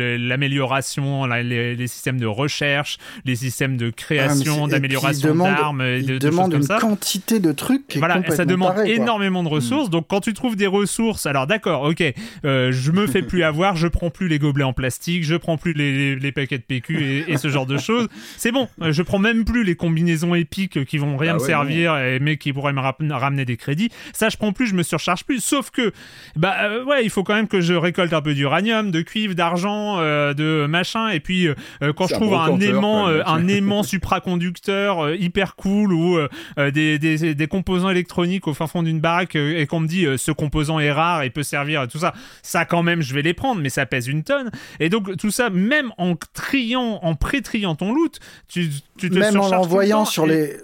[0.48, 6.68] les, systèmes de recherche, les systèmes de création, ah, d'amélioration d'armes, et de, demande une
[6.68, 7.96] quantité de trucs.
[7.98, 9.88] Voilà, ça demande énormément de ressources.
[9.88, 9.92] Hmm.
[9.92, 12.04] Donc quand tu trouves des ressources, alors d'accord, ok,
[12.46, 15.58] euh, je me fais plus avoir, je prends plus les gobelets en plastique, je prends
[15.58, 18.08] plus les, paquets de PQ et, ce genre de choses.
[18.38, 21.98] C'est bon, je prends même plus les combinaisons épiques qui vont rien ah me servir,
[22.22, 23.90] mais qui pourraient me ramener des crédits.
[24.14, 25.40] Ça, je prends plus, je me surcharge plus.
[25.44, 25.92] Sauf que,
[26.36, 29.36] bah euh, ouais, il faut quand même que je récolte un peu d'uranium, de cuivre,
[29.36, 30.00] d'argent.
[30.00, 31.10] Euh, de machin.
[31.10, 31.48] Et puis
[31.95, 36.18] quand je trouve un aimant, un aimant supraconducteur hyper cool ou
[36.57, 40.32] des, des, des, composants électroniques au fin fond d'une baraque et qu'on me dit ce
[40.32, 43.34] composant est rare et peut servir à tout ça, ça quand même je vais les
[43.34, 44.52] prendre, mais ça pèse une tonne.
[44.80, 49.40] Et donc tout ça, même en triant, en pré-triant ton loot, tu, tu te même
[49.40, 50.57] en l'envoyant sur les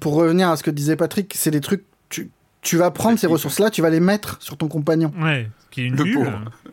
[0.00, 1.84] pour revenir à ce que disait Patrick, c'est des trucs.
[2.62, 5.12] Tu, vas prendre ces ressources-là, tu vas les mettre sur ton compagnon.
[5.20, 6.32] Ouais, ce qui est une bulle.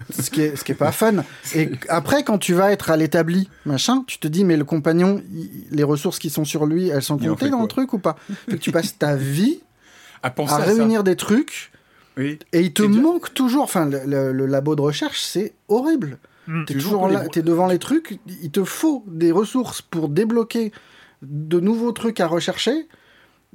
[0.09, 1.23] Ce qui est, ce qui est pas fun.
[1.55, 5.21] Et après, quand tu vas être à l'établi, machin, tu te dis, mais le compagnon,
[5.71, 8.15] les ressources qui sont sur lui, elles sont comptées dans le truc ou pas?
[8.47, 9.61] Fait que tu passes ta vie
[10.23, 11.71] à, à, réunir des trucs.
[12.17, 12.39] Oui.
[12.53, 13.63] Et il te manque toujours.
[13.63, 16.19] Enfin, le, labo de recherche, c'est horrible.
[16.47, 16.65] Mm.
[16.65, 18.19] T'es toujours là, t'es devant les trucs.
[18.43, 20.71] Il te faut des ressources pour débloquer
[21.21, 22.87] de nouveaux trucs à rechercher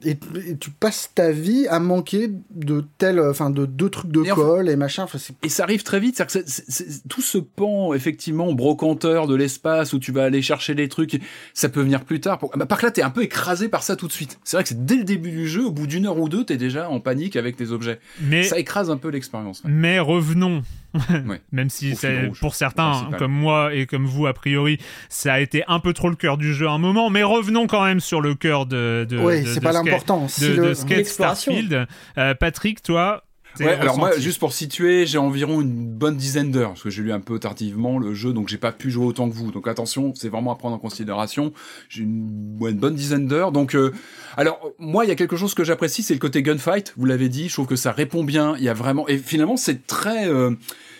[0.02, 0.16] et,
[0.58, 4.76] tu passes ta vie à manquer de tel, enfin de deux trucs de colle et
[4.76, 5.06] machin.
[5.42, 10.00] et ça arrive très vite, c'est que tout ce pan effectivement brocanteur de l'espace où
[10.00, 11.20] tu vas aller chercher des trucs,
[11.52, 12.38] ça peut venir plus tard.
[12.38, 12.50] Pour...
[12.56, 14.38] Bah, par là, t'es un peu écrasé par ça tout de suite.
[14.42, 16.44] C'est vrai que c'est dès le début du jeu, au bout d'une heure ou deux,
[16.44, 18.00] t'es déjà en panique avec tes objets.
[18.20, 19.62] Mais ça écrase un peu l'expérience.
[19.64, 20.62] Mais revenons
[21.52, 25.64] Même si c'est pour certains, comme moi et comme vous a priori, ça a été
[25.66, 27.10] un peu trop le cœur du jeu à un moment.
[27.10, 29.06] Mais revenons quand même sur le cœur de.
[29.08, 30.26] de oui, c'est pas l'important.
[30.40, 31.86] De, de, Skate Starfield.
[32.18, 33.24] Euh, Patrick, toi,
[33.60, 37.02] Ouais, alors moi, juste pour situer, j'ai environ une bonne dizaine d'heures, parce que j'ai
[37.02, 39.52] lu un peu tardivement le jeu, donc j'ai pas pu jouer autant que vous.
[39.52, 41.52] Donc attention, c'est vraiment à prendre en considération.
[41.88, 43.52] J'ai une, une, bonne dizaine d'heures.
[43.52, 43.92] Donc, euh,
[44.36, 46.94] alors moi, il y a quelque chose que j'apprécie, c'est le côté gunfight.
[46.96, 48.56] Vous l'avez dit, je trouve que ça répond bien.
[48.58, 50.50] Il y a vraiment, et finalement, c'est très, euh,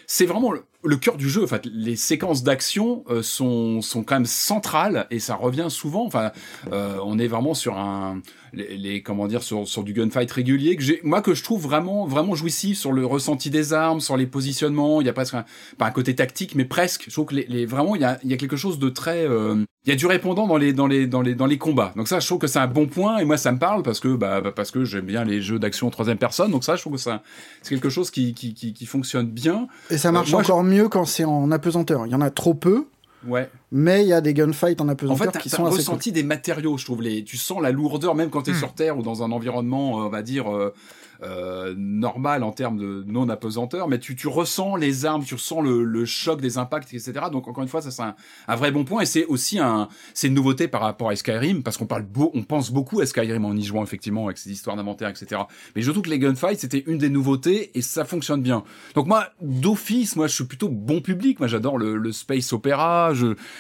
[0.07, 1.45] c'est vraiment le, cœur du jeu.
[1.45, 6.05] En fait, les séquences d'action euh, sont sont quand même centrales et ça revient souvent.
[6.05, 6.31] Enfin,
[6.73, 8.21] euh, on est vraiment sur un
[8.55, 12.07] les, comment dire sur, sur du gunfight régulier que j'ai moi que je trouve vraiment
[12.07, 15.01] vraiment jouissif sur le ressenti des armes, sur les positionnements.
[15.01, 15.45] Il y a presque un,
[15.79, 17.05] pas un côté tactique, mais presque.
[17.09, 18.89] Je trouve que les, les vraiment il y a, il y a quelque chose de
[18.89, 21.59] très euh, il y a du répondant dans les dans les dans les dans les
[21.59, 21.93] combats.
[21.97, 24.01] Donc ça, je trouve que c'est un bon point et moi ça me parle parce
[24.01, 26.51] que bah, bah parce que j'aime bien les jeux d'action en troisième personne.
[26.51, 27.23] Donc ça, je trouve que ça
[27.63, 29.69] c'est quelque chose qui, qui qui, qui fonctionne bien.
[29.91, 32.07] Et ça marche encore mieux quand c'est en apesanteur.
[32.07, 32.87] Il y en a trop peu.
[33.27, 33.51] Ouais.
[33.73, 36.23] Mais il y a des gunfights en apesanteur en fait, qui sont assez ressenti des
[36.23, 37.03] matériaux, je trouve.
[37.03, 38.59] Les, tu sens la lourdeur même quand tu es hmm.
[38.59, 40.75] sur Terre ou dans un environnement, euh, on va dire, euh,
[41.23, 45.61] euh, normal en termes de non apesanteur, mais tu, tu ressens les armes, tu ressens
[45.61, 47.13] le, le choc des impacts, etc.
[47.31, 48.15] Donc encore une fois, ça c'est un,
[48.49, 51.63] un, vrai bon point et c'est aussi un, c'est une nouveauté par rapport à Skyrim
[51.63, 54.51] parce qu'on parle beau, on pense beaucoup à Skyrim en y jouant effectivement avec ses
[54.51, 55.43] histoires d'inventaire, etc.
[55.77, 58.65] Mais je trouve que les gunfights c'était une des nouveautés et ça fonctionne bien.
[58.95, 61.39] Donc moi, d'office, moi je suis plutôt bon public.
[61.41, 63.13] Moi j'adore le, le, space opéra.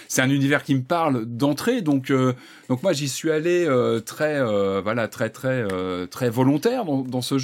[0.09, 1.83] C'est un univers qui me parle d'entrée.
[1.83, 2.33] Donc euh,
[2.69, 5.67] donc moi j'y suis allé euh, très euh, voilà très très
[6.09, 7.44] très volontaire dans, dans ce jeu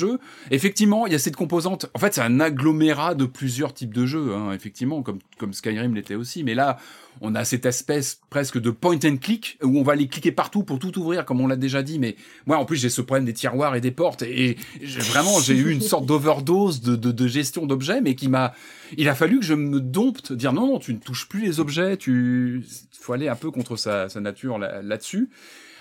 [0.51, 1.87] Effectivement, il y a cette composante.
[1.95, 6.15] En fait, c'est un agglomérat de plusieurs types de jeux, hein, effectivement, comme, Skyrim l'était
[6.15, 6.45] aussi.
[6.45, 6.79] Mais là,
[7.21, 10.63] on a cette espèce presque de point and click où on va aller cliquer partout
[10.63, 11.99] pour tout ouvrir, comme on l'a déjà dit.
[11.99, 12.17] Mais
[12.47, 14.23] moi, en plus, j'ai ce problème des tiroirs et des portes.
[14.23, 18.53] Et, vraiment, j'ai eu une sorte d'overdose de, gestion d'objets, mais qui m'a.
[18.97, 21.61] Il a fallu que je me dompte, dire non, non, tu ne touches plus les
[21.61, 21.97] objets.
[21.97, 25.31] Tu faut aller un peu contre sa, sa nature là-dessus.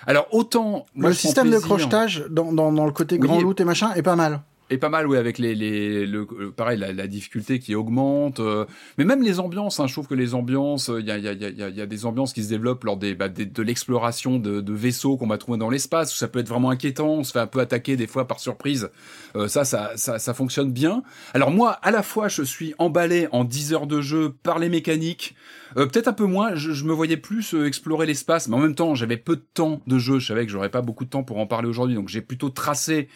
[0.09, 3.93] Alors autant le système de crochetage dans, dans, dans, le côté grand loot et machin
[3.93, 4.41] est pas mal.
[4.71, 8.39] Et pas mal, oui, avec les, les le, euh, pareil, la, la, difficulté qui augmente,
[8.39, 8.65] euh,
[8.99, 9.79] mais même les ambiances.
[9.79, 11.85] Hein, je trouve que les ambiances, il y a, y, a, y, a, y a
[11.87, 15.39] des ambiances qui se développent lors des, bah, de l'exploration de, de, vaisseaux qu'on va
[15.39, 16.13] trouver dans l'espace.
[16.13, 17.07] Où ça peut être vraiment inquiétant.
[17.07, 18.91] On se fait un peu attaquer des fois par surprise.
[19.35, 21.01] Euh, ça, ça, ça, ça, fonctionne bien.
[21.33, 24.69] Alors moi, à la fois, je suis emballé en 10 heures de jeu par les
[24.69, 25.35] mécaniques.
[25.77, 26.53] Euh, peut-être un peu moins.
[26.53, 29.81] Je, je me voyais plus explorer l'espace, mais en même temps, j'avais peu de temps
[29.87, 30.19] de jeu.
[30.19, 32.49] Je savais que j'aurais pas beaucoup de temps pour en parler aujourd'hui, donc j'ai plutôt
[32.49, 33.07] tracé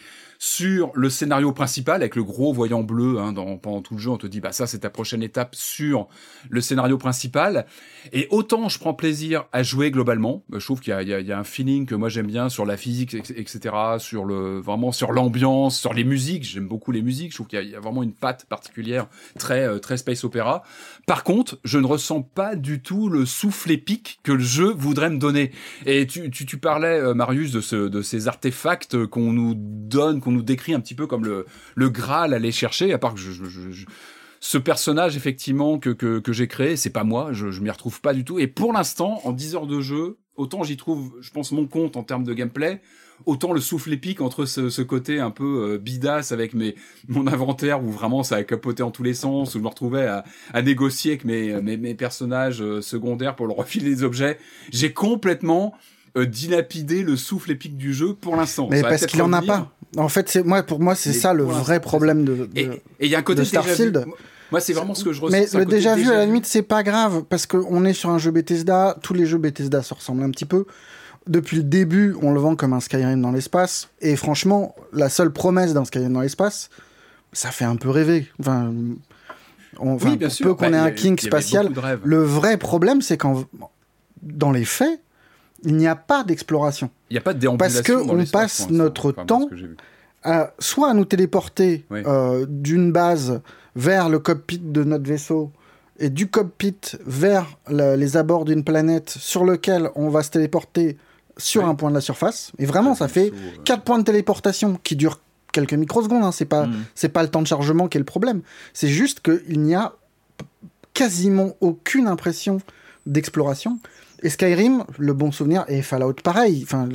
[0.44, 4.10] sur le scénario principal avec le gros voyant bleu hein, dans, pendant tout le jeu
[4.10, 6.06] on te dit bah ça c'est ta prochaine étape sur
[6.50, 7.64] le scénario principal.
[8.12, 11.38] Et autant je prends plaisir à jouer globalement je trouve qu'il y, y, y a,
[11.38, 15.80] un feeling que moi j'aime bien sur la physique etc sur le vraiment sur l'ambiance
[15.80, 16.44] sur les musiques.
[16.44, 17.30] J'aime beaucoup les musiques.
[17.30, 19.06] Je trouve qu'il y, a vraiment une patte particulière
[19.38, 20.62] très euh, très space opéra
[21.06, 25.10] par contre je ne ressens pas du tout le souffle épique que le jeu voudrait
[25.10, 25.50] me donner
[25.86, 30.42] et tu, tu, parlais euh, Marius de, ce, ces artefacts qu'on nous donne qu'on nous
[30.42, 33.32] décrit un petit peu comme le, le Graal à aller chercher, à part que je,
[33.32, 33.84] je,
[34.40, 38.24] ce personnage effectivement que j'ai créé, c'est pas moi, je, je m'y retrouve pas du
[38.24, 38.38] tout.
[38.38, 41.96] Et pour l'instant, en 10 heures de jeu, autant j'y trouve, je pense, mon compte
[41.96, 42.82] en termes de gameplay,
[43.26, 46.74] autant le souffle épique entre ce, ce côté un peu euh, bidasse avec mes,
[47.08, 50.06] mon inventaire où vraiment ça a capoté en tous les sens, où je me retrouvais
[50.06, 54.38] à, à négocier avec mes, mes, mes personnages euh, secondaires pour leur refiler des objets.
[54.72, 55.74] J'ai complètement
[56.16, 58.68] euh, dilapider le souffle épique du jeu pour l'instant.
[58.70, 59.72] Mais parce qu'il en a pas.
[59.96, 62.68] En fait, c'est moi pour moi c'est ça le vrai problème de, et
[63.00, 64.06] il y a un côté Starfield.
[64.50, 65.36] Moi, c'est vraiment ce que je ressens.
[65.36, 68.18] Mais le déjà vu, à la limite, c'est pas grave, parce qu'on est sur un
[68.18, 70.66] jeu Bethesda, tous les jeux Bethesda se ressemblent un petit peu.
[71.26, 75.32] Depuis le début, on le vend comme un Skyrim dans l'espace, et franchement, la seule
[75.32, 76.68] promesse d'un Skyrim dans l'espace,
[77.32, 78.28] ça fait un peu rêver.
[78.40, 78.72] Enfin,
[79.78, 80.56] on, oui, bien sûr.
[80.56, 81.70] qu'on ait un king spatial.
[82.04, 83.44] Le vrai problème, c'est qu'en
[84.22, 85.00] dans les faits,
[85.64, 86.90] il n'y a pas d'exploration.
[87.10, 87.82] Il n'y a pas de déambulation.
[87.82, 89.48] Parce qu'on passe notre temps
[90.22, 93.40] à, soit à nous téléporter euh, d'une base
[93.76, 95.52] vers le cockpit de notre vaisseau
[95.98, 100.96] et du cockpit vers les abords d'une planète sur lequel on va se téléporter
[101.36, 102.52] sur un point de la surface.
[102.58, 103.32] Et vraiment, ça fait
[103.64, 105.20] quatre points de téléportation qui durent
[105.52, 106.24] quelques microsecondes.
[106.24, 106.32] Hein.
[106.32, 106.84] C'est pas, mm.
[106.94, 108.42] c'est pas le temps de chargement qui est le problème.
[108.72, 109.94] C'est juste qu'il n'y a
[110.92, 112.60] quasiment aucune impression
[113.06, 113.78] d'exploration.
[114.22, 116.62] Et Skyrim, le bon souvenir, et Fallout pareil.
[116.62, 116.88] Enfin,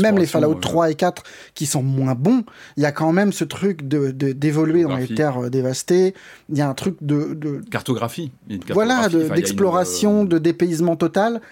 [0.00, 1.22] même les Fallout 3 et 4
[1.54, 2.44] qui sont moins bons,
[2.78, 6.14] il y a quand même ce truc de, d'évoluer dans les terres euh, dévastées.
[6.48, 7.34] Il y a un truc de.
[7.34, 7.60] de...
[7.70, 8.32] Cartographie.
[8.70, 11.42] Voilà, d'exploration, de dépaysement total.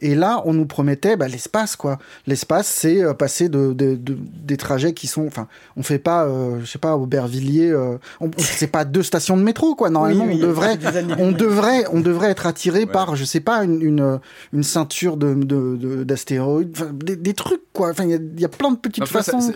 [0.00, 1.98] Et là, on nous promettait bah, l'espace, quoi.
[2.26, 5.26] L'espace, c'est euh, passer de, des trajets qui sont.
[5.26, 7.70] Enfin, on fait pas, euh, je sais pas, Aubervilliers.
[7.70, 7.98] Euh,
[8.38, 9.90] c'est pas deux stations de métro, quoi.
[9.90, 10.78] Normalement, on devrait,
[11.18, 14.20] on devrait, on devrait être attiré par, je sais pas, une,
[14.52, 15.34] une, ceinture de,
[16.04, 17.90] d'astéroïdes, des, trucs, quoi.
[17.90, 19.52] Enfin, il y, a plein de petites façons.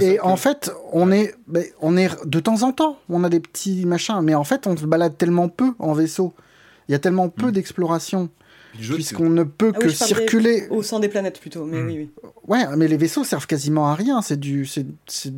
[0.00, 1.34] Et en fait, on est,
[1.80, 4.76] on est de temps en temps, on a des petits machins, mais en fait, on
[4.76, 6.34] se balade tellement peu en vaisseau.
[6.88, 7.52] Il y a tellement peu hmm.
[7.52, 8.28] d'exploration
[8.78, 11.64] puisqu'on ne peut ah que circuler au sein des planètes plutôt.
[11.64, 11.86] Mais hmm.
[11.86, 12.30] oui, oui.
[12.46, 14.22] Ouais, mais les vaisseaux servent quasiment à rien.
[14.22, 14.86] C'est du, c'est,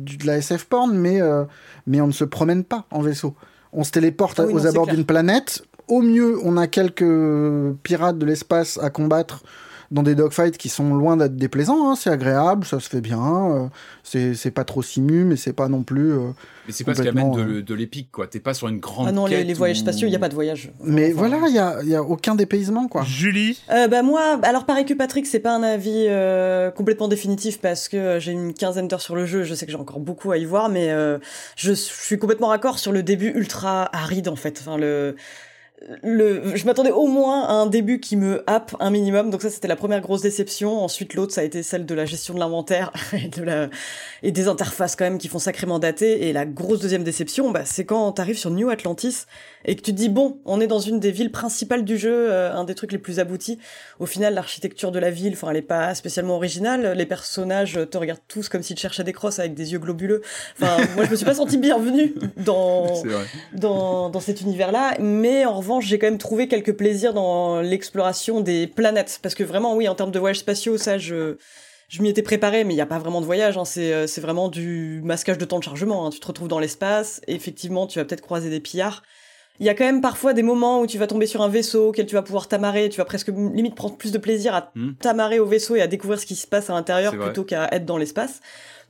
[0.03, 1.43] du de la SF porn, mais euh,
[1.87, 3.35] mais on ne se promène pas en vaisseau.
[3.73, 5.63] On se téléporte ah aux abords d'une planète.
[5.87, 7.05] Au mieux, on a quelques
[7.83, 9.43] pirates de l'espace à combattre
[9.95, 11.89] dans des dogfights qui sont loin d'être déplaisants.
[11.89, 11.95] Hein.
[11.95, 13.69] C'est agréable, ça se fait bien.
[14.13, 16.11] Euh, c'est pas trop simu, mais c'est pas non plus.
[16.11, 16.31] Euh,
[16.67, 18.27] mais c'est pas ce qui amène de, euh, de l'épique, quoi.
[18.27, 19.07] T'es pas sur une grande.
[19.07, 20.69] Ah non, les, voyages spatiaux, il n'y a pas de voyage.
[20.83, 23.03] Mais voilà, il y a, y a, aucun dépaysement, quoi.
[23.03, 26.07] Julie Bah, moi, alors pareil que Patrick, c'est pas un avis
[26.75, 29.43] complètement définitif parce que j'ai une quinzaine d'heures sur le jeu.
[29.43, 30.93] Je sais que j'ai encore beaucoup à y voir, mais
[31.55, 34.57] je suis complètement raccord sur le début ultra aride, en fait.
[34.59, 35.15] Enfin, le
[36.01, 39.29] le, je m'attendais au moins à un début qui me happe un minimum.
[39.29, 40.81] Donc ça, c'était la première grosse déception.
[40.81, 43.69] Ensuite, l'autre, ça a été celle de la gestion de l'inventaire et de la,
[44.23, 46.27] et des interfaces quand même qui font sacrément dater.
[46.27, 49.25] Et la grosse deuxième déception, bah, c'est quand t'arrives sur New Atlantis
[49.65, 52.31] et que tu te dis bon, on est dans une des villes principales du jeu,
[52.31, 53.59] euh, un des trucs les plus aboutis.
[53.99, 56.93] Au final, l'architecture de la ville, enfin, elle est pas spécialement originale.
[56.95, 60.21] Les personnages te regardent tous comme s'ils cherchaient des crosses avec des yeux globuleux.
[60.59, 63.03] Enfin, moi, je me suis pas senti bienvenue dans
[63.53, 68.41] dans dans cet univers-là, mais en revanche, j'ai quand même trouvé quelques plaisirs dans l'exploration
[68.41, 71.37] des planètes, parce que vraiment, oui, en termes de voyages spatiaux, ça, je
[71.87, 73.57] je m'y étais préparé, mais il n'y a pas vraiment de voyage.
[73.57, 73.65] Hein.
[73.65, 76.05] C'est, c'est vraiment du masquage de temps de chargement.
[76.05, 76.09] Hein.
[76.09, 77.21] Tu te retrouves dans l'espace.
[77.27, 79.03] effectivement, tu vas peut-être croiser des pillards.
[79.59, 81.89] Il y a quand même parfois des moments où tu vas tomber sur un vaisseau
[81.89, 84.95] auquel tu vas pouvoir t'amarrer, tu vas presque limite prendre plus de plaisir à hmm.
[84.95, 87.85] t'amarrer au vaisseau et à découvrir ce qui se passe à l'intérieur plutôt qu'à être
[87.85, 88.41] dans l'espace.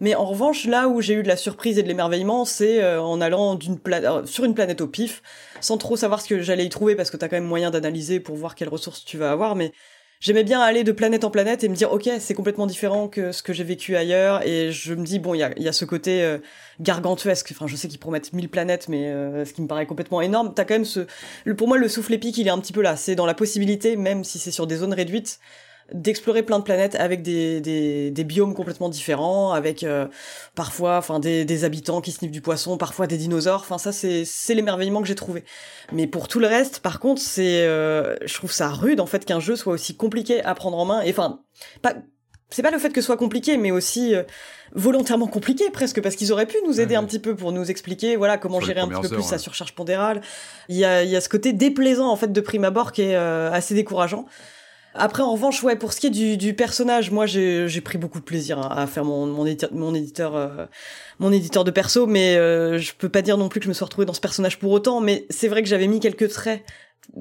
[0.01, 3.01] Mais en revanche, là où j'ai eu de la surprise et de l'émerveillement, c'est euh,
[3.01, 5.21] en allant euh, sur une planète au pif,
[5.61, 8.19] sans trop savoir ce que j'allais y trouver parce que t'as quand même moyen d'analyser
[8.19, 9.71] pour voir quelles ressources tu vas avoir, mais
[10.19, 13.31] j'aimais bien aller de planète en planète et me dire ok c'est complètement différent que
[13.31, 16.23] ce que j'ai vécu ailleurs et je me dis bon il y a, ce côté
[16.23, 16.39] euh,
[16.81, 17.51] gargantuesque.
[17.51, 19.11] Enfin je sais qu'ils promettent 1000 planètes mais
[19.45, 20.53] ce qui me paraît complètement énorme.
[20.53, 21.01] T'as quand même ce
[21.53, 22.97] pour moi le souffle épique il est un petit peu là.
[22.97, 25.39] C'est dans la possibilité même si c'est sur des zones réduites
[25.93, 30.07] d'explorer plein de planètes avec des, des, des biomes complètement différents, avec euh,
[30.55, 33.61] parfois enfin des, des habitants qui sniffent du poisson, parfois des dinosaures.
[33.61, 35.43] Enfin ça c'est c'est l'émerveillement que j'ai trouvé.
[35.91, 39.25] Mais pour tout le reste, par contre, c'est euh, je trouve ça rude en fait
[39.25, 41.01] qu'un jeu soit aussi compliqué à prendre en main.
[41.01, 41.41] Et enfin
[41.83, 41.93] pas
[42.49, 44.23] c'est pas le fait que ce soit compliqué, mais aussi euh,
[44.73, 48.15] volontairement compliqué presque, parce qu'ils auraient pu nous aider un petit peu pour nous expliquer,
[48.15, 50.21] voilà, comment gérer un petit peu plus sa surcharge pondérale.
[50.69, 53.01] Il y a, il y a ce côté déplaisant en fait de prime abord qui
[53.01, 54.25] est assez décourageant.
[54.97, 58.19] Après, en revanche, ouais, pour ce qui est du, du personnage, moi, j'ai pris beaucoup
[58.19, 60.65] de plaisir hein, à faire mon, mon éditeur, mon éditeur, euh,
[61.19, 63.73] mon éditeur de perso, mais euh, je peux pas dire non plus que je me
[63.73, 65.01] suis retrouvée dans ce personnage pour autant.
[65.01, 66.63] Mais c'est vrai que j'avais mis quelques traits.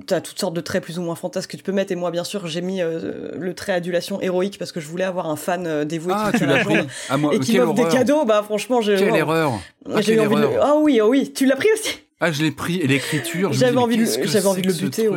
[0.06, 2.10] T'as toutes sortes de traits plus ou moins fantasques que tu peux mettre, et moi,
[2.10, 5.36] bien sûr, j'ai mis euh, le trait adulation héroïque parce que je voulais avoir un
[5.36, 6.76] fan dévoué ah, qui tu l'as pris
[7.10, 8.24] ah, moi, et qui m'offre des cadeaux.
[8.24, 9.52] Bah, franchement, j'ai quelle erreur.
[9.92, 10.48] Ah, j'ai envie de...
[10.62, 11.98] Ah oui, oh oui, tu l'as pris aussi.
[12.20, 13.52] Ah, je l'ai pris et l'écriture.
[13.52, 14.06] J'avais envie, de...
[14.24, 15.10] j'avais envie de le buter.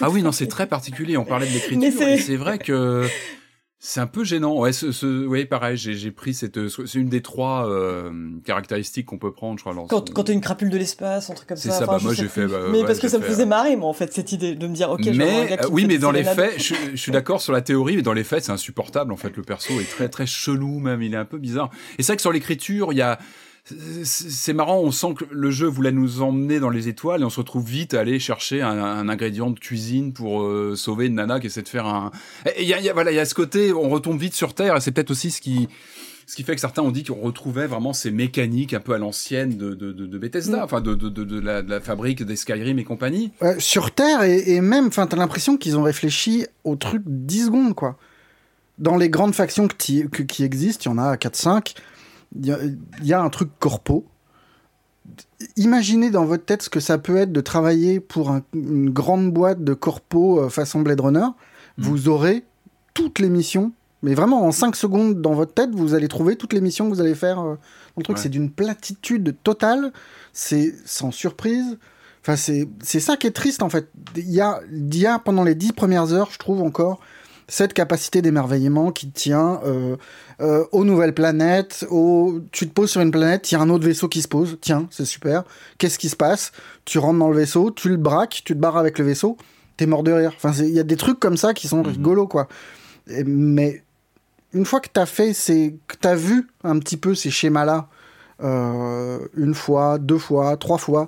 [0.00, 1.16] Ah oui, non, c'est très particulier.
[1.16, 2.18] On parlait de l'écriture.
[2.18, 3.06] C'est vrai que
[3.84, 4.56] c'est un peu gênant.
[4.58, 5.76] Ouais, ce, ce ouais, pareil.
[5.76, 8.12] J'ai pris cette, c'est une des trois euh,
[8.44, 9.74] caractéristiques qu'on peut prendre, je crois.
[9.88, 11.70] Quand, quand t'es une crapule de l'espace, un truc comme ça.
[11.72, 11.86] C'est ça.
[11.86, 12.46] bah, moi, j'ai fait.
[12.46, 14.74] Bah, mais parce que ça me faisait marrer, moi, en fait, cette idée de me
[14.74, 15.04] dire, ok.
[15.14, 18.02] Mais euh, oui, mais dans les faits, je, je suis d'accord sur la théorie, mais
[18.02, 19.12] dans les faits, c'est insupportable.
[19.12, 21.02] En fait, le perso est très très chelou, même.
[21.02, 21.70] Il est un peu bizarre.
[21.98, 23.18] Et c'est vrai que sur l'écriture, il y a
[23.64, 27.30] c'est marrant, on sent que le jeu voulait nous emmener dans les étoiles et on
[27.30, 31.38] se retrouve vite à aller chercher un, ingrédient de cuisine pour euh, sauver une nana
[31.38, 32.10] qui essaie de faire un.
[32.58, 34.80] Il y a, voilà, il y a ce côté, on retombe vite sur terre et
[34.80, 35.68] c'est peut-être aussi ce qui
[36.26, 38.98] ce qui fait que certains ont dit qu'on retrouvait vraiment ces mécaniques un peu à
[38.98, 40.62] l'ancienne de, de, de, Bethesda, mm.
[40.62, 43.32] enfin de, de, la, de, la, fabrique des Skyrim et compagnie.
[43.58, 47.74] sur Terre, et, et même, enfin, t'as l'impression qu'ils ont réfléchi au truc 10 secondes,
[47.74, 47.98] quoi.
[48.78, 50.06] Dans les grandes factions qui
[50.40, 51.74] existent, il y en a 4-5,
[52.34, 54.06] il y, a un truc corpo.
[55.56, 59.62] Imaginez dans votre tête ce que ça peut être de travailler pour une grande boîte
[59.62, 61.26] de corpo euh, façon Blade Runner.
[61.76, 61.82] Mm.
[61.82, 62.44] Vous aurez
[62.94, 63.72] toutes les missions,
[64.02, 66.94] mais vraiment en 5 secondes dans votre tête, vous allez trouver toutes les missions que
[66.94, 67.40] vous allez faire.
[67.40, 67.56] Euh,
[67.96, 69.92] le truc, c'est d'une platitude totale,
[70.32, 71.78] c'est sans surprise.
[72.22, 73.90] Enfin, c'est ça qui est triste en fait.
[74.16, 77.00] Il y a, il y a pendant les 10 premières heures, je trouve encore,
[77.52, 79.98] cette capacité d'émerveillement qui tient euh,
[80.40, 81.86] euh, aux nouvelles planètes,
[82.50, 84.56] tu te poses sur une planète, il y a un autre vaisseau qui se pose,
[84.62, 85.44] tiens, c'est super,
[85.76, 86.52] qu'est-ce qui se passe?
[86.86, 89.36] Tu rentres dans le vaisseau, tu le braques, tu te barres avec le vaisseau,
[89.76, 90.32] t'es mort de rire.
[90.34, 91.88] Enfin, il y a des trucs comme ça qui sont mhm.
[91.88, 92.48] rigolos, quoi.
[93.26, 93.82] mais
[94.54, 97.88] une fois que t'as fait, c'est que t'as vu un petit peu ces schémas-là,
[98.42, 101.06] euh, une fois, deux fois, trois fois,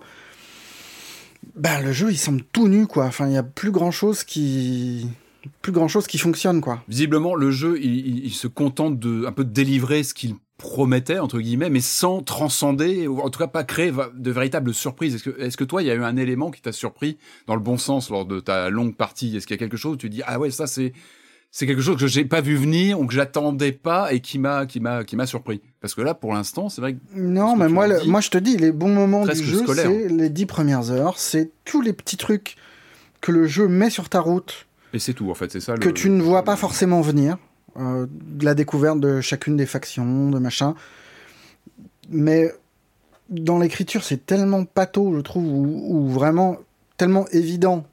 [1.57, 3.07] ben le jeu il semble tout nu, quoi.
[3.07, 5.09] Enfin, il y a plus grand-chose qui
[5.63, 6.83] plus grand chose qui fonctionne quoi.
[6.89, 11.41] Visiblement le jeu il, se contente de un peu de délivrer ce qu'il promettait entre
[11.41, 15.15] guillemets mais sans transcender ou en tout cas pas créer de véritables surprises.
[15.17, 17.55] Est-ce que est-ce que toi il y a eu un élément qui t'a surpris dans
[17.55, 19.37] le bon sens lors de ta longue partie?
[19.37, 20.93] Est-ce qu'il y a quelque chose où tu dis ah ouais ça c'est
[21.51, 24.67] c'est quelque chose que j'ai pas vu venir ou que j'attendais pas et qui m'a
[24.67, 25.61] qui m'a qui m'a surpris?
[25.81, 28.57] Parce que là pour l'instant c'est vrai que non mais moi moi je te dis
[28.57, 32.57] les bons moments du jeu c'est les dix premières heures c'est tous les petits trucs
[33.21, 35.77] que le jeu met sur ta route et c'est tout, en fait, c'est ça.
[35.77, 37.37] Que tu ne vois pas forcément venir.
[37.77, 38.07] Euh,
[38.41, 40.77] la découverte de chacune des factions, de machin.
[42.09, 42.53] Mais
[43.29, 46.59] dans l'écriture, c'est tellement pâteau, je trouve, ou, vraiment
[46.97, 47.85] tellement évident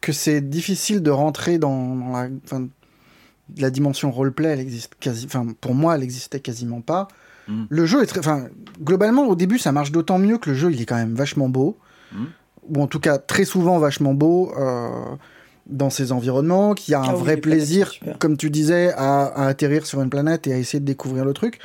[0.00, 2.28] que c'est difficile de rentrer dans, la,
[3.58, 4.50] la dimension roleplay.
[4.50, 7.08] Elle existe quasi, enfin, pour moi, elle existait quasiment pas.
[7.48, 7.64] Mm.
[7.68, 8.46] Le jeu est très, enfin,
[8.80, 11.48] globalement, au début, ça marche d'autant mieux que le jeu, il est quand même vachement
[11.48, 11.76] beau,
[12.12, 12.24] mm.
[12.68, 14.52] ou en tout cas très souvent vachement beau.
[14.56, 15.16] Euh,
[15.70, 20.02] dans ces environnements, qui a un ah vrai plaisir, comme tu disais, à, atterrir sur
[20.02, 21.60] une planète et à essayer de découvrir le truc.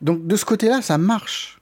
[0.00, 1.60] Donc de ce côté-là, ça marche.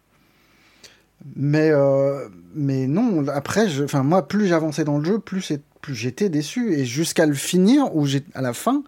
[1.36, 6.28] Mais, euh, mais non, après, je, moi, plus j'avançais dans le jeu, plus, plus j'étais
[6.28, 6.72] déçu.
[6.74, 8.82] Et jusqu'à le finir, où à la fin,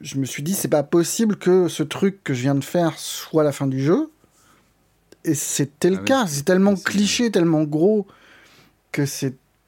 [0.00, 2.98] je me suis dit, c'est pas possible que ce truc que je viens de faire
[2.98, 4.10] soit la fin du jeu.
[5.24, 6.26] Et c'était le ah cas.
[6.26, 8.06] C'est tellement cliché, tellement gros
[8.92, 9.04] que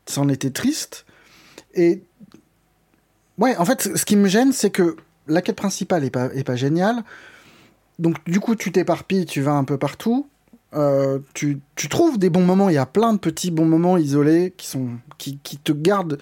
[0.06, 1.04] c'en était triste.
[1.74, 2.02] Et
[3.38, 4.96] ouais, en fait, ce qui me gêne, c'est que
[5.26, 7.02] la quête principale est pas, est pas géniale.
[7.98, 10.28] Donc, du coup, tu t'éparpilles, tu vas un peu partout.
[10.74, 12.70] Euh, tu, tu, trouves des bons moments.
[12.70, 14.88] Il y a plein de petits bons moments isolés qui, sont,
[15.18, 16.18] qui, qui te gardent.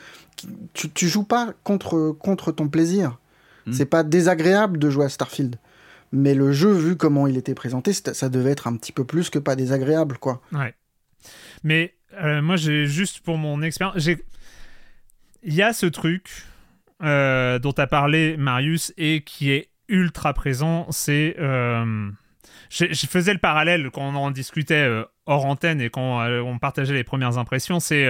[0.75, 3.19] tu, tu joues pas contre, contre ton plaisir.
[3.67, 3.73] Hmm.
[3.73, 5.57] C'est pas désagréable de jouer à Starfield.
[6.13, 9.31] Mais le jeu, vu comment il était présenté, ça devait être un petit peu plus
[9.31, 10.43] que pas désagréable, quoi.
[10.53, 10.75] Ouais.
[11.63, 14.19] Mais euh, moi, j'ai juste pour mon expérience, j'ai
[15.43, 16.45] il y a ce truc
[17.03, 21.37] euh, dont a parlé Marius et qui est ultra présent, c'est...
[21.39, 22.11] Euh,
[22.69, 26.95] je, faisais le parallèle quand on en discutait euh, hors antenne et quand on partageait
[26.95, 28.09] les premières impressions, c'est...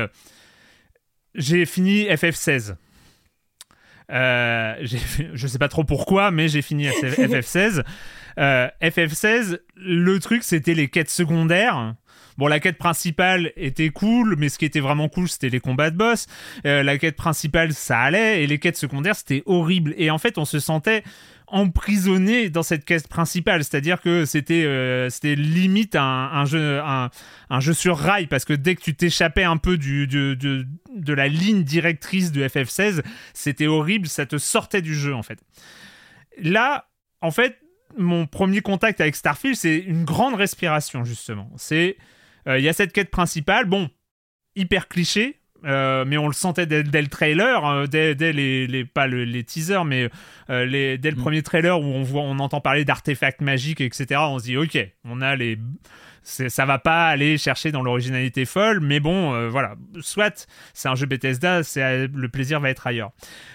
[1.34, 2.74] j'ai fini FF16.
[4.10, 7.84] je sais pas trop pourquoi, mais j'ai fini FF16.
[8.36, 11.94] FF16, le truc, c'était les quêtes secondaires
[12.40, 15.90] Bon, la quête principale était cool, mais ce qui était vraiment cool, c'était les combats
[15.90, 16.26] de boss.
[16.64, 19.92] Euh, la quête principale, ça allait, et les quêtes secondaires, c'était horrible.
[19.98, 21.04] Et en fait, on se sentait
[21.48, 27.10] emprisonné dans cette quête principale, c'est-à-dire que c'était euh, c'était limite un, jeu un,
[27.60, 31.62] jeu sur rail parce que dès que tu t'échappais un peu du, de, la ligne
[31.62, 33.02] directrice de FF16,
[33.34, 35.40] c'était horrible, ça te sortait du jeu en fait.
[36.38, 36.86] Là,
[37.20, 37.58] en fait,
[37.98, 41.50] mon premier contact avec Starfield, c'est une grande respiration justement.
[41.58, 41.98] C'est
[42.46, 43.90] il y a cette quête principale, bon,
[44.56, 49.44] hyper cliché, euh, mais on le sentait dès, le trailer, hein, dès, les, pas les
[49.44, 50.08] teasers, mais
[50.48, 51.20] euh, les, dès le mm.
[51.20, 54.20] premier trailer où on voit, on entend parler d'artefacts magiques, etc.
[54.24, 55.58] On se dit ok, on a les,
[56.22, 61.06] ça va pas aller chercher dans l'originalité folle, mais bon, voilà, soit c'est un jeu
[61.06, 63.10] Bethesda, c'est le plaisir va être ailleurs.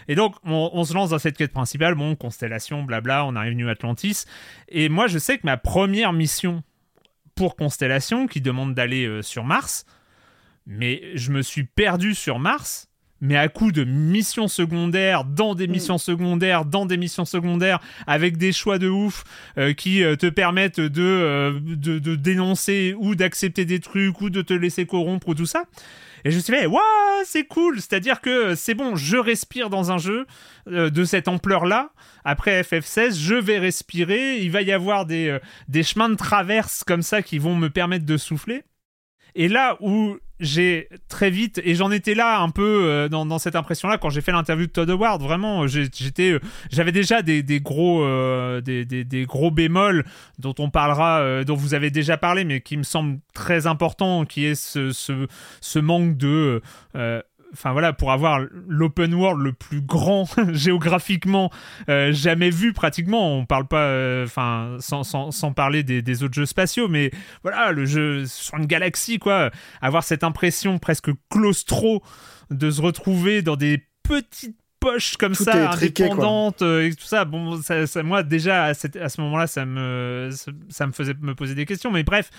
[0.07, 3.53] Et donc on, on, se lance dans cette quête principale, bon, constellation, blabla, on arrive
[3.53, 4.25] New Atlantis,
[4.67, 6.63] et moi je sais que ma première mission
[7.35, 9.85] pour Constellation qui demande d'aller euh, sur Mars.
[10.65, 12.89] Mais je me suis perdu sur Mars,
[13.21, 15.71] mais à coup de missions secondaires, dans des mm.
[15.71, 19.23] missions secondaires, dans des missions secondaires, avec des choix de ouf
[19.57, 24.53] euh, qui euh, te permettent de, de, dénoncer ou d'accepter des trucs ou de te
[24.53, 25.65] laisser corrompre ou tout ça.
[26.25, 26.81] Et je me suis dit, waouh,
[27.23, 27.75] c'est cool.
[27.77, 30.25] C'est-à-dire que c'est bon, je respire dans un jeu
[30.67, 31.91] de cette ampleur-là.
[32.23, 34.39] Après FF16, je vais respirer.
[34.39, 35.37] Il va y avoir des,
[35.67, 38.63] des chemins de traverse comme ça qui vont me permettre de souffler.
[39.35, 43.55] Et là où j'ai très vite, et j'en étais là un peu euh, dans, cette
[43.55, 46.39] impression-là quand j'ai fait l'interview de Todd Howard, vraiment, euh,
[46.71, 50.05] j'avais déjà des, gros, euh, des, gros bémols
[50.39, 54.45] dont on parlera, dont vous avez déjà parlé, mais qui me semblent très importants, qui
[54.45, 56.61] est ce, ce manque de
[57.55, 61.51] enfin voilà, pour avoir l'open world le plus grand géographiquement
[61.89, 63.37] euh, jamais vu pratiquement.
[63.37, 67.11] On parle pas, euh, enfin, sans, sans, sans, parler des, autres jeux spatiaux, mais
[67.43, 69.51] voilà, le jeu sur une galaxie, quoi.
[69.81, 72.03] Avoir cette impression presque claustro
[72.51, 77.25] de se retrouver dans des petites poche comme ça, indépendante euh, et tout ça.
[77.25, 80.29] Bon, ça, moi déjà à, ce moment-là, ça me
[80.69, 81.91] ça, me faisait me poser des questions.
[81.91, 82.29] Mais bref,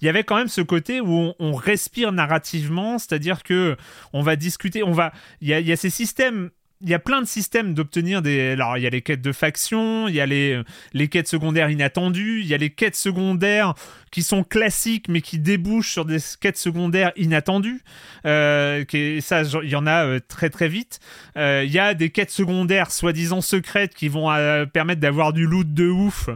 [0.00, 3.76] il y avait quand même ce côté où on, respire narrativement, c'est-à-dire que
[4.12, 6.50] on va discuter, on va, il y a, y a ces systèmes
[6.82, 8.50] il y a plein de systèmes d'obtenir des.
[8.50, 10.60] Alors, il y a les quêtes de faction, il y a les,
[10.92, 13.74] les quêtes secondaires inattendues, il y a les quêtes secondaires
[14.16, 17.82] qui sont classiques mais qui débouchent sur des quêtes secondaires inattendues.
[18.24, 21.00] Euh, qui, ça, il y en a euh, très très vite.
[21.36, 24.28] Euh, il y a des quêtes secondaires soi-disant secrètes qui vont
[24.72, 26.30] permettre d'avoir du loot de ouf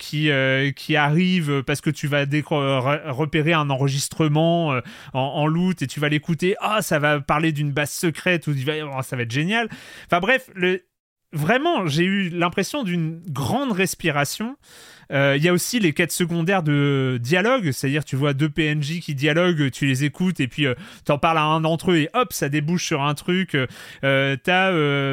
[0.00, 0.30] qui,
[0.74, 2.24] qui arrive parce que tu vas
[3.06, 4.80] repérer un enregistrement
[5.12, 6.56] en, loot et tu vas l'écouter.
[6.58, 9.68] Ah, ça va parler d'une base secrète ou oh, ça va être génial.
[10.06, 10.50] Enfin bref,
[11.32, 14.56] vraiment, j'ai eu l'impression d'une grande respiration.
[15.12, 19.00] Euh, il y a aussi les quêtes secondaires de dialogue, c'est-à-dire tu vois deux PNJ
[19.00, 20.74] qui dialoguent, tu les écoutes et puis euh,
[21.04, 23.56] tu en parles à un d'entre eux et hop, ça débouche sur un truc.
[24.04, 24.72] Euh, t'as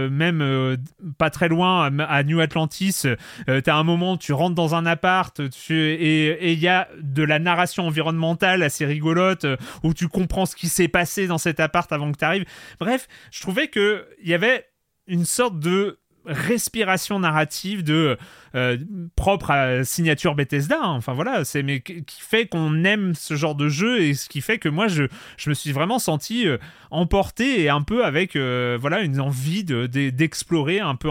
[0.10, 0.78] même
[1.18, 3.04] pas très loin à New Atlantis,
[3.46, 5.40] t'as un moment tu rentres dans un appart
[5.70, 9.46] et il y a de la narration environnementale assez rigolote
[9.84, 12.46] où tu comprends ce qui s'est passé dans cet appart avant que tu arrives.
[12.80, 14.66] Bref, je trouvais que il y avait
[15.08, 18.18] une sorte de respiration narrative de
[18.56, 18.78] euh,
[19.16, 20.94] propre à signature Bethesda hein.
[20.94, 24.42] enfin voilà c'est mais qui fait qu'on aime ce genre de jeu et ce qui
[24.42, 25.04] fait que moi je,
[25.38, 26.58] je me suis vraiment senti euh,
[26.92, 31.10] emporté et un peu avec euh, voilà une envie de, d'explorer un peu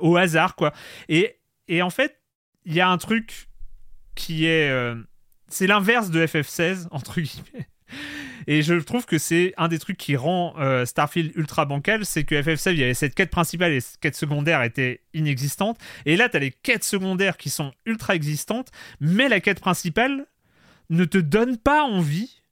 [0.00, 0.72] au hasard quoi
[1.08, 1.38] et,
[1.68, 2.20] et en fait
[2.64, 3.48] il y a un truc
[4.14, 4.70] qui est
[5.48, 7.68] c'est l'inverse de FF16 entre guillemets
[8.46, 12.24] et je trouve que c'est un des trucs qui rend euh, Starfield ultra bancal, c'est
[12.24, 15.78] que FF7, il y avait cette quête principale et les quêtes secondaires étaient inexistantes.
[16.06, 18.68] Et là, tu as les quêtes secondaires qui sont ultra existantes,
[19.00, 20.26] mais la quête principale
[20.88, 22.42] ne te donne pas envie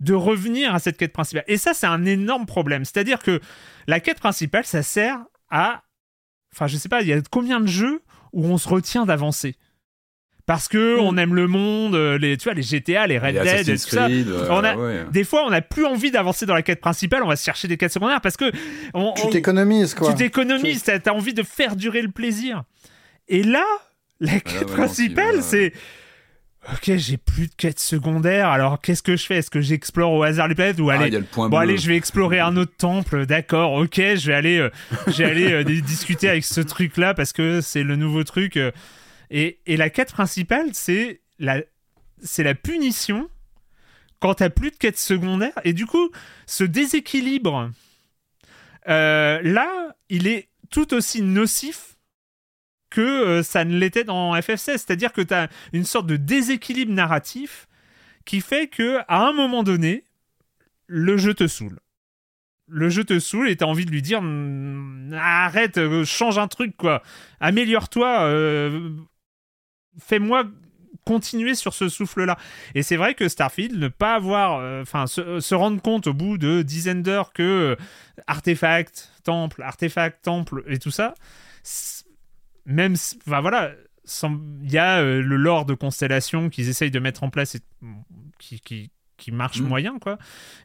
[0.00, 1.44] de revenir à cette quête principale.
[1.46, 2.84] Et ça, c'est un énorme problème.
[2.84, 3.40] C'est-à-dire que
[3.86, 5.18] la quête principale, ça sert
[5.50, 5.82] à...
[6.54, 8.02] Enfin, je sais pas, il y a combien de jeux
[8.32, 9.56] où on se retient d'avancer?
[10.46, 11.00] Parce que mm.
[11.00, 13.78] on aime le monde, euh, les, tu vois, les GTA, les Red Dead, et tout
[13.78, 14.06] ça.
[14.06, 17.28] Euh, on a, Des fois, on n'a plus envie d'avancer dans la quête principale, on
[17.28, 18.50] va se chercher des quêtes secondaires parce que.
[18.50, 20.10] tu t'économises, quoi.
[20.10, 21.00] Tu t'économises, tu...
[21.00, 22.62] t'as envie de faire durer le plaisir.
[23.28, 23.64] Et là,
[24.20, 25.72] la quête principale, c'est.
[26.72, 28.48] Ok, j'ai plus de quête secondaire.
[28.48, 29.36] Alors, qu'est-ce que je fais?
[29.36, 30.80] Est-ce que j'explore au hasard les planètes?
[30.80, 33.24] Ou ah, allez, bon, allez, je vais explorer un autre temple.
[33.24, 33.74] D'accord.
[33.74, 34.70] Ok, je vais aller, euh,
[35.06, 38.58] je vais aller discuter avec ce truc-là parce que c'est le nouveau truc.
[39.30, 41.62] Et, la quête principale, c'est la,
[42.54, 43.28] punition
[44.20, 45.52] quand t'as plus de quête secondaire.
[45.64, 46.10] Et du coup,
[46.46, 47.70] ce déséquilibre,
[48.88, 51.96] euh, là, il est tout aussi nocif
[52.90, 54.78] que euh, ça ne l'était dans FF16.
[54.78, 57.68] C'est-à-dire que t'as une sorte de déséquilibre narratif
[58.24, 60.04] qui fait que à un moment donné,
[60.86, 61.78] le jeu te saoule.
[62.68, 64.22] Le jeu te saoule et t'as envie de lui dire
[65.16, 67.02] arrête, euh, change un truc quoi,
[67.38, 68.28] améliore-toi,
[69.98, 70.44] fais-moi
[71.06, 72.36] continuer sur ce souffle-là.
[72.74, 76.36] Et c'est vrai que Starfield, ne pas avoir, euh, enfin, se, rendre compte au bout
[76.36, 77.76] de dizaines d'heures que euh,
[78.26, 81.14] artefact, temple, artefact, temple et tout ça,
[82.66, 82.94] même,
[83.26, 83.72] enfin voilà,
[84.62, 87.60] il y a euh, le lore de constellation qu'ils essayent de mettre en place et
[88.38, 89.66] qui, qui, qui marche mm.
[89.66, 90.18] moyen quoi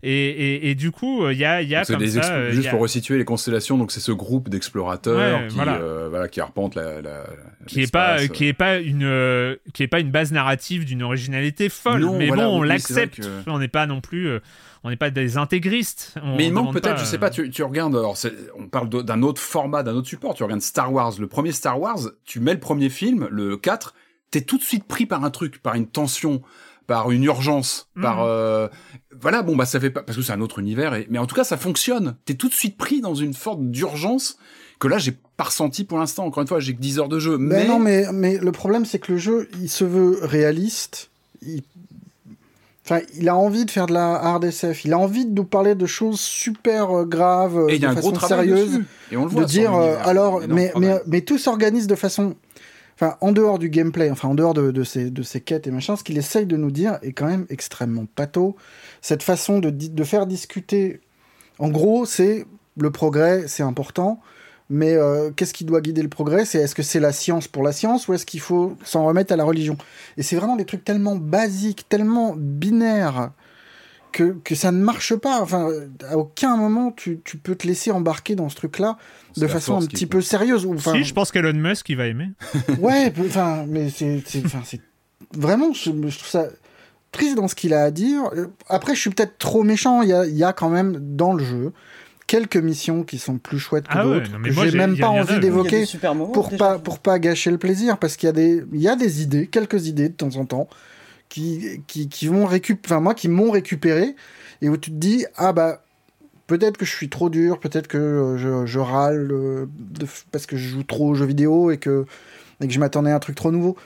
[0.04, 3.18] et, et, du coup il y a, y a comme ça, euh, juste pour resituer
[3.18, 5.76] les constellations donc c'est ce groupe d'explorateurs qui voilà.
[5.76, 6.28] Euh, voilà.
[6.28, 7.26] qui arpentent la, la
[7.68, 11.04] qui est pas qui est pas une euh, qui est pas une base narrative d'une
[11.04, 14.40] originalité folle mais bon on l'accepte on n'est pas non plus
[14.84, 16.16] on n'est pas des intégristes.
[16.38, 18.18] mais il manque peut-être, je sais pas, tu, tu regardes, alors
[18.58, 21.80] on parle d'un autre format, d'un autre support, tu regardes Star Wars, le premier Star
[21.80, 23.94] Wars, tu mets le premier film, le 4,
[24.32, 26.42] t'es tout de suite pris par un truc, par une tension,
[26.92, 28.02] par une urgence, mmh.
[28.02, 28.68] par euh,
[29.22, 31.08] voilà, bon bah ça fait pas parce que c'est un autre univers, et...
[31.10, 32.18] mais en tout cas ça fonctionne.
[32.26, 34.38] T'es tout de suite pris dans une forme d'urgence
[34.78, 36.26] que là j'ai pas ressenti pour l'instant.
[36.26, 37.38] Encore une fois, j'ai que 10 heures de jeu.
[37.38, 41.12] Ben mais non, mais mais le problème c'est que le jeu il se veut réaliste.
[41.42, 41.64] Il...
[42.84, 44.84] Enfin, il a envie de faire de la hard SF.
[44.84, 48.82] Il a envie de nous parler de choses super euh, graves, et de façon sérieuse,
[49.14, 49.44] et on le voit.
[49.44, 52.36] De dire alors, mais mais mais tout s'organise de façon
[53.02, 55.72] enfin, en dehors du gameplay, enfin, en dehors de, de, ces, de ces quêtes et
[55.72, 58.56] machin, ce qu'il essaye de nous dire est quand même extrêmement pato.
[59.02, 61.02] Cette façon de, de faire discuter,
[61.58, 62.46] en gros, c'est
[62.78, 64.22] le progrès, c'est important,
[64.70, 66.46] mais euh, qu'est-ce qui doit guider le progrès?
[66.46, 69.34] C'est est-ce que c'est la science pour la science ou est-ce qu'il faut s'en remettre
[69.34, 69.78] à la religion?
[70.18, 73.32] Et c'est vraiment des trucs tellement basiques, tellement binaires
[74.12, 75.42] que, que ça ne marche pas.
[75.42, 75.70] Enfin,
[76.10, 78.98] à aucun moment tu, tu peux te laisser embarquer dans ce truc-là
[79.38, 80.66] de façon un petit peu sérieuse.
[80.66, 82.32] Enfin, si, je pense qu'Elon Musk, il va aimer.
[82.80, 84.22] ouais, enfin, mais c'est,
[85.36, 86.48] vraiment, je, trouve ça
[87.12, 88.24] triste dans ce qu'il a à dire.
[88.68, 90.02] Après, je suis peut-être trop méchant.
[90.02, 91.74] Il y a, y a, quand même dans le jeu
[92.28, 95.84] quelques missions qui sont plus chouettes que ah d'autres que j'ai même pas envie d'évoquer
[96.32, 98.96] pour pas pour pas gâcher le plaisir parce qu'il y a des il y a
[98.96, 100.70] des idées, quelques idées de temps en temps
[101.32, 104.16] qui, qui, qui vont enfin moi qui m'ont récupéré
[104.62, 105.82] et où tu te dis ah bah
[106.46, 109.66] peut-être que je suis trop dur, peut-être que euh, je, je râle euh,
[110.34, 112.06] parce que je joue trop aux jeux vidéo et que,
[112.60, 113.78] et que je m'attendais à un truc trop nouveau.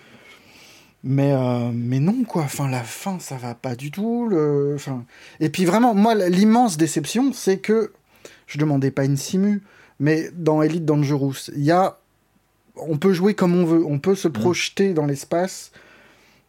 [1.03, 2.41] Mais, euh, mais non, quoi.
[2.41, 4.27] Enfin, la fin, ça va pas du tout.
[4.27, 4.73] Le...
[4.73, 5.05] Enfin...
[5.39, 7.93] Et puis vraiment, moi, l'immense déception, c'est que
[8.47, 9.61] je demandais pas une simu,
[9.99, 11.99] mais dans Elite Dangerous, il y a.
[12.75, 14.33] On peut jouer comme on veut, on peut se mmh.
[14.33, 15.71] projeter dans l'espace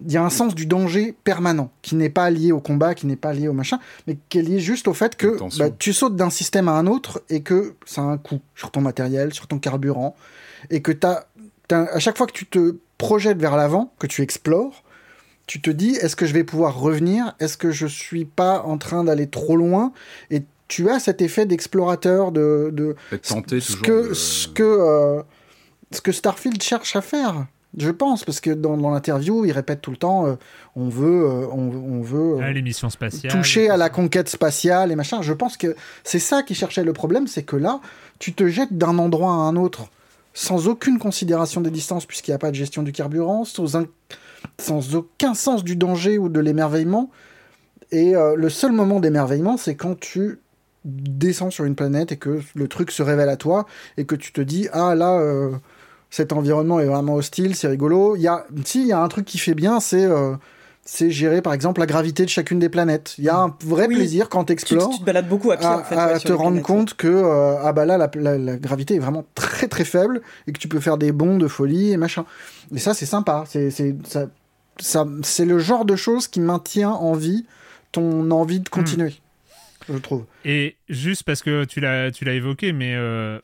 [0.05, 3.07] il y a un sens du danger permanent, qui n'est pas lié au combat, qui
[3.07, 5.93] n'est pas lié au machin, mais qui est lié juste au fait que bah, tu
[5.93, 9.33] sautes d'un système à un autre et que ça a un coût sur ton matériel,
[9.33, 10.15] sur ton carburant,
[10.71, 11.27] et que as,
[11.71, 14.85] à chaque fois que tu te projettes vers l'avant, que tu explores,
[15.47, 17.35] tu te dis est-ce que je vais pouvoir revenir?
[17.41, 19.93] Est-ce que je suis pas en train d'aller trop loin?
[20.31, 25.23] Et tu as cet effet d'explorateur de, de ce, que, ce que euh,
[25.93, 27.47] ce que Starfield cherche à faire.
[27.77, 30.37] Je pense, parce que dans, l'interview, il répète tout le temps euh,
[30.77, 35.21] on veut, euh, on, veut euh, l'émission spatiale, toucher à la conquête spatiale et machin.
[35.21, 37.81] Je pense que c'est ça qui cherchait le problème, c'est que là,
[38.19, 39.89] tu te jettes d'un endroit à un autre
[40.33, 43.77] sans aucune considération des distances, puisqu'il n'y a pas de gestion du carburant, sans,
[44.59, 47.11] sans aucun sens du danger ou de l'émerveillement.
[47.91, 50.41] Et le seul moment d'émerveillement, c'est quand tu
[50.85, 53.65] descends sur une planète et que le truc se révèle à toi
[53.97, 55.19] et que tu te dis ah là
[56.11, 58.17] cet environnement est vraiment hostile, c'est rigolo.
[58.17, 60.35] Il y a, si, il y a un truc qui fait bien, c'est euh,
[60.87, 63.17] c'est gérer par exemple la gravité de chacune des planètes.
[63.19, 64.91] Il y a un vrai plaisir quand tu explores.
[64.91, 65.97] Tu, te balades beaucoup à pied en fait.
[65.97, 69.85] À te rendre compte que euh, ah bah là la, gravité est vraiment très très
[69.85, 72.25] faible et que tu peux faire des bonds de folie et machin.
[72.75, 73.45] Et ça c'est sympa.
[73.49, 74.27] C'est ça,
[74.79, 77.45] ça c'est le genre de choses qui maintient en vie
[77.91, 79.11] ton envie de continuer.
[79.89, 79.93] Hmm.
[79.95, 80.25] Je trouve.
[80.45, 83.39] Et juste parce que tu l'as tu l'as évoqué, mais euh,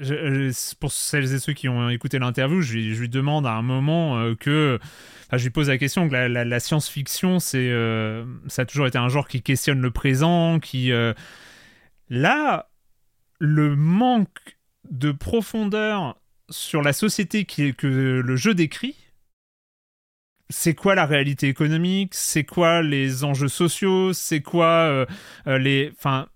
[0.00, 4.18] enfin pour celles et ceux qui ont écouté l'interview, je, lui demande à un moment
[4.18, 4.78] euh, que.
[5.32, 9.08] je lui pose la question que la, science-fiction, c'est, euh, ça a toujours été un
[9.08, 10.92] genre qui questionne le présent, qui.
[10.92, 11.14] Euh,
[12.08, 12.68] là,
[13.38, 14.58] le manque
[14.90, 16.18] de profondeur
[16.50, 18.96] sur la société qui, que le jeu décrit,
[20.50, 25.06] c'est quoi la réalité économique, c'est quoi les enjeux sociaux, c'est quoi
[25.46, 25.92] les.
[25.94, 26.28] Enfin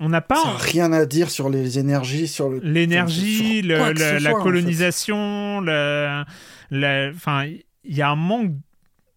[0.00, 7.46] on n'a pas rien à dire sur les énergies, sur le l'énergie, la, colonisation, enfin,
[7.84, 8.52] il y a un manque,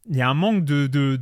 [0.10, 1.18] il y a un manque de, de,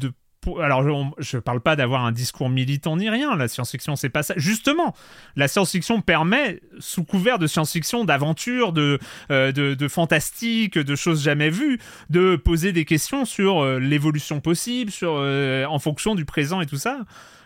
[0.61, 3.35] alors je, ne parle pas d'avoir un discours militant ni rien.
[3.35, 4.33] La science-fiction, c'est pas ça.
[4.37, 4.95] Justement,
[5.35, 8.99] la science-fiction permet, sous couvert de science-fiction, d'aventure, de,
[9.31, 11.79] euh, de, fantastique, de choses jamais vues,
[12.09, 16.65] de poser des questions sur euh, l'évolution possible, sur euh, en fonction du présent et
[16.65, 16.99] tout ça.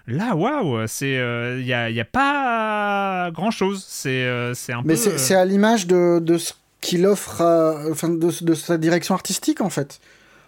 [0.08, 3.86] Là, waouh, c'est il euh, n'y a, y a, pas grand chose.
[3.88, 5.12] C'est euh, c'est un Mais peu.
[5.12, 7.42] Mais c'est à l'image de, de, ce qu'il offre,
[7.90, 10.00] enfin de, de, sa direction artistique en fait.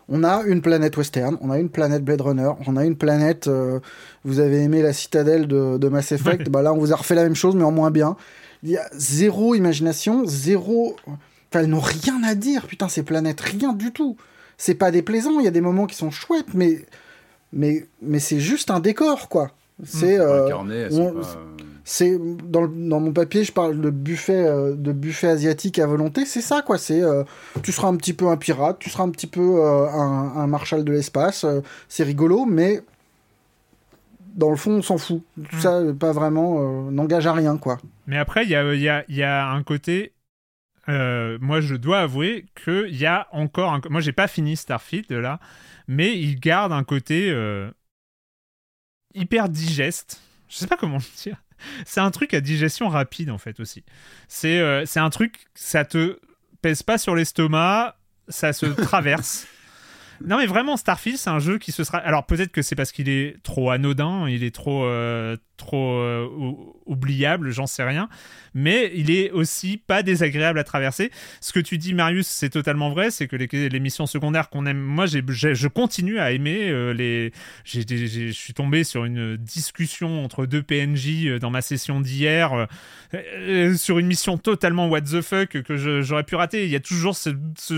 [0.07, 3.48] On a une planète western, on a une planète Blade Runner, on a une planète.
[3.48, 3.80] Euh,
[4.23, 7.15] vous avez aimé la citadelle de, de Mass Effect, bah là on vous a refait
[7.15, 8.18] la même chose mais en moins bien.
[8.61, 10.98] Il y a zéro imagination, zéro.
[11.07, 14.18] Enfin, elles n'ont rien à dire, putain, ces planètes, rien du tout.
[14.57, 16.82] C'est pas déplaisant, il y a des moments qui sont chouettes, mais
[17.56, 19.49] mais, mais c'est juste un décor, quoi.
[19.84, 20.49] C'est euh,
[21.84, 26.26] c'est dans, dans, mon papier je parle de buffet euh, de buffet asiatique à volonté.
[26.26, 26.77] C'est ça quoi.
[26.77, 27.23] C'est euh,
[27.61, 30.86] tu seras un petit peu un pirate tu seras un petit peu un, un, marshal
[30.86, 31.45] de l'espace
[31.90, 32.82] c'est rigolo mais
[34.34, 35.22] dans le fond on s'en fout.
[35.36, 35.60] Tout hmm.
[35.60, 37.77] ça pas vraiment n'engage à rien quoi.
[38.07, 40.14] Mais après il y a, y, a, y a un côté
[40.88, 43.82] moi, je dois avouer qu'il y a encore un...
[43.90, 45.40] Moi, j'ai pas fini Starfield là,
[45.88, 47.34] mais il garde un côté
[49.14, 50.22] hyper digeste.
[50.49, 51.41] Je sais pas comment le dire.
[51.86, 53.84] C'est un truc à digestion rapide en fait aussi.
[54.28, 56.20] C'est c'est un truc, ça te
[56.62, 57.95] pèse pas sur l'estomac,
[58.28, 59.48] ça se traverse.
[60.22, 62.91] Non mais vraiment Starfield c'est un jeu qui se sera alors peut-être que c'est parce
[62.91, 66.27] qu'il est trop anodin, il est trop euh, trop euh,
[66.86, 68.10] oubliable, j'en sais rien,
[68.53, 71.11] mais il est aussi pas désagréable à traverser.
[71.41, 74.80] Ce que tu dis, Marius, c'est totalement vrai, c'est que les, missions secondaires qu'on aime,
[74.80, 77.32] moi, je continue à aimer euh, les.
[77.64, 82.68] Je suis tombé sur une discussion entre deux PNJ euh, dans ma session d'hier
[83.77, 86.65] sur une mission totalement what the fuck que j'aurais pu rater.
[86.65, 87.30] Il y a toujours ce,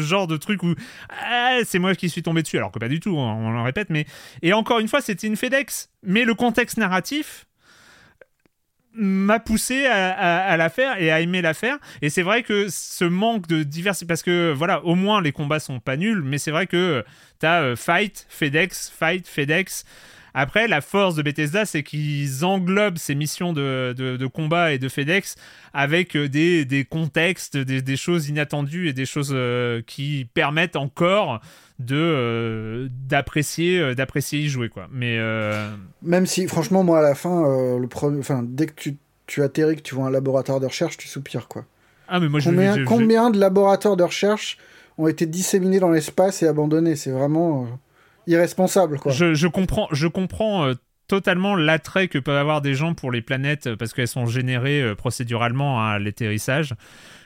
[0.02, 0.74] genre de truc où
[1.10, 3.62] ah, c'est moi qui suis tombé dessus, alors que pas du tout, hein, on, le
[3.62, 4.06] répète, mais.
[4.41, 7.48] Et encore une fois, c'était une FedEx, mais le contexte narratif
[8.98, 11.78] m'a poussé à, la faire et à aimer la faire.
[12.02, 15.60] Et c'est vrai que ce manque de diversité, parce que voilà, au moins les combats
[15.60, 17.03] sont pas nuls, mais c'est vrai que
[17.40, 19.86] tu as euh, Fight, FedEx, Fight, FedEx.
[20.40, 24.88] Après, la force de Bethesda, c'est qu'ils englobent ces missions de, de, combat et de
[24.88, 25.36] FedEx
[25.74, 30.76] avec euh, des, des contextes, des, des, choses inattendues et des choses euh, qui permettent
[30.76, 31.42] encore
[31.80, 34.88] de euh, d'apprécier d'apprécier y jouer quoi.
[34.92, 35.18] Mais
[36.04, 37.42] même si franchement moi à la fin
[37.80, 40.98] le premier, enfin dès que tu tu atterris que tu vois un laboratoire de recherche,
[40.98, 41.66] tu soupires quoi.
[42.08, 44.60] Ah mais moi combien, combien de laboratoires de recherche
[45.00, 46.96] ont été disséminés dans l'espace et abandonnés?
[46.96, 47.68] C'est vraiment
[48.28, 48.99] irresponsable.
[48.99, 49.12] Quoi.
[49.12, 50.74] Je, comprends, je comprends euh,
[51.08, 54.82] totalement l'attrait que peuvent avoir des gens pour les planètes euh, parce qu'elles sont générées
[54.82, 56.76] euh, procéduralement à l'atterrissage.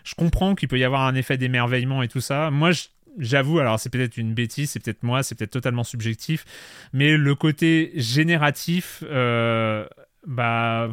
[0.03, 2.49] Je comprends qu'il peut y avoir un effet d'émerveillement et tout ça.
[2.51, 2.71] Moi,
[3.17, 6.45] J'avoue, alors c'est peut-être une bêtise, c'est peut-être moi, c'est peut-être totalement subjectif,
[6.93, 9.03] mais le côté génératif,
[10.25, 10.89] bah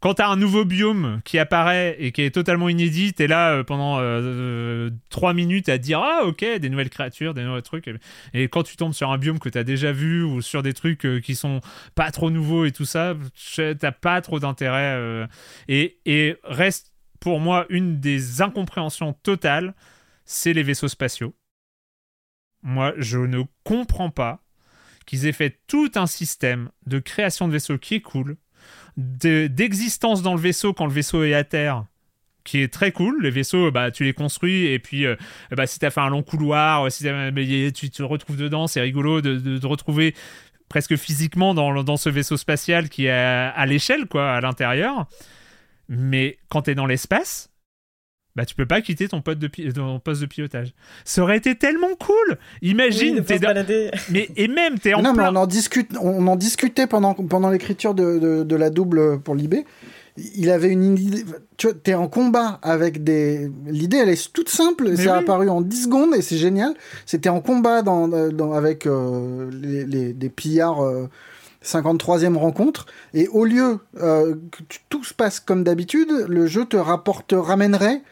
[0.00, 3.64] quand t'as un nouveau biome qui apparaît et qui est totalement inédit, t'es là euh,
[3.64, 7.90] pendant euh, 3 minutes à dire Ah, ok, des nouvelles créatures, des nouveaux trucs.
[8.34, 11.06] Et quand tu tombes sur un biome que t'as déjà vu ou sur des trucs
[11.06, 11.60] euh, qui sont
[11.94, 13.14] pas trop nouveaux et tout ça,
[13.56, 14.96] t'as pas trop d'intérêt.
[14.96, 15.26] Euh.
[15.68, 19.74] Et, et reste pour moi une des incompréhensions totales
[20.24, 21.34] c'est les vaisseaux spatiaux.
[22.62, 24.44] Moi, je ne comprends pas
[25.06, 28.36] qu'ils aient fait tout un système de création de vaisseaux qui est cool
[28.96, 31.84] d'existence dans le vaisseau quand le vaisseau est à terre
[32.44, 33.22] qui est très cool.
[33.22, 35.16] Les vaisseaux, bah, tu les construis et puis euh,
[35.50, 37.04] bah, si tu as fait un long couloir, si
[37.74, 40.14] tu te retrouves dedans, c'est rigolo de, te retrouver
[40.68, 45.06] presque physiquement dans, dans, ce vaisseau spatial qui est à, l'échelle, quoi, à l'intérieur.
[45.88, 47.51] Mais quand tu es dans l'espace,
[48.34, 50.72] bah tu peux pas quitter ton, poste de, ton poste de pilotage.
[51.04, 52.38] Ça aurait été tellement cool.
[52.62, 53.38] Imagine, t'es
[54.10, 57.50] mais et même t'es en non, mais on en discute, on en discutait pendant pendant
[57.50, 59.66] l'écriture de, de, la double pour Libé.
[60.16, 61.24] Il avait une idée.
[61.58, 63.50] Tu vois, t'es en combat avec des.
[63.66, 64.96] L'idée, elle est toute simple.
[64.96, 66.74] ça a apparu en 10 secondes et c'est génial.
[67.04, 70.80] C'était en combat dans, dans avec euh, les, les, des pillards.
[71.64, 76.64] 53e euh, rencontre, et au lieu euh, que tout se passe comme d'habitude, le jeu
[76.64, 78.02] te rapporte, ramènerait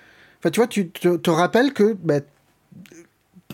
[0.40, 2.20] Enfin, tu vois, tu te, rappelles que bah,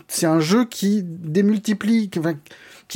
[0.07, 2.09] c'est un jeu qui démultiplie,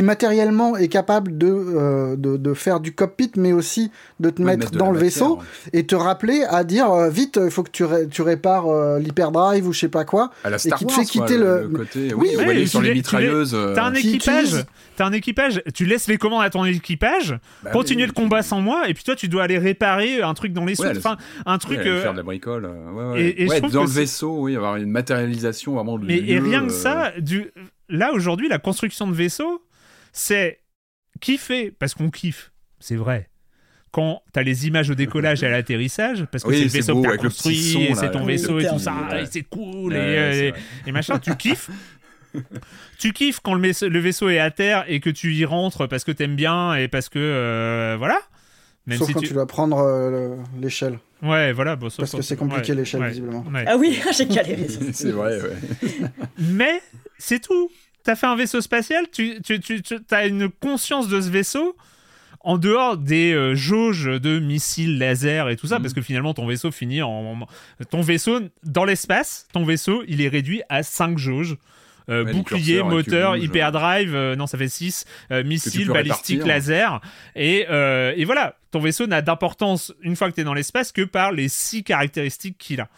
[0.03, 3.91] matériellement est capable de, euh, de, de, faire du cockpit, mais aussi
[4.21, 5.39] de te mettre, dans le vaisseau
[5.73, 9.67] et te rappeler à dire euh, vite, il faut que tu, tu répares euh, l'hyperdrive
[9.67, 10.31] ou je sais pas quoi.
[10.45, 11.67] À la Star et qui te fait quitter le...
[11.67, 12.13] côté.
[12.13, 13.57] Oui, oui, sur les mitrailleuses.
[13.75, 14.65] T'as un équipage.
[14.95, 18.59] T'as un équipage, tu laisses les commandes à ton équipage, bah continuer le combat sans
[18.59, 21.57] moi, et puis toi tu dois aller réparer un truc dans les ouais, enfin un
[21.57, 21.81] truc.
[21.81, 22.69] faire de la bricole.
[23.15, 25.97] Et, et dans le vaisseau, oui, avoir une matérialisation vraiment.
[25.97, 27.51] Mais et rien que ça, du
[27.89, 29.61] là aujourd'hui la construction de vaisseau,
[30.11, 30.61] c'est
[31.19, 33.29] kiffer, parce qu'on kiffe, c'est vrai.
[33.91, 37.07] Quand t'as les images au décollage et à l'atterrissage, parce que c'est le vaisseau que
[37.07, 38.95] t'as construit, c'est ton vaisseau et tout ça,
[39.29, 40.53] c'est cool, et,
[40.91, 41.69] machin, tu kiffes.
[42.97, 46.13] tu kiffes quand le, vaisseau est à terre et que tu y rentres parce que
[46.13, 48.19] t'aimes bien et parce que euh, voilà.
[48.87, 49.33] Même sauf quand tu...
[49.33, 50.97] dois prendre euh, l'échelle.
[51.21, 51.75] Ouais, voilà.
[51.75, 53.45] Bon, parce que c'est compliqué l'échelle, visiblement.
[53.67, 54.67] Ah oui, j'ai galéré.
[54.93, 55.89] c'est vrai, ouais.
[56.37, 56.81] Mais
[57.17, 57.69] c'est tout
[58.03, 59.39] t'as fait un vaisseau spatial, tu,
[60.11, 61.75] as une conscience de ce vaisseau
[62.43, 65.83] en dehors des euh, jauges de missiles laser et tout ça, mhm.
[65.83, 67.47] parce que finalement ton vaisseau finit en,
[67.89, 71.57] ton vaisseau dans l'espace, ton vaisseau il est réduit à 5 jauges.
[72.09, 75.05] Euh, bouclier, moteur, hyperdrive, euh, non ça fait 6,
[75.45, 76.99] missiles, balistiques, laser.
[77.35, 81.03] Et, et, voilà, ton vaisseau n'a d'importance une fois que tu es dans l'espace que
[81.03, 82.89] par les 6 caractéristiques qu'il a.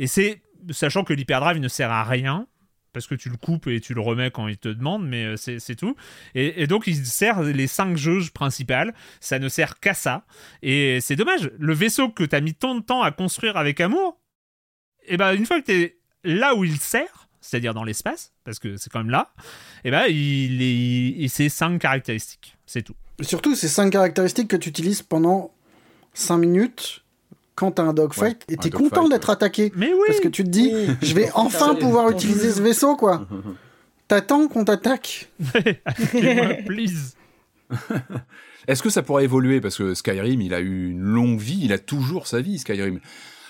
[0.00, 2.46] Et c'est, sachant que l'hyperdrive ne sert à rien,
[2.92, 5.36] parce que tu le coupes et tu le remets quand il te demande, mais euh,
[5.36, 5.96] c'est tout.
[6.34, 8.94] Et, donc, il sert les cinq jauges principales.
[9.20, 10.24] Ça ne sert qu'à ça.
[10.62, 11.50] Et c'est dommage.
[11.58, 14.20] Le vaisseau que tu as mis tant de temps à construire avec amour,
[15.06, 18.58] et ben une fois que tu es là où il sert, c'est-à-dire dans l'espace, parce
[18.58, 19.32] que c'est quand même là,
[19.84, 22.94] et ben il est, c'est cinq caractéristiques, c'est tout.
[23.20, 25.52] Surtout, c'est cinq caractéristiques que tu utilises pendant
[26.14, 27.04] 5 minutes
[27.54, 29.72] quand t'as un dogfight et t'es content d'être attaqué.
[29.76, 30.00] Mais oui.
[30.06, 30.72] Parce que tu te dis,
[31.02, 33.26] je vais enfin pouvoir utiliser ce vaisseau, quoi.
[34.08, 35.30] T'attends qu'on t'attaque.
[36.66, 37.14] please.
[38.66, 39.60] Est-ce que ça pourrait évoluer?
[39.60, 42.98] Parce que Skyrim, il a eu une longue vie, il a toujours sa vie, Skyrim.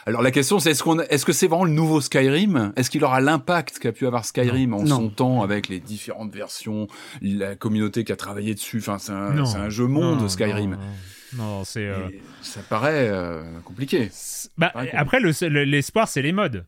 [0.06, 2.72] Alors la question c'est est-ce qu'on est-ce que c'est vraiment le nouveau Skyrim?
[2.76, 6.88] Est-ce qu'il aura l'impact qu'a pu avoir Skyrim en son temps avec les différentes versions,
[7.20, 8.78] la communauté qui a travaillé dessus?
[8.78, 10.78] Enfin c'est un, jeu monde Skyrim.
[11.36, 11.86] Non, c'est.
[11.86, 12.08] Euh,
[12.42, 14.10] ça paraît euh, compliqué.
[14.58, 16.64] Bah, après, l'espoir, c'est les modes.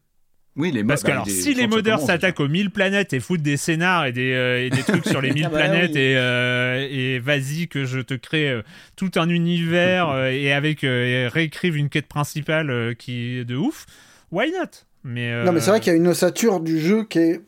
[0.55, 3.41] Oui, les Parce que bah, alors, si les modeurs s'attaquent aux 1000 planètes et foutent
[3.41, 7.19] des scénars et des, euh, des trucs sur les 1000 ah bah planètes et, et
[7.21, 8.61] vas-y que je te crée
[8.95, 13.87] tout un univers et avec réécrive une quête principale qui est de ouf,
[14.31, 14.85] why not?
[15.05, 17.41] Mais Non, mais c'est vrai qu'il y a une ossature du jeu qui est,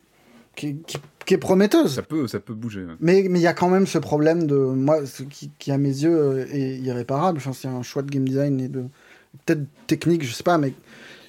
[0.55, 1.95] qui, qui qui est prometteuse.
[1.95, 2.85] Ça peut, ça peut bouger.
[2.99, 4.99] Mais il y a quand même ce problème de moi,
[5.29, 7.37] qui, qui à mes yeux euh, est irréparable.
[7.37, 8.85] Enfin, c'est un choix de game design et de
[9.45, 10.73] peut-être technique, je sais pas, mais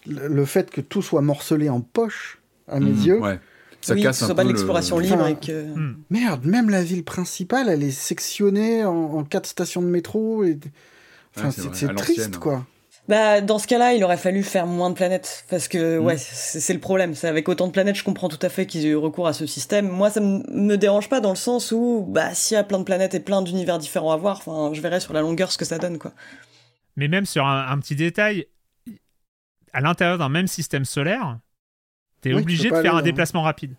[0.07, 3.21] le, fait que tout soit morcelé en poche à mes mmh, yeux.
[3.21, 3.41] Ouais.
[3.81, 5.27] Ça oui, casse que ce soit pas de l'exploration libre.
[5.27, 5.75] et que...
[5.75, 5.97] Mmh.
[6.11, 10.45] Merde, même la ville principale, elle est sectionnée en, quatre stations de métro.
[10.45, 10.59] Et...
[11.37, 12.65] Enfin, c'est triste, quoi.
[13.09, 15.45] Bah, dans ce cas-là, il aurait fallu faire moins de planètes.
[15.49, 16.05] Parce que, mm.
[16.05, 17.15] ouais, c'est le problème.
[17.15, 19.33] C'est avec autant de planètes, je comprends tout à fait qu'ils aient eu recours à
[19.33, 19.89] ce système.
[19.89, 22.85] Moi, ça me dérange pas dans le sens où, bah, s'il y a plein de
[22.85, 25.65] planètes et plein d'univers différents à voir, enfin, je verrai sur la longueur ce que
[25.65, 26.13] ça donne, quoi.
[26.97, 28.47] Mais même sur un, petit détail,
[29.73, 31.39] à l'intérieur d'un même système solaire,
[32.23, 33.75] t'es obligé de faire un déplacement rapide.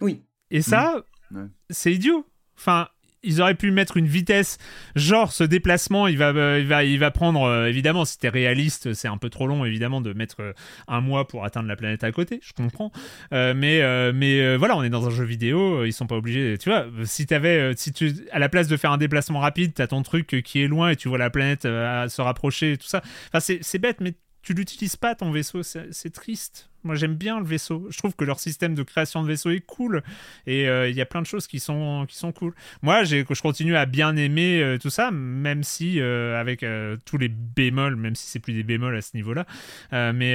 [0.00, 0.22] Oui.
[0.50, 1.46] Et ça, mm.
[1.68, 2.26] c'est idiot.
[2.56, 2.88] Enfin,
[3.22, 4.58] ils auraient pu mettre une vitesse,
[4.96, 8.28] genre ce déplacement, il va, euh, il va, il va prendre, euh, évidemment, si t'es
[8.28, 10.52] réaliste, c'est un peu trop long, évidemment, de mettre euh,
[10.88, 12.92] un mois pour atteindre la planète à côté, je comprends.
[13.32, 13.80] mais
[14.12, 17.26] mais voilà, on est dans un jeu vidéo, ils sont pas obligés, tu vois, si
[17.26, 20.62] t'avais, si tu, à la place de faire un déplacement rapide, t'as ton truc qui
[20.62, 23.02] est loin et tu vois la planète se rapprocher et tout ça.
[23.32, 26.70] Enfin, c'est bête, mais tu l'utilises pas ton vaisseau, c'est triste.
[26.82, 27.86] Moi j'aime bien le vaisseau.
[27.90, 30.02] Je trouve que leur système de création de vaisseau est cool
[30.46, 32.54] et euh, il y a plein de choses qui sont qui sont cool.
[32.80, 36.64] Moi je continue à bien aimer euh, tout ça, même si euh, avec
[37.04, 39.44] tous les bémols, même si c'est plus des bémols à ce niveau-là.
[39.92, 40.32] mais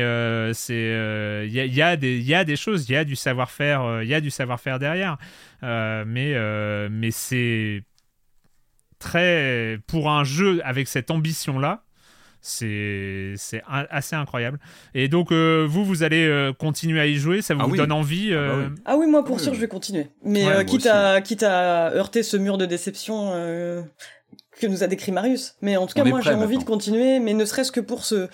[0.54, 3.06] c'est il y a, y, a des il y a des choses, il y a
[3.06, 5.18] du savoir-faire, il y a du savoir-faire derrière.
[5.64, 6.36] mais
[6.90, 7.84] mais c'est
[9.00, 11.86] très pour un jeu avec cette ambition là
[12.46, 14.60] c'est assez incroyable.
[14.94, 17.92] Et donc, euh, vous, vous allez euh, continuer à y jouer Ça vous, ah donne
[17.92, 18.68] envie ah, bah oui.
[18.68, 19.08] Euh ah, oui.
[19.08, 20.08] moi, pour sûr, je vais continuer.
[20.24, 23.32] Mais quitte, à, quitte à heurter ce mur de déception
[24.60, 25.56] que nous a décrit Marius.
[25.62, 28.28] Mais en tout cas, moi, j'ai envie de continuer, mais ne serait-ce que pour ce...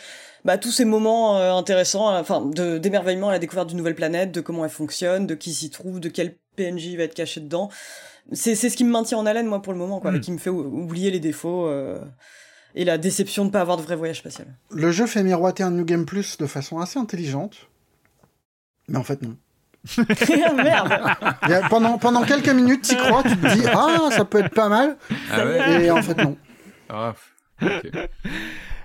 [0.44, 2.42] Bah, tous ces moments intéressants, enfin,
[2.80, 6.00] d'émerveillement à la découverte d'une nouvelle planète, de comment elle fonctionne, de qui s'y trouve,
[6.00, 7.70] de quel PNJ va être caché dedans.
[8.34, 10.22] C'est ce qui me maintient en haleine, moi, pour le moment, quoi, et hmm.
[10.22, 11.70] qui me fait oublier les défauts
[12.76, 14.48] et la déception de ne pas avoir de vrai voyage spatial.
[14.72, 17.70] Le jeu fait miroiter un New Game Plus de façon assez intelligente,
[18.88, 19.38] mais en fait non.
[20.56, 21.00] Merde.
[21.70, 24.98] pendant, pendant quelques minutes, tu crois, tu te dis ah ça peut être pas mal,
[25.32, 26.38] ah et en fait non.
[26.90, 27.14] Ah,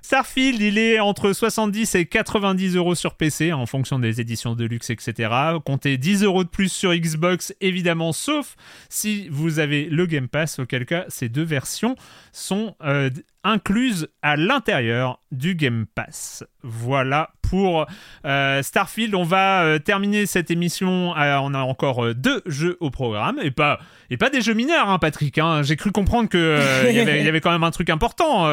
[0.07, 4.65] Starfield, il est entre 70 et 90 euros sur PC en fonction des éditions de
[4.65, 5.35] luxe, etc.
[5.65, 8.55] Comptez 10 euros de plus sur Xbox, évidemment, sauf
[8.89, 11.97] si vous avez le Game Pass, auquel cas ces deux versions
[12.31, 13.11] sont euh,
[13.43, 16.45] incluses à l'intérieur du Game Pass.
[16.63, 17.87] Voilà pour
[18.25, 19.15] euh, Starfield.
[19.15, 21.17] On va euh, terminer cette émission.
[21.17, 23.79] Euh, on a encore deux jeux au programme et pas
[24.11, 25.39] et pas des jeux mineurs, hein, Patrick.
[25.39, 25.63] Hein.
[25.63, 28.45] J'ai cru comprendre que il y, avait quand même un truc important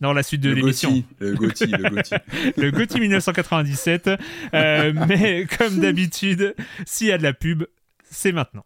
[0.00, 1.02] dans la suite de l'émission.
[1.20, 2.18] Le Gauthier, le Gauthier.
[2.56, 4.10] le Gauthier 1997.
[4.52, 6.54] mais comme d'habitude,
[6.86, 7.64] s'il y a de la pub,
[8.10, 8.64] c'est maintenant.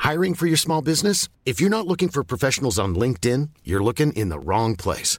[0.00, 1.28] Hiring for your small business?
[1.44, 5.18] If you're not looking for professionals on LinkedIn, you're looking in the wrong place.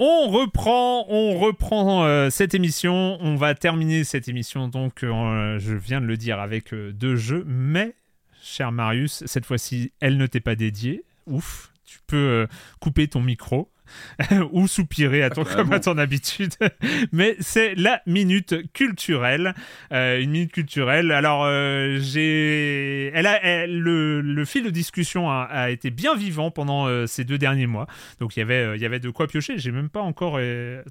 [0.00, 3.16] On reprend, on reprend euh, cette émission.
[3.20, 7.14] On va terminer cette émission, donc euh, je viens de le dire avec euh, deux
[7.14, 7.94] jeux, mais
[8.42, 11.04] cher Marius, cette fois-ci, elle ne t'est pas dédiée.
[11.26, 12.46] Ouf, tu peux
[12.80, 13.70] couper ton micro
[14.52, 16.52] ou soupirer à, ton, comme à ton habitude.
[17.12, 19.54] Mais c'est la minute culturelle.
[19.92, 21.10] Euh, une minute culturelle.
[21.10, 23.10] Alors, euh, j'ai.
[23.14, 27.38] Elle a, le, le, fil de discussion a, été bien vivant pendant euh, ces deux
[27.38, 27.86] derniers mois.
[28.20, 29.58] Donc, il y avait, il y avait de quoi piocher.
[29.58, 30.38] J'ai même pas encore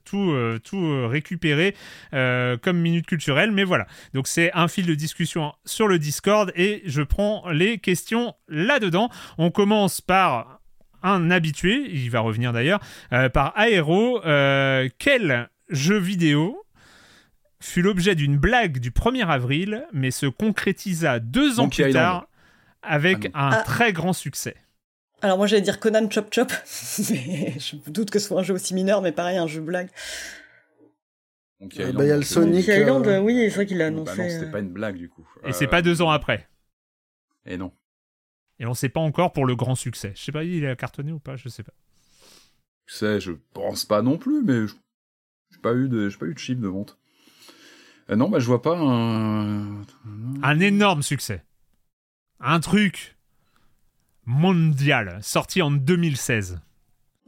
[0.05, 1.75] tout, tout récupéré
[2.11, 3.51] comme minute culturelle.
[3.51, 3.87] Mais voilà.
[4.13, 9.09] Donc, c'est un fil de discussion sur le Discord et je prends les questions là-dedans.
[9.37, 10.62] On commence par
[11.03, 12.79] un habitué, il va revenir d'ailleurs,
[13.11, 14.23] euh, par Aero.
[14.25, 16.65] Euh, quel jeu vidéo
[17.59, 22.27] fut l'objet d'une blague du 1er avril, mais se concrétisa deux ans plus tard
[22.81, 23.63] avec ah un ah.
[23.63, 24.55] très grand succès
[25.21, 26.51] alors moi j'allais dire Conan Chop Chop,
[27.11, 29.87] mais je doute que ce soit un jeu aussi mineur, mais pareil, un jeu blague.
[31.61, 32.67] Euh, bah, il y a le Sonic.
[32.67, 34.17] Island, oui, c'est vrai qu'il l'a annoncé.
[34.17, 35.25] Bah non, c'était pas une blague du coup.
[35.45, 36.49] Et c'est pas deux ans après.
[37.45, 37.71] Et non.
[38.59, 40.13] Et on ne sait pas encore pour le grand succès.
[40.15, 41.73] Je sais pas, il a cartonné ou pas, je sais pas.
[42.87, 46.61] Succès, je pense pas non plus, mais j'ai pas eu de, pas eu de chiffre
[46.61, 46.97] de vente.
[48.09, 49.81] Euh, non, bah je vois pas un.
[50.43, 51.43] Un énorme succès.
[52.39, 53.17] Un truc
[54.25, 56.59] mondial, sorti en 2016.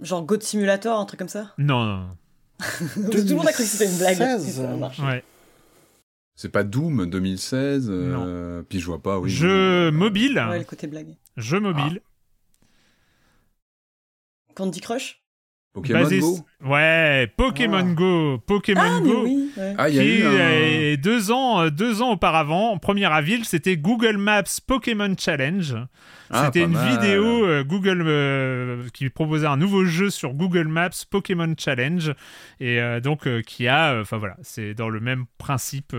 [0.02, 1.54] Genre God Simulator, un truc comme ça?
[1.58, 2.18] Non, non, non.
[3.12, 4.20] Tout le monde a cru que c'était une blague.
[4.20, 5.24] Ouais.
[6.36, 9.30] C'est pas Doom 2016 euh, Puis je vois pas, oui.
[9.30, 10.44] Jeu mobile.
[10.50, 11.16] Ouais, le côté blague.
[11.38, 12.02] Jeu mobile.
[14.54, 15.25] Candy Crush?
[15.76, 17.94] Pokémon Go Ouais, Pokémon ah.
[17.94, 18.38] Go.
[18.48, 19.24] Pokémon ah, Go.
[19.26, 20.96] Oui, ah, y a eu un...
[20.96, 25.76] deux, ans, euh, deux ans auparavant, première à ville, c'était Google Maps Pokémon Challenge.
[26.32, 30.90] Ah, C'était une vidéo euh, Google euh, qui proposait un nouveau jeu sur Google Maps
[31.10, 32.14] Pokémon Challenge
[32.60, 35.96] et euh, donc qui a, enfin voilà, c'est dans le même principe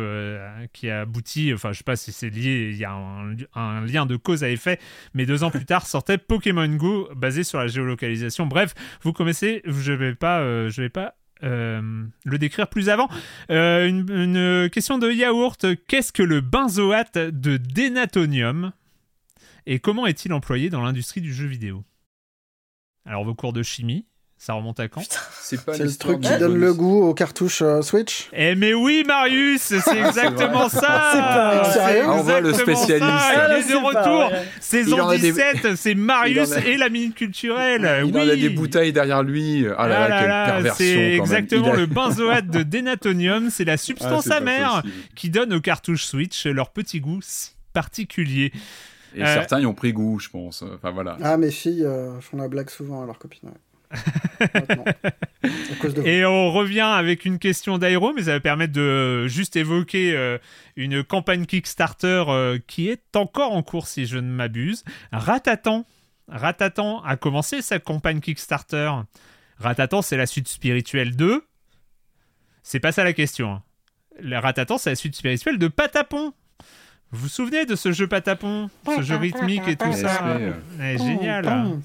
[0.72, 1.52] qui a abouti.
[1.54, 4.50] Enfin, je sais pas si c'est lié, il y a un, lien de cause à
[4.50, 4.80] effet,
[5.14, 8.46] mais deux ans plus tard sortait Pokémon Go basé sur la géolocalisation.
[8.46, 13.08] Bref, vous connaissez, je vais je vais pas le décrire plus avant.
[13.48, 15.66] une, une, question de yaourt.
[15.86, 18.72] Qu'est-ce que le benzoate de dénatonium
[19.66, 21.84] et comment est-il employé dans l'industrie du jeu vidéo?
[23.04, 24.06] Alors vos cours de chimie,
[24.38, 25.02] ça remonte à quand
[25.40, 29.02] C'est pas le truc qui donne le goût aux cartouches euh, Switch Eh mais oui
[29.06, 33.06] Marius, c'est exactement ça C'est pas sérieux On voit le spécialiste.
[33.06, 33.48] Ça.
[33.48, 34.38] Il est de retour.
[34.60, 38.04] Saison 17, c'est Marius et la minute culturelle.
[38.04, 38.20] Il oui.
[38.20, 39.66] en a des bouteilles derrière lui.
[39.76, 44.36] Ah là, là, quelle perversion C'est exactement le benzoate de dénatonium, c'est la substance ah,
[44.36, 44.82] amère
[45.14, 48.52] qui donne aux cartouches Switch leur petit goût si particulier.
[49.14, 50.62] Et certains y ont pris goût, je pense.
[50.62, 51.16] Enfin voilà.
[51.22, 53.50] Ah, mes filles euh, font la blague souvent à leurs copines.
[56.04, 60.38] Et on revient avec une question d'Aéro, mais ça va permettre de juste évoquer euh,
[60.76, 64.84] une campagne Kickstarter euh, qui est encore en cours, si je ne m'abuse.
[65.12, 65.84] Ratatan.
[66.28, 68.90] Ratatan a commencé sa campagne Kickstarter.
[69.58, 71.44] Ratatan, c'est la suite spirituelle de.
[72.62, 73.52] C'est pas ça la question.
[73.52, 73.62] Hein.
[74.40, 76.32] Ratatan, c'est la suite spirituelle de Patapon.
[77.12, 80.38] Vous vous souvenez de ce jeu patapon Ce jeu rythmique et tout ça
[80.78, 81.80] Génial hein.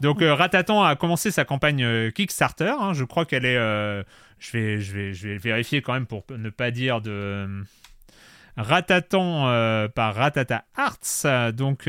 [0.00, 2.74] Donc euh, Ratatan a commencé sa campagne euh, Kickstarter.
[2.80, 2.92] Hein.
[2.92, 3.56] je crois qu'elle est...
[3.56, 4.04] Euh,
[4.38, 7.64] je, vais, je, vais, je vais vérifier quand même pour ne pas dire de...
[8.56, 11.52] Ratatan par Ratata Arts.
[11.52, 11.88] Donc...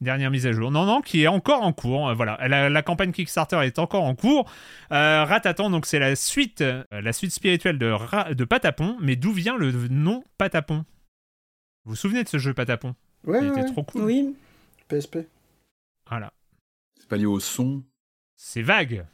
[0.00, 0.70] Dernière mise à jour.
[0.70, 2.14] Non, non, qui est encore en cours.
[2.14, 4.48] voilà, la, campagne Kickstarter est encore en cours.
[4.90, 6.62] Ratatan, donc c'est la suite,
[6.92, 8.96] la suite spirituelle de, de Patapon.
[9.00, 10.84] Mais d'où vient le nom Patapon?
[11.88, 12.94] Vous vous souvenez de ce jeu Patapon?
[13.24, 13.40] Ouais.
[13.42, 14.02] Il était trop cool.
[14.02, 14.36] Oui.
[14.88, 15.20] PSP.
[16.06, 16.30] Voilà.
[17.00, 17.82] C'est pas lié au son
[18.36, 19.06] C'est vague.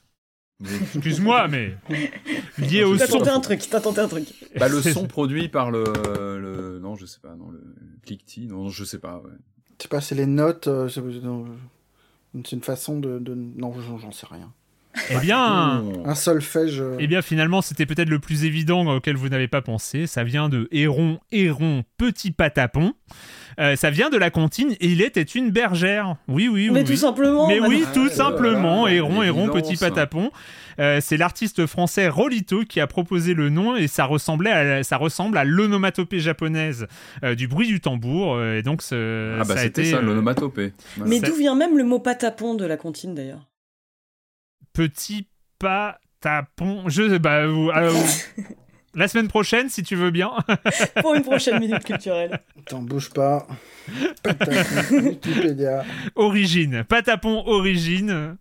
[0.61, 1.77] Excuse-moi, mais
[2.59, 3.07] lié au son.
[3.07, 4.27] T'as tenté un truc, t'as tenté un truc.
[4.57, 6.81] Bah, le son produit par le, le...
[6.81, 7.63] Non, je sais pas, non, le
[8.03, 9.31] clickty, non, je sais pas, ouais.
[9.79, 13.21] Je sais pas, c'est les notes, euh, c'est une façon de...
[13.21, 13.35] de...
[13.35, 14.53] Non, j'en sais rien.
[15.11, 16.81] Eh bien, un solfège.
[16.81, 16.97] Euh.
[16.99, 20.07] Eh bien, finalement, c'était peut-être le plus évident auquel vous n'avez pas pensé.
[20.07, 22.95] Ça vient de Héron, Héron, petit patapon.
[23.61, 26.17] Euh, ça vient de la comptine et il était une bergère.
[26.29, 26.71] Oui, oui, oui.
[26.73, 27.49] Mais tout simplement.
[27.49, 28.89] Mais oui, tout simplement.
[28.89, 30.31] Héron, Héron, petit patapon.
[30.81, 34.97] Euh, c'est l'artiste français Rolito qui a proposé le nom et ça ressemblait à, ça
[34.97, 36.87] ressemble à l'onomatopée japonaise
[37.37, 38.43] du bruit du tambour.
[38.43, 40.73] et donc, ah bah c'était ça, l'onomatopée.
[41.05, 43.47] Mais d'où vient même le mot patapon de la comptine d'ailleurs?
[44.75, 45.29] Petit
[45.59, 46.89] pas tapon.
[46.89, 47.93] Je bah, euh,
[48.95, 50.33] la semaine prochaine, si tu veux bien.
[51.01, 52.41] Pour une prochaine minute culturelle.
[52.67, 53.47] T'en bouge pas.
[54.23, 55.85] Patapon, Wikipédia.
[56.15, 56.85] Origine.
[56.85, 58.37] Patapon, origine.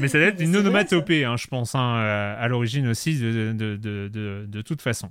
[0.00, 1.94] Mais ça doit être une onomatopée, hein, je pense, hein,
[2.38, 5.10] à l'origine aussi, de, de, de, de, toute façon.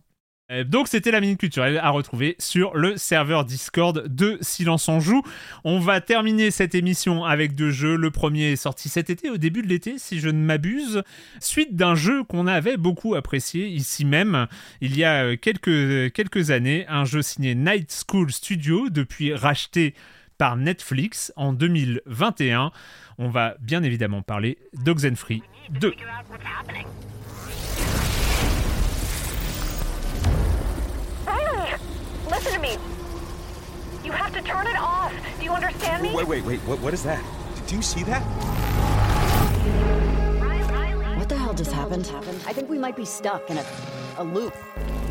[0.53, 4.99] Euh, donc c'était la minute culturelle à retrouver sur le serveur Discord de Silence on
[4.99, 5.23] joue.
[5.63, 7.95] On va terminer cette émission avec deux jeux.
[7.95, 11.03] Le premier est sorti cet été, au début de l'été, si je ne m'abuse,
[11.39, 14.47] suite d'un jeu qu'on avait beaucoup apprécié ici même
[14.81, 19.93] il y a euh, quelques, quelques années, un jeu signé Night School Studio, depuis racheté
[20.38, 22.71] par Netflix en 2021.
[23.17, 25.93] On va bien évidemment parler d'Oxenfree 2.
[32.44, 32.78] Listen to me.
[34.03, 35.14] You have to turn it off.
[35.40, 36.14] Do you understand me?
[36.14, 36.60] Wait, wait, wait.
[36.61, 37.24] What, what is that?
[37.68, 39.12] Do you see that?
[41.34, 42.07] The hell just happened?
[42.45, 43.65] I think we might be stuck in a,
[44.19, 44.53] a loop.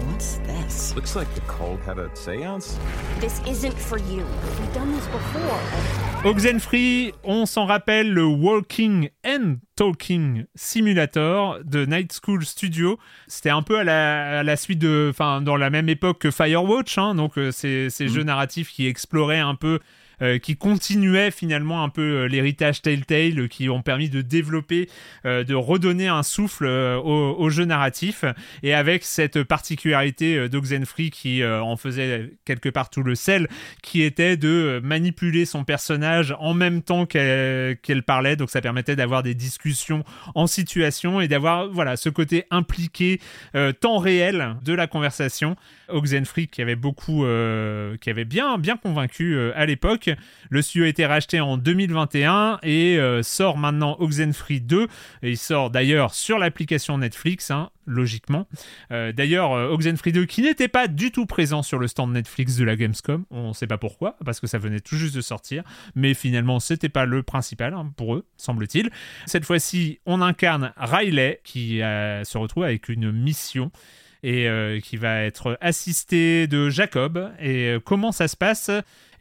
[0.06, 0.94] What's this?
[0.94, 2.78] Looks like the cold had a seance.
[3.18, 4.24] This isn't for you.
[4.60, 5.58] We've done this before.
[6.22, 13.00] Oxenfree, on s'en rappelle le Walking and Talking Simulator de Night School Studio.
[13.26, 16.30] C'était un peu à la, à la suite de, enfin, dans la même époque que
[16.30, 18.08] Firewatch, hein, donc euh, ces, ces mm.
[18.08, 19.80] jeux narratifs qui exploraient un peu
[20.22, 24.88] euh, qui continuaient finalement un peu euh, l'héritage Telltale, euh, qui ont permis de développer,
[25.24, 28.24] de redonner un souffle au, jeu narratif,
[28.62, 33.48] et avec cette particularité d'Oxenfree qui en faisait quelque part tout le sel,
[33.82, 39.22] qui était de manipuler son personnage en même temps qu'elle parlait, donc ça permettait d'avoir
[39.22, 40.04] des discussions
[40.34, 43.20] en situation et d'avoir voilà ce côté impliqué
[43.80, 45.56] temps réel de la conversation.
[45.88, 47.24] Oxenfree qui avait beaucoup,
[48.00, 50.11] qui avait bien bien convaincu à l'époque.
[50.50, 54.86] Le studio a été racheté en 2021 et euh, sort maintenant Oxenfree 2.
[55.22, 58.46] Et il sort d'ailleurs sur l'application Netflix, hein, logiquement.
[58.90, 62.56] Euh, d'ailleurs, euh, Oxenfree 2 qui n'était pas du tout présent sur le stand Netflix
[62.56, 63.24] de la Gamescom.
[63.30, 65.62] On ne sait pas pourquoi, parce que ça venait tout juste de sortir.
[65.94, 68.90] Mais finalement, c'était pas le principal hein, pour eux, semble-t-il.
[69.26, 73.70] Cette fois-ci, on incarne Riley qui se retrouve avec une mission
[74.22, 77.30] et euh, qui va être assisté de Jacob.
[77.40, 78.70] Et euh, comment ça se passe?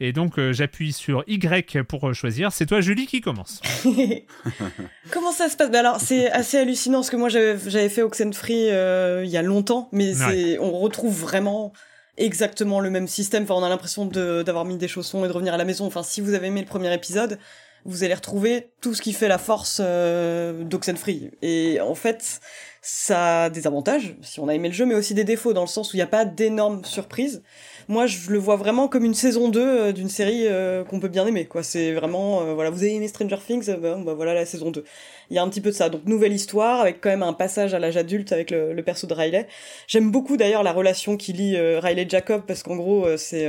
[0.00, 2.52] Et donc euh, j'appuie sur Y pour choisir.
[2.52, 3.60] C'est toi Julie qui commence.
[5.10, 5.70] comment ça se passe?
[5.70, 9.88] Ben Alors c'est assez hallucinant parce que moi j'avais fait Oxenfree il y a longtemps,
[9.92, 11.72] mais on retrouve vraiment
[12.16, 13.44] exactement le même système.
[13.44, 15.86] Enfin, on a l'impression d'avoir mis des chaussons et de revenir à la maison.
[15.86, 17.38] Enfin, si vous avez aimé le premier épisode,
[17.84, 21.30] vous allez retrouver tout ce qui fait la force d'Oxenfree.
[21.42, 22.40] Et en fait,
[22.84, 25.60] ça a des avantages, si on a aimé le jeu, mais aussi des défauts, dans
[25.60, 27.44] le sens où il n'y a pas d'énormes surprises.
[27.86, 31.08] Moi, je le vois vraiment comme une saison 2 euh, d'une série euh, qu'on peut
[31.08, 31.62] bien aimer, quoi.
[31.62, 34.84] C'est vraiment, euh, voilà, vous avez aimé Stranger Things, bah, bah, voilà la saison 2.
[35.30, 35.90] Il y a un petit peu de ça.
[35.90, 39.06] Donc, nouvelle histoire, avec quand même un passage à l'âge adulte avec le, le, perso
[39.06, 39.46] de Riley.
[39.86, 43.46] J'aime beaucoup d'ailleurs la relation qui lie Riley Jacob, parce qu'en gros, c'est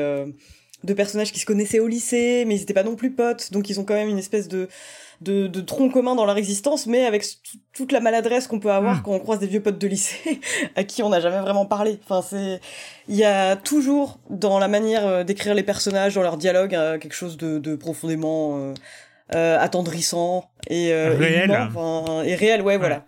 [0.84, 3.69] deux personnages qui se connaissaient au lycée, mais ils n'étaient pas non plus potes, donc
[3.69, 4.68] ils ont quand même une espèce de
[5.23, 7.26] de, de troncs communs dans leur existence, mais avec
[7.73, 9.01] toute la maladresse qu'on peut avoir hmm.
[9.03, 10.41] quand on croise des vieux potes de lycée
[10.76, 11.99] à qui on n'a jamais vraiment parlé.
[12.03, 12.60] Enfin, c'est,
[13.07, 16.97] il y a toujours dans la manière euh, d'écrire les personnages, dans leur dialogue, euh,
[16.97, 18.73] quelque chose de, de profondément
[19.34, 21.51] euh, attendrissant et réel,
[22.26, 23.05] et réel, ouais, voilà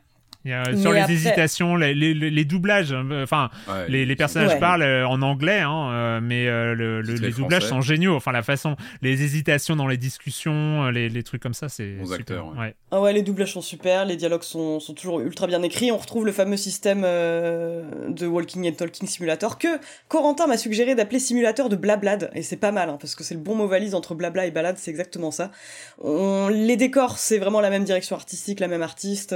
[0.77, 3.49] sur les hésitations, les, les, les, doublages, euh, enfin,
[3.88, 8.15] les, les, personnages parlent euh, en anglais, hein, euh, mais le, les doublages sont géniaux.
[8.15, 12.45] Enfin, la façon, les hésitations dans les discussions, les, trucs comme ça, c'est super.
[12.57, 12.76] ouais.
[12.91, 15.91] Ah ouais, les doublages sont super, les dialogues sont, sont toujours ultra bien écrits.
[15.91, 21.19] On retrouve le fameux système de Walking and Talking Simulator que Corentin m'a suggéré d'appeler
[21.19, 23.95] simulateur de blablade, et c'est pas mal, hein, parce que c'est le bon mot valise
[23.95, 25.51] entre blabla et balade, c'est exactement ça.
[26.01, 29.35] On, les décors, c'est vraiment la même direction artistique, la même artiste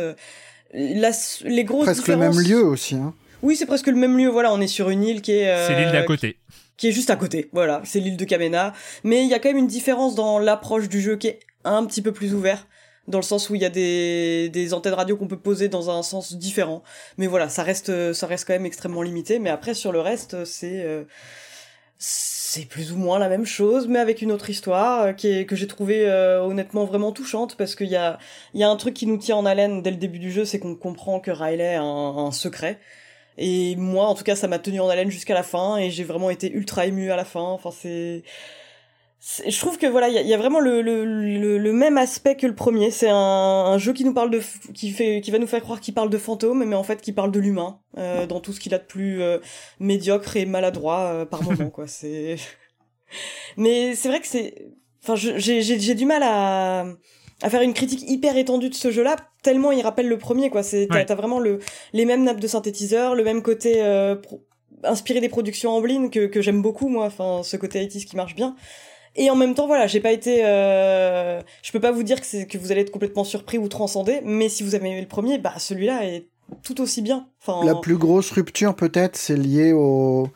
[0.73, 2.95] les grosses presque le même lieu aussi.
[2.95, 3.13] Hein.
[3.41, 4.27] Oui, c'est presque le même lieu.
[4.27, 5.49] Voilà, on est sur une île qui est.
[5.49, 6.37] Euh, c'est l'île d'à côté.
[6.77, 7.49] Qui, est juste à côté.
[7.51, 8.73] Voilà, c'est l'île de Kamena.
[9.03, 11.85] Mais il y a quand même une différence dans l'approche du jeu qui est un
[11.85, 12.67] petit peu plus ouvert.
[13.07, 15.89] Dans le sens où il y a des, des antennes radio qu'on peut poser dans
[15.89, 16.83] un sens différent.
[17.17, 19.39] Mais voilà, ça reste, ça reste quand même extrêmement limité.
[19.39, 20.83] Mais après, sur le reste, c'est.
[20.85, 21.03] Euh,
[22.49, 25.67] c'est plus ou moins la même chose, mais avec une autre histoire euh, que j'ai
[25.67, 28.17] trouvé euh, honnêtement vraiment touchante parce qu'il y a,
[28.55, 30.57] y a un truc qui nous tient en haleine dès le début du jeu, c'est
[30.57, 32.79] qu'on comprend que Riley a un, secret.
[33.37, 36.03] Et moi, en tout cas, ça m'a tenu en haleine jusqu'à la fin et j'ai
[36.03, 37.39] vraiment été ultra ému à la fin.
[37.39, 38.23] Enfin, c'est
[39.21, 42.55] je trouve que voilà, il y, a, vraiment le, le, le, même aspect que le
[42.55, 42.89] premier.
[42.89, 44.41] C'est un, un, jeu qui nous parle de,
[44.73, 47.11] qui fait, qui va nous faire croire qu'il parle de fantômes, mais en fait qui
[47.11, 49.39] parle de l'humain euh, dans tout ce qu'il a de plus euh,
[49.79, 51.85] médiocre et maladroit euh, par moment, quoi.
[51.85, 52.37] C'est,
[53.57, 54.71] mais c'est vrai que c'est,
[55.03, 56.85] enfin, j'ai, j'ai du mal à
[57.41, 60.61] à faire une critique hyper étendue de ce jeu-là, tellement il rappelle le premier, quoi.
[60.61, 61.59] C'est, t'as, vraiment le,
[61.93, 63.81] les mêmes nappes de synthétiseurs, le même côté
[64.83, 67.05] inspiré des productions Amblin que, que j'aime beaucoup, moi.
[67.05, 68.55] Enfin, ce côté 80 qui marche bien.
[69.19, 71.41] Et en même temps, voilà, j'ai pas été, euh...
[71.61, 74.21] je peux pas vous dire que c'est que vous allez être complètement surpris ou transcendé,
[74.23, 76.27] mais si vous avez aimé le premier, bah celui-là est
[76.63, 77.27] tout aussi bien.
[77.41, 80.29] Enfin, la plus grosse rupture peut-être, c'est lié au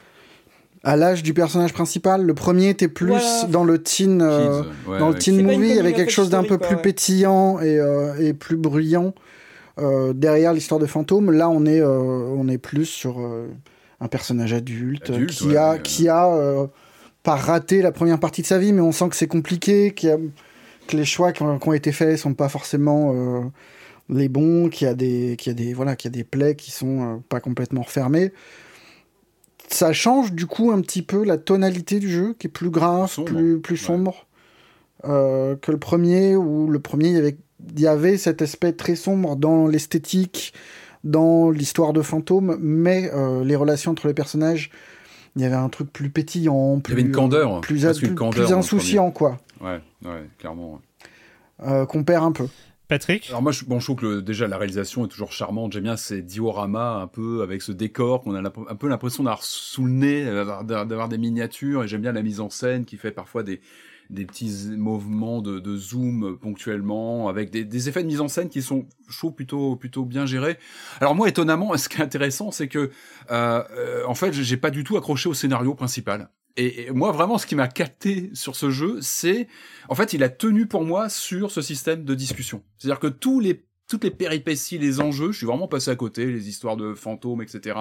[0.83, 2.25] à l'âge du personnage principal.
[2.25, 4.63] Le premier était plus dans le teen, euh,
[4.99, 8.57] dans le teen movie, avec quelque chose d'un peu plus pétillant et, euh, et, plus
[8.57, 9.13] bruyant
[9.79, 11.31] euh, derrière l'histoire de fantôme.
[11.31, 13.17] Là, on est, on est plus sur
[14.01, 16.67] un personnage adulte, qui, a, qui a
[17.23, 20.17] pas raté la première partie de sa vie, mais on sent que c'est compliqué, a,
[20.87, 23.51] que les choix qui ont, été faits sont pas forcément
[24.09, 26.25] les bons, qu'il y a des, qu'il y a des, voilà, qu'il y a des
[26.25, 28.33] plaies qui sont pas complètement refermées.
[29.69, 33.23] Ça change du coup un petit peu la tonalité du jeu, qui est plus grave,
[33.23, 34.27] plus, plus sombre
[35.05, 37.37] euh, que le premier, où le premier, il y, avait,
[37.75, 40.53] il y avait cet aspect très sombre dans l'esthétique,
[41.03, 44.69] dans l'histoire de fantômes, mais euh, les relations entre les personnages,
[45.35, 47.85] il y avait un truc plus pétillant, plus, il y avait une candeur, plus,
[48.31, 49.39] plus insouciant, quoi.
[49.61, 50.81] Ouais, ouais, clairement.
[51.61, 52.47] Euh, qu'on perd un peu.
[52.87, 53.29] Patrick?
[53.29, 55.73] Alors moi, je, bon, je trouve que déjà la réalisation est toujours charmante.
[55.73, 59.43] J'aime bien ces dioramas un peu avec ce décor qu'on a un peu l'impression d'avoir
[59.43, 61.83] sous le nez, d'avoir des miniatures.
[61.83, 63.61] Et j'aime bien la mise en scène qui fait parfois des,
[64.13, 68.87] des petits mouvements de, zoom ponctuellement, avec des, effets de mise en scène qui sont,
[69.07, 70.57] je plutôt plutôt bien gérés.
[70.99, 72.91] Alors moi, étonnamment, ce qui est intéressant, c'est que
[73.31, 76.29] euh, euh en fait, j'ai pas du tout accroché au scénario principal.
[76.55, 79.47] Et, moi, vraiment, ce qui m'a capté sur ce jeu, c'est,
[79.89, 82.63] en fait, il a tenu pour moi sur ce système de discussion.
[82.77, 86.25] C'est-à-dire que tous les toutes les péripéties, les enjeux, je suis vraiment passé à côté,
[86.25, 87.77] les histoires de fantômes, etc.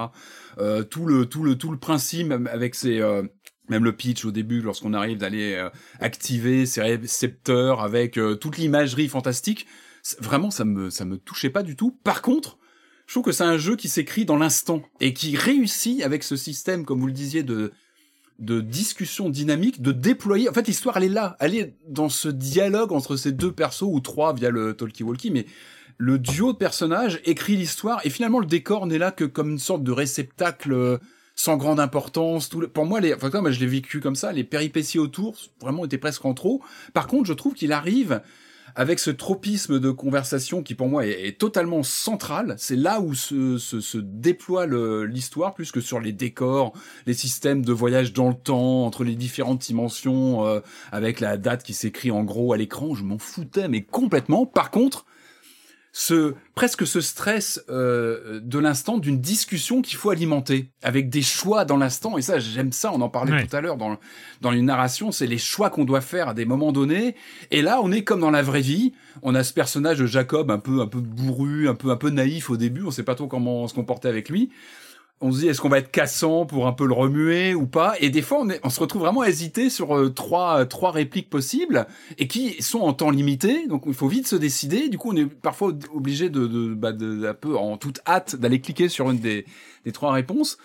[0.59, 3.22] Euh, tout le tout le tout le principe avec euh,
[3.68, 5.70] même le pitch au début, lorsqu'on arrive d'aller euh,
[6.01, 9.66] activer ces récepteurs avec euh, toute l'imagerie fantastique,
[10.18, 11.93] vraiment ça me ça me touchait pas du tout.
[12.02, 12.59] Par contre,
[13.06, 16.36] je trouve que c'est un jeu qui s'écrit dans l'instant et qui réussit avec ce
[16.36, 17.72] système, comme vous le disiez, de
[18.39, 20.48] de discussion dynamique, de déployer.
[20.48, 21.36] En fait, l'histoire, elle est là.
[21.39, 25.47] Elle est dans ce dialogue entre ces deux persos, ou trois via le talkie-walkie, mais
[25.98, 29.59] le duo de personnages écrit l'histoire, et finalement, le décor n'est là que comme une
[29.59, 30.98] sorte de réceptacle euh,
[31.43, 32.48] sans grande importance.
[32.48, 33.14] Tout Pour moi, les...
[33.14, 34.31] enfin, moi, je l'ai vécu comme ça.
[34.31, 36.62] Les péripéties autour, vraiment, étaient presque en trop.
[36.94, 38.23] Par contre, je trouve qu'il arrive
[38.77, 42.55] avec ce tropisme de conversation qui pour moi est, totalement central.
[42.59, 44.66] C'est là où se, se, se déploie
[45.05, 46.73] l'histoire plus que sur les décors,
[47.06, 50.60] les systèmes de voyage dans le temps entre les différentes dimensions, euh,
[50.93, 52.94] avec la date qui s'écrit en gros à l'écran.
[52.94, 54.47] Je m'en foutais mais complètement.
[54.47, 55.06] Par contre,
[55.93, 61.66] ce presque ce stress euh, de l'instant d'une discussion qu'il faut alimenter avec des choix
[61.66, 62.16] dans l'instant.
[62.16, 63.98] Et ça j'aime ça on en parlait tout à l'heure dans
[64.40, 67.14] dans les narrations c'est les choix qu'on doit faire à des moments donnés.
[67.51, 68.94] Et là on est comme dans la vraie vie.
[69.23, 72.09] On a ce personnage de Jacob un peu un peu bourru un peu un peu
[72.09, 72.85] naïf au début.
[72.85, 74.51] On sait pas trop comment se comporter avec lui
[75.23, 77.94] on se dit est-ce qu'on va être cassant pour un peu le remuer ou pas?
[78.01, 81.31] Et des fois on, on se retrouve vraiment à hésiter sur euh, trois trois répliques
[81.31, 81.86] possibles
[82.19, 83.66] et qui sont en temps limité.
[83.69, 84.89] Donc il faut vite se décider.
[84.89, 88.36] Du coup on est parfois obligé de, de, bah, de un peu en toute hâte
[88.36, 89.47] d'aller cliquer sur une des,
[89.85, 90.59] des trois réponses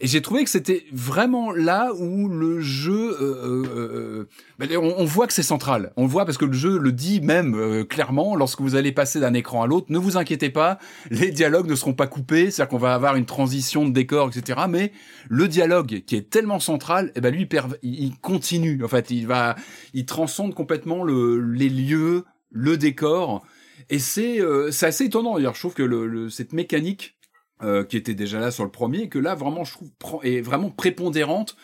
[0.00, 4.28] et j'ai trouvé que c'était vraiment là où le jeu, euh, euh, euh
[4.58, 5.92] ben, on, voit que c'est central.
[5.96, 8.34] On le voit parce que le jeu le dit même euh, clairement.
[8.34, 10.78] Lorsque vous allez passer d'un écran à l'autre, ne vous inquiétez pas,
[11.10, 12.50] les dialogues ne seront pas coupés.
[12.50, 14.60] C'est-à-dire qu'on va avoir une transition de décor, etc.
[14.68, 14.92] Mais
[15.28, 17.48] le dialogue qui est tellement central, eh ben lui,
[17.82, 18.82] il continue.
[18.84, 19.56] En fait, il va,
[19.92, 23.42] il transcende complètement le, les lieux, le décor.
[23.90, 24.40] Et c'est
[24.70, 25.34] c'est assez étonnant.
[25.34, 27.16] D'ailleurs, je trouve que le, cette mécanique
[27.64, 29.90] euh, qui était déjà là sur le premier, que là vraiment je trouve
[30.24, 31.56] est vraiment prépondérante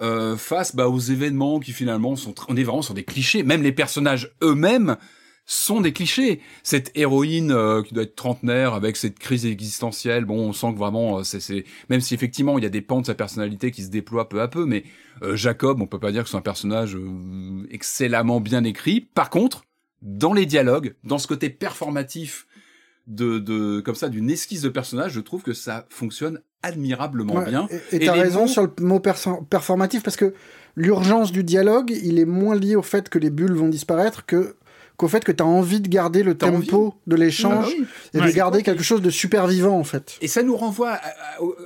[0.00, 3.42] euh, face bah, aux événements qui finalement sont on est vraiment sur des clichés.
[3.42, 4.96] Même les personnages eux-mêmes
[5.46, 6.40] sont des clichés.
[6.62, 10.78] Cette héroïne euh, qui doit être trentenaire avec cette crise existentielle, bon, on sent que
[10.78, 13.90] vraiment, c'est, même si effectivement il y a des pans de sa personnalité qui se
[13.90, 14.84] déploient peu à peu, mais
[15.34, 16.96] Jacob, on peut pas dire que c'est un personnage
[17.70, 19.00] excellemment bien écrit.
[19.00, 19.64] Par contre,
[20.02, 22.46] dans les dialogues, dans ce côté performatif
[23.06, 27.68] de, de comme ça d'une esquisse de personnage, je trouve que ça fonctionne admirablement bien.
[27.92, 30.34] Et t'as raison sur le mot performatif parce que
[30.76, 34.56] l'urgence du dialogue, il est moins lié au fait que les bulles vont disparaître que
[34.96, 38.30] qu'au fait que tu as envie de garder le tempo de l'échange ah bah et
[38.30, 40.16] de garder quelque chose de super vivant en fait.
[40.20, 41.00] Et ça nous renvoie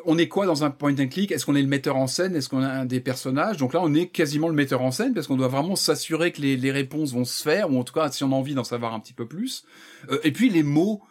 [0.07, 1.31] on est quoi dans un point and click?
[1.31, 2.35] Est-ce qu'on est le metteur en scène?
[2.35, 3.59] Est-ce qu'on a un des personnages?
[3.59, 6.41] Donc là on est quasiment le metteur en scène parce qu'on doit vraiment s'assurer que
[6.41, 8.65] les, les, réponses vont se faire ou en tout cas si on a envie d'en
[8.65, 9.65] savoir un petit peu plus.
[10.11, 11.03] Euh, et puis les mots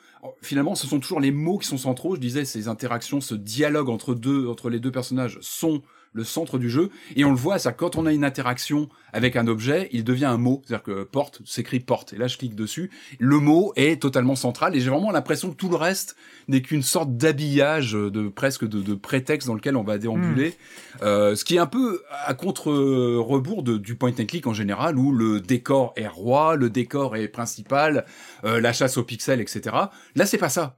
[0.41, 2.15] finalement, ce sont toujours les mots qui sont centraux.
[2.15, 5.81] Je disais, ces interactions, ce dialogue entre deux, entre les deux personnages sont
[6.13, 6.89] le centre du jeu.
[7.15, 10.25] Et on le voit, ça, quand on a une interaction avec un objet, il devient
[10.25, 10.61] un mot.
[10.65, 12.13] C'est-à-dire que porte s'écrit porte.
[12.13, 12.91] Et là, je clique dessus.
[13.19, 14.75] Le mot est totalement central.
[14.75, 16.15] Et j'ai vraiment l'impression que tout le reste
[16.47, 20.49] n'est qu'une sorte d'habillage, de presque de, prétexte dans lequel on va déambuler.
[20.49, 21.03] Hmm.
[21.03, 25.11] Euh, ce qui est un peu à contre-rebours du point and click en général, où
[25.11, 28.05] le décor est roi, le décor est principal,
[28.43, 29.75] euh, la chasse aux pixels, etc.
[30.15, 30.77] Là, c'est pas ça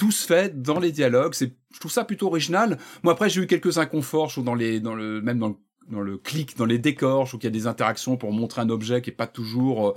[0.00, 1.34] tout se fait dans les dialogues.
[1.34, 2.78] C'est, je trouve ça plutôt original.
[3.02, 5.56] Moi après j'ai eu quelques inconforts, je dans les, dans le, même dans le,
[5.90, 8.62] dans le clic, dans les décors, je trouve qu'il y a des interactions pour montrer
[8.62, 9.88] un objet qui est pas toujours.
[9.88, 9.94] Euh,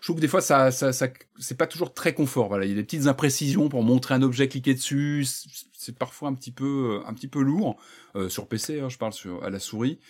[0.00, 1.06] je trouve que des fois ça, ça, ça
[1.38, 2.48] c'est pas toujours très confort.
[2.48, 5.24] Voilà, il y a des petites imprécisions pour montrer un objet, cliquer dessus.
[5.72, 7.76] C'est parfois un petit peu, un petit peu lourd
[8.16, 8.80] euh, sur PC.
[8.80, 10.00] Hein, je parle sur à la souris.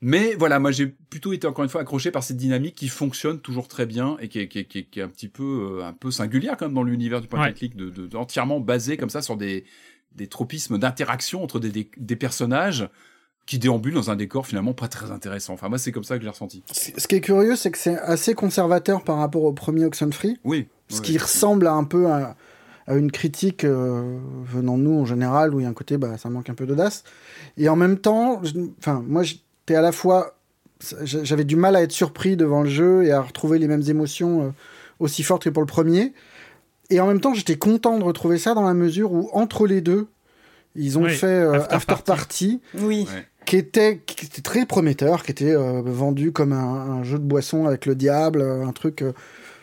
[0.00, 3.40] Mais voilà, moi j'ai plutôt été encore une fois accroché par cette dynamique qui fonctionne
[3.40, 5.92] toujours très bien et qui est, qui est, qui est, un petit peu euh, un
[5.92, 9.10] peu singulière quand même dans l'univers du point and click, de, de, entièrement basé comme
[9.10, 9.64] ça sur des
[10.14, 12.88] des tropismes d'interaction entre des, des, des, personnages
[13.44, 15.54] qui déambulent dans un décor finalement pas très intéressant.
[15.54, 16.62] Enfin moi c'est comme ça que j'ai ressenti.
[16.72, 20.38] Ce qui est curieux c'est que c'est assez conservateur par rapport au premier Oxenfree.
[20.44, 20.68] Oui.
[20.88, 22.36] Ce qui ressemble à un peu à,
[22.86, 25.96] à une critique euh, venant de nous en général où il y a un côté
[25.96, 27.02] bah ça manque un peu d'audace
[27.56, 28.40] et en même temps
[28.78, 29.22] enfin moi
[29.66, 30.32] t'es à la fois.
[31.02, 34.42] J'avais du mal à être surpris devant le jeu et à retrouver les mêmes émotions
[34.42, 34.50] euh,
[35.00, 36.12] aussi fortes que pour le premier.
[36.90, 39.80] Et en même temps, j'étais content de retrouver ça dans la mesure où, entre les
[39.80, 40.06] deux,
[40.74, 42.60] ils ont fait euh, After, Party.
[42.74, 43.08] oui.
[43.46, 47.66] Qui était, qui était très prometteur, qui était euh, vendu comme un, jeu de boisson
[47.66, 49.04] avec le diable, un truc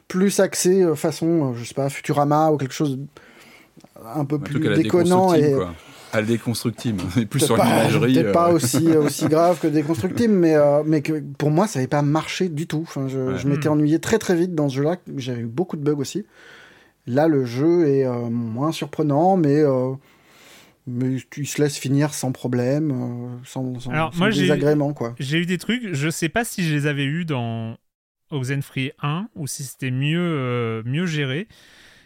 [0.08, 2.98] plus axé façon, je sais pas, Futurama ou quelque chose
[4.16, 5.54] un peu plus déconnant et,
[6.14, 8.14] à déconstructible, et plus sur l'imagerie.
[8.14, 8.53] Peut-être pas euh.
[8.53, 12.03] aussi, euh, aussi grave que déconstructible, mais, euh, mais que pour moi, ça n'avait pas
[12.03, 12.83] marché du tout.
[12.83, 14.98] Enfin, je, je m'étais ennuyé très très vite dans ce jeu-là.
[15.17, 16.25] J'avais eu beaucoup de bugs aussi.
[17.08, 19.61] Là, le jeu est moins surprenant, mais,
[20.88, 24.95] mais il se laisse finir sans problème, sans, sans, Alors, moi, désagrément.
[25.19, 27.75] J'ai eu des trucs, je sais pas si je les avais eus dans
[28.32, 31.50] Oxenfree 1 ou si c'était mieux, mieux géré,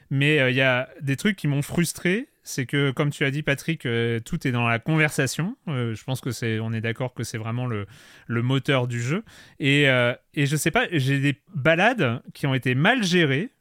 [0.09, 3.43] mais il y a des trucs qui m'ont frustré c'est que comme tu as dit
[3.43, 5.57] Patrick, euh, tout est dans la conversation.
[5.67, 7.87] Euh, je pense que c'est, on est d'accord que c'est vraiment le,
[8.25, 9.25] le, moteur du jeu.
[9.59, 13.51] Et, euh, et je sais pas, j'ai des balades qui ont été mal gérées,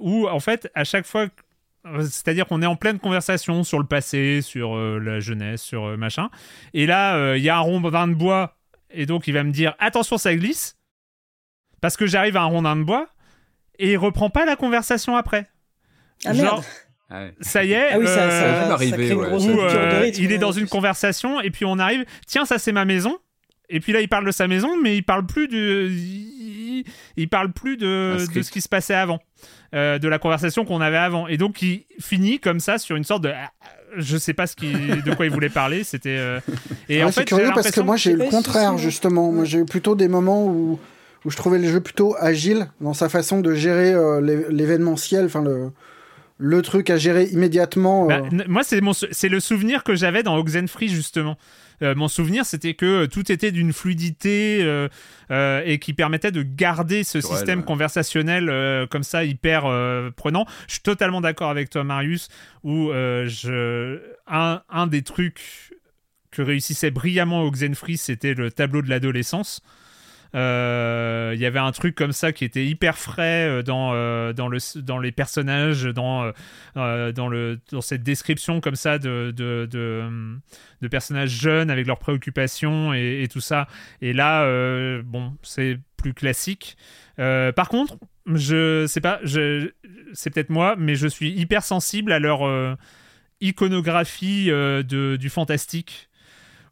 [0.00, 1.28] où en fait à chaque fois,
[2.00, 6.30] c'est-à-dire qu'on est en pleine conversation sur le passé, sur la jeunesse, sur machin,
[6.72, 8.56] et là il y a un rondin de bois,
[8.90, 10.78] et donc il va me dire attention ça glisse,
[11.82, 13.06] parce que j'arrive à un rondin de bois,
[13.78, 15.46] et il reprend pas la conversation après.
[16.24, 16.64] Ah merde.
[17.10, 21.64] Ah ça y est, ah oui, ça, ça, il est dans une conversation et puis
[21.64, 23.18] on arrive, tiens, ça c'est ma maison.
[23.70, 25.88] Et puis là, il parle de sa maison, mais il parle plus de,
[27.16, 29.20] il, parle plus de, de, ce qui se passait avant,
[29.74, 31.28] euh, de la conversation qu'on avait avant.
[31.28, 33.32] Et donc, il finit comme ça sur une sorte de,
[33.96, 35.82] je sais pas ce qui, de quoi il voulait parler.
[35.82, 36.16] C'était.
[36.18, 36.40] Euh,
[36.90, 39.32] et en fait, c'est curieux parce que moi j'ai eu le contraire justement.
[39.32, 40.78] Moi j'ai eu plutôt des moments où
[41.24, 45.42] où je trouvais le jeu plutôt agile dans sa façon de gérer euh, l'événementiel, enfin
[45.42, 45.70] le
[46.38, 48.06] le truc à gérer immédiatement.
[48.06, 48.44] Bah, euh.
[48.48, 51.38] moi, c'est, mon, c'est le souvenir que j'avais dans Oxenfree, justement.
[51.82, 57.04] Euh, mon souvenir, c'était que tout était d'une fluidité euh, et qui permettait de garder
[57.04, 59.62] ce système conversationnel comme ça hyper
[60.16, 60.46] prenant.
[60.66, 62.28] Je suis totalement d'accord avec toi, Marius,
[62.62, 64.00] où je...
[64.26, 65.74] un, un des trucs
[66.30, 69.62] que réussissait brillamment Oxenfree, c'était le tableau de l'adolescence.
[70.34, 74.32] Euh, il y avait un truc comme ça qui était hyper frais euh, dans, euh,
[74.32, 76.32] dans, le, dans les personnages, dans,
[76.74, 82.92] dans, le, dans cette description comme ça de, de, de, personnages jeunes avec leurs préoccupations
[82.92, 83.68] et, tout ça.
[84.02, 84.44] Et là,
[85.02, 86.76] bon, c'est plus classique.
[87.16, 87.96] par contre,
[88.26, 89.70] je sais pas, je,
[90.12, 92.76] c'est peut-être moi, mais je suis hyper sensible à leur
[93.40, 96.08] iconographie de, du fantastique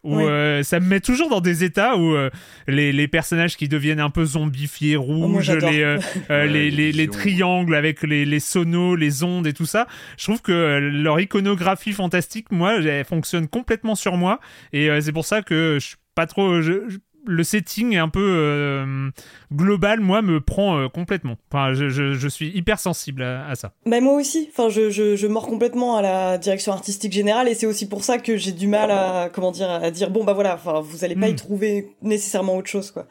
[0.05, 2.31] où euh, ça me met toujours dans des états où euh,
[2.67, 5.99] les, les, personnages qui deviennent un peu zombifiés, oh, rouges, les, euh,
[6.47, 9.87] les, les, les, triangles avec les, les sonos, les ondes et tout ça.
[10.19, 14.41] Je trouve que leur iconographie fantastique, moi, elle fonctionne complètement sur moi
[14.73, 16.61] et c'est pour ça que je suis pas trop.
[16.61, 19.11] Je, le setting est un peu euh,
[19.53, 21.37] global, moi, me prend euh, complètement.
[21.51, 23.73] Enfin, je, je, suis hyper sensible à, ça.
[23.87, 24.49] Bah, moi aussi.
[24.51, 28.19] Enfin, je, je, mords complètement à la direction artistique générale et c'est aussi pour ça
[28.19, 31.17] que j'ai du mal à, comment dire, à dire, bon, bah voilà, enfin, vous allez
[31.17, 31.37] pas y hmm.
[31.37, 33.07] trouver nécessairement autre chose, quoi.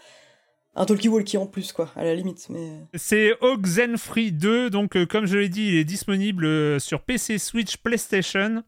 [0.73, 2.48] Un talkie-walkie en plus, quoi, à la limite.
[2.49, 2.80] Mais...
[2.93, 7.77] C'est Oxenfree 2, donc euh, comme je l'ai dit, il est disponible sur PC, Switch,
[7.77, 8.64] PlayStation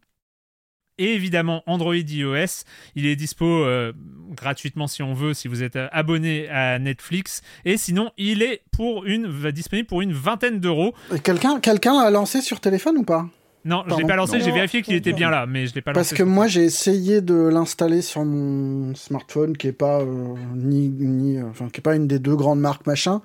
[0.98, 2.64] et évidemment Android iOS.
[2.96, 3.94] Il est dispo euh,
[4.32, 7.42] gratuitement si on veut, si vous êtes euh, abonné à Netflix.
[7.66, 10.94] Et sinon, il est pour une, va disponible pour une vingtaine d'euros.
[11.24, 13.28] Quelqu'un quelqu'un l'a lancé sur téléphone ou pas?
[13.66, 15.94] Non, je l'ai pas lancé, j'ai vérifié qu'il était bien là, mais je l'ai pas
[15.94, 16.16] Parce lancé.
[16.16, 20.90] Parce que moi, j'ai essayé de l'installer sur mon smartphone, qui est pas euh, ni,
[20.90, 23.22] ni enfin, qui est pas une des deux grandes marques machin,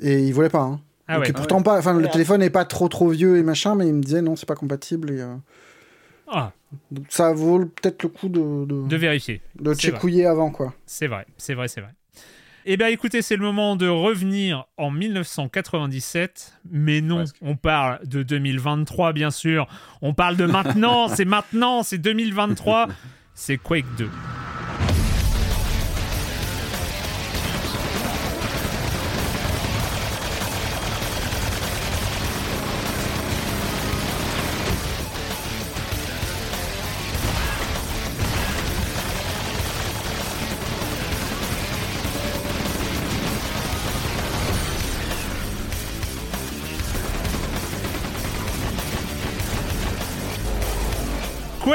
[0.00, 0.62] et il voulait pas.
[0.62, 0.80] Hein.
[1.08, 1.30] Ah ouais.
[1.30, 4.02] pourtant pas, enfin, le téléphone est pas trop trop vieux et machin, mais il me
[4.02, 5.22] disait non, c'est pas compatible et.
[6.28, 6.52] Ah.
[7.08, 9.40] ça vaut peut-être le coup de, de, vérifier.
[9.60, 10.74] De checkouiller avant, quoi.
[10.86, 11.92] C'est vrai, c'est vrai, c'est vrai.
[12.68, 16.54] Eh bien, écoutez, c'est le moment de revenir en 1997.
[16.68, 19.68] Mais non, on parle de 2023, bien sûr.
[20.02, 22.88] On parle de maintenant, c'est maintenant, c'est 2023.
[23.34, 24.10] C'est Quake 2.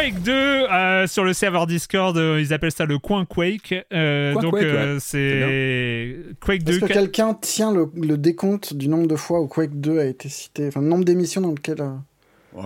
[0.01, 3.75] Quake 2 euh, sur le serveur Discord, euh, ils appellent ça le coin Quake.
[3.93, 4.57] Euh, donc
[4.99, 6.71] c'est Quake 2.
[6.71, 10.27] Est-ce que quelqu'un tient le, décompte du nombre de fois où Quake 2 a été
[10.27, 11.77] cité, enfin le nombre d'émissions dans lequel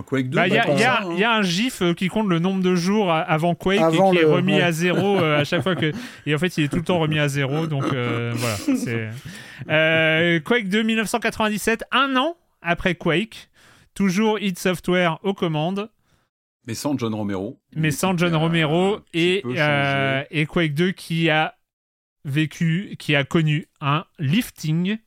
[0.08, 0.58] Quake 2, bah, il y,
[1.24, 4.62] a un GIF qui compte le nombre de jours avant Quake et qui est remis
[4.62, 5.92] à zéro à chaque fois que.
[6.26, 7.68] Et en fait, il est tout le temps remis à zéro.
[7.68, 7.84] Donc
[9.68, 10.40] voilà.
[10.40, 13.50] Quake 2 1997, un an après Quake.
[13.94, 15.90] Toujours id Software aux commandes.
[16.68, 17.60] Mais sans John Romero.
[17.76, 21.56] Mais sans John Romero et, euh, et Quake 2 qui a
[22.24, 24.98] vécu, qui a connu un lifting,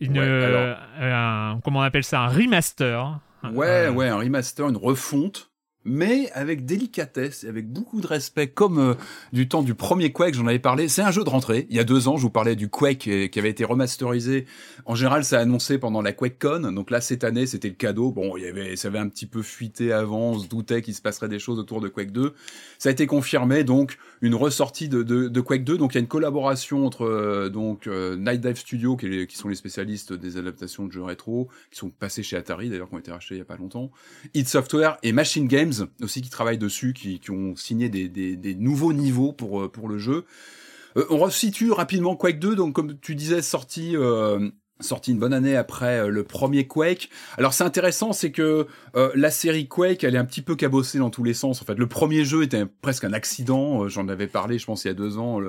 [0.00, 3.20] une, euh, un, comment on appelle ça, un remaster.
[3.52, 5.51] Ouais, euh, ouais, un remaster, une refonte
[5.84, 8.94] mais avec délicatesse et avec beaucoup de respect, comme euh,
[9.32, 10.88] du temps du premier Quake, j'en avais parlé.
[10.88, 11.66] C'est un jeu de rentrée.
[11.70, 14.46] Il y a deux ans, je vous parlais du Quake euh, qui avait été remasterisé.
[14.86, 16.72] En général, ça a annoncé pendant la QuakeCon.
[16.72, 18.12] Donc là, cette année, c'était le cadeau.
[18.12, 20.32] Bon, il y avait, ça avait un petit peu fuité avant.
[20.32, 22.32] On se doutait qu'il se passerait des choses autour de Quake 2.
[22.78, 23.64] Ça a été confirmé.
[23.64, 25.78] Donc, une ressortie de, Quake 2.
[25.78, 29.54] Donc, il y a une collaboration entre euh, donc Night Dive Studio, qui, sont les
[29.54, 33.10] spécialistes des adaptations de jeux rétro, qui sont passés chez Atari, d'ailleurs, qui ont été
[33.10, 33.90] rachetés il y a pas longtemps.
[34.34, 35.71] id Software et Machine Games
[36.02, 40.24] aussi qui travaillent dessus, qui, ont signé des, nouveaux niveaux pour, euh, le jeu.
[40.96, 44.50] Euh, on resitue rapidement Quake 2, donc comme tu disais, sorti euh,
[45.08, 47.08] une bonne année après le premier Quake.
[47.38, 51.10] Alors c'est intéressant, c'est que la série Quake, elle est un petit peu cabossée dans
[51.10, 51.62] tous les sens.
[51.62, 53.88] En fait, le premier jeu était presque un accident.
[53.88, 55.40] J'en avais parlé, je pense, il y a deux ans.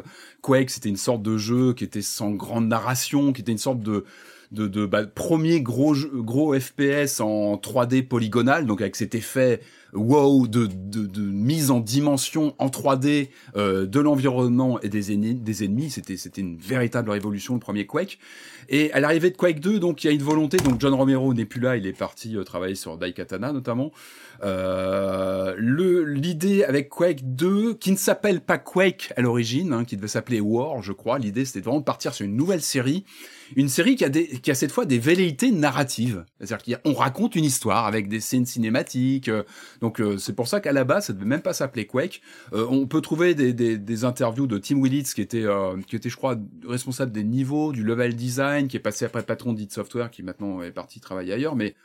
[0.41, 3.81] Quake, c'était une sorte de jeu qui était sans grande narration, qui était une sorte
[3.81, 4.05] de
[4.85, 9.61] bah, premier gros gros FPS en 3D polygonal, donc avec cet effet
[9.93, 15.35] wow de, de, de mise en dimension en 3D euh, de l'environnement et des, ennemis,
[15.35, 15.89] des ennemis.
[15.89, 18.19] C'était c'était une véritable révolution le premier Quake.
[18.69, 20.57] Et à l'arrivée de Quake 2, donc il y a une volonté.
[20.57, 23.91] Donc John Romero n'est plus là, il est parti euh, travailler sur Daikatana notamment.
[24.43, 29.95] Euh, le l'idée avec Quake 2, qui ne s'appelle pas Quake à l'origine, hein, qui
[29.95, 31.19] devait s'appeler War, je crois.
[31.19, 33.05] L'idée c'était vraiment de partir sur une nouvelle série
[33.55, 36.25] une série qui a, des, qui a cette fois des velléités narratives.
[36.39, 39.29] C'est-à-dire qu'on raconte une histoire avec des scènes cinématiques.
[39.83, 42.21] Euh, donc euh, c'est pour ça qu'à la base, ça devait même pas s'appeler Quake.
[42.53, 45.45] Euh, on peut trouver des, des, des, interviews de Tim Willits, qui était,
[45.87, 46.35] qui était, je crois,
[46.67, 50.61] responsable des niveaux, du level design, qui est passé après patron d'It Software, qui maintenant
[50.61, 51.75] est parti travailler ailleurs, mais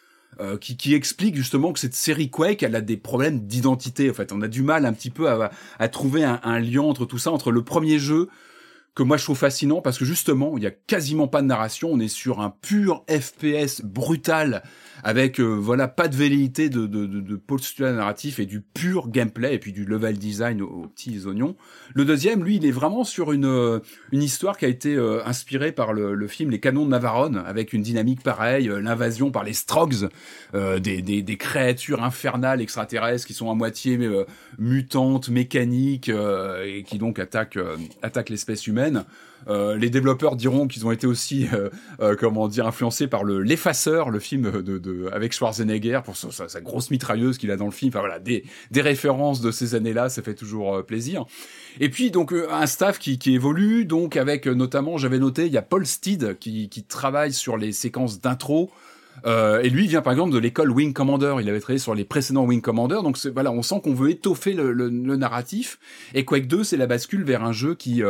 [0.61, 4.11] qui, qui, explique justement que cette série Quake, elle a des problèmes d'identité.
[4.11, 6.83] En fait, on a du mal un petit peu à, à trouver un, un, lien
[6.83, 8.29] entre tout ça, entre le premier jeu,
[8.99, 11.89] que moi je trouve fascinant parce que justement, il y a quasiment pas de narration,
[11.93, 14.65] on est sur un pur FPS brutal
[15.05, 19.09] avec euh, voilà pas de velléité de, de, de, de, postulat narratif et du pur
[19.09, 21.55] gameplay et puis du level design aux, petits oignons.
[21.95, 23.79] Le deuxième, lui, il est vraiment sur une euh,
[24.11, 27.41] une histoire qui a été euh, inspirée par le, le, film Les Canons de Navarone
[27.47, 30.09] avec une dynamique pareille, l'invasion par les Strogs,
[30.53, 33.99] des, des, des, créatures infernales extraterrestres qui sont à moitié
[34.59, 37.59] mutantes, mécaniques et qui donc attaquent
[38.03, 38.88] attaquent l'espèce humaine.
[39.49, 43.41] Euh, les développeurs diront qu'ils ont été aussi, euh, euh, comment dire, influencés par le
[43.41, 47.91] l'effaceur, le film de, avec Schwarzenegger pour sa, grosse mitrailleuse qu'il a dans le film.
[47.91, 48.45] Enfin voilà, des,
[48.77, 51.25] références de ces années-là, ça fait toujours plaisir.
[51.81, 55.63] Et puis donc un staff qui, évolue, donc avec notamment, j'avais noté, il y a
[55.63, 58.71] Paul Steed qui, travaille sur les séquences d'intro.
[59.27, 61.37] Et lui vient par exemple de l'école Wing Commander.
[61.41, 63.01] Il avait travaillé sur les précédents Wing Commander.
[63.03, 65.79] Donc voilà, on sent qu'on veut étoffer le, narratif.
[66.15, 68.03] Et Quake 2, c'est la bascule vers un jeu qui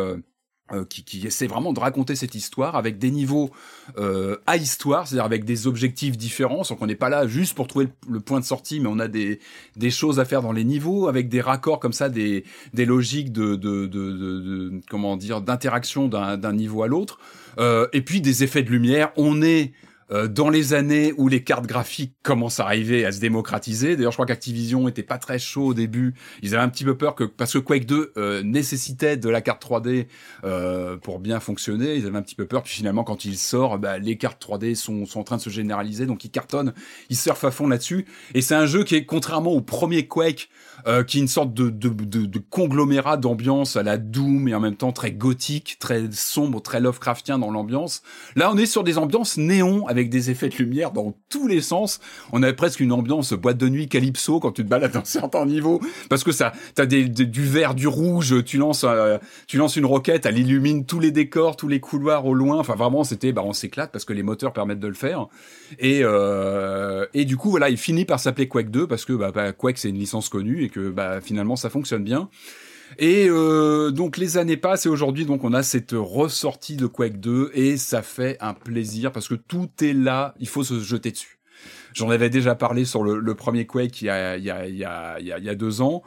[0.73, 3.51] euh, qui, qui, essaie vraiment de raconter cette histoire avec des niveaux
[3.97, 7.67] euh, à histoire, c'est-à-dire avec des objectifs différents, sans qu'on n'est pas là juste pour
[7.67, 9.41] trouver le, point de sortie, mais on a des,
[9.77, 13.33] des choses à faire dans les niveaux, avec des raccords comme ça, des, des logiques
[13.33, 17.19] de, de, de, de comment dire d'interaction d'un niveau à l'autre,
[17.59, 19.11] euh, et puis des effets de lumière.
[19.17, 19.73] On est
[20.11, 23.97] euh, dans les années où les cartes graphiques commencent à arriver, à se démocratiser.
[23.97, 26.15] D'ailleurs, je crois qu'Activision était pas très chaud au début.
[26.43, 29.41] Ils avaient un petit peu peur que parce que Quake 2 euh, nécessitait de la
[29.41, 30.07] carte 3D
[30.45, 32.63] euh, pour bien fonctionner, ils avaient un petit peu peur.
[32.63, 35.51] Puis finalement, quand il sort, bah, les cartes 3D sont, sont en train de se
[35.51, 36.73] généraliser, donc ils cartonnent,
[37.11, 38.07] ils surfent à fond là-dessus.
[38.35, 40.49] Et c'est un jeu qui est contrairement au premier Quake,
[40.89, 44.55] euh, qui est une sorte de, de, de, de conglomérat d'ambiance à la Doom et
[44.55, 48.03] en même temps très gothique, très sombre, très Lovecraftien dans l'ambiance.
[48.37, 51.61] Là, on est sur des ambiances néon avec des effets de lumière dans tous les
[51.61, 52.01] sens.
[52.33, 55.45] On a presque une ambiance boîte de nuit calypso quand tu te balades dans certains
[55.47, 59.77] niveaux, parce que ça, t'as des, du vert, du rouge, tu lances, euh, tu lances
[59.77, 62.59] une roquette, elle illumine tous les décors, tous les couloirs au loin.
[62.59, 65.27] Enfin, vraiment, c'était, bah, on s'éclate parce que les moteurs permettent de le faire.
[65.79, 69.33] Et euh, et du coup, voilà, il finit par s'appeler Quake 2 parce que bah,
[69.33, 72.29] bah, Quake c'est une licence connue et que bah, finalement ça fonctionne bien.
[72.99, 77.21] Et euh, donc les années passent et aujourd'hui donc on a cette ressortie de Quake
[77.21, 81.11] 2 et ça fait un plaisir parce que tout est là, il faut se jeter
[81.11, 81.39] dessus.
[81.93, 86.03] J'en avais déjà parlé sur le, premier Quake il y a deux ans.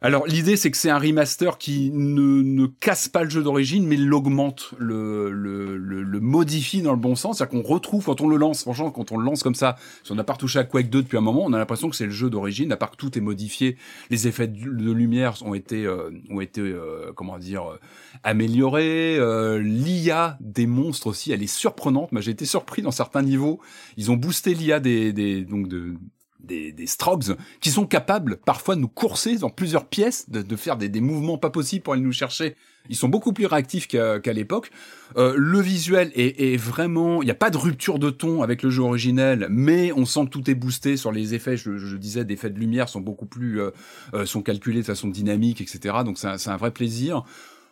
[0.00, 3.84] Alors l'idée c'est que c'est un remaster qui ne, ne casse pas le jeu d'origine
[3.84, 7.38] mais l'augmente, le, le, le, modifie dans le bon sens.
[7.38, 10.12] C'est-à-dire qu'on retrouve quand on le lance, franchement quand on le lance comme ça, si
[10.12, 12.04] on n'a pas retouché à Quake 2 depuis un moment, on a l'impression que c'est
[12.04, 13.76] le jeu d'origine, à part que tout est modifié,
[14.10, 17.80] les effets de, lumière ont été, euh, ont été euh, comment dire, euh,
[18.22, 19.18] améliorés.
[19.60, 22.12] L'IA des monstres aussi, elle est surprenante.
[22.12, 23.58] Moi j'ai été surpris dans certains niveaux.
[23.96, 25.96] Ils ont boosté l'IA des, des, donc de,
[26.40, 30.56] des, des Strogs qui sont capables parfois de nous courser dans plusieurs pièces, de, de
[30.56, 32.56] faire des, des, mouvements pas possibles pour aller nous chercher.
[32.90, 34.70] Ils sont beaucoup plus réactifs qu'à l'époque.
[35.16, 38.62] Euh, le visuel est, est vraiment, il n'y a pas de rupture de ton avec
[38.62, 41.56] le jeu originel, mais on sent que tout est boosté sur les effets.
[41.56, 43.70] Je, je disais, des effets de lumière sont beaucoup plus, euh,
[44.14, 45.96] euh sont calculés de façon dynamique, etc.
[46.04, 47.24] Donc c'est un, un vrai plaisir.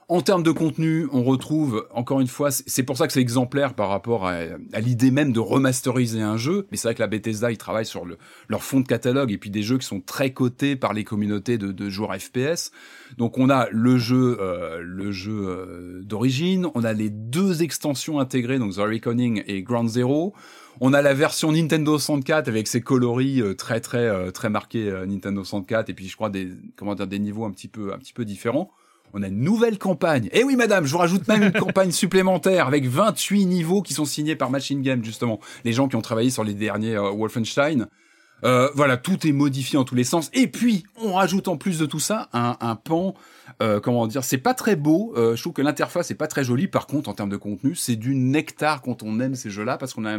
[0.09, 3.75] En termes de contenu, on retrouve, encore une fois, c'est pour ça que c'est exemplaire
[3.75, 4.45] par rapport à,
[4.81, 6.69] l'idée même de remasteriser un jeu.
[6.71, 9.39] Mais c'est vrai que la Bethesda, ils travaillent sur le, leur fond de catalogue et
[9.39, 12.71] puis des jeux qui sont très cotés par les communautés de, joueurs FPS.
[13.19, 18.21] Donc on a le jeu, euh, le jeu euh, d'origine, on a les deux extensions
[18.21, 20.35] intégrées, donc The Reckoning et Ground Zero.
[20.81, 24.89] On a la version Nintendo 64 avec ses coloris euh, très très euh, très marqués
[25.07, 27.99] Nintendo 64 et puis je crois des comment dire des niveaux un petit peu un
[27.99, 28.71] petit peu différents
[29.13, 30.27] on a une nouvelle campagne.
[30.27, 33.95] Et eh oui, madame, je vous rajoute même une campagne supplémentaire avec 28 niveaux qui
[33.95, 35.41] sont signés par Machine Game, justement.
[35.65, 37.87] Les gens qui ont travaillé sur les derniers euh, Wolfenstein.
[38.45, 40.31] Euh, voilà, tout est modifié en tous les sens.
[40.33, 43.15] Et puis, on rajoute en plus de tout ça un, un pan
[43.63, 45.15] euh, comment dire, c'est pas très beau.
[45.17, 46.69] Euh, je trouve que l'interface est pas très jolie.
[46.69, 49.95] Par contre, en termes de contenu, c'est du nectar quand on aime ces jeux-là parce
[49.95, 50.19] qu'on a,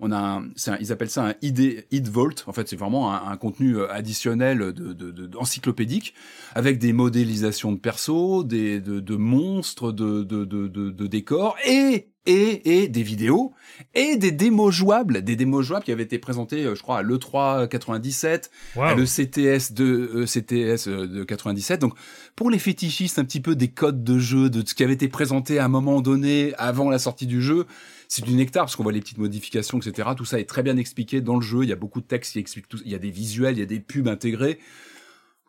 [0.00, 2.44] on a, un, un, ils appellent ça un ID, ID Vault.
[2.46, 6.14] En fait, c'est vraiment un, un, contenu euh, additionnel de, de, de, encyclopédique
[6.54, 12.08] avec des modélisations de persos, des, de, de monstres, de, de, de, de décors et
[12.28, 13.54] et, et des vidéos
[13.94, 17.02] et des démos jouables, des démos jouables qui avaient été présentées, euh, je crois, à
[17.02, 18.82] l'E3 97, wow.
[18.82, 21.80] à le CTS de euh, CTS de 97.
[21.80, 21.94] Donc,
[22.36, 25.08] pour les fétichistes, un petit peu des codes de jeu, de ce qui avait été
[25.08, 27.66] présenté à un moment donné avant la sortie du jeu,
[28.08, 30.10] c'est du nectar parce qu'on voit les petites modifications, etc.
[30.16, 31.62] Tout ça est très bien expliqué dans le jeu.
[31.62, 32.80] Il y a beaucoup de textes qui expliquent tout.
[32.84, 34.58] Il y a des visuels, il y a des pubs intégrés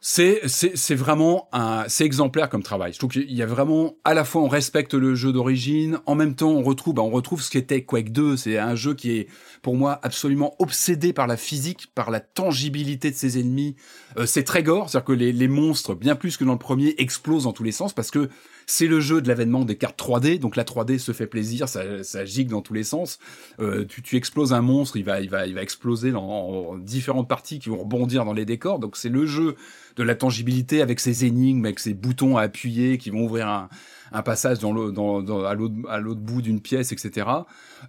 [0.01, 2.93] c'est c'est vraiment un c'est exemplaire comme travail.
[2.93, 6.15] Je trouve qu'il y a vraiment à la fois on respecte le jeu d'origine, en
[6.15, 9.11] même temps on retrouve bah, on retrouve ce qu'était Quake 2, c'est un jeu qui
[9.17, 9.27] est
[9.61, 13.75] pour moi absolument obsédé par la physique, par la tangibilité de ses ennemis.
[14.17, 16.95] Euh, c'est très gore, c'est-à-dire que les, les monstres bien plus que dans le premier
[16.97, 18.29] explosent dans tous les sens parce que
[18.69, 22.03] c'est le jeu de l'avènement des cartes 3D, donc la 3D se fait plaisir, ça,
[22.03, 23.17] ça gigue dans tous les sens.
[23.59, 26.77] Euh, tu, tu exploses un monstre, il va, il va, il va exploser dans, en
[26.77, 28.77] différentes parties qui vont rebondir dans les décors.
[28.77, 29.55] Donc c'est le jeu
[29.95, 33.69] de la tangibilité avec ses énigmes, avec ses boutons à appuyer qui vont ouvrir un,
[34.11, 37.27] un passage dans le, dans, dans, à l'autre bout d'une pièce, etc.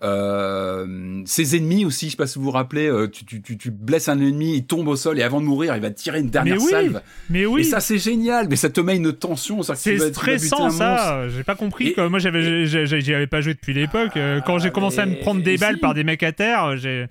[0.02, 3.70] Euh, ses ennemis aussi, je sais pas si vous vous rappelez, euh, tu, tu, tu,
[3.70, 6.30] blesses un ennemi, il tombe au sol et avant de mourir, il va tirer une
[6.30, 7.00] dernière mais oui, salve.
[7.28, 7.60] Mais oui.
[7.62, 9.62] Et ça c'est génial, mais ça te met une tension.
[9.62, 11.28] C'est stressant ça.
[11.28, 11.94] J'ai pas compris.
[11.96, 14.16] Et, moi j'avais, j'y avais pas joué depuis l'époque.
[14.16, 15.80] Euh, Quand j'ai commencé à me prendre des balles si.
[15.80, 17.06] par des mecs à terre, j'ai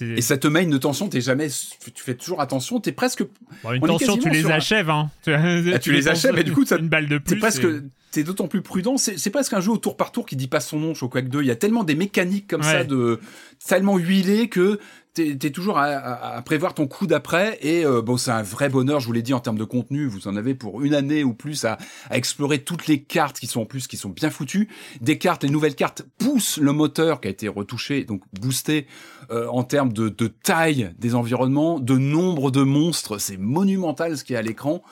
[0.00, 3.24] et ça te met une tension, t'es jamais, tu fais toujours attention, t'es presque.
[3.62, 5.10] Bon, une tension, tu les achèves, hein.
[5.26, 7.34] Ah, tu les achèves, mais du coup, ça, une balle de plus.
[7.34, 7.66] T'es presque,
[8.10, 8.96] t'es d'autant plus prudent.
[8.96, 11.42] C'est presque un jeu au tour par tour qui dit pas son nom, Quake 2.
[11.42, 12.66] Il y a tellement des mécaniques comme ouais.
[12.66, 13.20] ça de,
[13.66, 14.78] tellement huilées que
[15.14, 19.00] t'es es toujours à, prévoir ton coup d'après et euh, bon c'est un vrai bonheur
[19.00, 21.34] je vous l'ai dit en termes de contenu vous en avez pour une année ou
[21.34, 24.68] plus à, à, explorer toutes les cartes qui sont en plus qui sont bien foutues.
[25.00, 28.86] Des cartes les nouvelles cartes poussent le moteur qui a été retouché donc boosté
[29.30, 33.18] euh, en termes de, de taille des environnements de nombre de monstres.
[33.18, 34.82] C'est monumental ce qui est à l'écran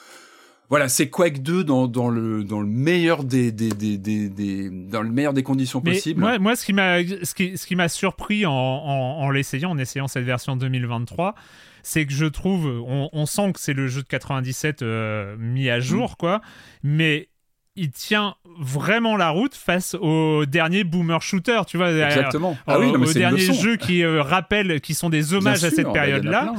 [0.71, 5.03] voilà, c'est Quake 2 dans, dans, le, dans le meilleur des, des, des, des, dans
[5.03, 6.21] le meilleur des conditions possibles.
[6.21, 9.71] Moi, moi, ce qui m'a ce qui, ce qui m'a surpris en, en, en l'essayant,
[9.71, 11.35] en essayant cette version 2023,
[11.83, 15.71] c'est que je trouve, on, on sent que c'est le jeu de 97 euh, mis
[15.71, 16.17] à jour, mm.
[16.19, 16.41] quoi,
[16.83, 17.31] mais
[17.75, 21.93] il tient vraiment la route face au dernier boomer shooter, tu vois.
[21.93, 22.59] Exactement.
[22.67, 25.93] Ah oui, au dernier jeu qui euh, rappelle, qui sont des hommages à cette bah,
[25.93, 26.53] période-là.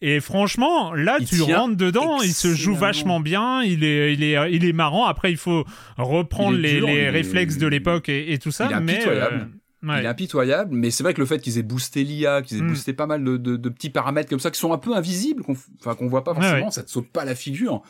[0.00, 4.52] Et franchement, là, tu rentres dedans, il se joue vachement bien, il est, il est,
[4.52, 5.06] il est marrant.
[5.06, 5.64] Après, il faut
[5.96, 8.68] reprendre les, réflexes de l'époque et, tout ça.
[8.80, 9.40] mais euh,
[9.82, 12.62] Il est impitoyable, mais c'est vrai que le fait qu'ils aient boosté l'IA, qu'ils aient
[12.62, 12.68] mm.
[12.68, 15.94] boosté pas mal de, petits paramètres comme ça qui sont un peu invisibles, qu'on enfin
[15.94, 17.82] qu'on voit pas forcément, ça te saute pas la figure.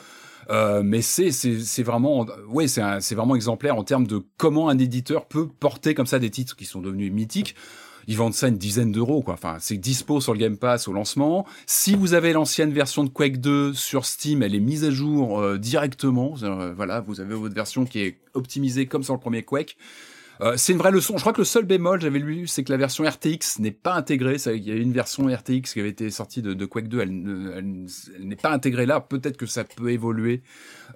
[0.50, 4.78] Euh, mais c'est c'est vraiment ouais c'est c'est vraiment exemplaire en termes de comment un
[4.78, 7.54] éditeur peut porter comme ça des titres qui sont devenus mythiques
[8.08, 9.34] ils vendent ça une dizaine d'euros, quoi.
[9.34, 11.46] Enfin, c'est dispo sur le Game Pass au lancement.
[11.66, 15.38] Si vous avez l'ancienne version de Quake 2 sur Steam, elle est mise à jour
[15.38, 16.34] euh, directement.
[16.42, 19.76] Euh, voilà, vous avez votre version qui est optimisée comme sur le premier Quake.
[20.40, 21.18] Euh, c'est une vraie leçon.
[21.18, 23.92] Je crois que le seul bémol, j'avais lu, c'est que la version RTX n'est pas
[23.92, 24.36] intégrée.
[24.54, 27.86] Il y a une version RTX qui avait été sortie de, Quake 2, elle,
[28.20, 29.00] n'est pas intégrée là.
[29.00, 30.42] Peut-être que ça peut évoluer,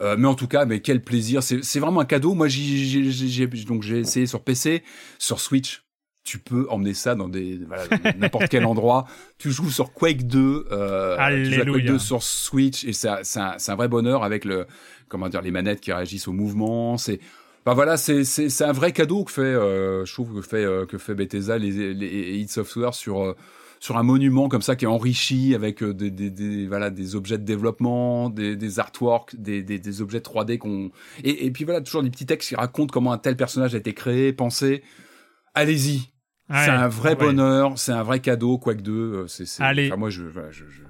[0.01, 1.43] mais en tout cas, mais quel plaisir.
[1.43, 2.33] C'est vraiment un cadeau.
[2.33, 4.83] Moi, j'ai essayé sur PC,
[5.19, 5.83] sur Switch
[6.25, 7.61] tu peux emmener ça dans des
[8.19, 9.07] n'importe quel endroit.
[9.39, 13.57] Tu joues sur Quake 2, euh, tu joues Quake 2 sur Switch et c'est un,
[13.69, 14.67] un, vrai bonheur avec le
[15.09, 16.97] comment dire les manettes qui réagissent au mouvement.
[16.97, 17.21] C'est
[17.65, 20.85] bah voilà, c'est c'est un vrai cadeau que fait euh, je trouve que fait euh,
[20.85, 23.37] que fait Bethesda les, les, les Software sur euh,
[23.79, 27.17] sur un monument comme ça qui est enrichi avec euh, des, des, des voilà des
[27.17, 30.91] objets de développement, des, des artworks, des, des, des objets 3D qu'on
[31.25, 33.79] et, et puis voilà toujours des petits textes qui racontent comment un tel personnage a
[33.79, 34.83] été créé, pensé.
[35.55, 36.12] Allez-y,
[36.53, 38.93] c'est un vrai bonheur, c'est un vrai cadeau, Quake 2.
[38.93, 40.23] Euh, c'est, Allez, moi, je,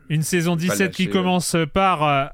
[0.09, 1.13] une saison 17 qui euh.
[1.13, 2.27] commence par euh,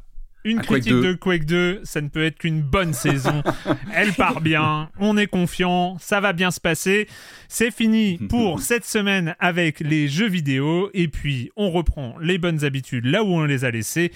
[0.45, 3.43] une critique de Quake 2, ça ne peut être qu'une bonne saison.
[3.95, 7.09] Elle part bien, on est confiant, ça va bien se passer.
[7.49, 12.65] C'est fini pour cette semaine avec les jeux vidéo, et puis on reprend les bonnes
[12.65, 14.13] habitudes là où on les a laissées.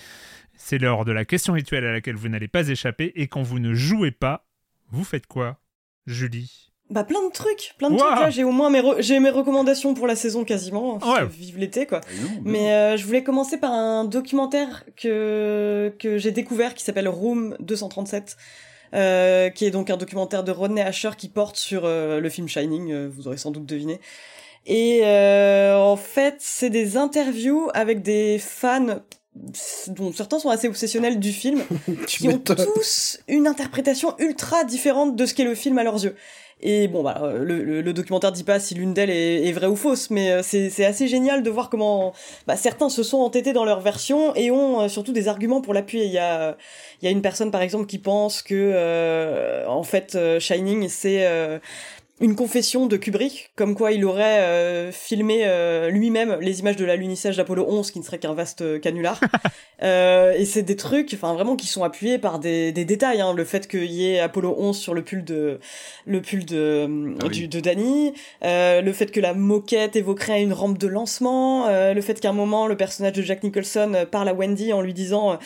[0.56, 3.58] C'est l'heure de la question rituelle à laquelle vous n'allez pas échapper, et quand vous
[3.58, 4.46] ne jouez pas,
[4.90, 5.58] vous faites quoi,
[6.06, 6.71] Julie?
[6.92, 8.30] Bah plein de trucs, plein de trucs là.
[8.30, 10.98] J'ai au moins mes j'ai mes recommandations pour la saison quasiment.
[11.24, 12.00] Vive l'été quoi.
[12.04, 17.08] Ah mais euh, je voulais commencer par un documentaire que que j'ai découvert qui s'appelle
[17.08, 18.36] Room 237.
[18.94, 22.46] Euh, qui est donc un documentaire de Rodney Asher qui porte sur euh, le film
[22.46, 24.00] Shining, euh, vous aurez sans doute deviné.
[24.66, 29.00] Et en fait, c'est des interviews avec des fans
[29.88, 31.62] dont certains sont assez obsessionnels du film,
[32.06, 36.14] qui ont tous une interprétation ultra différente de ce qu'est le film à leurs yeux.
[36.64, 40.10] Et bon, bah, le, le, documentaire dit pas si l'une d'elles est, vraie ou fausse,
[40.10, 42.12] mais euh, c'est assez génial de voir comment
[42.46, 45.74] bah, certains se sont entêtés dans leur version et ont euh, surtout des arguments pour
[45.74, 46.04] l'appuyer.
[46.04, 46.56] Il y a,
[47.02, 51.26] y a une personne, par exemple, qui pense que, euh, en fait, Shining, c'est
[52.22, 56.84] une confession de Kubrick, comme quoi il aurait euh, filmé euh, lui-même les images de
[56.84, 59.20] l'alunissage d'Apollo 11, qui ne serait qu'un vaste euh, canular.
[59.82, 63.20] et c'est des trucs, enfin vraiment, qui sont appuyés par des, des détails.
[63.20, 63.34] Hein.
[63.34, 65.58] Le fait qu'il y ait Apollo 11 sur le pull de
[66.06, 70.78] le pull de ah du, de Danny, le fait que la moquette évoquerait une rampe
[70.78, 74.72] de lancement, le fait qu'à un moment le personnage de Jack Nicholson parle à Wendy
[74.72, 75.38] en lui disant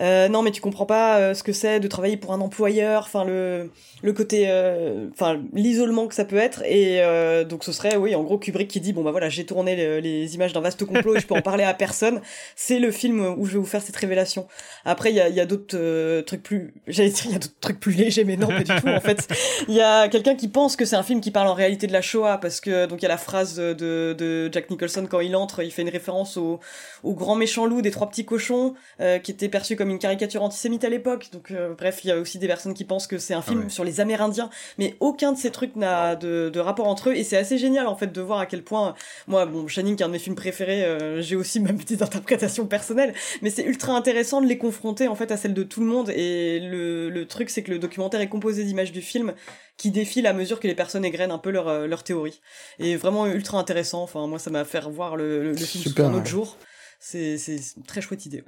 [0.00, 3.02] euh, non mais tu comprends pas euh, ce que c'est de travailler pour un employeur,
[3.02, 3.70] enfin le
[4.02, 7.00] le côté, euh, enfin l'isolement que ça peut être et
[7.48, 10.34] donc ce serait oui en gros Kubrick qui dit bon bah voilà j'ai tourné les,
[10.34, 12.20] images d'un vaste complot et je peux en parler à personne,
[12.56, 14.46] c'est le film où je vais vous faire cette révélation.
[14.84, 17.58] Après il y a, y a d'autres trucs plus, j'allais dire il y a d'autres
[17.60, 19.26] trucs plus légers mais non pas du tout en fait.
[19.68, 21.92] Il y a quelqu'un qui pense que c'est un film qui parle en réalité de
[21.92, 23.74] la Shoah parce que donc il y a la phrase de,
[24.12, 26.60] de Jack Nicholson quand il entre, il fait une référence au,
[27.02, 28.74] au grand méchant loup des trois petits cochons
[29.22, 31.28] qui était perçu comme comme une caricature antisémite à l'époque.
[31.30, 33.50] Donc euh, bref, il y a aussi des personnes qui pensent que c'est un ah
[33.50, 34.48] film sur les Amérindiens,
[34.78, 37.14] mais aucun de ces trucs n'a de, de, rapport entre eux.
[37.14, 38.94] Et c'est assez génial en fait de voir à quel point,
[39.26, 42.00] moi, bon, Shining qui est un de mes films préférés, euh, j'ai aussi ma petite
[42.00, 45.80] interprétation personnelle, mais c'est ultra intéressant de les confronter en fait à celle de tout
[45.80, 46.08] le monde.
[46.16, 49.34] Et le, le truc, c'est que le documentaire est composé d'images du film
[49.76, 52.40] qui défilent à mesure que les personnes égrènent un peu leur, euh, leur théorie.
[52.78, 54.02] Et vraiment ultra intéressant.
[54.02, 56.56] Enfin, moi, ça m'a fait revoir le, le, film Super, un autre jour.
[57.00, 57.36] C'est
[57.76, 58.42] une très chouette idée.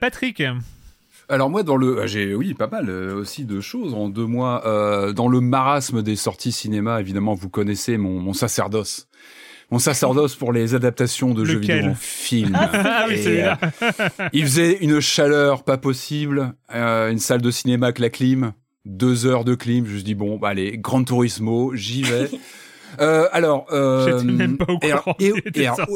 [0.00, 0.42] Patrick
[1.30, 4.66] alors moi dans le j'ai oui pas mal euh, aussi de choses en deux mois
[4.66, 9.06] euh, dans le marasme des sorties cinéma évidemment vous connaissez mon, mon sacerdoce
[9.70, 12.58] mon sacerdoce pour les adaptations de jeux vidéo en film.
[12.60, 13.54] Ah, oui, euh,
[14.32, 18.52] il faisait une chaleur pas possible, euh, une salle de cinéma avec la clim,
[18.84, 19.86] deux heures de clim.
[19.86, 22.28] Je me dis bon, bah, allez, Gran Turismo, j'y vais.
[23.00, 25.14] Euh, alors, euh, même pas au courant.
[25.18, 25.32] Et,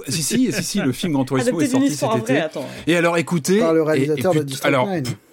[0.09, 2.43] si, si, si, si, le film Gran Turismo est sorti cet été.
[2.87, 4.89] et alors, écoutez, par le réalisateur de District alors,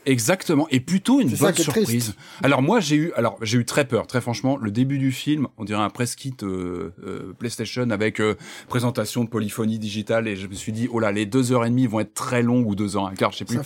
[0.05, 2.15] Exactement, et plutôt une bonne surprise.
[2.41, 4.57] Alors moi j'ai eu, alors j'ai eu très peur, très franchement.
[4.57, 8.35] Le début du film, on dirait un press kit euh, euh, PlayStation avec euh,
[8.67, 11.69] présentation de polyphonie digitale, et je me suis dit oh là, les deux heures et
[11.69, 13.59] demie vont être très longues ou deux heures un quart, je sais plus.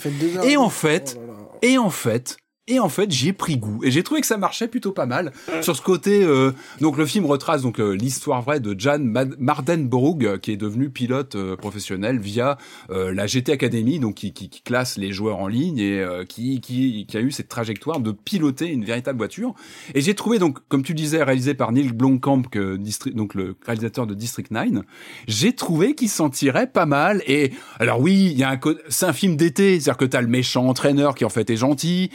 [0.44, 2.38] et en fait, oh et en fait,
[2.68, 5.32] et en fait, j'ai pris goût et j'ai trouvé que ça marchait plutôt pas mal
[5.62, 6.24] sur ce côté.
[6.24, 8.98] Euh, donc le film retrace donc euh, l'histoire vraie de Jan
[9.38, 12.58] Mardenborough qui est devenu pilote euh, professionnel via
[12.90, 17.06] la GT Academy, donc qui, qui, qui, classe les joueurs en ligne et qui, qui,
[17.08, 19.54] qui a eu cette trajectoire de piloter une véritable voiture.
[19.94, 22.80] Et j'ai trouvé donc, comme tu disais, réalisé par Neil Blomkamp, que,
[23.12, 24.84] donc le réalisateur de District 9,
[25.28, 27.22] j'ai trouvé qu'il s'en tirait pas mal.
[27.28, 30.28] Et alors oui, il y a un c'est un film d'été, c'est-à-dire que t'as le
[30.28, 32.10] méchant entraîneur qui en fait est gentil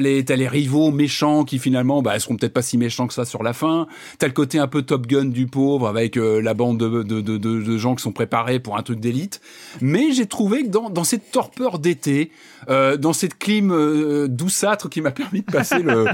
[0.00, 3.24] les, t'as les rivaux méchants qui finalement, bah, seront peut-être pas si méchants que ça
[3.24, 3.86] sur la fin.
[4.18, 7.20] T'as le côté un peu Top Gun du pauvre avec euh, la bande de, de,
[7.20, 9.40] de, de, gens qui sont préparés pour un truc d'élite.
[9.80, 12.30] Mais j'ai trouvé que dans, dans cette torpeur d'été,
[12.68, 16.06] euh, dans cette clim euh, douceâtre qui m'a permis de passer le,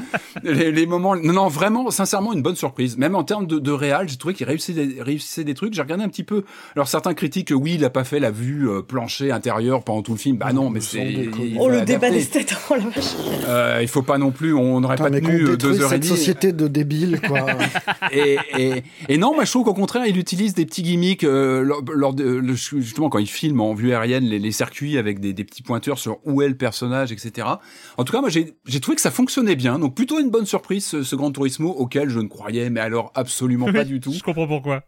[0.42, 1.16] les, moments.
[1.16, 2.96] Non, non, vraiment, sincèrement, une bonne surprise.
[2.96, 5.74] Même en termes de, de réal, j'ai trouvé qu'il réussissait des, réussissait des trucs.
[5.74, 6.44] J'ai regardé un petit peu.
[6.74, 10.18] Alors certains critiquent, oui, il a pas fait la vue plancher intérieur pendant tout le
[10.18, 10.36] film.
[10.36, 11.28] Bah non, mais c'est.
[11.58, 13.14] Oh le débat des têtes, oh la vache.
[13.56, 16.08] Euh, il faut pas non plus, on n'aurait pas tenu euh, deux heures et demie.
[16.08, 17.46] société de débiles, quoi.
[18.12, 21.62] et, et, et, non, moi je trouve qu'au contraire, il utilise des petits gimmicks euh,
[21.62, 25.44] lors, de justement quand il filme en vue aérienne les, les circuits avec des, des,
[25.44, 27.48] petits pointeurs sur où est le personnage, etc.
[27.96, 30.84] En tout cas, moi j'ai trouvé que ça fonctionnait bien, donc plutôt une bonne surprise
[30.84, 34.12] ce, ce Grand Turismo auquel je ne croyais, mais alors absolument pas du tout.
[34.12, 34.82] Je comprends pourquoi.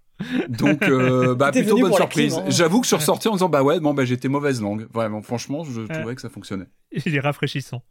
[0.49, 2.35] Donc, euh, bah, plutôt bonne surprise.
[2.35, 2.45] Hein.
[2.49, 4.87] J'avoue que je suis ressorti en disant, bah ouais, bon, bah, j'étais mauvaise langue.
[4.93, 6.67] Vraiment, franchement, je trouvais que ça fonctionnait.
[7.07, 7.83] Il est rafraîchissant.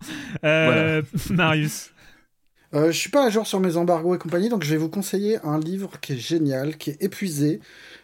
[0.43, 1.91] Euh, Marius.
[2.73, 4.89] Euh, je suis pas à jour sur mes embargos et compagnie, donc je vais vous
[4.89, 7.61] conseiller un livre qui est génial, qui est épuisé,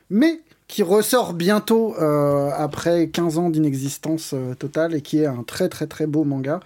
[0.10, 5.68] mais qui ressort bientôt euh, après 15 ans d'inexistence totale et qui est un très
[5.68, 6.62] très très beau manga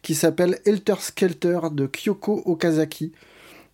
[0.00, 3.12] qui s'appelle Helter Skelter de Kyoko Okazaki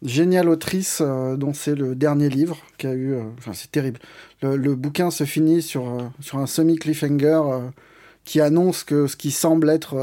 [0.02, 3.14] géniale autrice euh, dont c'est le dernier livre qui a eu.
[3.14, 4.00] Euh, enfin, c'est terrible.
[4.42, 7.40] Le, bouquin se finit sur, euh, sur un semi-cliffhanger
[8.28, 9.96] qui annonce que ce qui semble être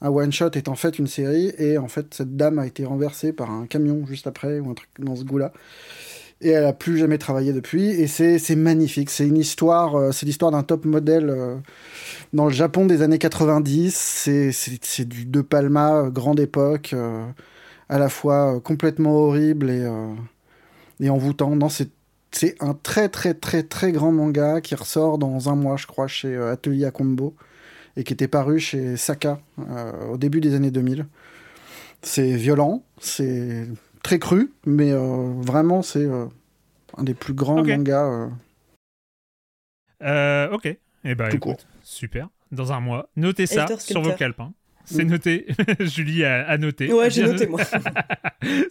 [0.00, 1.52] un one-shot est en fait une série.
[1.58, 4.74] Et en fait, cette dame a été renversée par un camion juste après, ou un
[4.74, 5.52] truc dans ce goût-là.
[6.40, 7.90] Et elle a plus jamais travaillé depuis.
[7.90, 9.08] Et c'est magnifique.
[9.08, 11.34] C'est une histoire, c'est l'histoire d'un top modèle
[12.32, 13.94] dans le Japon des années 90.
[14.52, 16.94] C'est du De Palma, grande époque
[17.88, 20.14] à la fois euh, complètement horrible et, euh,
[21.00, 21.54] et envoûtant.
[21.56, 21.90] Non, c'est
[22.36, 26.06] c'est un très très très très grand manga qui ressort dans un mois, je crois,
[26.06, 27.34] chez euh, Atelier Combo
[27.96, 29.40] et qui était paru chez Saka
[30.10, 31.06] au début des années 2000.
[32.02, 33.68] C'est violent, c'est
[34.02, 36.08] très cru, mais vraiment c'est
[36.96, 38.30] un des plus grands mangas.
[40.50, 42.28] ok, et eh ben, écoute, super.
[42.50, 44.52] Dans un mois, notez ça sur vos calepins.
[44.84, 45.46] C'est noté.
[45.80, 46.92] Julie a, noté.
[46.92, 47.60] Ouais, j'ai noté, moi.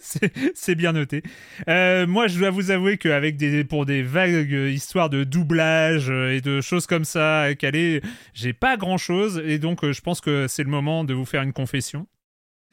[0.54, 1.22] c'est bien noté.
[1.68, 6.34] Euh, moi, je dois vous avouer qu'avec des, pour des vagues histoires de doublage euh,
[6.34, 8.00] et de choses comme ça à caler,
[8.32, 9.42] j'ai pas grand chose.
[9.44, 12.06] Et donc, euh, je pense que c'est le moment de vous faire une confession.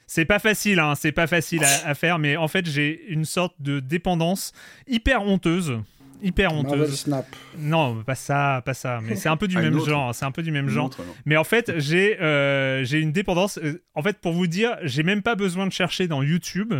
[0.05, 3.55] C'est pas facile, hein, c'est pas facile à, faire, mais en fait, j'ai une sorte
[3.61, 4.51] de dépendance
[4.85, 5.79] hyper honteuse
[6.21, 7.01] hyper honteuse.
[7.01, 7.25] Snap.
[7.57, 8.99] Non, pas ça, pas ça.
[9.03, 10.13] Mais c'est un peu du même genre.
[10.13, 10.89] C'est un peu du même genre.
[11.25, 13.57] mais en fait, j'ai euh, j'ai une dépendance.
[13.57, 16.73] Euh, en fait, pour vous dire, j'ai même pas besoin de chercher dans YouTube.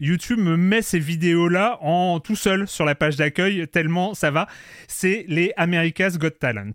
[0.00, 4.46] YouTube me met ces vidéos-là en tout seul sur la page d'accueil, tellement ça va.
[4.86, 6.72] C'est les America's Got Talent.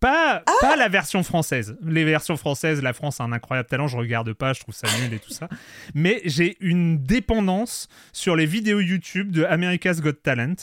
[0.00, 1.76] Pas, ah pas la version française.
[1.86, 4.88] Les versions françaises, la France a un incroyable talent, je regarde pas, je trouve ça
[5.00, 5.48] nul et tout ça.
[5.94, 10.56] Mais j'ai une dépendance sur les vidéos YouTube de America's Got Talent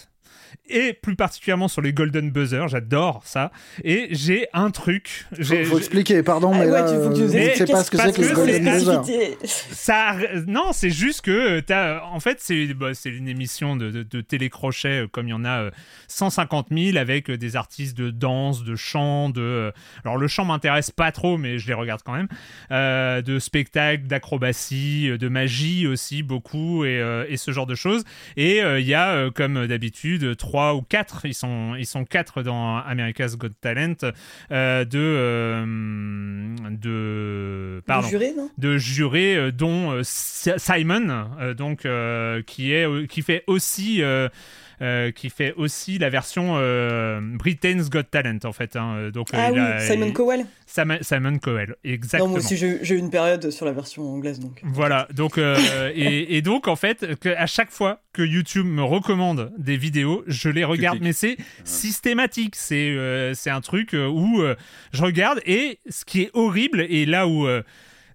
[0.67, 2.67] et plus particulièrement sur les Golden Buzzer.
[2.67, 3.51] J'adore ça.
[3.83, 5.25] Et j'ai un truc.
[5.37, 8.21] Il faut, expliquer, pardon, ah mais là, je ne sais pas ce que c'est que
[8.21, 9.01] les Golden Buzzer.
[9.45, 10.15] Ça,
[10.47, 15.07] non, c'est juste que as, en fait, c'est bah, une émission de, de, télécrochet euh,
[15.07, 15.69] comme il y en a
[16.07, 19.71] 150 euh, 000 avec euh, des artistes de danse, de chant, de.
[20.03, 22.27] Alors le chant m'intéresse pas trop, mais je les regarde quand même.
[22.69, 28.03] de spectacles, d'acrobatie, de magie aussi beaucoup et, et, ce genre de choses.
[28.37, 32.77] Et il y a, comme d'habitude, trois ou quatre, ils sont, ils sont quatre dans
[32.77, 33.93] America's Got Talent,
[34.51, 35.65] euh, de, euh,
[36.71, 38.49] de, pardon, de jurés, non?
[38.57, 41.87] De jurés euh, dont Simon, donc
[42.47, 44.01] qui est, qui fait aussi
[45.15, 46.55] qui fait aussi la version
[47.37, 48.75] Britain's Got Talent en fait.
[48.75, 49.09] Hein.
[49.13, 50.45] Donc, ah oui, Simon Cowell.
[50.65, 52.25] Simon Cowell, exactement.
[52.25, 54.61] Non, moi aussi j'ai eu une période sur la version anglaise donc.
[54.63, 59.51] Voilà, donc et, et, donc en fait, que à chaque fois que YouTube me recommande
[59.57, 62.55] des vidéos, je les regarde, mais c'est systématique.
[62.55, 64.55] C'est euh, c'est un truc euh, où euh,
[64.91, 67.47] je regarde et ce qui est horrible et là où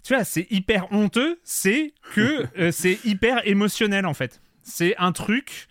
[0.03, 4.41] tu vois c'est hyper honteux, c'est que c'est hyper émotionnel en fait.
[4.63, 5.69] C'est un truc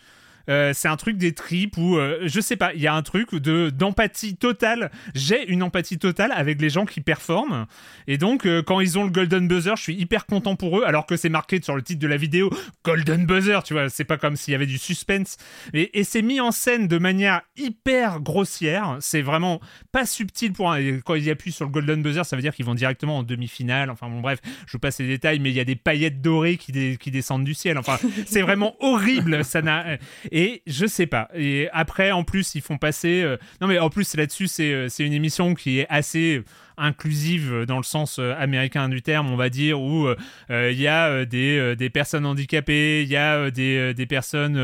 [0.50, 3.02] euh, c'est un truc des tripes où euh, je sais pas, il y a un
[3.02, 4.92] truc de d'empathie totale.
[5.16, 7.66] J'ai une empathie totale avec les gens qui performent
[8.08, 10.84] et donc euh, quand ils ont le golden buzzer, je suis hyper content pour eux
[10.86, 12.50] alors que c'est marqué sur le titre de la vidéo
[12.84, 15.38] golden buzzer, tu vois, c'est pas comme s'il y avait du suspense
[15.74, 19.62] et, c'est mis en scène de manière hyper grossière, c'est vraiment
[19.94, 21.00] pas subtil pour un...
[21.00, 23.90] quand ils appuient sur le golden buzzer, ça veut dire qu'ils vont directement en demi-finale.
[23.90, 26.58] Enfin bon bref, je vous passe les détails mais il y a des paillettes dorées
[26.58, 27.78] qui, qui descendent du ciel.
[27.78, 29.98] Enfin, c'est vraiment horrible, ça n'a
[30.34, 31.30] et je sais pas.
[31.36, 33.22] Et après, en plus, ils font passer.
[33.22, 36.44] Euh, non, mais en plus, là-dessus, c'est euh, une émission qui est assez
[36.76, 40.08] inclusive dans le sens euh, américain du terme, on va dire, où
[40.50, 44.60] il y a des, des, personnes handicapées, il y a des, des, personnes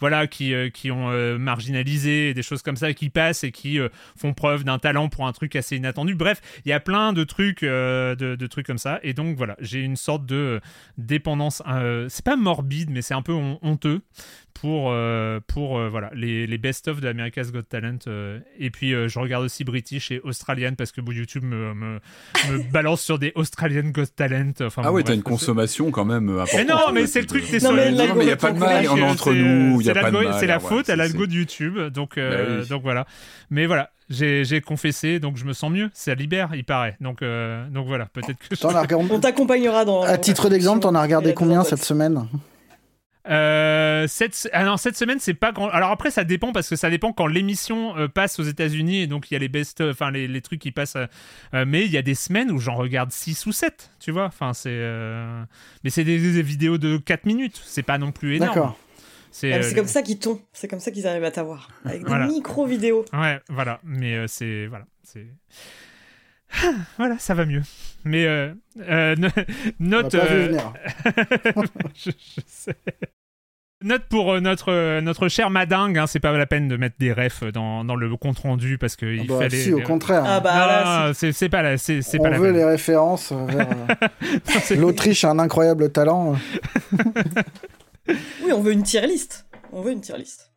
[0.00, 3.78] voilà, qui, qui ont marginalisé, des choses comme ça, qui passent et qui
[4.16, 6.14] font preuve d'un talent pour un truc assez inattendu.
[6.14, 8.98] Bref, il y a plein de trucs, de, trucs comme ça.
[9.02, 10.62] Et donc, voilà, j'ai une sorte de
[10.96, 11.62] dépendance.
[12.08, 14.00] c'est pas morbide, mais c'est un peu honteux
[14.54, 17.98] pour, euh, pour euh, voilà, les, les best-of de America's Got Talent.
[18.06, 22.00] Euh, et puis, je regarde aussi British et Australian parce que YouTube me, me,
[22.50, 24.52] me balance sur des Australian Got Talent.
[24.60, 26.54] Enfin, ah ouais, t'as une consommation quand même importante.
[26.58, 28.88] Mais non, mais c'est le truc, t'es sur mais il n'y a pas de mal
[28.88, 29.80] entre nous.
[29.82, 31.78] C'est la faute à l'algo de YouTube.
[31.88, 33.06] Donc, bah donc voilà.
[33.50, 35.90] Mais voilà, j'ai confessé, donc je me sens mieux.
[35.94, 36.96] Ça libère, il paraît.
[37.00, 38.94] Donc, donc voilà, peut-être que.
[38.94, 40.02] On t'accompagnera dans.
[40.02, 42.26] À titre d'exemple, t'en as regardé combien cette semaine?
[43.28, 45.68] Euh, cette, ah cette semaine, c'est pas grand.
[45.68, 49.06] Alors après, ça dépend parce que ça dépend quand l'émission euh, passe aux États-Unis et
[49.06, 50.96] donc il y a les best, enfin les, les, trucs qui passent.
[50.96, 54.24] Euh, mais il y a des semaines où j'en regarde 6 ou 7, tu vois.
[54.24, 54.70] Enfin, c'est.
[55.84, 58.54] Mais c'est des, vidéos de 4 minutes, c'est pas non plus énorme.
[58.54, 58.78] D'accord.
[59.30, 61.68] C'est comme ça qu'ils tombent, c'est comme ça qu'ils arrivent à t'avoir.
[61.84, 63.04] Avec des micro-vidéos.
[63.12, 63.80] Ouais, voilà.
[63.84, 64.66] Mais c'est.
[64.66, 64.86] Voilà.
[65.04, 65.26] C'est.
[66.98, 67.62] Voilà, ça va mieux.
[68.04, 68.52] Mais euh,
[68.88, 69.14] euh,
[69.78, 70.14] note.
[70.14, 70.58] Euh,
[71.94, 72.10] je,
[72.46, 72.74] sais.
[73.82, 77.44] Note pour notre, notre cher Madingue, hein, c'est pas la peine de mettre des refs
[77.44, 79.56] dans, dans le compte rendu parce qu'il ah bah, fallait.
[79.56, 80.22] Si, au contraire.
[80.24, 83.32] Ah bah, c'est pas la, c'est, On pas veut les références.
[84.76, 86.36] L'Autriche a un incroyable talent.
[88.08, 89.46] oui, on veut une tier list.
[89.72, 90.52] On veut une tier list.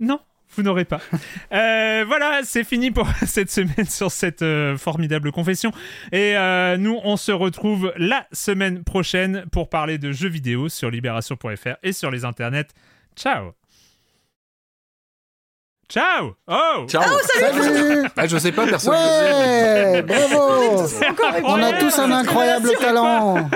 [0.00, 0.20] Non,
[0.54, 1.00] vous n'aurez pas.
[1.50, 5.72] Euh, voilà, c'est fini pour cette semaine sur cette euh, formidable confession.
[6.12, 10.90] Et euh, nous, on se retrouve la semaine prochaine pour parler de jeux vidéo sur
[10.90, 12.68] libération.fr et sur les internets.
[13.16, 13.52] Ciao.
[15.88, 16.34] Ciao.
[16.46, 16.86] Oh.
[16.86, 17.02] Ciao.
[17.06, 20.86] Oh, salut, ah, Je sais pas, personne ouais, Bravo.
[21.44, 23.48] On a tous un incroyable talent